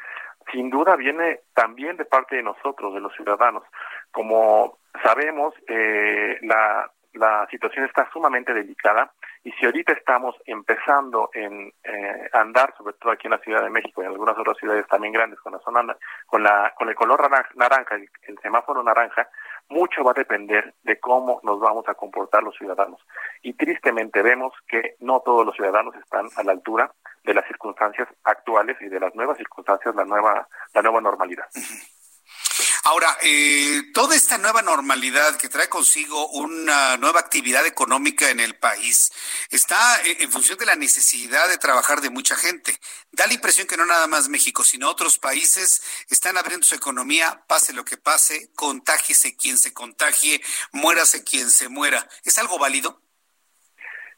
sin 0.52 0.70
duda 0.70 0.94
viene 0.94 1.40
también 1.54 1.96
de 1.96 2.04
parte 2.04 2.36
de 2.36 2.42
nosotros, 2.42 2.94
de 2.94 3.00
los 3.00 3.12
ciudadanos. 3.14 3.64
Como 4.12 4.78
sabemos, 5.02 5.54
eh, 5.66 6.38
la, 6.42 6.90
la 7.14 7.46
situación 7.50 7.84
está 7.84 8.08
sumamente 8.12 8.52
delicada 8.52 9.12
y 9.42 9.52
si 9.52 9.66
ahorita 9.66 9.92
estamos 9.92 10.34
empezando 10.46 11.30
en 11.32 11.72
eh, 11.84 12.28
andar, 12.32 12.74
sobre 12.76 12.94
todo 12.94 13.12
aquí 13.12 13.26
en 13.26 13.32
la 13.32 13.38
Ciudad 13.38 13.62
de 13.62 13.70
México 13.70 14.02
y 14.02 14.06
en 14.06 14.12
algunas 14.12 14.38
otras 14.38 14.56
ciudades 14.56 14.86
también 14.88 15.12
grandes 15.12 15.38
con 15.40 15.52
la 15.52 15.58
zona 15.60 15.96
con 16.26 16.42
la 16.42 16.72
con 16.76 16.88
el 16.88 16.94
color 16.94 17.30
naranja, 17.54 17.94
el, 17.94 18.38
semáforo 18.42 18.82
naranja, 18.82 19.28
mucho 19.68 20.02
va 20.02 20.12
a 20.12 20.14
depender 20.14 20.74
de 20.82 20.98
cómo 20.98 21.40
nos 21.42 21.60
vamos 21.60 21.88
a 21.88 21.94
comportar 21.94 22.42
los 22.42 22.56
ciudadanos. 22.56 23.00
Y 23.42 23.52
tristemente 23.54 24.22
vemos 24.22 24.52
que 24.66 24.96
no 25.00 25.20
todos 25.20 25.44
los 25.44 25.54
ciudadanos 25.54 25.94
están 25.96 26.26
a 26.36 26.42
la 26.42 26.52
altura 26.52 26.90
de 27.22 27.34
las 27.34 27.46
circunstancias 27.46 28.08
actuales 28.24 28.76
y 28.80 28.88
de 28.88 29.00
las 29.00 29.14
nuevas 29.14 29.36
circunstancias, 29.38 29.94
la 29.94 30.04
nueva 30.04 30.48
la 30.72 30.82
nueva 30.82 31.00
normalidad. 31.00 31.46
Ahora, 32.86 33.16
eh, 33.22 33.80
toda 33.94 34.14
esta 34.14 34.36
nueva 34.36 34.60
normalidad 34.60 35.38
que 35.38 35.48
trae 35.48 35.70
consigo 35.70 36.28
una 36.28 36.98
nueva 36.98 37.18
actividad 37.18 37.66
económica 37.66 38.28
en 38.28 38.40
el 38.40 38.56
país 38.56 39.10
está 39.50 39.96
en 40.04 40.30
función 40.30 40.58
de 40.58 40.66
la 40.66 40.76
necesidad 40.76 41.48
de 41.48 41.56
trabajar 41.56 42.02
de 42.02 42.10
mucha 42.10 42.36
gente. 42.36 42.72
Da 43.10 43.26
la 43.26 43.32
impresión 43.32 43.66
que 43.66 43.78
no 43.78 43.86
nada 43.86 44.06
más 44.06 44.28
México, 44.28 44.62
sino 44.64 44.90
otros 44.90 45.18
países 45.18 45.82
están 46.10 46.36
abriendo 46.36 46.66
su 46.66 46.74
economía, 46.74 47.42
pase 47.48 47.72
lo 47.72 47.86
que 47.86 47.96
pase, 47.96 48.52
contágiese 48.54 49.34
quien 49.34 49.56
se 49.56 49.72
contagie, 49.72 50.42
muérase 50.72 51.24
quien 51.24 51.48
se 51.48 51.70
muera. 51.70 52.06
¿Es 52.22 52.36
algo 52.36 52.58
válido? 52.58 53.00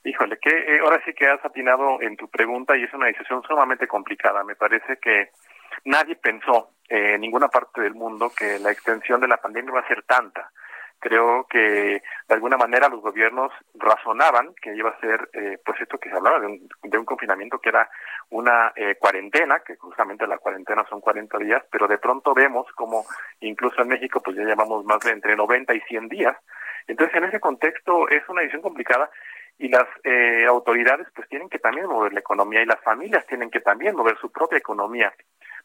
Híjole, 0.02 0.38
que 0.43 0.51
eh, 0.51 0.80
ahora 0.80 1.01
sí 1.05 1.12
que 1.14 1.28
has 1.28 1.44
atinado 1.44 2.02
en 2.02 2.16
tu 2.16 2.28
pregunta 2.28 2.76
y 2.76 2.82
es 2.82 2.93
una 2.93 3.06
decisión 3.06 3.44
sumamente 3.44 3.86
complicada. 3.86 4.43
Me 4.43 4.56
parece 4.56 4.98
que 5.01 5.30
nadie 5.86 6.16
pensó 6.16 6.70
en 6.88 7.20
ninguna 7.20 7.48
parte 7.48 7.80
del 7.80 7.94
mundo 7.94 8.30
que 8.36 8.58
la 8.58 8.70
extensión 8.70 9.20
de 9.20 9.28
la 9.28 9.38
pandemia 9.38 9.72
va 9.72 9.80
a 9.80 9.88
ser 9.88 10.02
tanta. 10.02 10.50
Creo 10.98 11.46
que 11.48 12.02
de 12.28 12.34
alguna 12.34 12.56
manera 12.56 12.88
los 12.88 13.00
gobiernos 13.00 13.52
razonaban 13.74 14.54
que 14.54 14.74
iba 14.74 14.90
a 14.90 15.00
ser, 15.00 15.28
eh, 15.34 15.58
pues 15.64 15.80
esto 15.80 15.98
que 15.98 16.08
se 16.08 16.16
hablaba 16.16 16.40
de 16.40 16.46
un, 16.46 16.68
de 16.82 16.98
un 16.98 17.04
confinamiento 17.04 17.58
que 17.58 17.68
era 17.68 17.88
una 18.30 18.72
eh, 18.74 18.96
cuarentena, 18.98 19.60
que 19.60 19.76
justamente 19.76 20.26
la 20.26 20.38
cuarentena 20.38 20.84
son 20.88 21.00
40 21.00 21.38
días, 21.38 21.62
pero 21.70 21.86
de 21.86 21.98
pronto 21.98 22.32
vemos 22.34 22.66
como 22.72 23.04
incluso 23.40 23.82
en 23.82 23.88
México 23.88 24.20
pues 24.22 24.36
ya 24.36 24.44
llevamos 24.44 24.84
más 24.84 25.00
de 25.00 25.10
entre 25.10 25.36
90 25.36 25.74
y 25.74 25.80
100 25.80 26.08
días. 26.08 26.36
Entonces 26.86 27.14
en 27.16 27.24
ese 27.24 27.40
contexto 27.40 28.08
es 28.08 28.26
una 28.28 28.40
decisión 28.40 28.62
complicada 28.62 29.10
y 29.58 29.68
las 29.68 29.86
eh, 30.04 30.46
autoridades 30.46 31.08
pues 31.14 31.28
tienen 31.28 31.48
que 31.48 31.58
también 31.58 31.86
mover 31.86 32.12
la 32.12 32.20
economía 32.20 32.62
y 32.62 32.66
las 32.66 32.80
familias 32.82 33.26
tienen 33.26 33.50
que 33.50 33.60
también 33.60 33.96
mover 33.96 34.18
su 34.18 34.30
propia 34.30 34.58
economía 34.58 35.12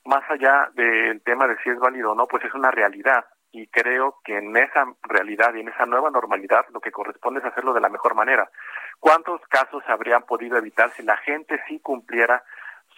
más 0.05 0.23
allá 0.29 0.69
del 0.73 1.21
tema 1.21 1.47
de 1.47 1.57
si 1.63 1.69
es 1.69 1.79
válido 1.79 2.11
o 2.11 2.15
no, 2.15 2.27
pues 2.27 2.43
es 2.45 2.53
una 2.53 2.71
realidad 2.71 3.25
y 3.51 3.67
creo 3.67 4.19
que 4.23 4.37
en 4.37 4.55
esa 4.55 4.85
realidad 5.03 5.53
y 5.53 5.59
en 5.59 5.67
esa 5.67 5.85
nueva 5.85 6.09
normalidad 6.09 6.65
lo 6.73 6.79
que 6.79 6.91
corresponde 6.91 7.41
es 7.41 7.45
hacerlo 7.45 7.73
de 7.73 7.81
la 7.81 7.89
mejor 7.89 8.15
manera. 8.15 8.49
¿Cuántos 8.99 9.41
casos 9.47 9.83
habrían 9.87 10.23
podido 10.23 10.57
evitar 10.57 10.91
si 10.91 11.03
la 11.03 11.17
gente 11.17 11.61
sí 11.67 11.79
cumpliera 11.79 12.43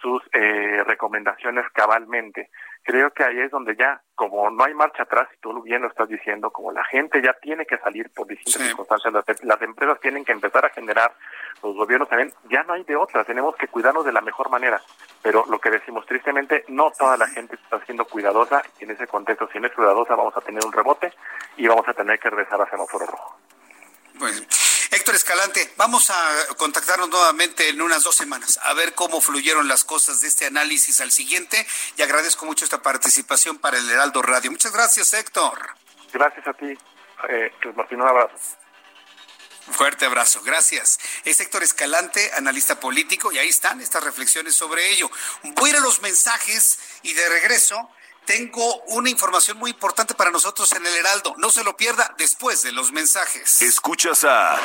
sus 0.00 0.22
eh, 0.32 0.82
recomendaciones 0.84 1.64
cabalmente? 1.72 2.50
Creo 2.84 3.10
que 3.12 3.24
ahí 3.24 3.40
es 3.40 3.50
donde 3.50 3.74
ya, 3.76 4.02
como 4.14 4.50
no 4.50 4.62
hay 4.62 4.74
marcha 4.74 5.04
atrás, 5.04 5.26
y 5.34 5.40
tú 5.40 5.62
bien 5.62 5.80
lo 5.80 5.88
estás 5.88 6.06
diciendo, 6.06 6.50
como 6.50 6.70
la 6.70 6.84
gente 6.84 7.22
ya 7.22 7.32
tiene 7.40 7.64
que 7.64 7.78
salir 7.78 8.10
por 8.10 8.26
distintas 8.26 8.60
circunstancias, 8.60 9.10
las, 9.10 9.24
las 9.42 9.62
empresas 9.62 9.98
tienen 10.00 10.22
que 10.22 10.32
empezar 10.32 10.66
a 10.66 10.68
generar 10.68 11.14
los 11.62 11.74
gobiernos 11.74 12.10
también, 12.10 12.30
ya 12.50 12.62
no 12.64 12.74
hay 12.74 12.84
de 12.84 12.94
otra, 12.94 13.24
tenemos 13.24 13.56
que 13.56 13.68
cuidarnos 13.68 14.04
de 14.04 14.12
la 14.12 14.20
mejor 14.20 14.50
manera. 14.50 14.82
Pero 15.22 15.46
lo 15.48 15.58
que 15.58 15.70
decimos 15.70 16.04
tristemente, 16.04 16.66
no 16.68 16.90
toda 16.90 17.16
la 17.16 17.26
gente 17.26 17.54
está 17.54 17.82
siendo 17.86 18.04
cuidadosa 18.04 18.62
y 18.78 18.84
en 18.84 18.90
ese 18.90 19.06
contexto, 19.06 19.48
si 19.50 19.58
no 19.58 19.66
es 19.66 19.72
cuidadosa, 19.72 20.14
vamos 20.14 20.36
a 20.36 20.42
tener 20.42 20.62
un 20.62 20.72
rebote 20.72 21.10
y 21.56 21.66
vamos 21.66 21.88
a 21.88 21.94
tener 21.94 22.18
que 22.18 22.28
regresar 22.28 22.60
a 22.60 22.68
semáforo 22.68 23.06
rojo. 23.06 23.38
Bueno. 24.18 24.36
Héctor 24.94 25.16
Escalante, 25.16 25.72
vamos 25.76 26.08
a 26.10 26.46
contactarnos 26.56 27.08
nuevamente 27.08 27.68
en 27.68 27.82
unas 27.82 28.04
dos 28.04 28.14
semanas 28.14 28.60
a 28.62 28.74
ver 28.74 28.94
cómo 28.94 29.20
fluyeron 29.20 29.66
las 29.66 29.82
cosas 29.82 30.20
de 30.20 30.28
este 30.28 30.46
análisis 30.46 31.00
al 31.00 31.10
siguiente 31.10 31.66
y 31.96 32.02
agradezco 32.02 32.46
mucho 32.46 32.64
esta 32.64 32.80
participación 32.80 33.58
para 33.58 33.76
el 33.76 33.90
Heraldo 33.90 34.22
Radio. 34.22 34.52
Muchas 34.52 34.72
gracias, 34.72 35.12
Héctor. 35.12 35.58
Gracias 36.12 36.46
a 36.46 36.52
ti, 36.52 36.78
eh, 37.28 37.50
Martín, 37.74 38.02
un 38.02 38.08
abrazo. 38.08 38.36
Fuerte 39.72 40.06
abrazo, 40.06 40.42
gracias. 40.44 41.00
Es 41.24 41.40
Héctor 41.40 41.64
Escalante, 41.64 42.30
analista 42.36 42.78
político, 42.78 43.32
y 43.32 43.38
ahí 43.38 43.48
están 43.48 43.80
estas 43.80 44.04
reflexiones 44.04 44.54
sobre 44.54 44.90
ello. 44.90 45.10
Voy 45.42 45.70
a 45.70 45.72
ir 45.72 45.76
a 45.78 45.80
los 45.80 46.02
mensajes 46.02 46.78
y 47.02 47.14
de 47.14 47.28
regreso 47.30 47.90
tengo 48.26 48.82
una 48.88 49.10
información 49.10 49.58
muy 49.58 49.70
importante 49.70 50.14
para 50.14 50.30
nosotros 50.30 50.72
en 50.72 50.86
el 50.86 50.94
Heraldo. 50.94 51.34
No 51.38 51.50
se 51.50 51.64
lo 51.64 51.76
pierda 51.76 52.14
después 52.18 52.62
de 52.62 52.72
los 52.72 52.92
mensajes. 52.92 53.62
Escuchas 53.62 54.24
a 54.24 54.58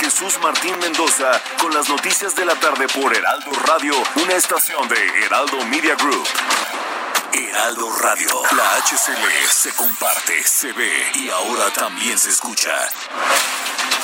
Jesús 0.00 0.38
Martín 0.42 0.78
Mendoza 0.78 1.40
con 1.60 1.74
las 1.74 1.88
noticias 1.88 2.34
de 2.36 2.44
la 2.44 2.54
tarde 2.54 2.86
por 2.88 3.14
Heraldo 3.14 3.50
Radio, 3.66 3.94
una 4.16 4.34
estación 4.34 4.88
de 4.88 5.24
Heraldo 5.24 5.64
Media 5.66 5.94
Group. 5.96 6.26
Heraldo 7.32 7.90
Radio. 8.00 8.42
La 8.56 8.76
HCL 8.76 9.48
se 9.50 9.70
comparte, 9.72 10.42
se 10.44 10.72
ve 10.72 10.90
y 11.14 11.28
ahora 11.30 11.70
también 11.72 12.18
se 12.18 12.30
escucha. 12.30 12.88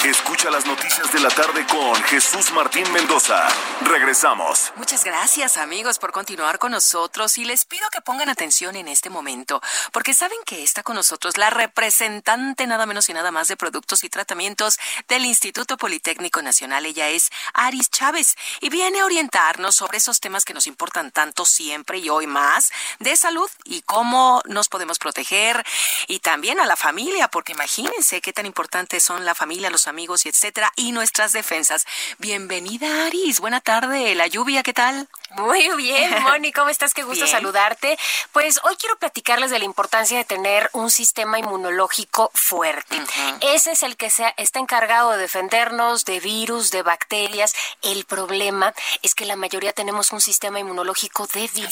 Escucha 0.05 0.51
las 0.51 0.66
noticias 0.66 1.10
de 1.14 1.20
la 1.20 1.31
tarde 1.31 1.66
con 1.66 1.94
Jesús 2.05 2.52
Martín 2.52 2.85
Mendoza. 2.93 3.48
Regresamos. 3.81 4.70
Muchas 4.76 5.02
gracias 5.02 5.56
amigos 5.56 5.98
por 5.98 6.12
continuar 6.12 6.59
con 6.59 6.72
nosotros 6.72 7.39
y 7.39 7.47
les 7.47 7.64
pido 7.64 7.89
que 7.90 8.02
pongan 8.02 8.28
atención 8.28 8.76
en 8.76 8.89
este 8.89 9.09
momento 9.09 9.62
porque 9.93 10.12
saben 10.12 10.36
que 10.44 10.62
está 10.62 10.82
con 10.82 10.97
nosotros 10.97 11.39
la 11.39 11.48
representante 11.48 12.66
nada 12.66 12.85
menos 12.85 13.09
y 13.09 13.14
nada 13.14 13.31
más 13.31 13.48
de 13.48 13.56
productos 13.56 14.05
y 14.05 14.10
tratamientos 14.10 14.78
del 15.09 15.24
Instituto 15.24 15.78
Politécnico 15.78 16.43
Nacional. 16.43 16.85
Ella 16.85 17.09
es 17.09 17.31
Aris 17.55 17.89
Chávez 17.89 18.36
y 18.60 18.68
viene 18.68 19.01
a 19.01 19.06
orientarnos 19.06 19.74
sobre 19.74 19.97
esos 19.97 20.20
temas 20.20 20.44
que 20.44 20.52
nos 20.52 20.66
importan 20.66 21.12
tanto 21.12 21.47
siempre 21.47 21.97
y 21.97 22.10
hoy 22.10 22.26
más 22.26 22.72
de 22.98 23.16
salud 23.16 23.48
y 23.64 23.81
cómo 23.81 24.43
nos 24.44 24.68
podemos 24.68 24.98
proteger 24.98 25.64
y 26.09 26.18
también 26.18 26.60
a 26.60 26.66
la 26.66 26.76
familia 26.76 27.28
porque 27.28 27.52
imagínense 27.52 28.20
qué 28.20 28.35
tan 28.35 28.44
importantes 28.44 29.02
son 29.02 29.24
la 29.24 29.35
familia, 29.35 29.70
los 29.70 29.86
amigos 29.86 29.93
amigos 29.94 30.26
y 30.26 30.28
etcétera, 30.28 30.72
y 30.74 30.90
nuestras 30.90 31.32
defensas. 31.32 31.86
Bienvenida, 32.18 33.06
Aris. 33.06 33.38
Buena 33.38 33.60
tarde. 33.60 34.16
La 34.16 34.26
lluvia, 34.26 34.64
¿qué 34.64 34.72
tal? 34.72 35.08
Muy 35.36 35.68
bien, 35.76 36.20
Moni, 36.24 36.52
¿cómo 36.52 36.68
estás? 36.68 36.94
Qué 36.94 37.04
gusto 37.04 37.28
saludarte. 37.28 37.96
Pues 38.32 38.58
hoy 38.64 38.74
quiero 38.74 38.98
platicarles 38.98 39.52
de 39.52 39.60
la 39.60 39.64
importancia 39.64 40.18
de 40.18 40.24
tener 40.24 40.68
un 40.72 40.90
sistema 40.90 41.38
inmunológico 41.38 42.32
fuerte. 42.34 43.00
Ese 43.40 43.70
es 43.70 43.84
el 43.84 43.96
que 43.96 44.10
se 44.10 44.34
está 44.36 44.58
encargado 44.58 45.12
de 45.12 45.18
defendernos 45.18 46.04
de 46.04 46.18
virus, 46.18 46.72
de 46.72 46.82
bacterias. 46.82 47.54
El 47.82 48.04
problema 48.04 48.74
es 49.02 49.14
que 49.14 49.26
la 49.26 49.36
mayoría 49.36 49.72
tenemos 49.72 50.10
un 50.10 50.20
sistema 50.20 50.58
inmunológico 50.58 51.28
débil. 51.28 51.68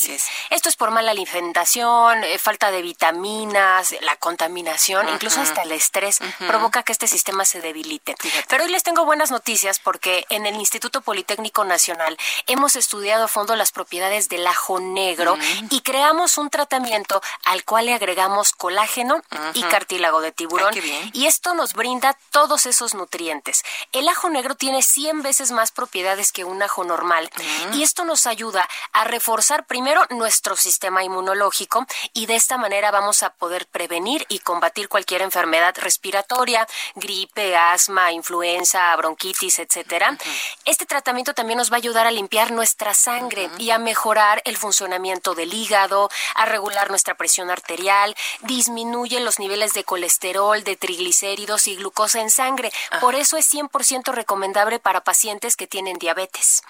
Esto 0.50 0.68
es 0.68 0.76
por 0.76 0.92
mala 0.92 1.10
alimentación, 1.10 2.22
eh, 2.22 2.38
falta 2.38 2.70
de 2.70 2.82
vitaminas, 2.82 3.96
la 4.02 4.14
contaminación, 4.14 5.08
incluso 5.08 5.40
hasta 5.40 5.62
el 5.62 5.72
estrés 5.72 6.20
provoca 6.46 6.84
que 6.84 6.92
este 6.92 7.08
sistema 7.08 7.44
se 7.44 7.60
debilite. 7.60 8.11
Pero 8.48 8.64
hoy 8.64 8.70
les 8.70 8.82
tengo 8.82 9.05
buenas 9.05 9.30
noticias 9.30 9.78
porque 9.78 10.24
en 10.28 10.47
el 10.47 10.56
Instituto 10.56 11.01
Politécnico 11.01 11.64
Nacional 11.64 12.16
hemos 12.47 12.76
estudiado 12.76 13.24
a 13.24 13.28
fondo 13.28 13.56
las 13.56 13.72
propiedades 13.72 14.28
del 14.28 14.47
ajo 14.47 14.80
negro 14.80 15.36
mm. 15.36 15.66
y 15.70 15.80
creamos 15.80 16.39
un 16.39 16.51
tratamiento 16.51 17.20
al 17.44 17.64
cual 17.64 17.86
le 17.86 17.94
agregamos 17.94 18.52
colágeno 18.52 19.22
y 19.55 19.62
cartílago 19.64 20.20
de 20.20 20.32
tiburón. 20.32 20.74
y 21.12 21.26
esto 21.26 21.55
nos 21.55 21.74
brinda 21.74 22.16
todos 22.30 22.66
esos 22.66 22.94
nutrientes. 22.94 23.62
El 23.93 24.09
ajo 24.09 24.28
negro 24.30 24.55
tiene 24.55 24.82
100 24.82 25.22
veces 25.22 25.52
más 25.52 25.72
propiedades 25.72 26.32
que 26.32 26.44
un 26.44 26.62
ajo 26.62 26.84
normal 26.84 27.30
mm. 27.36 27.74
y 27.74 27.82
esto 27.82 28.05
nos 28.05 28.26
ayuda 28.26 28.68
a 28.93 29.05
reforzar 29.05 29.66
primero 29.66 30.06
nuestro 30.10 30.56
sistema 30.56 31.05
inmunológico 31.05 31.86
y 32.12 32.26
de 32.26 32.36
esta 32.36 32.59
manera 32.59 32.90
vamos 32.90 33.22
a 33.22 33.30
poder 33.30 33.66
prevenir 33.66 34.24
y 34.28 34.39
combatir 34.40 34.89
cualquier 34.89 35.22
enfermedad 35.22 35.74
respiratoria, 35.78 36.66
gripe, 36.94 37.56
asma, 37.56 38.01
influenza, 38.10 38.96
bronquitis, 38.96 39.58
etcétera. 39.58 40.18
Este 40.64 40.86
tratamiento 40.86 41.34
también 41.34 41.58
nos 41.58 41.70
va 41.70 41.76
a 41.76 41.78
ayudar 41.78 42.06
a 42.06 42.10
limpiar 42.10 42.50
nuestra 42.50 42.94
sangre 42.94 43.48
y 43.58 43.70
a 43.70 43.78
mejorar 43.78 44.42
el 44.44 44.56
funcionamiento 44.56 45.34
del 45.34 45.54
hígado, 45.54 46.10
a 46.34 46.46
regular 46.46 46.90
nuestra 46.90 47.14
presión 47.14 47.50
arterial, 47.50 48.16
disminuye 48.40 49.20
los 49.20 49.38
niveles 49.38 49.74
de 49.74 49.84
colesterol, 49.84 50.64
de 50.64 50.76
triglicéridos 50.76 51.68
y 51.68 51.76
glucosa 51.76 52.20
en 52.20 52.30
sangre. 52.30 52.72
Por 53.00 53.14
eso 53.14 53.36
es 53.36 53.52
100% 53.52 54.12
recomendable 54.12 54.78
para 54.78 55.02
pacientes 55.04 55.56
que 55.56 55.66
tienen 55.66 55.98
diabetes. 55.98 56.62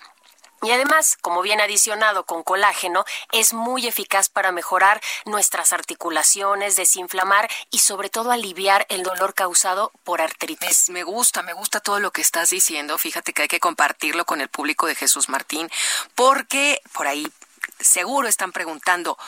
Y 0.63 0.71
además, 0.71 1.19
como 1.21 1.43
bien 1.43 1.61
adicionado 1.61 2.25
con 2.25 2.45
colágeno, 2.45 3.05
es 3.33 3.53
muy 3.53 3.89
eficaz 3.89 4.29
para 4.29 4.53
mejorar 4.53 5.01
nuestras 5.25 5.73
articulaciones, 5.73 6.77
desinflamar 6.77 7.51
y 7.71 7.81
sobre 7.81 8.11
todo 8.11 8.31
aliviar 8.31 8.87
el 8.89 9.03
dolor 9.03 9.35
causado 9.35 9.91
por 10.05 10.21
artritis. 10.21 10.89
Me 10.91 11.03
gusta, 11.03 11.43
me 11.43 11.53
gusta 11.53 11.81
todo 11.81 11.99
lo 11.99 12.13
que 12.13 12.23
estás 12.23 12.51
diciendo. 12.51 12.97
Fíjate 12.97 13.33
que 13.33 13.43
hay 13.43 13.49
que 13.49 13.59
compartirlo 13.59 14.25
con 14.25 14.41
el 14.41 14.49
público 14.49 14.87
de 14.87 14.95
Jesús 14.95 15.29
Martín, 15.29 15.69
porque 16.15 16.81
por 16.93 17.09
ahí 17.09 17.27
seguro 17.81 18.29
están 18.29 18.53
preguntando, 18.53 19.19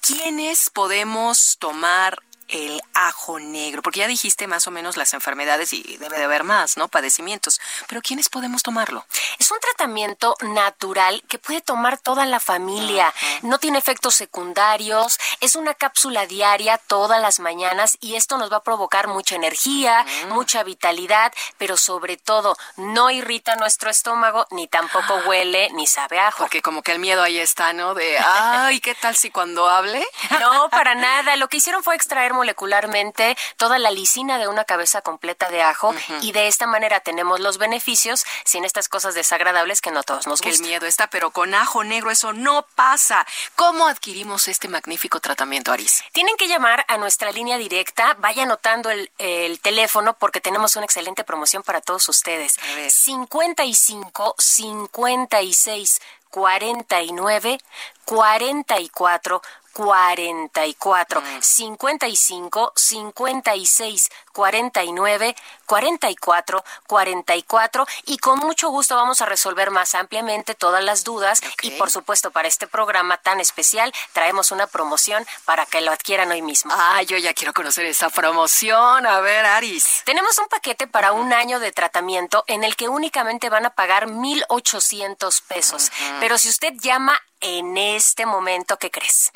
¿quiénes 0.00 0.70
podemos 0.70 1.56
tomar 1.58 2.22
el 2.54 2.80
ajo 2.94 3.40
negro? 3.40 3.82
Porque 3.82 4.00
ya 4.00 4.06
dijiste 4.06 4.46
más 4.46 4.66
o 4.66 4.70
menos 4.70 4.96
las 4.96 5.12
enfermedades 5.12 5.72
y 5.72 5.96
debe 5.98 6.18
de 6.18 6.24
haber 6.24 6.44
más, 6.44 6.76
¿no? 6.76 6.88
Padecimientos. 6.88 7.60
Pero 7.88 8.00
¿quiénes 8.00 8.28
podemos 8.28 8.62
tomarlo? 8.62 9.04
Es 9.38 9.50
un 9.50 9.58
tratamiento 9.58 10.36
natural 10.40 11.22
que 11.28 11.38
puede 11.38 11.60
tomar 11.60 11.98
toda 11.98 12.26
la 12.26 12.40
familia. 12.40 13.12
No 13.42 13.58
tiene 13.58 13.78
efectos 13.78 14.14
secundarios. 14.14 15.18
Es 15.40 15.56
una 15.56 15.74
cápsula 15.74 16.26
diaria 16.26 16.78
todas 16.78 17.20
las 17.20 17.40
mañanas 17.40 17.98
y 18.00 18.14
esto 18.14 18.38
nos 18.38 18.52
va 18.52 18.58
a 18.58 18.62
provocar 18.62 19.08
mucha 19.08 19.34
energía, 19.34 20.06
mucha 20.28 20.62
vitalidad, 20.62 21.32
pero 21.58 21.76
sobre 21.76 22.16
todo 22.16 22.56
no 22.76 23.10
irrita 23.10 23.56
nuestro 23.56 23.90
estómago, 23.90 24.46
ni 24.50 24.68
tampoco 24.68 25.14
huele, 25.26 25.70
ni 25.72 25.86
sabe 25.86 26.20
ajo. 26.20 26.38
Porque 26.38 26.62
como 26.62 26.82
que 26.82 26.92
el 26.92 26.98
miedo 26.98 27.22
ahí 27.22 27.38
está, 27.38 27.72
¿no? 27.72 27.94
De, 27.94 28.16
ay, 28.24 28.80
¿qué 28.80 28.94
tal 28.94 29.16
si 29.16 29.30
cuando 29.30 29.68
hable? 29.68 30.06
No, 30.40 30.68
para 30.70 30.94
nada. 30.94 31.36
Lo 31.36 31.48
que 31.48 31.56
hicieron 31.56 31.82
fue 31.82 31.96
extraer 31.96 32.32
molecularmente 32.44 33.38
toda 33.56 33.78
la 33.78 33.90
lisina 33.90 34.36
de 34.38 34.48
una 34.48 34.66
cabeza 34.66 35.00
completa 35.00 35.48
de 35.48 35.62
ajo 35.62 35.94
y 36.20 36.32
de 36.32 36.46
esta 36.46 36.66
manera 36.66 37.00
tenemos 37.00 37.40
los 37.40 37.56
beneficios 37.56 38.24
sin 38.44 38.66
estas 38.66 38.90
cosas 38.90 39.14
desagradables 39.14 39.80
que 39.80 39.90
no 39.90 40.02
todos 40.02 40.26
nos 40.26 40.42
gustan. 40.42 40.62
el 40.62 40.68
miedo 40.68 40.86
está, 40.86 41.06
pero 41.08 41.30
con 41.30 41.54
ajo 41.54 41.84
negro 41.84 42.10
eso 42.10 42.34
no 42.34 42.66
pasa. 42.74 43.26
¿Cómo 43.56 43.86
adquirimos 43.86 44.46
este 44.48 44.68
magnífico 44.68 45.20
tratamiento, 45.20 45.72
Aris? 45.72 46.04
Tienen 46.12 46.36
que 46.36 46.46
llamar 46.46 46.84
a 46.88 46.98
nuestra 46.98 47.32
línea 47.32 47.56
directa, 47.56 48.14
vaya 48.18 48.42
anotando 48.42 48.90
el, 48.90 49.10
el 49.16 49.58
teléfono 49.60 50.12
porque 50.18 50.42
tenemos 50.42 50.76
una 50.76 50.84
excelente 50.84 51.24
promoción 51.24 51.62
para 51.62 51.80
todos 51.80 52.06
ustedes. 52.10 52.56
55 52.90 54.34
56 54.38 56.00
49 56.30 57.58
44 58.04 59.42
44 59.74 61.22
55 61.40 62.72
56 62.74 64.10
49 64.32 65.36
44 65.66 66.64
44 66.86 67.86
y 68.06 68.18
con 68.18 68.38
mucho 68.38 68.70
gusto 68.70 68.96
vamos 68.96 69.20
a 69.20 69.26
resolver 69.26 69.70
más 69.70 69.94
ampliamente 69.94 70.54
todas 70.54 70.82
las 70.82 71.04
dudas 71.04 71.40
y 71.62 71.72
por 71.72 71.90
supuesto 71.90 72.30
para 72.30 72.48
este 72.48 72.66
programa 72.66 73.18
tan 73.18 73.40
especial 73.40 73.92
traemos 74.12 74.50
una 74.50 74.66
promoción 74.66 75.26
para 75.44 75.66
que 75.66 75.80
lo 75.80 75.90
adquieran 75.90 76.30
hoy 76.30 76.42
mismo. 76.42 76.72
Ah, 76.74 77.02
yo 77.02 77.16
ya 77.18 77.34
quiero 77.34 77.52
conocer 77.52 77.84
esa 77.86 78.10
promoción. 78.10 79.06
A 79.06 79.20
ver, 79.20 79.44
Aris. 79.44 80.02
Tenemos 80.04 80.38
un 80.38 80.48
paquete 80.48 80.86
para 80.86 81.12
un 81.12 81.32
año 81.32 81.58
de 81.60 81.72
tratamiento 81.72 82.44
en 82.46 82.64
el 82.64 82.76
que 82.76 82.88
únicamente 82.88 83.48
van 83.48 83.66
a 83.66 83.70
pagar 83.70 84.08
1,800 84.08 85.40
pesos. 85.42 85.90
Pero 86.20 86.38
si 86.38 86.48
usted 86.48 86.72
llama 86.74 87.20
en 87.44 87.76
este 87.76 88.24
momento, 88.24 88.78
¿qué 88.78 88.90
crees? 88.90 89.30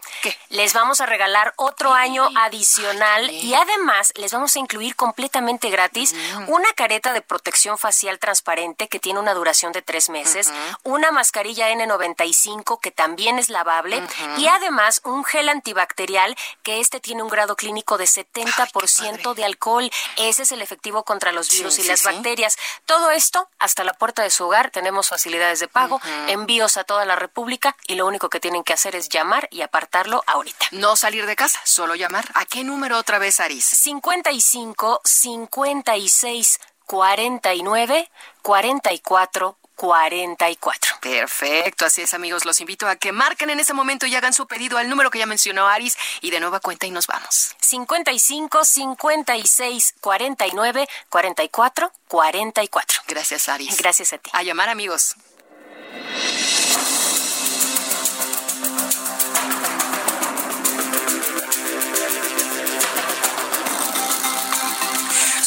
Les 0.48 0.72
vamos 0.72 1.02
a 1.02 1.06
regalar 1.06 1.52
otro 1.56 1.92
año 1.92 2.26
adicional 2.36 3.30
y 3.30 3.52
además 3.52 4.12
les 4.16 4.32
vamos 4.32 4.56
a 4.56 4.58
incluir 4.58 4.96
completamente 4.96 5.68
gratis 5.68 6.14
una 6.46 6.72
careta 6.72 7.12
de 7.12 7.20
protección 7.20 7.76
facial 7.76 8.18
transparente 8.18 8.88
que 8.88 8.98
tiene 8.98 9.20
una 9.20 9.34
duración 9.34 9.72
de 9.72 9.82
tres 9.82 10.08
meses, 10.08 10.50
una 10.84 11.10
mascarilla 11.12 11.70
N95 11.70 12.80
que 12.80 12.90
también 12.90 13.38
es 13.38 13.50
lavable 13.50 14.02
y 14.38 14.46
además 14.46 15.02
un 15.04 15.22
gel 15.24 15.50
antibacterial 15.50 16.34
que 16.62 16.80
este 16.80 17.00
tiene 17.00 17.22
un 17.22 17.28
grado 17.28 17.56
clínico 17.56 17.98
de 17.98 18.04
70% 18.04 19.34
de 19.34 19.44
alcohol. 19.44 19.90
Ese 20.16 20.44
es 20.44 20.52
el 20.52 20.62
efectivo 20.62 21.04
contra 21.04 21.32
los 21.32 21.50
virus 21.50 21.74
Sí, 21.74 21.82
y 21.82 21.84
sí, 21.84 21.90
las 21.90 22.04
bacterias. 22.04 22.56
Todo 22.86 23.10
esto 23.10 23.50
hasta 23.58 23.84
la 23.84 23.92
puerta 23.92 24.22
de 24.22 24.30
su 24.30 24.46
hogar. 24.46 24.70
Tenemos 24.70 25.08
facilidades 25.08 25.60
de 25.60 25.68
pago, 25.68 26.00
envíos 26.28 26.78
a 26.78 26.84
toda 26.84 27.04
la 27.04 27.16
República 27.16 27.76
y 27.86 27.97
lo 27.98 28.06
único 28.06 28.30
que 28.30 28.40
tienen 28.40 28.64
que 28.64 28.72
hacer 28.72 28.96
es 28.96 29.10
llamar 29.10 29.48
y 29.50 29.60
apartarlo 29.60 30.22
ahorita. 30.26 30.66
No 30.70 30.96
salir 30.96 31.26
de 31.26 31.36
casa, 31.36 31.60
solo 31.64 31.94
llamar. 31.94 32.24
¿A 32.34 32.46
qué 32.46 32.64
número 32.64 32.96
otra 32.96 33.18
vez, 33.18 33.40
Aris? 33.40 33.64
55 33.64 35.02
56 35.04 36.60
49 36.86 38.10
44 38.40 39.58
44. 39.78 40.96
Perfecto, 41.00 41.86
así 41.86 42.02
es 42.02 42.12
amigos, 42.12 42.44
los 42.44 42.60
invito 42.60 42.88
a 42.88 42.96
que 42.96 43.12
marquen 43.12 43.50
en 43.50 43.60
ese 43.60 43.74
momento 43.74 44.06
y 44.06 44.16
hagan 44.16 44.32
su 44.32 44.48
pedido 44.48 44.76
al 44.76 44.88
número 44.88 45.10
que 45.10 45.20
ya 45.20 45.26
mencionó 45.26 45.68
Aris 45.68 45.96
y 46.20 46.30
de 46.30 46.40
nueva 46.40 46.58
cuenta 46.58 46.86
y 46.86 46.90
nos 46.90 47.06
vamos. 47.06 47.54
55 47.60 48.64
56 48.64 49.94
49 50.00 50.88
44 51.08 51.92
44. 52.08 53.02
Gracias 53.06 53.48
Aris. 53.48 53.76
Gracias 53.76 54.12
a 54.12 54.18
ti. 54.18 54.30
A 54.32 54.42
llamar 54.42 54.68
amigos. 54.68 55.14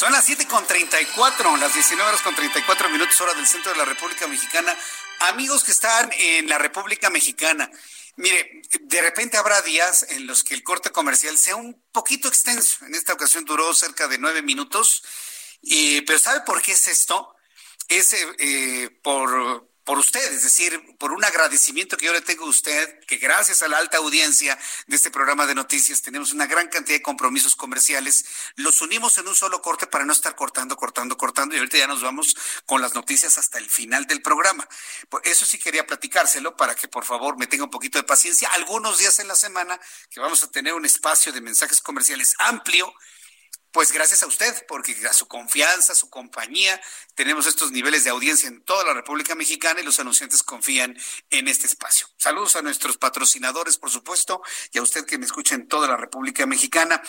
Son 0.02 0.12
las 0.12 0.26
7 0.26 0.48
con 0.48 0.66
34, 0.66 1.58
las 1.58 1.76
19 1.76 2.10
horas 2.10 2.24
con 2.24 2.34
34 2.34 2.90
minutos 2.90 3.22
hora 3.22 3.36
del 3.36 3.46
centro 3.46 3.72
de 3.72 3.78
la 3.78 3.86
República 3.86 4.26
Mexicana. 4.26 4.76
Amigos 5.20 5.64
que 5.64 5.70
están 5.70 6.10
en 6.18 6.50
la 6.50 6.58
República 6.58 7.12
Mexicana, 7.12 7.70
mire, 8.16 8.64
de 8.82 9.02
repente 9.04 9.38
habrá 9.38 9.62
días 9.62 10.08
en 10.10 10.26
los 10.26 10.44
que 10.44 10.56
el 10.56 10.64
corte 10.64 10.90
comercial 10.90 11.38
sea 11.38 11.56
un 11.56 11.80
poquito 11.92 12.30
extenso. 12.30 12.84
En 12.84 12.96
esta 12.96 13.14
ocasión 13.14 13.46
duró 13.46 13.76
cerca 13.76 14.08
de 14.08 14.18
nueve 14.18 14.42
minutos. 14.42 15.04
Y, 15.62 16.02
pero 16.02 16.18
¿sabe 16.18 16.42
por 16.48 16.64
qué 16.64 16.72
es 16.72 16.88
esto? 16.88 17.36
Es 17.88 18.14
eh, 18.14 18.26
eh, 18.40 18.90
por, 19.04 19.70
por 19.84 19.98
usted, 19.98 20.32
es 20.32 20.44
decir, 20.44 20.80
por 20.98 21.12
un 21.12 21.24
agradecimiento 21.26 21.98
que 21.98 22.06
yo 22.06 22.14
le 22.14 22.22
tengo 22.22 22.46
a 22.46 22.50
usted, 22.50 23.00
que 23.06 23.18
gracias 23.18 23.62
a 23.62 23.68
la 23.68 23.78
alta 23.78 23.98
audiencia 23.98 24.58
de 24.88 24.96
este 24.96 25.10
programa 25.10 25.48
de 25.48 25.56
noticias 25.56 26.02
tenemos 26.02 26.34
una 26.34 26.46
gran 26.46 26.68
cantidad 26.68 26.98
de 26.98 27.02
compromisos 27.02 27.56
comerciales, 27.56 28.26
los 28.56 28.82
unimos 28.82 29.18
en 29.18 29.28
un 29.28 29.36
solo 29.36 29.62
corte 29.62 29.88
para 29.88 30.06
no 30.06 30.14
estar 30.14 30.36
cortando, 30.36 30.76
cortando, 30.76 31.18
cortando 31.18 31.56
y 31.56 31.60
ahorita 31.60 31.78
ya 31.78 31.88
nos 31.88 32.02
vamos 32.02 32.36
con 32.66 32.82
las 32.82 32.94
noticias 32.94 33.38
hasta 33.38 33.58
el 33.58 33.70
final 33.70 34.06
del 34.06 34.22
programa. 34.22 34.68
Por 35.10 35.28
eso 35.28 35.46
sí 35.46 35.58
quería 35.58 35.88
platicárselo 35.88 36.56
para 36.56 36.76
que 36.76 36.88
por 36.88 37.04
favor 37.04 37.38
me 37.38 37.48
tenga 37.48 37.64
un 37.64 37.72
poquito 37.72 37.98
de 37.98 38.04
paciencia. 38.04 38.50
Algunos 38.50 39.00
días 39.00 39.18
en 39.20 39.28
la 39.28 39.36
semana 39.36 39.80
que 40.10 40.20
vamos 40.20 40.44
a 40.44 40.52
tener 40.52 40.74
un 40.74 40.86
espacio 40.86 41.34
de 41.34 41.42
mensajes 41.42 41.82
comerciales 41.82 42.36
amplio 42.38 42.94
pues 43.72 43.94
gracias 43.94 44.22
a 44.24 44.28
usted, 44.28 44.66
porque 44.68 44.96
a 45.10 45.14
su 45.14 45.28
confianza, 45.28 45.94
a 45.94 45.96
su 45.96 46.10
compañía, 46.10 46.80
tenemos 47.16 47.48
estos 47.48 47.72
niveles 47.72 48.04
de 48.04 48.10
audiencia 48.10 48.50
en 48.50 48.62
toda 48.64 48.84
la 48.84 48.94
República 48.94 49.34
Mexicana 49.34 49.80
y 49.80 49.84
los 49.84 50.00
anunciantes 50.00 50.44
confían 50.44 50.98
en 51.30 51.48
este 51.48 51.68
espacio. 51.68 52.08
Saludos 52.18 52.58
a 52.58 52.62
nuestros 52.62 52.98
patrocinadores, 52.98 53.78
por 53.78 53.90
supuesto, 53.90 54.42
y 54.74 54.78
a 54.78 54.82
usted 54.82 55.06
que 55.06 55.18
me 55.18 55.26
escucha 55.26 55.56
en 55.56 55.68
toda 55.70 55.88
la 55.88 55.96
República 55.96 56.46
Mexicana. 56.46 57.02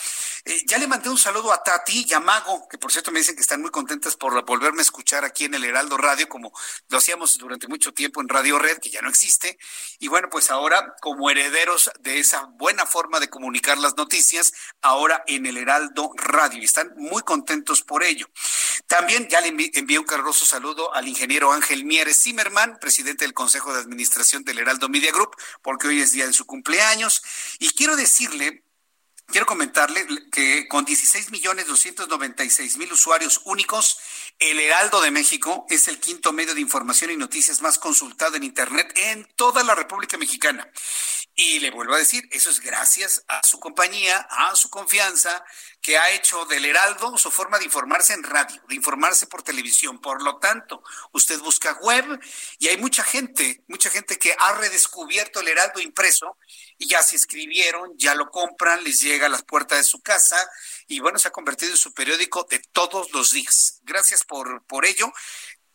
Eh, 0.45 0.61
ya 0.65 0.77
le 0.77 0.87
mandé 0.87 1.09
un 1.09 1.17
saludo 1.17 1.51
a 1.51 1.61
Tati 1.61 2.05
y 2.07 2.13
a 2.13 2.21
Mago, 2.21 2.67
que 2.69 2.77
por 2.77 2.91
cierto 2.91 3.11
me 3.11 3.19
dicen 3.19 3.35
que 3.35 3.41
están 3.41 3.61
muy 3.61 3.71
contentas 3.71 4.15
por 4.15 4.45
volverme 4.45 4.79
a 4.79 4.83
escuchar 4.83 5.25
aquí 5.25 5.45
en 5.45 5.55
el 5.55 5.65
Heraldo 5.65 5.97
Radio, 5.97 6.29
como 6.29 6.53
lo 6.87 6.97
hacíamos 6.97 7.37
durante 7.37 7.67
mucho 7.67 7.93
tiempo 7.93 8.21
en 8.21 8.29
Radio 8.29 8.57
Red, 8.57 8.79
que 8.79 8.89
ya 8.89 9.01
no 9.01 9.09
existe. 9.09 9.57
Y 9.99 10.07
bueno, 10.07 10.29
pues 10.29 10.49
ahora, 10.49 10.95
como 11.01 11.29
herederos 11.29 11.91
de 11.99 12.19
esa 12.19 12.45
buena 12.53 12.85
forma 12.85 13.19
de 13.19 13.29
comunicar 13.29 13.77
las 13.77 13.97
noticias, 13.97 14.53
ahora 14.81 15.23
en 15.27 15.45
el 15.45 15.57
Heraldo 15.57 16.11
Radio 16.15 16.52
y 16.61 16.65
están 16.65 16.93
muy 16.97 17.21
contentos 17.23 17.81
por 17.81 18.03
ello. 18.03 18.27
También 18.87 19.27
ya 19.29 19.41
le 19.41 19.49
envi- 19.53 19.71
envié 19.73 19.99
un 19.99 20.05
caluroso 20.05 20.45
saludo 20.45 20.93
al 20.93 21.07
ingeniero 21.07 21.51
Ángel 21.51 21.85
Mieres 21.85 22.21
Zimmerman, 22.21 22.77
presidente 22.79 23.25
del 23.25 23.33
Consejo 23.33 23.73
de 23.73 23.79
Administración 23.79 24.43
del 24.43 24.59
Heraldo 24.59 24.89
Media 24.89 25.11
Group, 25.11 25.35
porque 25.61 25.87
hoy 25.87 26.01
es 26.01 26.11
día 26.11 26.27
de 26.27 26.33
su 26.33 26.45
cumpleaños. 26.45 27.21
Y 27.59 27.69
quiero 27.71 27.95
decirle 27.95 28.63
Quiero 29.25 29.45
comentarle 29.45 30.05
que 30.33 30.67
con 30.67 30.83
16 30.83 31.31
millones 31.31 31.65
296 31.65 32.77
mil 32.77 32.91
usuarios 32.91 33.41
únicos, 33.45 33.97
el 34.37 34.59
Heraldo 34.59 35.01
de 35.01 35.11
México 35.11 35.65
es 35.69 35.87
el 35.87 35.99
quinto 36.01 36.33
medio 36.33 36.53
de 36.53 36.59
información 36.59 37.09
y 37.09 37.15
noticias 37.15 37.61
más 37.61 37.79
consultado 37.79 38.35
en 38.35 38.43
Internet 38.43 38.91
en 38.97 39.25
toda 39.37 39.63
la 39.63 39.75
República 39.75 40.17
Mexicana. 40.17 40.69
Y 41.35 41.59
le 41.59 41.71
vuelvo 41.71 41.95
a 41.95 41.97
decir, 41.97 42.27
eso 42.31 42.51
es 42.51 42.59
gracias 42.59 43.23
a 43.27 43.41
su 43.43 43.59
compañía, 43.59 44.17
a 44.29 44.55
su 44.55 44.69
confianza, 44.69 45.43
que 45.81 45.97
ha 45.97 46.11
hecho 46.11 46.45
del 46.45 46.63
Heraldo 46.63 47.17
su 47.17 47.31
forma 47.31 47.57
de 47.57 47.65
informarse 47.65 48.13
en 48.13 48.23
radio, 48.23 48.61
de 48.69 48.75
informarse 48.75 49.25
por 49.25 49.41
televisión. 49.41 49.99
Por 49.99 50.21
lo 50.21 50.37
tanto, 50.37 50.83
usted 51.11 51.39
busca 51.39 51.73
web 51.81 52.19
y 52.59 52.67
hay 52.67 52.77
mucha 52.77 53.03
gente, 53.03 53.63
mucha 53.67 53.89
gente 53.89 54.19
que 54.19 54.35
ha 54.37 54.53
redescubierto 54.53 55.39
el 55.39 55.47
Heraldo 55.47 55.81
impreso 55.81 56.37
y 56.77 56.87
ya 56.87 57.01
se 57.01 57.15
inscribieron, 57.15 57.93
ya 57.97 58.13
lo 58.13 58.29
compran, 58.29 58.83
les 58.83 59.01
llega 59.01 59.25
a 59.25 59.29
las 59.29 59.43
puertas 59.43 59.79
de 59.79 59.83
su 59.83 60.01
casa 60.01 60.37
y 60.87 60.99
bueno, 60.99 61.17
se 61.17 61.29
ha 61.29 61.31
convertido 61.31 61.71
en 61.71 61.77
su 61.77 61.93
periódico 61.93 62.45
de 62.49 62.59
todos 62.59 63.11
los 63.11 63.31
días. 63.31 63.81
Gracias 63.83 64.23
por, 64.23 64.63
por 64.67 64.85
ello. 64.85 65.11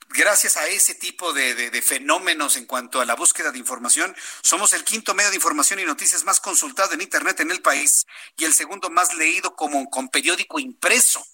Gracias 0.09 0.57
a 0.57 0.67
ese 0.69 0.95
tipo 0.95 1.33
de, 1.33 1.83
fenómenos 1.83 2.57
en 2.57 2.67
cuanto 2.67 3.01
a 3.01 3.05
la 3.05 3.15
búsqueda 3.15 3.51
de 3.51 3.59
información, 3.59 4.15
somos 4.43 4.73
el 4.73 4.85
quinto 4.85 5.15
medio 5.15 5.31
de 5.31 5.37
información 5.37 5.79
y 5.81 5.85
noticias 5.85 6.25
más 6.25 6.41
consultado 6.41 6.93
en 6.93 7.03
Internet 7.03 7.41
en 7.41 7.51
el 7.51 7.63
país 7.63 8.07
y 8.37 8.45
el 8.45 8.55
segundo 8.55 8.91
más 8.91 9.15
leído 9.15 9.55
como 9.55 9.89
con 9.91 10.09
periódico 10.09 10.59
impreso. 10.59 11.25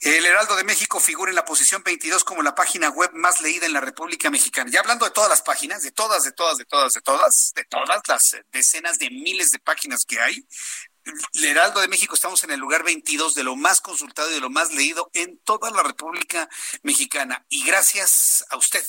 El 0.00 0.26
Heraldo 0.26 0.56
de 0.56 0.64
México 0.64 1.00
figura 1.00 1.30
en 1.30 1.36
la 1.36 1.44
posición 1.44 1.82
22 1.82 2.22
como 2.22 2.42
la 2.42 2.54
página 2.54 2.90
web 2.90 3.10
más 3.14 3.40
leída 3.40 3.66
en 3.66 3.72
la 3.72 3.80
República 3.80 4.30
Mexicana. 4.30 4.70
Ya 4.70 4.80
hablando 4.80 5.06
de 5.06 5.10
todas 5.10 5.30
las 5.30 5.42
páginas, 5.42 5.82
de 5.82 5.90
todas, 5.90 6.22
de 6.24 6.32
todas, 6.32 6.58
de 6.58 6.64
todas, 6.66 6.92
de 6.92 7.00
todas, 7.00 7.52
de 7.54 7.64
todas 7.64 8.02
las 8.06 8.36
decenas 8.52 8.98
de 8.98 9.10
miles 9.10 9.50
de 9.52 9.58
páginas 9.58 10.04
que 10.04 10.20
hay, 10.20 10.46
el 11.34 11.44
Heraldo 11.44 11.80
de 11.80 11.88
México 11.88 12.14
estamos 12.14 12.42
en 12.44 12.50
el 12.50 12.58
lugar 12.58 12.82
22 12.82 13.34
de 13.34 13.44
lo 13.44 13.56
más 13.56 13.80
consultado 13.80 14.30
y 14.30 14.34
de 14.34 14.40
lo 14.40 14.50
más 14.50 14.72
leído 14.72 15.10
en 15.14 15.38
toda 15.38 15.70
la 15.70 15.82
República 15.82 16.48
Mexicana. 16.82 17.46
Y 17.48 17.64
gracias 17.64 18.44
a 18.50 18.56
usted, 18.56 18.84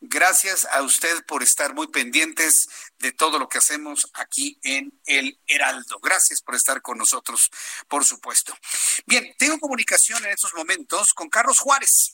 gracias 0.00 0.66
a 0.66 0.82
usted 0.82 1.24
por 1.26 1.42
estar 1.42 1.74
muy 1.74 1.88
pendientes 1.88 2.68
de 2.98 3.12
todo 3.12 3.38
lo 3.38 3.48
que 3.48 3.58
hacemos 3.58 4.10
aquí 4.14 4.58
en 4.62 5.00
el 5.06 5.38
Heraldo. 5.46 6.00
Gracias 6.00 6.42
por 6.42 6.54
estar 6.54 6.82
con 6.82 6.98
nosotros, 6.98 7.50
por 7.88 8.04
supuesto. 8.04 8.56
Bien, 9.06 9.34
tengo 9.38 9.58
comunicación 9.58 10.24
en 10.24 10.32
estos 10.32 10.54
momentos 10.54 11.14
con 11.14 11.28
Carlos 11.28 11.58
Juárez. 11.58 12.13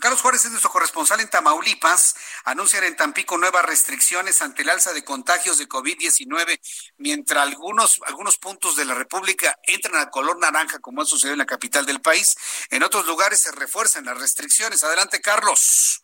Carlos 0.00 0.20
Juárez 0.20 0.44
es 0.44 0.50
nuestro 0.50 0.70
corresponsal 0.70 1.20
en 1.20 1.28
Tamaulipas. 1.28 2.14
Anuncian 2.44 2.84
en 2.84 2.96
Tampico 2.96 3.38
nuevas 3.38 3.64
restricciones 3.64 4.42
ante 4.42 4.62
el 4.62 4.70
alza 4.70 4.92
de 4.92 5.04
contagios 5.04 5.58
de 5.58 5.68
COVID-19, 5.68 6.60
mientras 6.98 7.42
algunos, 7.42 8.00
algunos 8.06 8.36
puntos 8.38 8.76
de 8.76 8.84
la 8.84 8.94
República 8.94 9.58
entran 9.62 9.96
al 9.96 10.10
color 10.10 10.38
naranja, 10.38 10.78
como 10.80 11.02
ha 11.02 11.06
sucedido 11.06 11.34
en 11.34 11.38
la 11.38 11.46
capital 11.46 11.86
del 11.86 12.00
país. 12.00 12.36
En 12.70 12.82
otros 12.82 13.06
lugares 13.06 13.40
se 13.40 13.52
refuerzan 13.52 14.04
las 14.04 14.18
restricciones. 14.18 14.82
Adelante, 14.84 15.20
Carlos. 15.20 16.03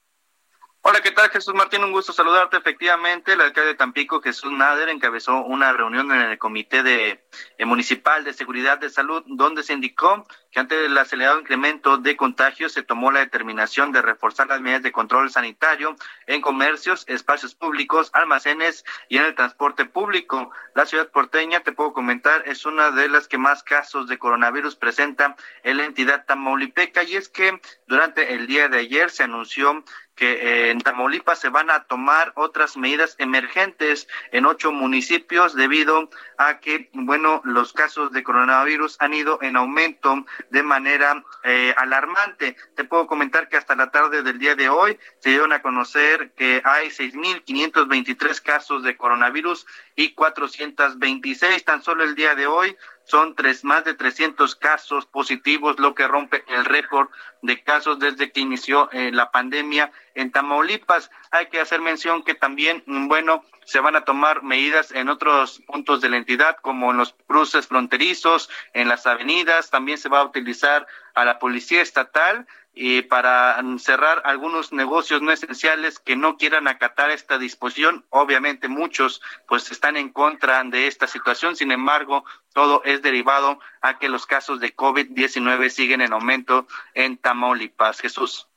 Hola, 0.82 1.02
¿qué 1.02 1.10
tal 1.10 1.28
Jesús 1.28 1.52
Martín? 1.52 1.84
Un 1.84 1.92
gusto 1.92 2.10
saludarte. 2.14 2.56
Efectivamente, 2.56 3.34
el 3.34 3.42
alcalde 3.42 3.68
de 3.68 3.74
Tampico, 3.74 4.22
Jesús 4.22 4.50
Nader, 4.50 4.88
encabezó 4.88 5.44
una 5.44 5.74
reunión 5.74 6.10
en 6.10 6.22
el 6.22 6.38
Comité 6.38 6.82
de, 6.82 7.22
eh, 7.58 7.64
Municipal 7.66 8.24
de 8.24 8.32
Seguridad 8.32 8.78
de 8.78 8.88
Salud, 8.88 9.22
donde 9.26 9.62
se 9.62 9.74
indicó 9.74 10.26
que 10.50 10.58
ante 10.58 10.86
el 10.86 10.96
acelerado 10.96 11.38
incremento 11.38 11.98
de 11.98 12.16
contagios 12.16 12.72
se 12.72 12.82
tomó 12.82 13.12
la 13.12 13.20
determinación 13.20 13.92
de 13.92 14.00
reforzar 14.00 14.48
las 14.48 14.62
medidas 14.62 14.82
de 14.82 14.90
control 14.90 15.30
sanitario 15.30 15.96
en 16.26 16.40
comercios, 16.40 17.04
espacios 17.08 17.54
públicos, 17.54 18.08
almacenes 18.14 18.84
y 19.10 19.18
en 19.18 19.24
el 19.24 19.34
transporte 19.34 19.84
público. 19.84 20.50
La 20.74 20.86
ciudad 20.86 21.10
porteña, 21.10 21.60
te 21.60 21.72
puedo 21.72 21.92
comentar, 21.92 22.42
es 22.46 22.64
una 22.64 22.90
de 22.90 23.10
las 23.10 23.28
que 23.28 23.36
más 23.36 23.62
casos 23.62 24.08
de 24.08 24.18
coronavirus 24.18 24.76
presenta 24.76 25.36
en 25.62 25.76
la 25.76 25.84
entidad 25.84 26.24
tamaulipeca 26.24 27.02
y 27.02 27.16
es 27.16 27.28
que 27.28 27.60
durante 27.86 28.32
el 28.34 28.46
día 28.46 28.68
de 28.68 28.78
ayer 28.78 29.10
se 29.10 29.24
anunció 29.24 29.84
que 30.20 30.32
eh, 30.32 30.70
en 30.70 30.82
Tamaulipas 30.82 31.40
se 31.40 31.48
van 31.48 31.70
a 31.70 31.84
tomar 31.84 32.34
otras 32.36 32.76
medidas 32.76 33.14
emergentes 33.16 34.06
en 34.32 34.44
ocho 34.44 34.70
municipios 34.70 35.54
debido 35.56 36.10
a 36.36 36.60
que, 36.60 36.90
bueno, 36.92 37.40
los 37.42 37.72
casos 37.72 38.12
de 38.12 38.22
coronavirus 38.22 38.98
han 39.00 39.14
ido 39.14 39.38
en 39.40 39.56
aumento 39.56 40.26
de 40.50 40.62
manera 40.62 41.24
eh, 41.42 41.72
alarmante. 41.74 42.54
Te 42.76 42.84
puedo 42.84 43.06
comentar 43.06 43.48
que 43.48 43.56
hasta 43.56 43.74
la 43.74 43.90
tarde 43.90 44.22
del 44.22 44.38
día 44.38 44.54
de 44.54 44.68
hoy 44.68 44.98
se 45.20 45.30
dieron 45.30 45.54
a 45.54 45.62
conocer 45.62 46.32
que 46.32 46.60
hay 46.66 46.88
6.523 46.88 48.42
casos 48.42 48.82
de 48.82 48.98
coronavirus 48.98 49.64
y 49.96 50.12
426 50.12 51.64
tan 51.64 51.82
solo 51.82 52.04
el 52.04 52.14
día 52.14 52.34
de 52.34 52.46
hoy 52.46 52.76
son 53.10 53.34
tres, 53.34 53.64
más 53.64 53.84
de 53.84 53.94
300 53.94 54.54
casos 54.54 55.04
positivos, 55.04 55.80
lo 55.80 55.94
que 55.94 56.06
rompe 56.06 56.44
el 56.46 56.64
récord 56.64 57.08
de 57.42 57.62
casos 57.62 57.98
desde 57.98 58.30
que 58.30 58.40
inició 58.40 58.88
eh, 58.92 59.10
la 59.12 59.32
pandemia 59.32 59.90
en 60.14 60.30
Tamaulipas. 60.30 61.10
Hay 61.32 61.46
que 61.46 61.60
hacer 61.60 61.80
mención 61.80 62.22
que 62.22 62.34
también, 62.34 62.84
mm, 62.86 63.08
bueno, 63.08 63.44
se 63.64 63.80
van 63.80 63.96
a 63.96 64.04
tomar 64.04 64.42
medidas 64.42 64.92
en 64.92 65.08
otros 65.08 65.60
puntos 65.66 66.00
de 66.00 66.08
la 66.08 66.18
entidad, 66.18 66.56
como 66.62 66.92
en 66.92 66.98
los 66.98 67.14
cruces 67.26 67.66
fronterizos, 67.66 68.48
en 68.72 68.88
las 68.88 69.06
avenidas, 69.06 69.70
también 69.70 69.98
se 69.98 70.08
va 70.08 70.20
a 70.20 70.24
utilizar 70.24 70.86
a 71.14 71.24
la 71.24 71.38
policía 71.38 71.82
estatal 71.82 72.46
y 72.82 73.02
para 73.02 73.62
cerrar 73.78 74.22
algunos 74.24 74.72
negocios 74.72 75.20
no 75.20 75.30
esenciales 75.32 75.98
que 75.98 76.16
no 76.16 76.38
quieran 76.38 76.66
acatar 76.66 77.10
esta 77.10 77.36
disposición. 77.36 78.06
Obviamente 78.08 78.68
muchos 78.68 79.20
pues 79.46 79.70
están 79.70 79.98
en 79.98 80.08
contra 80.08 80.64
de 80.64 80.86
esta 80.86 81.06
situación, 81.06 81.56
sin 81.56 81.72
embargo, 81.72 82.24
todo 82.54 82.82
es 82.86 83.02
derivado 83.02 83.60
a 83.82 83.98
que 83.98 84.08
los 84.08 84.24
casos 84.24 84.60
de 84.60 84.74
COVID-19 84.74 85.68
siguen 85.68 86.00
en 86.00 86.14
aumento 86.14 86.66
en 86.94 87.18
Tamaulipas. 87.18 88.00
Jesús. 88.00 88.48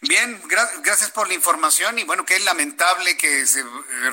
Bien, 0.00 0.40
gracias 0.48 1.10
por 1.10 1.28
la 1.28 1.34
información 1.34 1.98
y 1.98 2.04
bueno, 2.04 2.24
que 2.24 2.36
es 2.36 2.44
lamentable 2.46 3.18
que 3.18 3.46
se 3.46 3.62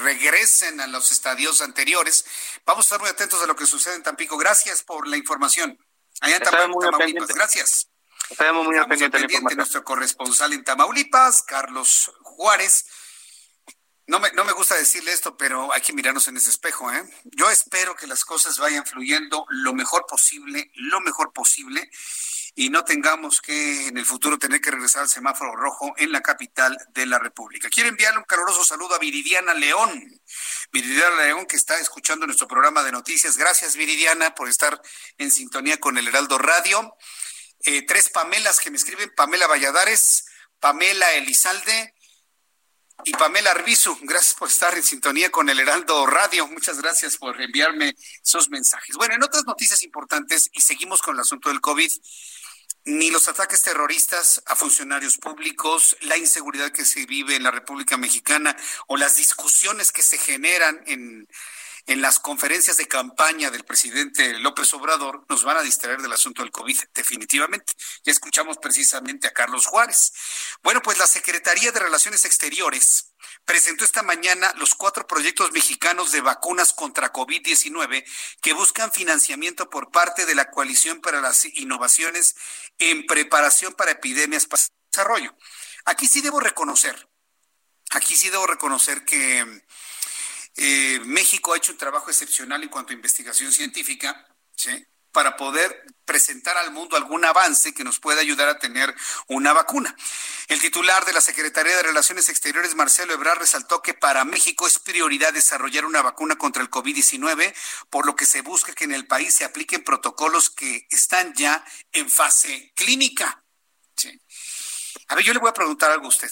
regresen 0.03 0.81
a 0.81 0.87
los 0.87 1.09
estadios 1.13 1.61
anteriores. 1.61 2.25
Vamos 2.65 2.83
a 2.83 2.87
estar 2.87 2.99
muy 2.99 3.09
atentos 3.09 3.41
a 3.41 3.47
lo 3.47 3.55
que 3.55 3.65
sucede 3.65 3.95
en 3.95 4.03
Tampico. 4.03 4.37
Gracias 4.37 4.83
por 4.83 5.07
la 5.07 5.15
información. 5.15 5.79
Allá 6.19 6.35
en 6.35 6.43
Tamaulipas. 6.43 7.29
Gracias. 7.29 7.90
Estamos 8.29 8.65
muy 8.65 8.77
pendientes 8.87 9.55
nuestro 9.57 9.83
corresponsal 9.83 10.53
en 10.53 10.63
Tamaulipas, 10.63 11.43
Carlos 11.43 12.11
Juárez. 12.21 12.85
No 14.07 14.19
me, 14.19 14.31
no 14.31 14.43
me 14.43 14.51
gusta 14.51 14.75
decirle 14.75 15.13
esto, 15.13 15.37
pero 15.37 15.71
hay 15.73 15.81
que 15.81 15.93
mirarnos 15.93 16.27
en 16.27 16.37
ese 16.37 16.49
espejo. 16.49 16.91
¿eh? 16.91 17.03
Yo 17.23 17.49
espero 17.49 17.95
que 17.95 18.07
las 18.07 18.25
cosas 18.25 18.57
vayan 18.57 18.85
fluyendo 18.85 19.45
lo 19.49 19.73
mejor 19.73 20.05
posible, 20.07 20.71
lo 20.75 20.99
mejor 21.01 21.31
posible, 21.33 21.89
y 22.55 22.69
no 22.69 22.83
tengamos 22.83 23.41
que 23.41 23.87
en 23.87 23.97
el 23.97 24.05
futuro 24.05 24.37
tener 24.37 24.59
que 24.59 24.71
regresar 24.71 25.03
al 25.03 25.09
semáforo 25.09 25.55
rojo 25.55 25.93
en 25.97 26.11
la 26.11 26.21
capital 26.21 26.77
de 26.89 27.05
la 27.05 27.19
República. 27.19 27.69
Quiero 27.69 27.89
enviarle 27.89 28.19
un 28.19 28.25
caluroso 28.25 28.65
saludo 28.65 28.95
a 28.95 28.99
Viridiana 28.99 29.53
León. 29.53 30.21
Viridiana 30.71 31.23
León, 31.23 31.45
que 31.45 31.55
está 31.55 31.79
escuchando 31.79 32.25
nuestro 32.25 32.47
programa 32.47 32.83
de 32.83 32.91
noticias. 32.91 33.37
Gracias, 33.37 33.75
Viridiana, 33.75 34.35
por 34.35 34.49
estar 34.49 34.81
en 35.17 35.31
sintonía 35.31 35.79
con 35.79 35.97
el 35.97 36.07
Heraldo 36.07 36.37
Radio. 36.37 36.97
Eh, 37.65 37.83
tres 37.85 38.09
Pamelas 38.09 38.59
que 38.59 38.71
me 38.71 38.77
escriben, 38.77 39.13
Pamela 39.15 39.47
Valladares, 39.47 40.25
Pamela 40.59 41.11
Elizalde 41.13 41.93
y 43.03 43.11
Pamela 43.13 43.51
Arbizu. 43.51 43.97
Gracias 44.01 44.33
por 44.33 44.49
estar 44.49 44.75
en 44.75 44.83
sintonía 44.83 45.29
con 45.29 45.49
el 45.49 45.59
Heraldo 45.59 46.05
Radio. 46.05 46.47
Muchas 46.47 46.81
gracias 46.81 47.17
por 47.17 47.39
enviarme 47.41 47.95
esos 48.23 48.49
mensajes. 48.49 48.95
Bueno, 48.95 49.15
en 49.15 49.23
otras 49.23 49.45
noticias 49.45 49.81
importantes, 49.83 50.49
y 50.53 50.61
seguimos 50.61 51.01
con 51.01 51.15
el 51.15 51.21
asunto 51.21 51.49
del 51.49 51.61
COVID, 51.61 51.89
ni 52.85 53.11
los 53.11 53.27
ataques 53.27 53.61
terroristas 53.61 54.41
a 54.47 54.55
funcionarios 54.55 55.17
públicos, 55.17 55.97
la 56.01 56.17
inseguridad 56.17 56.71
que 56.71 56.85
se 56.85 57.05
vive 57.05 57.35
en 57.35 57.43
la 57.43 57.51
República 57.51 57.97
Mexicana 57.97 58.55
o 58.87 58.97
las 58.97 59.17
discusiones 59.17 59.91
que 59.91 60.01
se 60.01 60.17
generan 60.17 60.81
en 60.87 61.27
en 61.85 62.01
las 62.01 62.19
conferencias 62.19 62.77
de 62.77 62.87
campaña 62.87 63.49
del 63.49 63.63
presidente 63.63 64.37
López 64.39 64.73
Obrador 64.73 65.25
nos 65.29 65.43
van 65.43 65.57
a 65.57 65.61
distraer 65.61 66.01
del 66.01 66.13
asunto 66.13 66.41
del 66.41 66.51
COVID, 66.51 66.77
definitivamente. 66.93 67.73
Ya 68.03 68.11
escuchamos 68.11 68.57
precisamente 68.57 69.27
a 69.27 69.33
Carlos 69.33 69.65
Juárez. 69.65 70.13
Bueno, 70.63 70.81
pues 70.81 70.97
la 70.97 71.07
Secretaría 71.07 71.71
de 71.71 71.79
Relaciones 71.79 72.25
Exteriores 72.25 73.13
presentó 73.45 73.83
esta 73.83 74.03
mañana 74.03 74.53
los 74.57 74.75
cuatro 74.75 75.07
proyectos 75.07 75.51
mexicanos 75.51 76.11
de 76.11 76.21
vacunas 76.21 76.73
contra 76.73 77.11
COVID-19 77.11 78.05
que 78.41 78.53
buscan 78.53 78.91
financiamiento 78.91 79.69
por 79.69 79.91
parte 79.91 80.25
de 80.25 80.35
la 80.35 80.49
Coalición 80.49 81.01
para 81.01 81.21
las 81.21 81.45
Innovaciones 81.45 82.35
en 82.77 83.05
Preparación 83.05 83.73
para 83.73 83.91
Epidemias 83.91 84.45
para 84.45 84.63
Desarrollo. 84.91 85.35
Aquí 85.85 86.07
sí 86.07 86.21
debo 86.21 86.39
reconocer, 86.39 87.09
aquí 87.91 88.15
sí 88.15 88.29
debo 88.29 88.45
reconocer 88.45 89.03
que 89.05 89.63
eh, 90.63 90.99
México 91.05 91.53
ha 91.53 91.57
hecho 91.57 91.71
un 91.71 91.77
trabajo 91.79 92.11
excepcional 92.11 92.61
en 92.61 92.69
cuanto 92.69 92.91
a 92.91 92.95
investigación 92.95 93.51
científica, 93.51 94.27
para 95.11 95.35
poder 95.35 95.85
presentar 96.05 96.55
al 96.55 96.69
mundo 96.69 96.95
algún 96.95 97.25
avance 97.25 97.73
que 97.73 97.83
nos 97.83 97.99
pueda 97.99 98.21
ayudar 98.21 98.47
a 98.47 98.59
tener 98.59 98.93
una 99.27 99.53
vacuna. 99.53 99.95
El 100.47 100.61
titular 100.61 101.03
de 101.05 101.13
la 101.13 101.21
Secretaría 101.21 101.75
de 101.75 101.81
Relaciones 101.81 102.29
Exteriores, 102.29 102.75
Marcelo 102.75 103.13
Ebrard, 103.13 103.39
resaltó 103.39 103.81
que 103.81 103.95
para 103.95 104.23
México 104.23 104.67
es 104.67 104.77
prioridad 104.77 105.33
desarrollar 105.33 105.85
una 105.85 106.03
vacuna 106.03 106.37
contra 106.37 106.61
el 106.61 106.69
COVID-19, 106.69 107.55
por 107.89 108.05
lo 108.05 108.15
que 108.15 108.27
se 108.27 108.41
busca 108.41 108.73
que 108.73 108.83
en 108.83 108.93
el 108.93 109.07
país 109.07 109.33
se 109.33 109.45
apliquen 109.45 109.83
protocolos 109.83 110.51
que 110.51 110.85
están 110.91 111.33
ya 111.33 111.65
en 111.91 112.07
fase 112.07 112.71
clínica. 112.75 113.43
A 115.07 115.15
ver, 115.15 115.25
yo 115.25 115.33
le 115.33 115.39
voy 115.39 115.49
a 115.49 115.53
preguntar 115.53 115.89
algo 115.89 116.05
a 116.05 116.09
usted. 116.09 116.29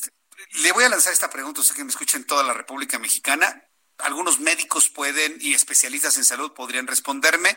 Le 0.52 0.72
voy 0.72 0.84
a 0.84 0.90
lanzar 0.90 1.14
esta 1.14 1.32
pregunta, 1.32 1.62
usted 1.62 1.76
que 1.76 1.84
me 1.84 1.90
escucha 1.90 2.16
en 2.16 2.26
toda 2.26 2.44
la 2.44 2.54
República 2.54 3.00
Mexicana 3.00 3.69
algunos 4.00 4.40
médicos 4.40 4.90
pueden 4.90 5.38
y 5.40 5.54
especialistas 5.54 6.18
en 6.18 6.26
salud 6.26 6.54
podrían 6.54 6.88
responderme, 6.88 7.56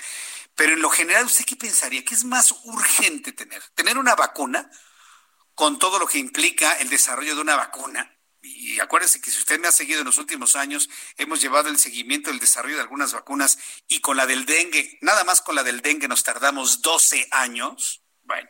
pero 0.55 0.75
en 0.75 0.83
lo 0.83 0.91
general, 0.91 1.25
¿usted 1.25 1.45
qué 1.45 1.57
pensaría? 1.57 2.05
¿Qué 2.05 2.15
es 2.15 2.25
más 2.25 2.53
urgente 2.65 3.33
tener? 3.33 3.63
¿Tener 3.75 3.99
una 3.99 4.15
vacuna 4.15 4.71
con 5.55 5.79
todo 5.79 5.99
lo 5.99 6.07
que 6.07 6.19
implica 6.19 6.73
el 6.75 6.89
desarrollo 6.89 7.35
de 7.35 7.41
una 7.41 7.57
vacuna? 7.57 8.17
Y 8.43 8.81
acuérdense 8.81 9.21
que 9.21 9.31
si 9.31 9.39
usted 9.39 9.61
me 9.61 9.69
ha 9.69 9.73
seguido 9.73 10.01
en 10.01 10.07
los 10.07 10.19
últimos 10.19 10.57
años, 10.57 10.91
hemos 11.17 11.41
llevado 11.41 11.69
el 11.69 11.79
seguimiento 11.79 12.31
del 12.31 12.41
desarrollo 12.41 12.75
de 12.75 12.83
algunas 12.83 13.13
vacunas 13.13 13.59
y 13.87 14.01
con 14.01 14.17
la 14.17 14.27
del 14.27 14.45
dengue, 14.47 14.99
nada 15.01 15.23
más 15.23 15.41
con 15.43 15.55
la 15.55 15.63
del 15.63 15.81
dengue 15.81 16.09
nos 16.09 16.25
tardamos 16.25 16.83
12 16.83 17.29
años. 17.31 18.03
Bueno, 18.23 18.49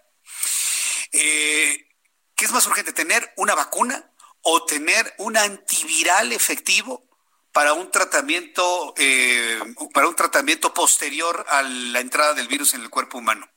eh, 1.12 1.88
¿qué 2.34 2.44
es 2.46 2.52
más 2.52 2.66
urgente, 2.66 2.94
tener 2.94 3.34
una 3.36 3.54
vacuna 3.54 4.10
o 4.40 4.64
tener 4.64 5.14
un 5.18 5.36
antiviral 5.36 6.32
efectivo 6.32 7.11
para 7.52 7.74
un 7.74 7.90
tratamiento 7.90 8.94
eh, 8.96 9.60
para 9.92 10.08
un 10.08 10.16
tratamiento 10.16 10.72
posterior 10.72 11.44
a 11.48 11.62
la 11.62 12.00
entrada 12.00 12.34
del 12.34 12.48
virus 12.48 12.74
en 12.74 12.82
el 12.82 12.90
cuerpo 12.90 13.18
humano. 13.18 13.48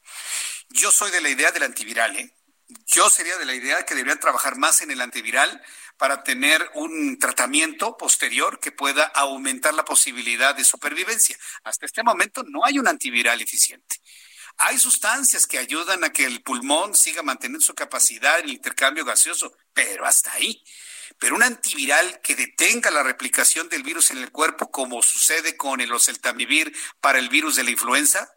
Yo 0.69 0.91
soy 0.91 1.11
de 1.11 1.22
la 1.22 1.30
idea 1.30 1.51
del 1.51 1.63
antiviral, 1.63 2.15
¿eh? 2.17 2.34
Yo 2.88 3.09
sería 3.09 3.38
de 3.38 3.45
la 3.45 3.53
idea 3.53 3.77
de 3.77 3.85
que 3.85 3.93
deberían 3.93 4.19
trabajar 4.19 4.57
más 4.57 4.81
en 4.81 4.91
el 4.91 5.01
antiviral 5.01 5.61
para 5.97 6.23
tener 6.23 6.69
un 6.73 7.17
tratamiento 7.19 7.95
posterior 7.95 8.59
que 8.59 8.72
pueda 8.72 9.05
aumentar 9.05 9.73
la 9.73 9.85
posibilidad 9.85 10.55
de 10.55 10.63
supervivencia. 10.63 11.38
Hasta 11.63 11.85
este 11.85 12.03
momento 12.03 12.43
no 12.43 12.65
hay 12.65 12.80
un 12.80 12.88
antiviral 12.88 13.41
eficiente. 13.41 13.97
Hay 14.57 14.80
sustancias 14.80 15.47
que 15.47 15.57
ayudan 15.57 16.03
a 16.03 16.11
que 16.11 16.26
el 16.26 16.41
pulmón 16.41 16.95
siga 16.95 17.22
manteniendo 17.22 17.63
su 17.63 17.76
capacidad 17.76 18.39
en 18.39 18.45
el 18.45 18.51
intercambio 18.53 19.05
gaseoso, 19.05 19.53
pero 19.73 20.05
hasta 20.05 20.34
ahí. 20.34 20.63
Pero 21.19 21.36
un 21.36 21.44
antiviral 21.44 22.22
que 22.22 22.36
detenga 22.36 22.91
la 22.91 23.03
replicación 23.03 23.69
del 23.69 23.84
virus 23.84 24.11
en 24.11 24.18
el 24.18 24.32
cuerpo, 24.32 24.72
como 24.72 25.02
sucede 25.02 25.57
con 25.57 25.82
el 25.82 25.91
oseltamivir 25.91 26.76
para 27.02 27.19
el 27.19 27.30
virus 27.30 27.56
de 27.56 27.64
la 27.64 27.72
influenza, 27.72 28.36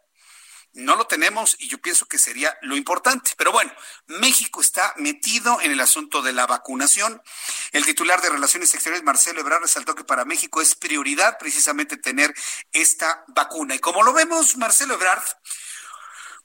no 0.73 0.95
lo 0.95 1.07
tenemos 1.07 1.55
y 1.59 1.67
yo 1.67 1.79
pienso 1.79 2.05
que 2.05 2.19
sería 2.19 2.55
lo 2.61 2.75
importante. 2.75 3.31
Pero 3.37 3.51
bueno, 3.51 3.73
México 4.07 4.61
está 4.61 4.93
metido 4.97 5.59
en 5.61 5.71
el 5.71 5.79
asunto 5.79 6.21
de 6.21 6.31
la 6.31 6.45
vacunación. 6.45 7.21
El 7.71 7.85
titular 7.85 8.21
de 8.21 8.29
Relaciones 8.29 8.73
Exteriores, 8.73 9.03
Marcelo 9.03 9.41
Ebrard, 9.41 9.61
resaltó 9.61 9.95
que 9.95 10.03
para 10.03 10.25
México 10.25 10.61
es 10.61 10.75
prioridad 10.75 11.37
precisamente 11.39 11.97
tener 11.97 12.33
esta 12.71 13.23
vacuna. 13.29 13.75
Y 13.75 13.79
como 13.79 14.03
lo 14.03 14.13
vemos, 14.13 14.57
Marcelo 14.57 14.93
Ebrard, 14.93 15.23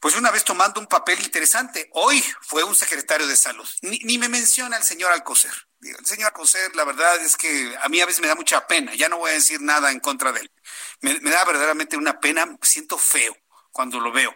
pues 0.05 0.17
una 0.17 0.31
vez 0.31 0.45
tomando 0.45 0.81
un 0.81 0.87
papel 0.87 1.19
interesante. 1.23 1.89
Hoy 1.95 2.23
fue 2.43 2.63
un 2.63 2.75
secretario 2.75 3.27
de 3.27 3.37
salud. 3.37 3.67
Ni, 3.81 4.19
me 4.19 4.29
menciona 4.29 4.77
el 4.77 4.83
señor 4.83 5.11
Alcocer. 5.11 5.51
El 5.81 6.05
señor 6.05 6.27
Alcocer, 6.27 6.77
la 6.77 6.85
verdad 6.85 7.17
es 7.23 7.39
que 7.39 7.75
a 7.81 7.89
mí 7.89 8.03
a 8.03 8.05
veces 8.05 8.21
me 8.21 8.29
da 8.29 8.35
mucha 8.35 8.67
pena. 8.67 8.95
Ya 8.95 9.09
no 9.09 9.17
voy 9.17 9.31
a 9.31 9.33
decir 9.33 9.63
nada 9.63 9.91
en 9.91 10.01
contra 10.01 10.31
de 10.31 10.41
él. 10.41 10.53
Me, 11.01 11.19
me 11.21 11.31
da 11.31 11.43
verdaderamente 11.47 11.97
una 11.97 12.21
pena. 12.21 12.55
Siento 12.61 12.99
feo 12.99 13.35
cuando 13.73 13.99
lo 13.99 14.13
veo. 14.13 14.35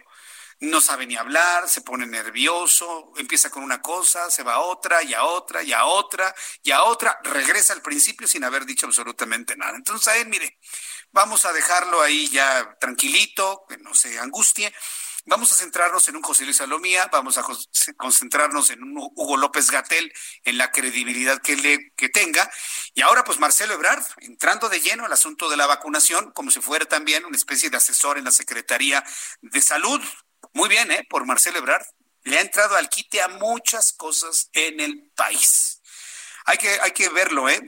No 0.61 0.81
sabe 0.81 1.07
ni 1.07 1.16
hablar, 1.19 1.69
se 1.69 1.82
pone 1.82 2.07
nervioso, 2.07 3.12
empieza 3.19 3.51
con 3.51 3.62
una 3.62 3.82
cosa, 3.82 4.31
se 4.31 4.43
va 4.43 4.55
a 4.55 4.61
otra 4.61 5.03
y 5.03 5.12
a 5.12 5.24
otra 5.24 5.62
y 5.62 5.74
a 5.74 5.85
otra 5.85 6.35
y 6.62 6.70
a 6.70 6.82
otra, 6.85 7.20
regresa 7.24 7.74
al 7.74 7.82
principio 7.82 8.27
sin 8.27 8.43
haber 8.43 8.65
dicho 8.65 8.86
absolutamente 8.86 9.55
nada. 9.55 9.77
Entonces 9.77 10.09
a 10.09 10.16
él, 10.16 10.28
mire, 10.28 10.59
vamos 11.12 11.45
a 11.45 11.53
dejarlo 11.53 12.01
ahí 12.01 12.31
ya 12.31 12.74
tranquilito, 12.81 13.66
que 13.69 13.77
no 13.77 13.93
se 13.93 14.19
angustie. 14.19 14.73
Vamos 15.28 15.52
a 15.52 15.56
centrarnos 15.56 16.09
en 16.09 16.16
un 16.16 16.22
José 16.22 16.44
Luis 16.44 16.56
Salomía, 16.56 17.06
vamos 17.12 17.36
a 17.36 17.44
concentrarnos 17.98 18.70
en 18.70 18.82
un 18.82 18.96
Hugo 18.96 19.36
López 19.36 19.70
Gatel, 19.70 20.10
en 20.42 20.56
la 20.56 20.72
credibilidad 20.72 21.42
que, 21.42 21.55
le, 21.55 21.92
que 21.96 22.09
tenga. 22.09 22.50
Y 22.94 23.02
ahora, 23.02 23.24
pues 23.24 23.38
Marcelo 23.38 23.74
Ebrard, 23.74 24.02
entrando 24.20 24.70
de 24.70 24.80
lleno 24.80 25.05
al 25.05 25.12
asunto 25.12 25.50
de 25.50 25.59
la 25.59 25.66
vacunación, 25.66 26.32
como 26.32 26.50
si 26.50 26.62
fuera 26.62 26.86
también 26.86 27.26
una 27.26 27.36
especie 27.36 27.68
de 27.68 27.76
asesor 27.76 28.16
en 28.16 28.24
la 28.24 28.30
Secretaría 28.30 29.05
de 29.42 29.60
Salud. 29.60 30.00
Muy 30.55 30.70
bien, 30.70 30.90
¿eh? 30.92 31.06
Por 31.10 31.26
Marcelo 31.26 31.59
Ebrard. 31.59 31.84
Le 32.22 32.38
ha 32.38 32.40
entrado 32.40 32.76
al 32.76 32.88
quite 32.88 33.20
a 33.20 33.28
muchas 33.28 33.92
cosas 33.92 34.48
en 34.55 34.80
el 34.80 35.10
país. 35.14 35.82
Hay 36.46 36.56
que, 36.56 36.80
hay 36.80 36.92
que 36.92 37.10
verlo, 37.10 37.50
¿eh? 37.50 37.60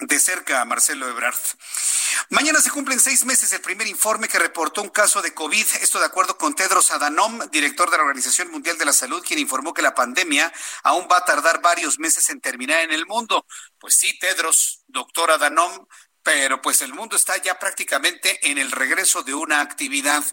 De 0.00 0.18
cerca 0.18 0.60
a 0.60 0.64
Marcelo 0.64 1.08
Ebrard. 1.08 1.38
Mañana 2.30 2.60
se 2.60 2.70
cumplen 2.70 3.00
seis 3.00 3.24
meses 3.24 3.52
el 3.52 3.60
primer 3.60 3.86
informe 3.86 4.28
que 4.28 4.38
reportó 4.38 4.82
un 4.82 4.88
caso 4.88 5.22
de 5.22 5.34
COVID, 5.34 5.66
esto 5.80 5.98
de 5.98 6.06
acuerdo 6.06 6.36
con 6.36 6.54
Tedros 6.54 6.90
Adhanom, 6.90 7.40
director 7.50 7.90
de 7.90 7.96
la 7.96 8.04
Organización 8.04 8.50
Mundial 8.50 8.78
de 8.78 8.84
la 8.84 8.92
Salud, 8.92 9.22
quien 9.26 9.38
informó 9.38 9.74
que 9.74 9.82
la 9.82 9.94
pandemia 9.94 10.52
aún 10.82 11.06
va 11.10 11.18
a 11.18 11.24
tardar 11.24 11.60
varios 11.60 11.98
meses 11.98 12.30
en 12.30 12.40
terminar 12.40 12.80
en 12.80 12.92
el 12.92 13.06
mundo. 13.06 13.46
Pues 13.78 13.94
sí, 13.94 14.18
Tedros, 14.18 14.82
doctor 14.86 15.30
Adhanom, 15.30 15.86
pero 16.22 16.60
pues 16.60 16.82
el 16.82 16.94
mundo 16.94 17.16
está 17.16 17.36
ya 17.38 17.58
prácticamente 17.58 18.50
en 18.50 18.58
el 18.58 18.70
regreso 18.70 19.22
de 19.22 19.34
una 19.34 19.60
actividad. 19.60 20.24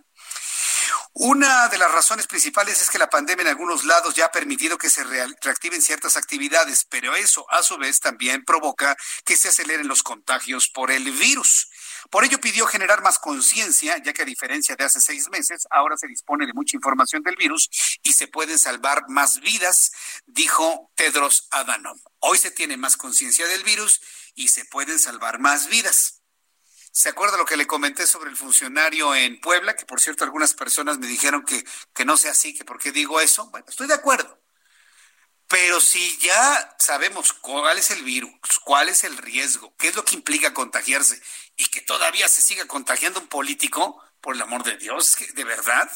Una 1.20 1.68
de 1.70 1.80
las 1.80 1.92
razones 1.92 2.28
principales 2.28 2.80
es 2.80 2.92
que 2.92 3.00
la 3.00 3.10
pandemia 3.10 3.42
en 3.42 3.48
algunos 3.48 3.86
lados 3.86 4.14
ya 4.14 4.26
ha 4.26 4.32
permitido 4.32 4.78
que 4.78 4.88
se 4.88 5.04
reactiven 5.04 5.82
ciertas 5.82 6.16
actividades, 6.16 6.86
pero 6.88 7.16
eso 7.16 7.44
a 7.50 7.64
su 7.64 7.76
vez 7.80 8.00
también 8.00 8.46
provoca 8.46 8.96
que 9.26 9.36
se 9.36 9.48
aceleren 9.48 9.88
los 9.88 10.04
contagios 10.04 10.70
por 10.70 10.92
el 10.92 11.12
virus. 11.12 11.72
Por 12.12 12.24
ello 12.24 12.40
pidió 12.40 12.68
generar 12.68 13.02
más 13.02 13.18
conciencia, 13.18 13.98
ya 13.98 14.14
que 14.14 14.22
a 14.22 14.26
diferencia 14.26 14.76
de 14.76 14.84
hace 14.84 15.02
seis 15.02 15.28
meses, 15.32 15.66
ahora 15.72 15.98
se 15.98 16.06
dispone 16.06 16.46
de 16.46 16.54
mucha 16.54 16.78
información 16.78 17.24
del 17.24 17.36
virus 17.36 17.68
y 18.04 18.14
se 18.14 18.28
pueden 18.28 18.60
salvar 18.60 19.06
más 19.10 19.40
vidas, 19.40 19.94
dijo 20.28 20.92
Tedros 20.94 21.48
Adhanom. 21.50 22.00
Hoy 22.20 22.38
se 22.38 22.52
tiene 22.52 22.78
más 22.78 22.96
conciencia 22.96 23.48
del 23.48 23.64
virus 23.64 24.02
y 24.36 24.50
se 24.50 24.66
pueden 24.66 25.00
salvar 25.00 25.40
más 25.40 25.68
vidas. 25.68 26.17
¿Se 26.98 27.10
acuerda 27.10 27.38
lo 27.38 27.46
que 27.46 27.58
le 27.58 27.68
comenté 27.68 28.08
sobre 28.08 28.32
el 28.32 28.36
funcionario 28.36 29.14
en 29.14 29.40
Puebla? 29.40 29.76
Que 29.76 29.86
por 29.86 30.02
cierto 30.02 30.24
algunas 30.24 30.56
personas 30.56 30.98
me 30.98 31.06
dijeron 31.06 31.46
que, 31.46 31.64
que 31.94 32.06
no 32.06 32.18
sea 32.18 32.32
así, 32.32 32.56
que 32.56 32.66
por 32.66 32.80
qué 32.80 32.92
digo 32.92 33.22
eso. 33.22 33.52
Bueno, 33.52 33.68
estoy 33.70 33.86
de 33.86 33.94
acuerdo. 33.94 34.42
Pero 35.48 35.80
si 35.80 36.18
ya 36.18 36.76
sabemos 36.80 37.34
cuál 37.34 37.78
es 37.78 37.92
el 37.92 38.04
virus, 38.04 38.32
cuál 38.64 38.90
es 38.90 39.04
el 39.04 39.16
riesgo, 39.16 39.76
qué 39.78 39.90
es 39.90 39.96
lo 39.96 40.04
que 40.04 40.16
implica 40.16 40.56
contagiarse 40.56 41.22
y 41.56 41.68
que 41.68 41.82
todavía 41.82 42.28
se 42.28 42.42
siga 42.42 42.66
contagiando 42.66 43.20
un 43.20 43.28
político, 43.28 44.04
por 44.20 44.34
el 44.34 44.42
amor 44.42 44.64
de 44.64 44.76
Dios, 44.78 45.18
de 45.36 45.44
verdad, 45.44 45.92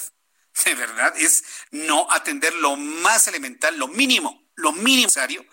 de 0.66 0.76
verdad 0.76 1.18
es 1.18 1.44
no 1.72 2.12
atender 2.12 2.54
lo 2.54 2.76
más 2.76 3.28
elemental, 3.28 3.76
lo 3.76 3.88
mínimo, 3.88 4.48
lo 4.54 4.72
mínimo 4.72 5.08
necesario 5.08 5.44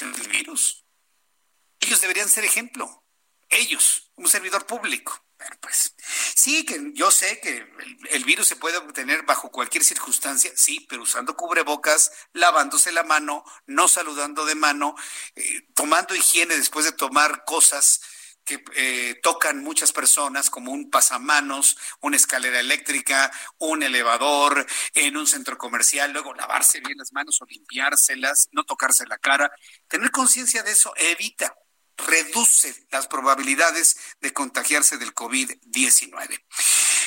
del 0.00 0.28
virus. 0.28 0.86
Ellos 1.78 2.00
deberían 2.00 2.30
ser 2.30 2.46
ejemplo 2.46 2.97
ellos, 3.50 4.10
un 4.16 4.28
servidor 4.28 4.66
público. 4.66 5.24
Pues 5.60 5.94
sí, 6.34 6.64
que 6.64 6.90
yo 6.94 7.10
sé 7.12 7.40
que 7.40 7.64
el, 8.10 8.24
virus 8.24 8.48
se 8.48 8.56
puede 8.56 8.76
obtener 8.76 9.22
bajo 9.24 9.50
cualquier 9.50 9.84
circunstancia, 9.84 10.50
sí, 10.56 10.84
pero 10.88 11.02
usando 11.02 11.36
cubrebocas, 11.36 12.10
lavándose 12.32 12.90
la 12.90 13.04
mano, 13.04 13.44
no 13.66 13.86
saludando 13.86 14.44
de 14.44 14.56
mano, 14.56 14.96
eh, 15.36 15.68
tomando 15.74 16.16
higiene 16.16 16.56
después 16.56 16.84
de 16.84 16.92
tomar 16.92 17.44
cosas 17.44 18.00
que 18.44 18.64
eh, 18.76 19.20
tocan 19.22 19.62
muchas 19.62 19.92
personas, 19.92 20.50
como 20.50 20.72
un 20.72 20.90
pasamanos, 20.90 21.76
una 22.00 22.16
escalera 22.16 22.58
eléctrica, 22.58 23.30
un 23.58 23.82
elevador, 23.82 24.66
en 24.94 25.16
un 25.16 25.26
centro 25.26 25.56
comercial, 25.56 26.12
luego 26.12 26.34
lavarse 26.34 26.80
bien 26.80 26.98
las 26.98 27.12
manos 27.12 27.40
o 27.42 27.46
limpiárselas, 27.46 28.48
no 28.52 28.64
tocarse 28.64 29.06
la 29.06 29.18
cara. 29.18 29.52
Tener 29.86 30.10
conciencia 30.10 30.62
de 30.62 30.72
eso 30.72 30.92
evita 30.96 31.54
reduce 32.06 32.86
las 32.90 33.06
probabilidades 33.06 33.96
de 34.20 34.32
contagiarse 34.32 34.96
del 34.98 35.14
COVID-19. 35.14 36.40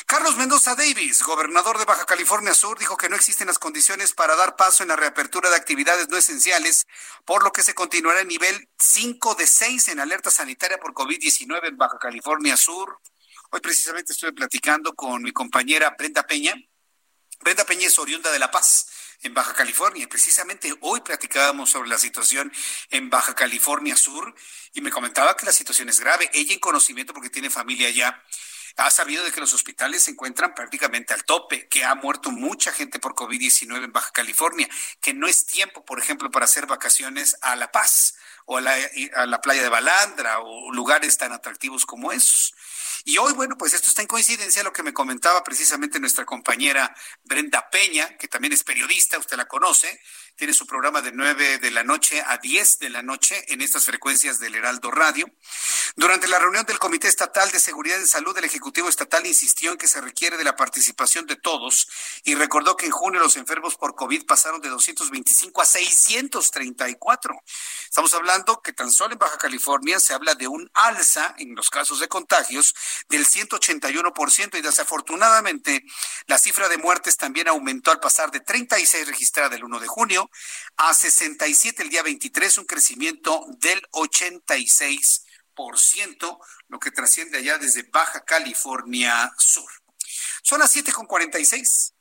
Carlos 0.06 0.36
Mendoza 0.36 0.76
Davis, 0.76 1.24
gobernador 1.24 1.78
de 1.80 1.86
Baja 1.86 2.06
California 2.06 2.54
Sur, 2.54 2.78
dijo 2.78 2.98
que 2.98 3.08
no 3.08 3.16
existen 3.16 3.48
las 3.48 3.60
condiciones 3.60 4.12
para 4.12 4.36
dar 4.36 4.58
paso 4.58 4.84
en 4.84 4.90
la 4.90 4.98
reapertura 4.98 5.50
de 5.50 5.56
actividades 5.56 6.10
no 6.10 6.18
esenciales, 6.18 6.86
por 7.24 7.44
lo 7.44 7.52
que 7.52 7.64
se 7.64 7.74
continuará 7.74 8.20
en 8.20 8.28
nivel 8.28 8.70
5 8.78 9.36
de 9.36 9.48
6 9.48 9.88
en 9.88 10.02
alerta 10.02 10.30
sanitaria 10.30 10.78
por 10.78 10.94
COVID-19 10.94 11.70
en 11.70 11.78
Baja 11.78 11.98
California 11.98 12.58
Sur. 12.58 13.00
Hoy 13.52 13.62
precisamente 13.62 14.12
estuve 14.12 14.34
platicando 14.34 14.94
con 14.94 15.24
mi 15.24 15.32
compañera 15.32 15.96
Brenda 15.98 16.24
Peña. 16.24 16.56
Brenda 17.40 17.66
Peña 17.66 17.88
es 17.88 17.98
oriunda 17.98 18.32
de 18.32 18.40
La 18.40 18.52
Paz 18.52 18.88
en 19.24 19.34
Baja 19.34 19.54
California. 19.54 20.08
Precisamente 20.10 20.74
hoy 20.82 21.02
platicábamos 21.02 21.70
sobre 21.70 21.90
la 21.90 21.98
situación 21.98 22.52
en 22.90 23.10
Baja 23.10 23.36
California 23.36 23.96
Sur 23.96 24.34
y 24.74 24.82
me 24.82 24.92
comentaba 24.92 25.36
que 25.36 25.46
la 25.46 25.52
situación 25.52 25.90
es 25.90 26.00
grave. 26.00 26.30
Ella 26.34 26.54
en 26.54 26.60
conocimiento 26.60 27.14
porque 27.14 27.30
tiene 27.30 27.50
familia 27.50 27.88
allá 27.88 28.24
ha 28.78 28.92
sabido 28.92 29.24
de 29.24 29.32
que 29.32 29.40
los 29.40 29.54
hospitales 29.54 30.04
se 30.04 30.12
encuentran 30.12 30.54
prácticamente 30.56 31.14
al 31.14 31.24
tope, 31.24 31.68
que 31.68 31.84
ha 31.84 31.96
muerto 31.96 32.32
mucha 32.32 32.72
gente 32.72 33.00
por 33.00 33.16
COVID-19 33.16 33.84
en 33.84 33.92
Baja 33.92 34.12
California, 34.12 34.70
que 35.02 35.14
no 35.14 35.28
es 35.28 35.46
tiempo, 35.46 35.84
por 35.86 36.00
ejemplo, 36.00 36.32
para 36.32 36.46
hacer 36.46 36.68
vacaciones 36.68 37.38
a 37.42 37.56
La 37.56 37.72
Paz 37.72 38.16
o 38.46 38.58
a 38.58 38.62
la, 38.62 38.76
a 39.16 39.26
la 39.26 39.42
playa 39.42 39.62
de 39.62 39.70
Balandra 39.70 40.40
o 40.40 40.72
lugares 40.72 41.18
tan 41.18 41.32
atractivos 41.32 41.86
como 41.86 42.12
esos. 42.12 42.54
Y 43.04 43.18
hoy, 43.18 43.34
bueno, 43.34 43.58
pues 43.58 43.74
esto 43.74 43.90
está 43.90 44.02
en 44.02 44.08
coincidencia 44.08 44.62
a 44.62 44.66
lo 44.66 44.74
que 44.74 44.84
me 44.84 44.94
comentaba 44.94 45.44
precisamente 45.44 46.00
nuestra 46.00 46.26
compañera 46.26 46.96
Brenda 47.24 47.70
Peña, 47.70 48.18
que 48.18 48.28
también 48.28 48.54
es 48.54 48.64
periodista, 48.64 49.18
usted 49.18 49.38
la 49.38 49.48
conoce, 49.48 50.00
tiene 50.36 50.54
su 50.54 50.66
programa 50.66 51.02
de 51.02 51.12
9 51.12 51.60
de 51.60 51.72
la 51.72 51.84
noche 51.84 52.24
a 52.26 52.38
10 52.38 52.80
de 52.80 52.90
la 52.90 53.02
noche 53.02 53.44
en 53.54 53.62
estas 53.62 53.86
frecuencias 53.86 54.40
del 54.40 54.56
Heraldo 54.56 54.92
Radio. 54.92 55.32
Durante 55.96 56.28
la 56.28 56.40
reunión 56.40 56.66
del 56.66 56.80
Comité 56.80 57.08
Estatal 57.08 57.52
de 57.52 57.60
Seguridad 57.60 58.00
en 58.00 58.08
Salud, 58.08 58.38
el 58.38 58.46
Ejecutivo 58.46 58.90
Estatal 58.90 59.26
insistió 59.26 59.72
en 59.72 59.78
que 59.78 59.88
se 59.88 60.02
requiere 60.02 60.38
de 60.38 60.44
la 60.44 60.56
participación 60.56 61.26
de 61.26 61.36
todos 61.36 61.88
y 62.24 62.36
recordó 62.36 62.76
que 62.76 62.86
en 62.86 62.92
junio 62.92 63.20
los 63.20 63.36
enfermos 63.38 63.76
por 63.76 63.96
COVID 63.96 64.26
pasaron 64.26 64.62
de 64.62 64.70
225 64.70 65.62
a 65.62 65.66
634. 65.66 67.42
Estamos 67.84 68.14
hablando 68.14 68.62
que 68.62 68.74
tan 68.74 68.92
solo 68.92 69.14
en 69.14 69.20
Baja 69.20 69.38
California 69.38 70.00
se 70.00 70.14
habla 70.14 70.36
de 70.36 70.48
un 70.48 70.70
alza 70.74 71.36
en 71.38 71.56
los 71.56 71.70
casos 71.70 72.00
de 72.00 72.08
contagios 72.08 72.74
del 73.10 73.26
181% 73.26 74.58
y 74.58 74.62
desafortunadamente 74.62 75.84
la 76.28 76.38
cifra 76.38 76.70
de 76.70 76.78
muertes 76.78 77.18
también 77.18 77.48
aumentó 77.48 77.92
al 77.92 78.00
pasar 78.00 78.32
de 78.32 78.40
36 78.40 79.08
registrada 79.08 79.56
el 79.56 79.64
1 79.64 79.80
de 79.80 79.88
junio 79.88 80.30
a 80.78 80.94
67 80.94 81.84
el 81.84 81.90
día 81.90 82.04
23, 82.04 82.58
un 82.58 82.66
crecimiento 82.66 83.46
del 83.60 83.82
86%, 83.92 86.40
lo 86.68 86.80
que 86.80 86.92
trasciende 86.92 87.38
allá 87.38 87.58
desde 87.58 87.84
Baja 87.84 88.24
California 88.24 89.32
Sur. 89.38 89.70
Son 90.42 90.60
las 90.60 90.76
7.46. 90.76 91.94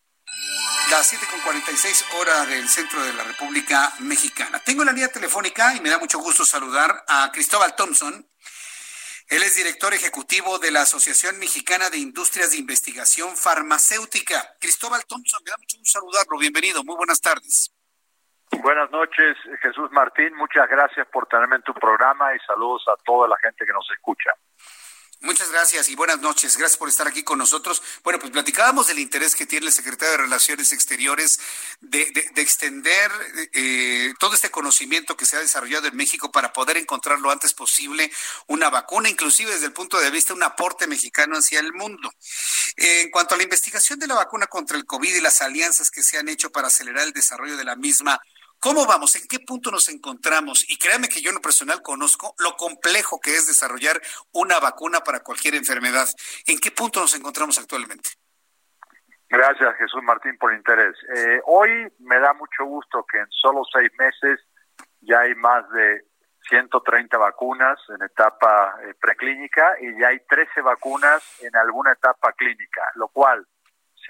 Las 0.91 1.13
7.46 1.13 2.05
hora 2.19 2.47
del 2.47 2.69
centro 2.69 3.03
de 3.03 3.13
la 3.13 3.25
República 3.25 3.93
Mexicana. 4.01 4.63
Tengo 4.65 4.85
la 4.85 4.93
línea 4.93 5.09
telefónica 5.09 5.75
y 5.75 5.81
me 5.81 5.91
da 5.91 5.99
mucho 5.99 6.19
gusto 6.19 6.45
saludar 6.45 7.05
a 7.09 7.31
Cristóbal 7.33 7.75
Thompson. 7.77 8.27
Él 9.31 9.45
es 9.45 9.55
director 9.55 9.95
ejecutivo 9.95 10.59
de 10.59 10.73
la 10.73 10.83
Asociación 10.83 11.39
Mexicana 11.39 11.89
de 11.89 11.99
Industrias 11.99 12.51
de 12.51 12.59
Investigación 12.59 13.37
Farmacéutica. 13.37 14.57
Cristóbal 14.59 15.07
Thompson, 15.07 15.41
me 15.45 15.51
da 15.53 15.57
mucho 15.57 15.79
gusto 15.79 16.01
saludarlo. 16.01 16.37
Bienvenido. 16.37 16.83
Muy 16.83 16.97
buenas 16.97 17.21
tardes. 17.21 17.71
Buenas 18.61 18.91
noches, 18.91 19.37
Jesús 19.63 19.89
Martín. 19.93 20.35
Muchas 20.35 20.69
gracias 20.69 21.07
por 21.13 21.29
tenerme 21.29 21.57
en 21.57 21.63
tu 21.63 21.73
programa 21.75 22.35
y 22.35 22.41
saludos 22.41 22.83
a 22.89 22.97
toda 23.05 23.29
la 23.29 23.37
gente 23.39 23.65
que 23.65 23.73
nos 23.73 23.89
escucha. 23.93 24.35
Muchas 25.23 25.51
gracias 25.51 25.91
y 25.91 25.97
buenas 25.97 26.19
noches. 26.21 26.57
Gracias 26.57 26.79
por 26.79 26.89
estar 26.89 27.07
aquí 27.07 27.23
con 27.23 27.39
nosotros. 27.39 27.83
Bueno, 28.03 28.19
pues 28.19 28.33
platicábamos 28.33 28.87
del 28.87 28.99
interés 28.99 29.35
que 29.35 29.45
tiene 29.45 29.67
el 29.67 29.73
secretario 29.73 30.13
de 30.13 30.17
Relaciones 30.17 30.73
Exteriores 30.73 31.39
de, 31.83 32.11
de, 32.35 32.41
extender 32.41 33.11
eh, 33.53 34.15
todo 34.19 34.35
este 34.35 34.51
conocimiento 34.51 35.19
que 35.19 35.27
se 35.27 35.37
ha 35.37 35.41
desarrollado 35.41 35.89
en 35.89 35.95
México 35.95 36.33
para 36.33 36.55
poder 36.55 36.79
encontrar 36.79 37.21
lo 37.21 37.31
antes 37.31 37.53
posible 37.53 38.11
una 38.47 38.71
vacuna, 38.71 39.11
inclusive 39.11 39.53
desde 39.53 39.67
el 39.67 39.75
punto 39.75 40.01
de 40.01 40.11
vista 40.11 40.33
un 40.33 40.43
aporte 40.43 40.87
mexicano 40.87 41.37
hacia 41.37 41.61
el 41.61 41.75
mundo. 41.75 42.11
en 42.77 43.11
cuanto 43.11 43.35
a 43.35 43.37
la 43.37 43.43
investigación 43.43 43.99
de 43.99 44.07
la 44.07 44.15
vacuna 44.15 44.47
contra 44.47 44.79
el 44.79 44.87
COVID 44.87 45.15
y 45.15 45.21
las 45.21 45.43
alianzas 45.43 45.91
que 45.91 46.03
se 46.03 46.17
han 46.17 46.31
hecho 46.31 46.51
para 46.51 46.69
acelerar 46.69 47.07
el 47.07 47.13
desarrollo 47.13 47.59
de 47.59 47.65
la 47.65 47.77
misma, 47.77 48.19
¿Cómo 48.61 48.85
vamos? 48.87 49.17
¿En 49.17 49.27
qué 49.27 49.41
punto 49.41 49.71
nos 49.71 49.89
encontramos? 49.89 50.71
Y 50.71 50.77
créame 50.77 51.09
que 51.09 51.23
yo 51.23 51.31
en 51.31 51.37
lo 51.37 51.41
personal 51.41 51.81
conozco 51.81 52.35
lo 52.39 52.57
complejo 52.59 53.19
que 53.19 53.31
es 53.31 53.47
desarrollar 53.47 53.99
una 54.33 54.61
vacuna 54.61 55.01
para 55.01 55.21
cualquier 55.21 55.55
enfermedad. 55.55 56.07
¿En 56.47 56.59
qué 56.59 56.71
punto 56.71 57.01
nos 57.01 57.17
encontramos 57.17 57.59
actualmente? 57.59 58.11
Gracias, 59.31 59.77
Jesús 59.79 60.03
Martín, 60.03 60.37
por 60.37 60.53
el 60.53 60.59
interés. 60.59 60.95
Eh, 61.17 61.41
hoy 61.47 61.71
me 62.01 62.19
da 62.19 62.35
mucho 62.35 62.67
gusto 62.67 63.07
que 63.11 63.19
en 63.19 63.31
solo 63.31 63.63
seis 63.73 63.91
meses 63.99 64.39
ya 65.01 65.21
hay 65.21 65.35
más 65.37 65.65
de 65.71 66.05
130 66.51 67.17
vacunas 67.17 67.79
en 67.89 68.05
etapa 68.05 68.77
eh, 68.83 68.93
preclínica 69.01 69.77
y 69.81 69.99
ya 69.99 70.09
hay 70.09 70.21
13 70.29 70.61
vacunas 70.61 71.23
en 71.41 71.57
alguna 71.57 71.93
etapa 71.93 72.33
clínica, 72.33 72.83
lo 72.97 73.09
cual 73.09 73.47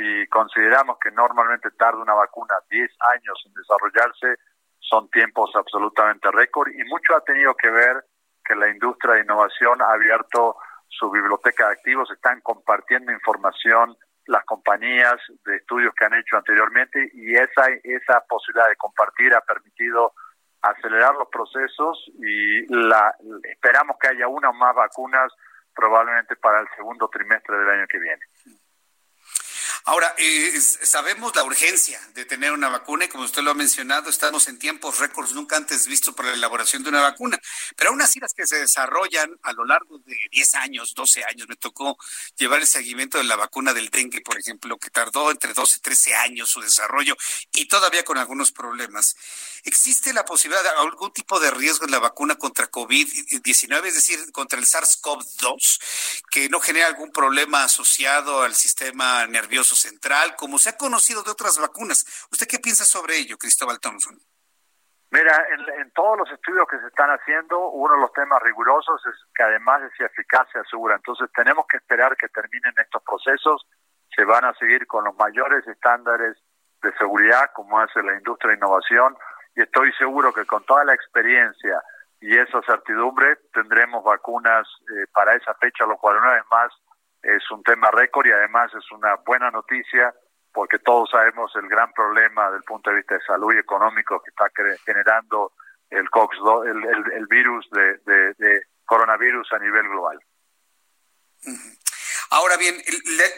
si 0.00 0.26
consideramos 0.28 0.96
que 0.98 1.10
normalmente 1.10 1.70
tarda 1.72 2.00
una 2.00 2.14
vacuna 2.14 2.54
10 2.70 2.90
años 3.14 3.42
en 3.44 3.52
desarrollarse, 3.52 4.40
son 4.78 5.10
tiempos 5.10 5.50
absolutamente 5.54 6.30
récord 6.32 6.70
y 6.72 6.82
mucho 6.84 7.14
ha 7.14 7.20
tenido 7.20 7.54
que 7.54 7.70
ver 7.70 8.02
que 8.42 8.56
la 8.56 8.70
industria 8.70 9.14
de 9.14 9.20
innovación 9.20 9.82
ha 9.82 9.92
abierto 9.92 10.56
su 10.88 11.10
biblioteca 11.10 11.66
de 11.66 11.72
activos, 11.74 12.10
están 12.10 12.40
compartiendo 12.40 13.12
información 13.12 13.94
las 14.26 14.44
compañías 14.44 15.16
de 15.44 15.56
estudios 15.56 15.92
que 15.94 16.04
han 16.06 16.14
hecho 16.14 16.36
anteriormente 16.36 17.10
y 17.12 17.34
esa, 17.34 17.66
esa 17.84 18.20
posibilidad 18.28 18.68
de 18.68 18.76
compartir 18.76 19.34
ha 19.34 19.40
permitido 19.42 20.14
acelerar 20.62 21.14
los 21.14 21.28
procesos 21.28 22.10
y 22.18 22.66
la, 22.72 23.14
esperamos 23.44 23.96
que 24.00 24.08
haya 24.08 24.28
una 24.28 24.50
o 24.50 24.54
más 24.54 24.74
vacunas 24.74 25.32
probablemente 25.74 26.36
para 26.36 26.60
el 26.60 26.68
segundo 26.76 27.08
trimestre 27.08 27.58
del 27.58 27.68
año 27.68 27.86
que 27.86 27.98
viene. 27.98 28.22
Ahora, 29.84 30.14
eh, 30.18 30.60
sabemos 30.60 31.34
la 31.34 31.42
urgencia 31.42 32.00
de 32.14 32.24
tener 32.24 32.52
una 32.52 32.68
vacuna 32.68 33.06
y 33.06 33.08
como 33.08 33.24
usted 33.24 33.42
lo 33.42 33.52
ha 33.52 33.54
mencionado, 33.54 34.10
estamos 34.10 34.46
en 34.48 34.58
tiempos 34.58 34.98
récords 34.98 35.32
nunca 35.32 35.56
antes 35.56 35.86
vistos 35.86 36.14
para 36.14 36.30
la 36.30 36.34
elaboración 36.34 36.82
de 36.82 36.90
una 36.90 37.00
vacuna. 37.00 37.38
Pero 37.76 37.90
aún 37.90 38.02
así 38.02 38.20
las 38.20 38.34
que 38.34 38.46
se 38.46 38.56
desarrollan 38.56 39.38
a 39.42 39.52
lo 39.52 39.64
largo 39.64 39.98
de 39.98 40.16
10 40.30 40.54
años, 40.56 40.92
12 40.94 41.24
años, 41.24 41.48
me 41.48 41.56
tocó 41.56 41.96
llevar 42.36 42.60
el 42.60 42.66
seguimiento 42.66 43.18
de 43.18 43.24
la 43.24 43.36
vacuna 43.36 43.72
del 43.72 43.88
dengue, 43.88 44.20
por 44.20 44.38
ejemplo, 44.38 44.78
que 44.78 44.90
tardó 44.90 45.30
entre 45.30 45.54
12 45.54 45.78
y 45.78 45.80
13 45.80 46.14
años 46.14 46.50
su 46.50 46.60
desarrollo 46.60 47.16
y 47.52 47.66
todavía 47.66 48.04
con 48.04 48.18
algunos 48.18 48.52
problemas. 48.52 49.16
¿Existe 49.64 50.12
la 50.12 50.24
posibilidad 50.24 50.62
de 50.62 50.70
algún 50.70 51.12
tipo 51.12 51.40
de 51.40 51.50
riesgo 51.50 51.86
en 51.86 51.90
la 51.90 51.98
vacuna 51.98 52.36
contra 52.36 52.70
COVID-19, 52.70 53.86
es 53.86 53.94
decir, 53.94 54.32
contra 54.32 54.58
el 54.58 54.66
SARS-CoV-2, 54.66 55.80
que 56.30 56.48
no 56.48 56.60
genera 56.60 56.86
algún 56.86 57.10
problema 57.12 57.64
asociado 57.64 58.42
al 58.42 58.54
sistema 58.54 59.26
nervioso? 59.26 59.69
Central, 59.74 60.36
como 60.36 60.58
se 60.58 60.70
ha 60.70 60.76
conocido 60.76 61.22
de 61.22 61.30
otras 61.30 61.58
vacunas. 61.58 62.04
¿Usted 62.30 62.46
qué 62.46 62.58
piensa 62.58 62.84
sobre 62.84 63.16
ello, 63.16 63.36
Cristóbal 63.38 63.80
Thompson? 63.80 64.18
Mira, 65.12 65.44
en, 65.78 65.90
todos 65.90 66.18
los 66.18 66.30
estudios 66.30 66.66
que 66.70 66.78
se 66.78 66.86
están 66.86 67.10
haciendo, 67.10 67.70
uno 67.70 67.94
de 67.94 68.00
los 68.00 68.12
temas 68.12 68.40
rigurosos 68.42 69.04
es 69.06 69.14
que 69.34 69.42
además 69.42 69.82
de 69.82 69.90
si 69.96 70.04
eficacia 70.04 70.60
asegura. 70.60 70.94
Entonces 70.94 71.28
tenemos 71.34 71.66
que 71.66 71.78
esperar 71.78 72.16
que 72.16 72.28
terminen 72.28 72.72
estos 72.78 73.02
procesos. 73.02 73.66
Se 74.14 74.24
van 74.24 74.44
a 74.44 74.54
seguir 74.54 74.86
con 74.86 75.04
los 75.04 75.16
mayores 75.16 75.66
estándares 75.66 76.36
de 76.82 76.92
seguridad, 76.96 77.50
como 77.54 77.80
hace 77.80 78.02
la 78.02 78.14
industria 78.14 78.50
de 78.52 78.58
innovación, 78.58 79.16
y 79.56 79.62
estoy 79.62 79.92
seguro 79.94 80.32
que 80.32 80.46
con 80.46 80.64
toda 80.64 80.84
la 80.84 80.94
experiencia 80.94 81.82
y 82.20 82.36
esa 82.36 82.62
certidumbre 82.62 83.36
tendremos 83.52 84.04
vacunas 84.04 84.66
eh, 84.90 85.06
para 85.12 85.34
esa 85.34 85.54
fecha, 85.54 85.86
lo 85.86 85.96
cual 85.96 86.18
una 86.18 86.34
vez 86.34 86.44
más 86.50 86.70
es 87.22 87.50
un 87.50 87.62
tema 87.62 87.88
récord 87.90 88.26
y 88.26 88.32
además 88.32 88.72
es 88.74 88.90
una 88.92 89.16
buena 89.26 89.50
noticia 89.50 90.14
porque 90.52 90.78
todos 90.78 91.10
sabemos 91.10 91.54
el 91.56 91.68
gran 91.68 91.92
problema 91.92 92.50
del 92.50 92.62
punto 92.62 92.90
de 92.90 92.96
vista 92.96 93.14
de 93.14 93.20
salud 93.22 93.54
y 93.54 93.58
económico 93.58 94.20
que 94.22 94.30
está 94.30 94.46
generando 94.84 95.52
el 95.90 96.08
COX, 96.10 96.36
el, 96.66 97.12
el, 97.12 97.26
virus 97.26 97.68
de, 97.70 97.98
de, 98.36 98.62
coronavirus 98.84 99.52
a 99.52 99.58
nivel 99.58 99.88
global. 99.88 100.18
Ahora 102.32 102.56
bien, 102.56 102.76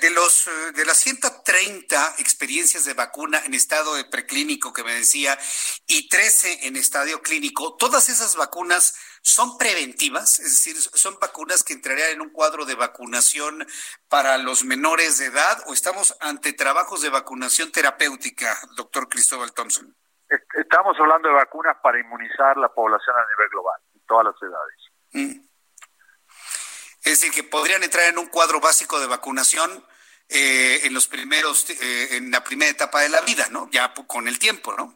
de 0.03 0.11
los 0.11 0.47
eh, 0.49 0.73
de 0.75 0.85
las 0.85 0.99
130 0.99 2.17
experiencias 2.19 2.85
de 2.85 2.93
vacuna 2.93 3.41
en 3.47 3.55
estado 3.55 3.95
de 3.95 4.05
preclínico 4.05 4.75
que 4.75 4.85
me 4.85 4.93
decía 4.93 5.39
y 5.87 6.11
13 6.11 6.67
en 6.67 6.77
estadio 6.77 7.23
clínico, 7.23 7.75
todas 7.79 8.11
esas 8.11 8.37
vacunas 8.37 8.95
son 9.23 9.57
preventivas, 9.57 10.41
es 10.41 10.51
decir, 10.51 10.77
son 10.77 11.17
vacunas 11.19 11.65
que 11.65 11.73
entrarían 11.73 12.11
en 12.11 12.21
un 12.21 12.31
cuadro 12.31 12.67
de 12.67 12.75
vacunación 12.75 13.67
para 14.11 14.37
los 14.37 14.63
menores 14.63 15.17
de 15.17 15.27
edad 15.27 15.63
o 15.69 15.73
estamos 15.73 16.15
ante 16.21 16.53
trabajos 16.53 17.01
de 17.01 17.09
vacunación 17.09 17.73
terapéutica, 17.73 18.59
doctor 18.77 19.09
Cristóbal 19.09 19.55
Thompson. 19.55 19.97
Estamos 20.29 20.99
hablando 21.01 21.29
de 21.29 21.35
vacunas 21.35 21.79
para 21.83 21.99
inmunizar 21.99 22.59
la 22.59 22.69
población 22.69 23.17
a 23.17 23.27
nivel 23.27 23.49
global, 23.49 23.81
en 23.95 24.01
todas 24.07 24.27
las 24.27 24.43
edades. 24.43 24.77
Mm. 25.13 25.52
Es 27.05 27.21
decir, 27.21 27.33
que 27.33 27.49
podrían 27.49 27.83
entrar 27.83 28.07
en 28.07 28.19
un 28.19 28.29
cuadro 28.29 28.61
básico 28.61 29.01
de 29.01 29.09
vacunación 29.09 29.85
eh, 30.29 30.81
en 30.85 30.95
los 30.95 31.09
primeros, 31.09 31.69
eh, 31.71 32.17
en 32.17 32.31
la 32.31 32.45
primera 32.45 32.71
etapa 32.71 33.01
de 33.01 33.09
la 33.09 33.21
vida, 33.23 33.47
¿no? 33.51 33.69
Ya 33.71 33.93
con 34.07 34.29
el 34.29 34.39
tiempo, 34.39 34.73
¿no? 34.77 34.95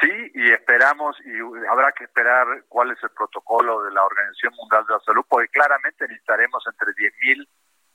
Sí, 0.00 0.08
y 0.34 0.50
esperamos, 0.50 1.14
y 1.26 1.66
habrá 1.68 1.92
que 1.92 2.04
esperar 2.04 2.46
cuál 2.68 2.90
es 2.90 2.98
el 3.02 3.10
protocolo 3.10 3.82
de 3.82 3.92
la 3.92 4.02
Organización 4.02 4.54
Mundial 4.56 4.86
de 4.86 4.94
la 4.94 5.00
Salud, 5.00 5.24
porque 5.28 5.48
claramente 5.48 6.08
necesitaremos 6.08 6.64
entre 6.66 6.94
10 6.96 7.12
mil 7.22 7.48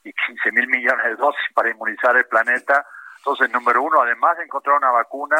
y 0.04 0.14
15 0.14 0.52
mil 0.52 0.68
millones 0.68 1.06
de 1.06 1.16
dosis 1.16 1.48
para 1.56 1.72
inmunizar 1.72 2.16
el 2.16 2.26
planeta. 2.26 2.86
Entonces, 3.18 3.50
número 3.50 3.82
uno, 3.82 4.02
además 4.02 4.38
de 4.38 4.44
encontrar 4.44 4.78
una 4.78 4.92
vacuna, 4.92 5.38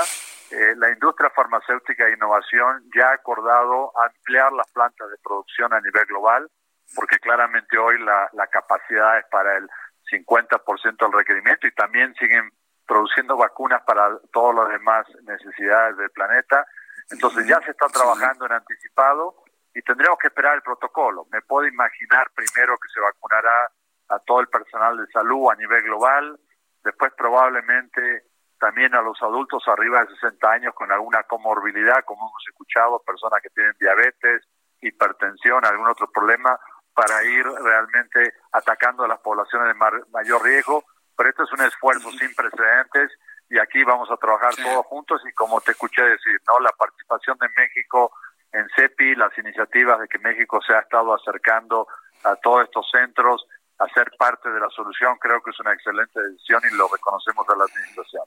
eh, 0.50 0.74
la 0.78 0.90
industria 0.90 1.30
farmacéutica 1.30 2.08
e 2.08 2.14
innovación 2.14 2.90
ya 2.96 3.10
ha 3.10 3.14
acordado 3.14 3.94
ampliar 4.04 4.52
las 4.54 4.68
plantas 4.72 5.08
de 5.12 5.18
producción 5.24 5.72
a 5.72 5.80
nivel 5.82 6.06
global 6.08 6.50
porque 6.94 7.18
claramente 7.20 7.78
hoy 7.78 8.00
la, 8.00 8.30
la 8.34 8.48
capacidad 8.48 9.18
es 9.18 9.26
para 9.32 9.58
el 9.58 9.70
50% 10.12 10.98
del 10.98 11.12
requerimiento 11.12 11.68
y 11.68 11.74
también 11.74 12.14
siguen 12.16 12.52
produciendo 12.86 13.38
vacunas 13.38 13.82
para 13.84 14.20
todas 14.32 14.56
las 14.56 14.70
demás 14.70 15.08
necesidades 15.24 15.98
del 15.98 16.12
planeta. 16.12 16.66
Entonces 17.10 17.48
ya 17.48 17.60
se 17.62 17.72
está 17.72 17.88
trabajando 17.88 18.46
en 18.46 18.54
anticipado 18.54 19.44
y 19.74 19.82
tendremos 19.82 20.18
que 20.20 20.28
esperar 20.28 20.56
el 20.56 20.62
protocolo. 20.62 21.28
Me 21.32 21.42
puedo 21.42 21.68
imaginar 21.68 22.30
primero 22.34 22.78
que 22.78 22.90
se 22.94 23.00
vacunará 23.00 23.72
a 24.10 24.20
todo 24.20 24.40
el 24.40 24.48
personal 24.48 24.98
de 24.98 25.08
salud 25.08 25.50
a 25.52 25.56
nivel 25.56 25.84
global, 25.84 26.40
después 26.84 27.12
probablemente 27.18 28.24
también 28.60 28.96
a 28.96 29.02
los 29.02 29.22
adultos 29.22 29.64
arriba 29.68 30.02
de 30.02 30.16
60 30.16 30.50
años 30.50 30.74
con 30.74 30.92
alguna 30.92 31.24
comorbilidad, 31.24 32.06
como 32.06 32.30
hemos 32.30 32.48
escuchado, 32.48 33.04
personas 33.06 33.42
que 33.42 33.50
tienen 33.50 33.74
diabetes, 33.80 34.48
hipertensión, 34.82 35.66
algún 35.66 35.88
otro 35.88 36.10
problema, 36.12 36.58
para 36.96 37.24
ir 37.26 37.46
realmente 37.46 38.34
atacando 38.54 39.04
a 39.04 39.08
las 39.08 39.20
poblaciones 39.20 39.68
de 39.68 40.02
mayor 40.12 40.44
riesgo, 40.44 40.84
pero 41.16 41.30
esto 41.30 41.44
es 41.44 41.52
un 41.52 41.62
esfuerzo 41.62 42.10
sin 42.12 42.34
precedentes 42.34 43.12
y 43.50 43.60
aquí 43.60 43.84
vamos 43.84 44.10
a 44.10 44.18
trabajar 44.18 44.56
todos 44.56 44.86
juntos 44.88 45.22
y 45.28 45.34
como 45.34 45.62
te 45.62 45.72
escuché 45.72 46.02
decir, 46.02 46.40
¿no? 46.48 46.60
La 46.60 46.72
participación 46.72 47.38
de 47.40 47.50
México 47.50 48.12
en 48.52 48.66
CEPI, 48.76 49.16
las 49.16 49.38
iniciativas 49.38 50.00
de 50.00 50.08
que 50.08 50.20
México 50.20 50.60
se 50.66 50.74
ha 50.74 50.80
estado 50.80 51.14
acercando 51.14 51.88
a 52.24 52.36
todos 52.38 52.64
estos 52.64 52.90
centros 52.90 53.46
a 53.78 53.88
ser 53.90 54.10
parte 54.18 54.50
de 54.50 54.60
la 54.60 54.70
solución, 54.70 55.18
creo 55.20 55.42
que 55.44 55.52
es 55.52 55.60
una 55.60 55.74
excelente 55.74 56.20
decisión 56.22 56.62
y 56.72 56.76
lo 56.76 56.88
reconocemos 56.88 57.48
a 57.50 57.56
la 57.56 57.66
administración. 57.66 58.24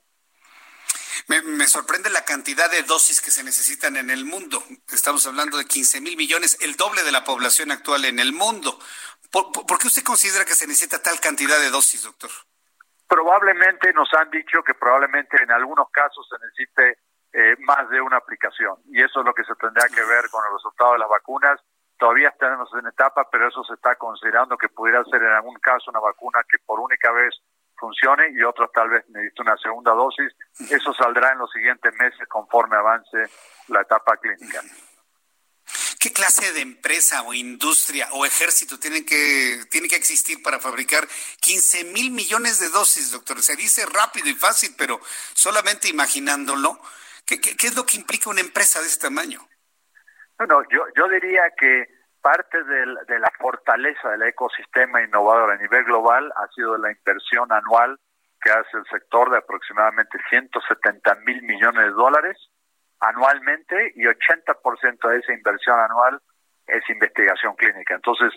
Me, 1.28 1.66
sorprende 1.66 2.08
la 2.08 2.24
cantidad 2.24 2.70
de 2.70 2.82
dosis 2.84 3.20
que 3.20 3.30
se 3.30 3.44
necesitan 3.44 3.96
en 3.96 4.08
el 4.08 4.24
mundo. 4.24 4.62
Estamos 4.90 5.26
hablando 5.26 5.58
de 5.58 5.66
15 5.66 6.00
mil 6.00 6.16
millones, 6.16 6.56
el 6.62 6.74
doble 6.76 7.02
de 7.02 7.12
la 7.12 7.22
población 7.22 7.70
actual 7.70 8.06
en 8.06 8.18
el 8.18 8.32
mundo. 8.32 8.78
¿Por, 9.30 9.52
¿Por, 9.52 9.78
qué 9.78 9.88
usted 9.88 10.02
considera 10.02 10.46
que 10.46 10.54
se 10.54 10.66
necesita 10.66 11.02
tal 11.02 11.20
cantidad 11.20 11.60
de 11.60 11.68
dosis, 11.68 12.04
doctor? 12.04 12.30
Probablemente 13.06 13.92
nos 13.92 14.08
han 14.14 14.30
dicho 14.30 14.62
que 14.62 14.72
probablemente 14.72 15.36
en 15.42 15.50
algunos 15.50 15.90
casos 15.90 16.26
se 16.30 16.36
necesite 16.46 16.98
eh, 17.34 17.56
más 17.60 17.90
de 17.90 18.00
una 18.00 18.16
aplicación 18.16 18.76
y 18.88 19.02
eso 19.02 19.20
es 19.20 19.26
lo 19.26 19.34
que 19.34 19.44
se 19.44 19.54
tendrá 19.56 19.86
que 19.88 20.02
ver 20.02 20.30
con 20.30 20.42
el 20.46 20.52
resultado 20.54 20.94
de 20.94 21.00
las 21.00 21.10
vacunas. 21.10 21.60
Todavía 21.98 22.30
estamos 22.30 22.70
en 22.72 22.86
etapa, 22.86 23.28
pero 23.30 23.48
eso 23.48 23.62
se 23.64 23.74
está 23.74 23.96
considerando 23.96 24.56
que 24.56 24.70
pudiera 24.70 25.04
ser 25.04 25.22
en 25.22 25.32
algún 25.32 25.58
caso 25.58 25.90
una 25.90 26.00
vacuna 26.00 26.40
que 26.48 26.56
por 26.64 26.80
única 26.80 27.12
vez 27.12 27.34
funcione 27.78 28.30
y 28.32 28.42
otros 28.42 28.70
tal 28.72 28.90
vez 28.90 29.08
necesite 29.08 29.42
una 29.42 29.56
segunda 29.56 29.92
dosis. 29.92 30.32
Eso 30.70 30.92
saldrá 30.94 31.32
en 31.32 31.38
los 31.38 31.50
siguientes 31.50 31.94
meses 31.98 32.26
conforme 32.28 32.76
avance 32.76 33.18
la 33.68 33.82
etapa 33.82 34.16
clínica. 34.16 34.62
¿Qué 36.00 36.12
clase 36.12 36.52
de 36.52 36.60
empresa 36.60 37.22
o 37.22 37.34
industria 37.34 38.08
o 38.12 38.24
ejército 38.24 38.78
tienen 38.78 39.04
que, 39.04 39.64
tiene 39.70 39.88
que 39.88 39.96
existir 39.96 40.42
para 40.42 40.60
fabricar 40.60 41.06
15 41.40 41.84
mil 41.84 42.12
millones 42.12 42.60
de 42.60 42.68
dosis, 42.68 43.10
doctor? 43.10 43.42
Se 43.42 43.56
dice 43.56 43.84
rápido 43.84 44.28
y 44.28 44.34
fácil, 44.34 44.74
pero 44.78 45.00
solamente 45.34 45.88
imaginándolo, 45.88 46.80
¿qué, 47.26 47.40
qué, 47.40 47.66
es 47.66 47.74
lo 47.74 47.84
que 47.84 47.96
implica 47.96 48.30
una 48.30 48.40
empresa 48.40 48.80
de 48.80 48.86
ese 48.86 49.00
tamaño? 49.00 49.46
Bueno, 50.38 50.62
yo, 50.70 50.84
yo 50.96 51.08
diría 51.08 51.42
que 51.58 51.97
parte 52.20 52.62
de 52.64 53.18
la 53.18 53.30
fortaleza 53.38 54.10
del 54.10 54.22
ecosistema 54.22 55.02
innovador 55.02 55.52
a 55.52 55.56
nivel 55.56 55.84
global 55.84 56.32
ha 56.36 56.46
sido 56.48 56.76
la 56.76 56.90
inversión 56.90 57.50
anual 57.52 57.98
que 58.40 58.50
hace 58.50 58.76
el 58.76 58.84
sector 58.90 59.30
de 59.30 59.38
aproximadamente 59.38 60.18
170 60.30 61.14
mil 61.26 61.42
millones 61.42 61.84
de 61.84 61.90
dólares 61.90 62.36
anualmente 63.00 63.92
y 63.94 64.02
80% 64.02 65.08
de 65.08 65.18
esa 65.18 65.32
inversión 65.32 65.78
anual 65.78 66.20
es 66.66 66.88
investigación 66.90 67.54
clínica. 67.54 67.94
Entonces, 67.94 68.32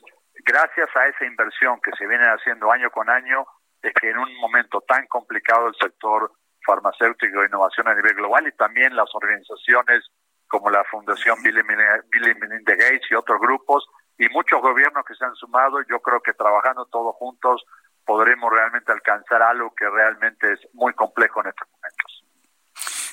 gracias 0.45 0.90
a 0.95 1.08
esa 1.08 1.26
inversión 1.26 1.80
que 1.82 1.91
se 1.98 2.08
viene 2.08 2.26
haciendo 2.26 2.72
año 2.72 2.90
con 2.91 3.10
año, 3.10 3.45
es 3.82 3.94
que 3.94 4.10
en 4.10 4.18
un 4.18 4.36
momento 4.38 4.82
tan 4.82 5.06
complicado 5.08 5.68
el 5.68 5.76
sector 5.76 6.32
farmacéutico 6.66 7.40
de 7.40 7.48
innovación 7.48 7.88
a 7.88 7.95
nivel 7.95 8.14
global 8.14 8.48
y 8.48 8.56
también 8.56 8.95
las 8.95 9.10
organizaciones 9.14 10.08
como 10.52 10.69
la 10.69 10.84
Fundación 10.84 11.41
Bill 11.41 11.60
y 11.60 11.64
Melinda 11.64 12.76
Gates 12.76 13.10
y 13.10 13.15
otros 13.15 13.40
grupos, 13.40 13.88
y 14.18 14.28
muchos 14.30 14.61
gobiernos 14.61 15.06
que 15.06 15.15
se 15.15 15.23
han 15.23 15.34
sumado, 15.36 15.80
yo 15.90 15.99
creo 16.02 16.22
que 16.22 16.34
trabajando 16.34 16.86
todos 16.86 17.15
juntos 17.15 17.64
podremos 18.06 18.52
realmente 18.52 18.91
alcanzar 18.91 19.41
algo 19.41 19.73
que 19.73 19.90
realmente 19.90 20.53
es 20.53 20.60
muy 20.73 20.94
complejo 20.94 21.41
en 21.41 21.49
estos 21.49 21.68
momentos. 21.69 22.23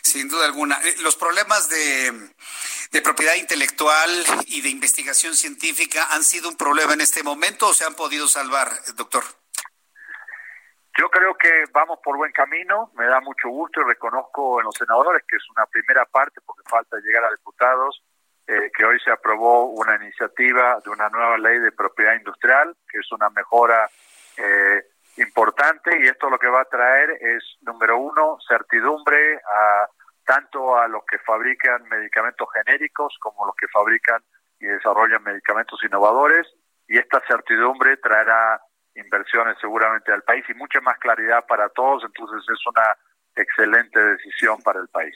Sin 0.03 0.29
duda 0.29 0.47
alguna. 0.47 0.77
Eh, 0.83 0.97
los 1.01 1.17
problemas 1.17 1.69
de, 1.69 2.33
de, 2.91 3.03
propiedad 3.03 3.35
intelectual 3.35 4.11
y 4.47 4.61
de 4.63 4.71
investigación 4.71 5.37
científica 5.37 6.09
han 6.11 6.25
sido 6.25 6.49
un 6.49 6.57
problema 6.57 6.95
en 6.95 7.03
este 7.03 7.23
momento 7.23 7.69
o 7.69 7.75
se 7.75 7.85
han 7.85 7.95
podido 7.95 8.27
salvar, 8.27 8.71
doctor? 8.97 9.23
Yo 10.99 11.09
creo 11.11 11.35
que 11.37 11.65
vamos 11.73 12.01
por 12.03 12.17
buen 12.17 12.33
camino, 12.33 12.91
me 12.97 13.07
da 13.07 13.21
mucho 13.21 13.49
gusto 13.49 13.81
y 13.81 13.85
reconozco 13.85 14.59
en 14.59 14.65
los 14.65 14.75
senadores 14.75 15.23
que 15.29 15.37
es 15.37 15.49
una 15.51 15.65
primera 15.67 16.05
parte, 16.07 16.41
porque 16.45 16.69
falta 16.69 16.97
llegar 16.99 17.25
a 17.25 17.31
diputados, 17.31 18.03
eh, 18.49 18.73
que 18.77 18.85
hoy 18.85 18.99
se 18.99 19.13
aprobó 19.13 19.67
una 19.67 19.95
iniciativa 19.95 20.81
de 20.85 20.91
una 20.91 21.09
nueva 21.09 21.39
ley 21.39 21.61
de 21.61 21.71
propiedad 21.71 22.15
industrial, 22.15 22.75
que 22.91 22.99
es 22.99 23.13
una 23.13 23.31
mejora 23.31 23.89
eh, 24.39 24.87
importante. 25.19 25.97
Y 26.03 26.09
esto 26.09 26.29
lo 26.31 26.39
que 26.39 26.49
va 26.49 26.63
a 26.63 26.69
traer 26.69 27.11
es, 27.21 27.45
número 27.61 27.99
uno, 27.99 28.39
certidumbre 28.49 29.37
a 29.37 29.87
tanto 30.25 30.77
a 30.77 30.89
los 30.89 31.05
que 31.05 31.19
fabrican 31.19 31.89
medicamentos 31.89 32.49
genéricos 32.53 33.17
como 33.21 33.47
los 33.47 33.55
que 33.55 33.69
fabrican 33.69 34.21
y 34.59 34.67
desarrollan 34.67 35.23
medicamentos 35.23 35.81
innovadores. 35.85 36.45
Y 36.89 36.99
esta 36.99 37.23
certidumbre 37.29 37.99
traerá 37.99 38.61
inversiones 38.99 39.57
seguramente 39.61 40.13
al 40.13 40.23
país 40.23 40.45
y 40.49 40.55
mucha 40.55 40.81
más 40.81 40.99
claridad 40.99 41.45
para 41.47 41.69
todos, 41.71 42.05
entonces 42.05 42.43
es 42.49 42.67
una 42.67 42.97
excelente 43.35 43.99
decisión 43.99 44.61
para 44.63 44.81
el 44.81 44.89
país. 44.89 45.15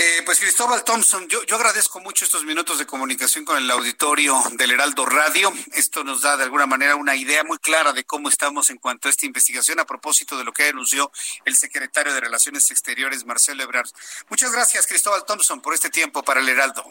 Eh, 0.00 0.22
pues 0.24 0.38
Cristóbal 0.38 0.84
Thompson, 0.84 1.26
yo, 1.26 1.42
yo 1.42 1.56
agradezco 1.56 1.98
mucho 1.98 2.24
estos 2.24 2.44
minutos 2.44 2.78
de 2.78 2.86
comunicación 2.86 3.44
con 3.44 3.56
el 3.56 3.68
auditorio 3.68 4.36
del 4.52 4.70
Heraldo 4.70 5.04
Radio. 5.04 5.50
Esto 5.74 6.04
nos 6.04 6.22
da 6.22 6.36
de 6.36 6.44
alguna 6.44 6.66
manera 6.66 6.94
una 6.94 7.16
idea 7.16 7.42
muy 7.42 7.58
clara 7.58 7.92
de 7.92 8.04
cómo 8.04 8.28
estamos 8.28 8.70
en 8.70 8.78
cuanto 8.78 9.08
a 9.08 9.10
esta 9.10 9.26
investigación 9.26 9.80
a 9.80 9.86
propósito 9.86 10.38
de 10.38 10.44
lo 10.44 10.52
que 10.52 10.68
anunció 10.68 11.10
el 11.44 11.56
secretario 11.56 12.14
de 12.14 12.20
Relaciones 12.20 12.70
Exteriores, 12.70 13.26
Marcelo 13.26 13.64
Ebrard. 13.64 13.88
Muchas 14.28 14.52
gracias, 14.52 14.86
Cristóbal 14.86 15.24
Thompson, 15.26 15.60
por 15.60 15.74
este 15.74 15.90
tiempo 15.90 16.22
para 16.22 16.38
el 16.38 16.48
Heraldo. 16.48 16.84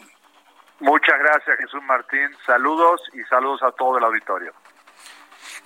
Muchas 0.80 1.18
gracias, 1.18 1.58
Jesús 1.58 1.82
Martín. 1.84 2.28
Saludos 2.44 3.00
y 3.14 3.22
saludos 3.30 3.62
a 3.62 3.72
todo 3.72 3.96
el 3.96 4.04
auditorio. 4.04 4.52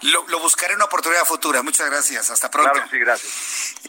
Lo, 0.02 0.26
lo, 0.28 0.40
buscaré 0.40 0.72
en 0.72 0.78
una 0.78 0.86
oportunidad 0.86 1.24
futura. 1.24 1.62
Muchas 1.62 1.88
gracias. 1.88 2.30
Hasta 2.30 2.50
pronto. 2.50 2.72
Claro, 2.72 2.88
sí, 2.90 2.98
gracias. 2.98 3.32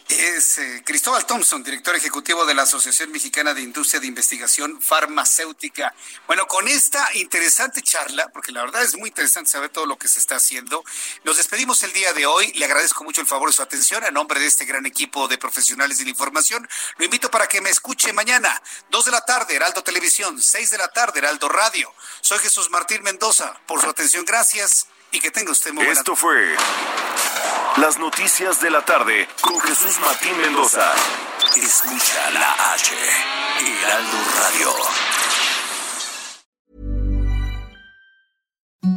Es 0.10 0.58
eh, 0.60 0.84
Cristóbal 0.86 1.26
Thompson, 1.26 1.64
director 1.64 1.96
ejecutivo 1.96 2.46
de 2.46 2.54
la 2.54 2.64
Asociación 2.64 3.12
Mexicana 3.12 3.54
de 3.54 3.62
Industria 3.62 4.00
de 4.00 4.08
Investigación 4.08 4.80
Farmacéutica. 4.80 5.94
Bueno, 6.28 6.46
con 6.48 6.68
esta 6.68 7.08
interesante 7.16 7.82
charla, 7.82 8.30
porque 8.30 8.52
la 8.52 8.64
verdad 8.64 8.84
es 8.84 8.96
muy 8.96 9.10
interesante 9.10 9.50
saber 9.50 9.70
todo 9.70 9.88
lo 9.88 9.98
que 9.98 10.08
se 10.08 10.20
está 10.20 10.36
haciendo, 10.36 10.84
nos 11.24 11.38
despedimos 11.38 11.82
el 11.82 11.94
día 11.94 12.14
de 12.14 12.28
hoy. 12.28 12.54
Le 12.54 12.66
agradezco 12.66 13.04
mucho 13.04 13.22
el 13.22 13.28
favor 13.28 13.50
de 13.50 13.56
su 13.56 13.64
atención 13.64 14.04
a 14.04 14.12
nombre 14.12 14.40
de 14.40 14.46
este 14.46 14.66
gran 14.66 14.86
equipo 14.86 15.28
de 15.28 15.40
profesionales 15.40 15.98
de 15.98 16.04
la 16.04 16.12
información. 16.12 16.68
Lo 16.98 17.06
invito 17.06 17.32
para 17.32 17.48
que 17.48 17.60
me 17.62 17.72
escuche 17.72 18.14
mañana, 18.14 18.62
dos 18.92 19.06
de 19.06 19.12
la 19.12 19.22
tarde, 19.22 19.56
Heraldo 19.56 19.84
Televisión, 19.84 20.42
seis 20.42 20.70
de 20.70 20.78
la 20.78 20.90
tarde, 20.90 21.20
Heraldo 21.20 21.50
Radio. 21.50 21.92
Soy 22.22 22.38
Jesús 22.38 22.70
Martín 22.70 23.02
Mendoza. 23.02 23.60
Por 23.66 23.82
su 23.82 23.90
atención, 23.90 24.26
gracias 24.26 24.88
y 25.14 25.20
que 25.20 25.32
tenga 25.32 25.52
usted 25.52 25.72
muy 25.72 25.86
buena 25.86 26.00
Esto 26.00 26.16
fue 26.16 26.56
Las 27.78 27.98
Noticias 27.98 28.60
de 28.60 28.72
la 28.72 28.84
Tarde 28.84 29.28
con 29.42 29.60
Jesús 29.62 30.00
Martín 30.00 30.36
Mendoza. 30.38 30.92
Escucha 31.56 32.32
la 32.32 32.74
H, 32.74 32.96
Heraldo 33.62 34.18
Radio. 34.36 34.74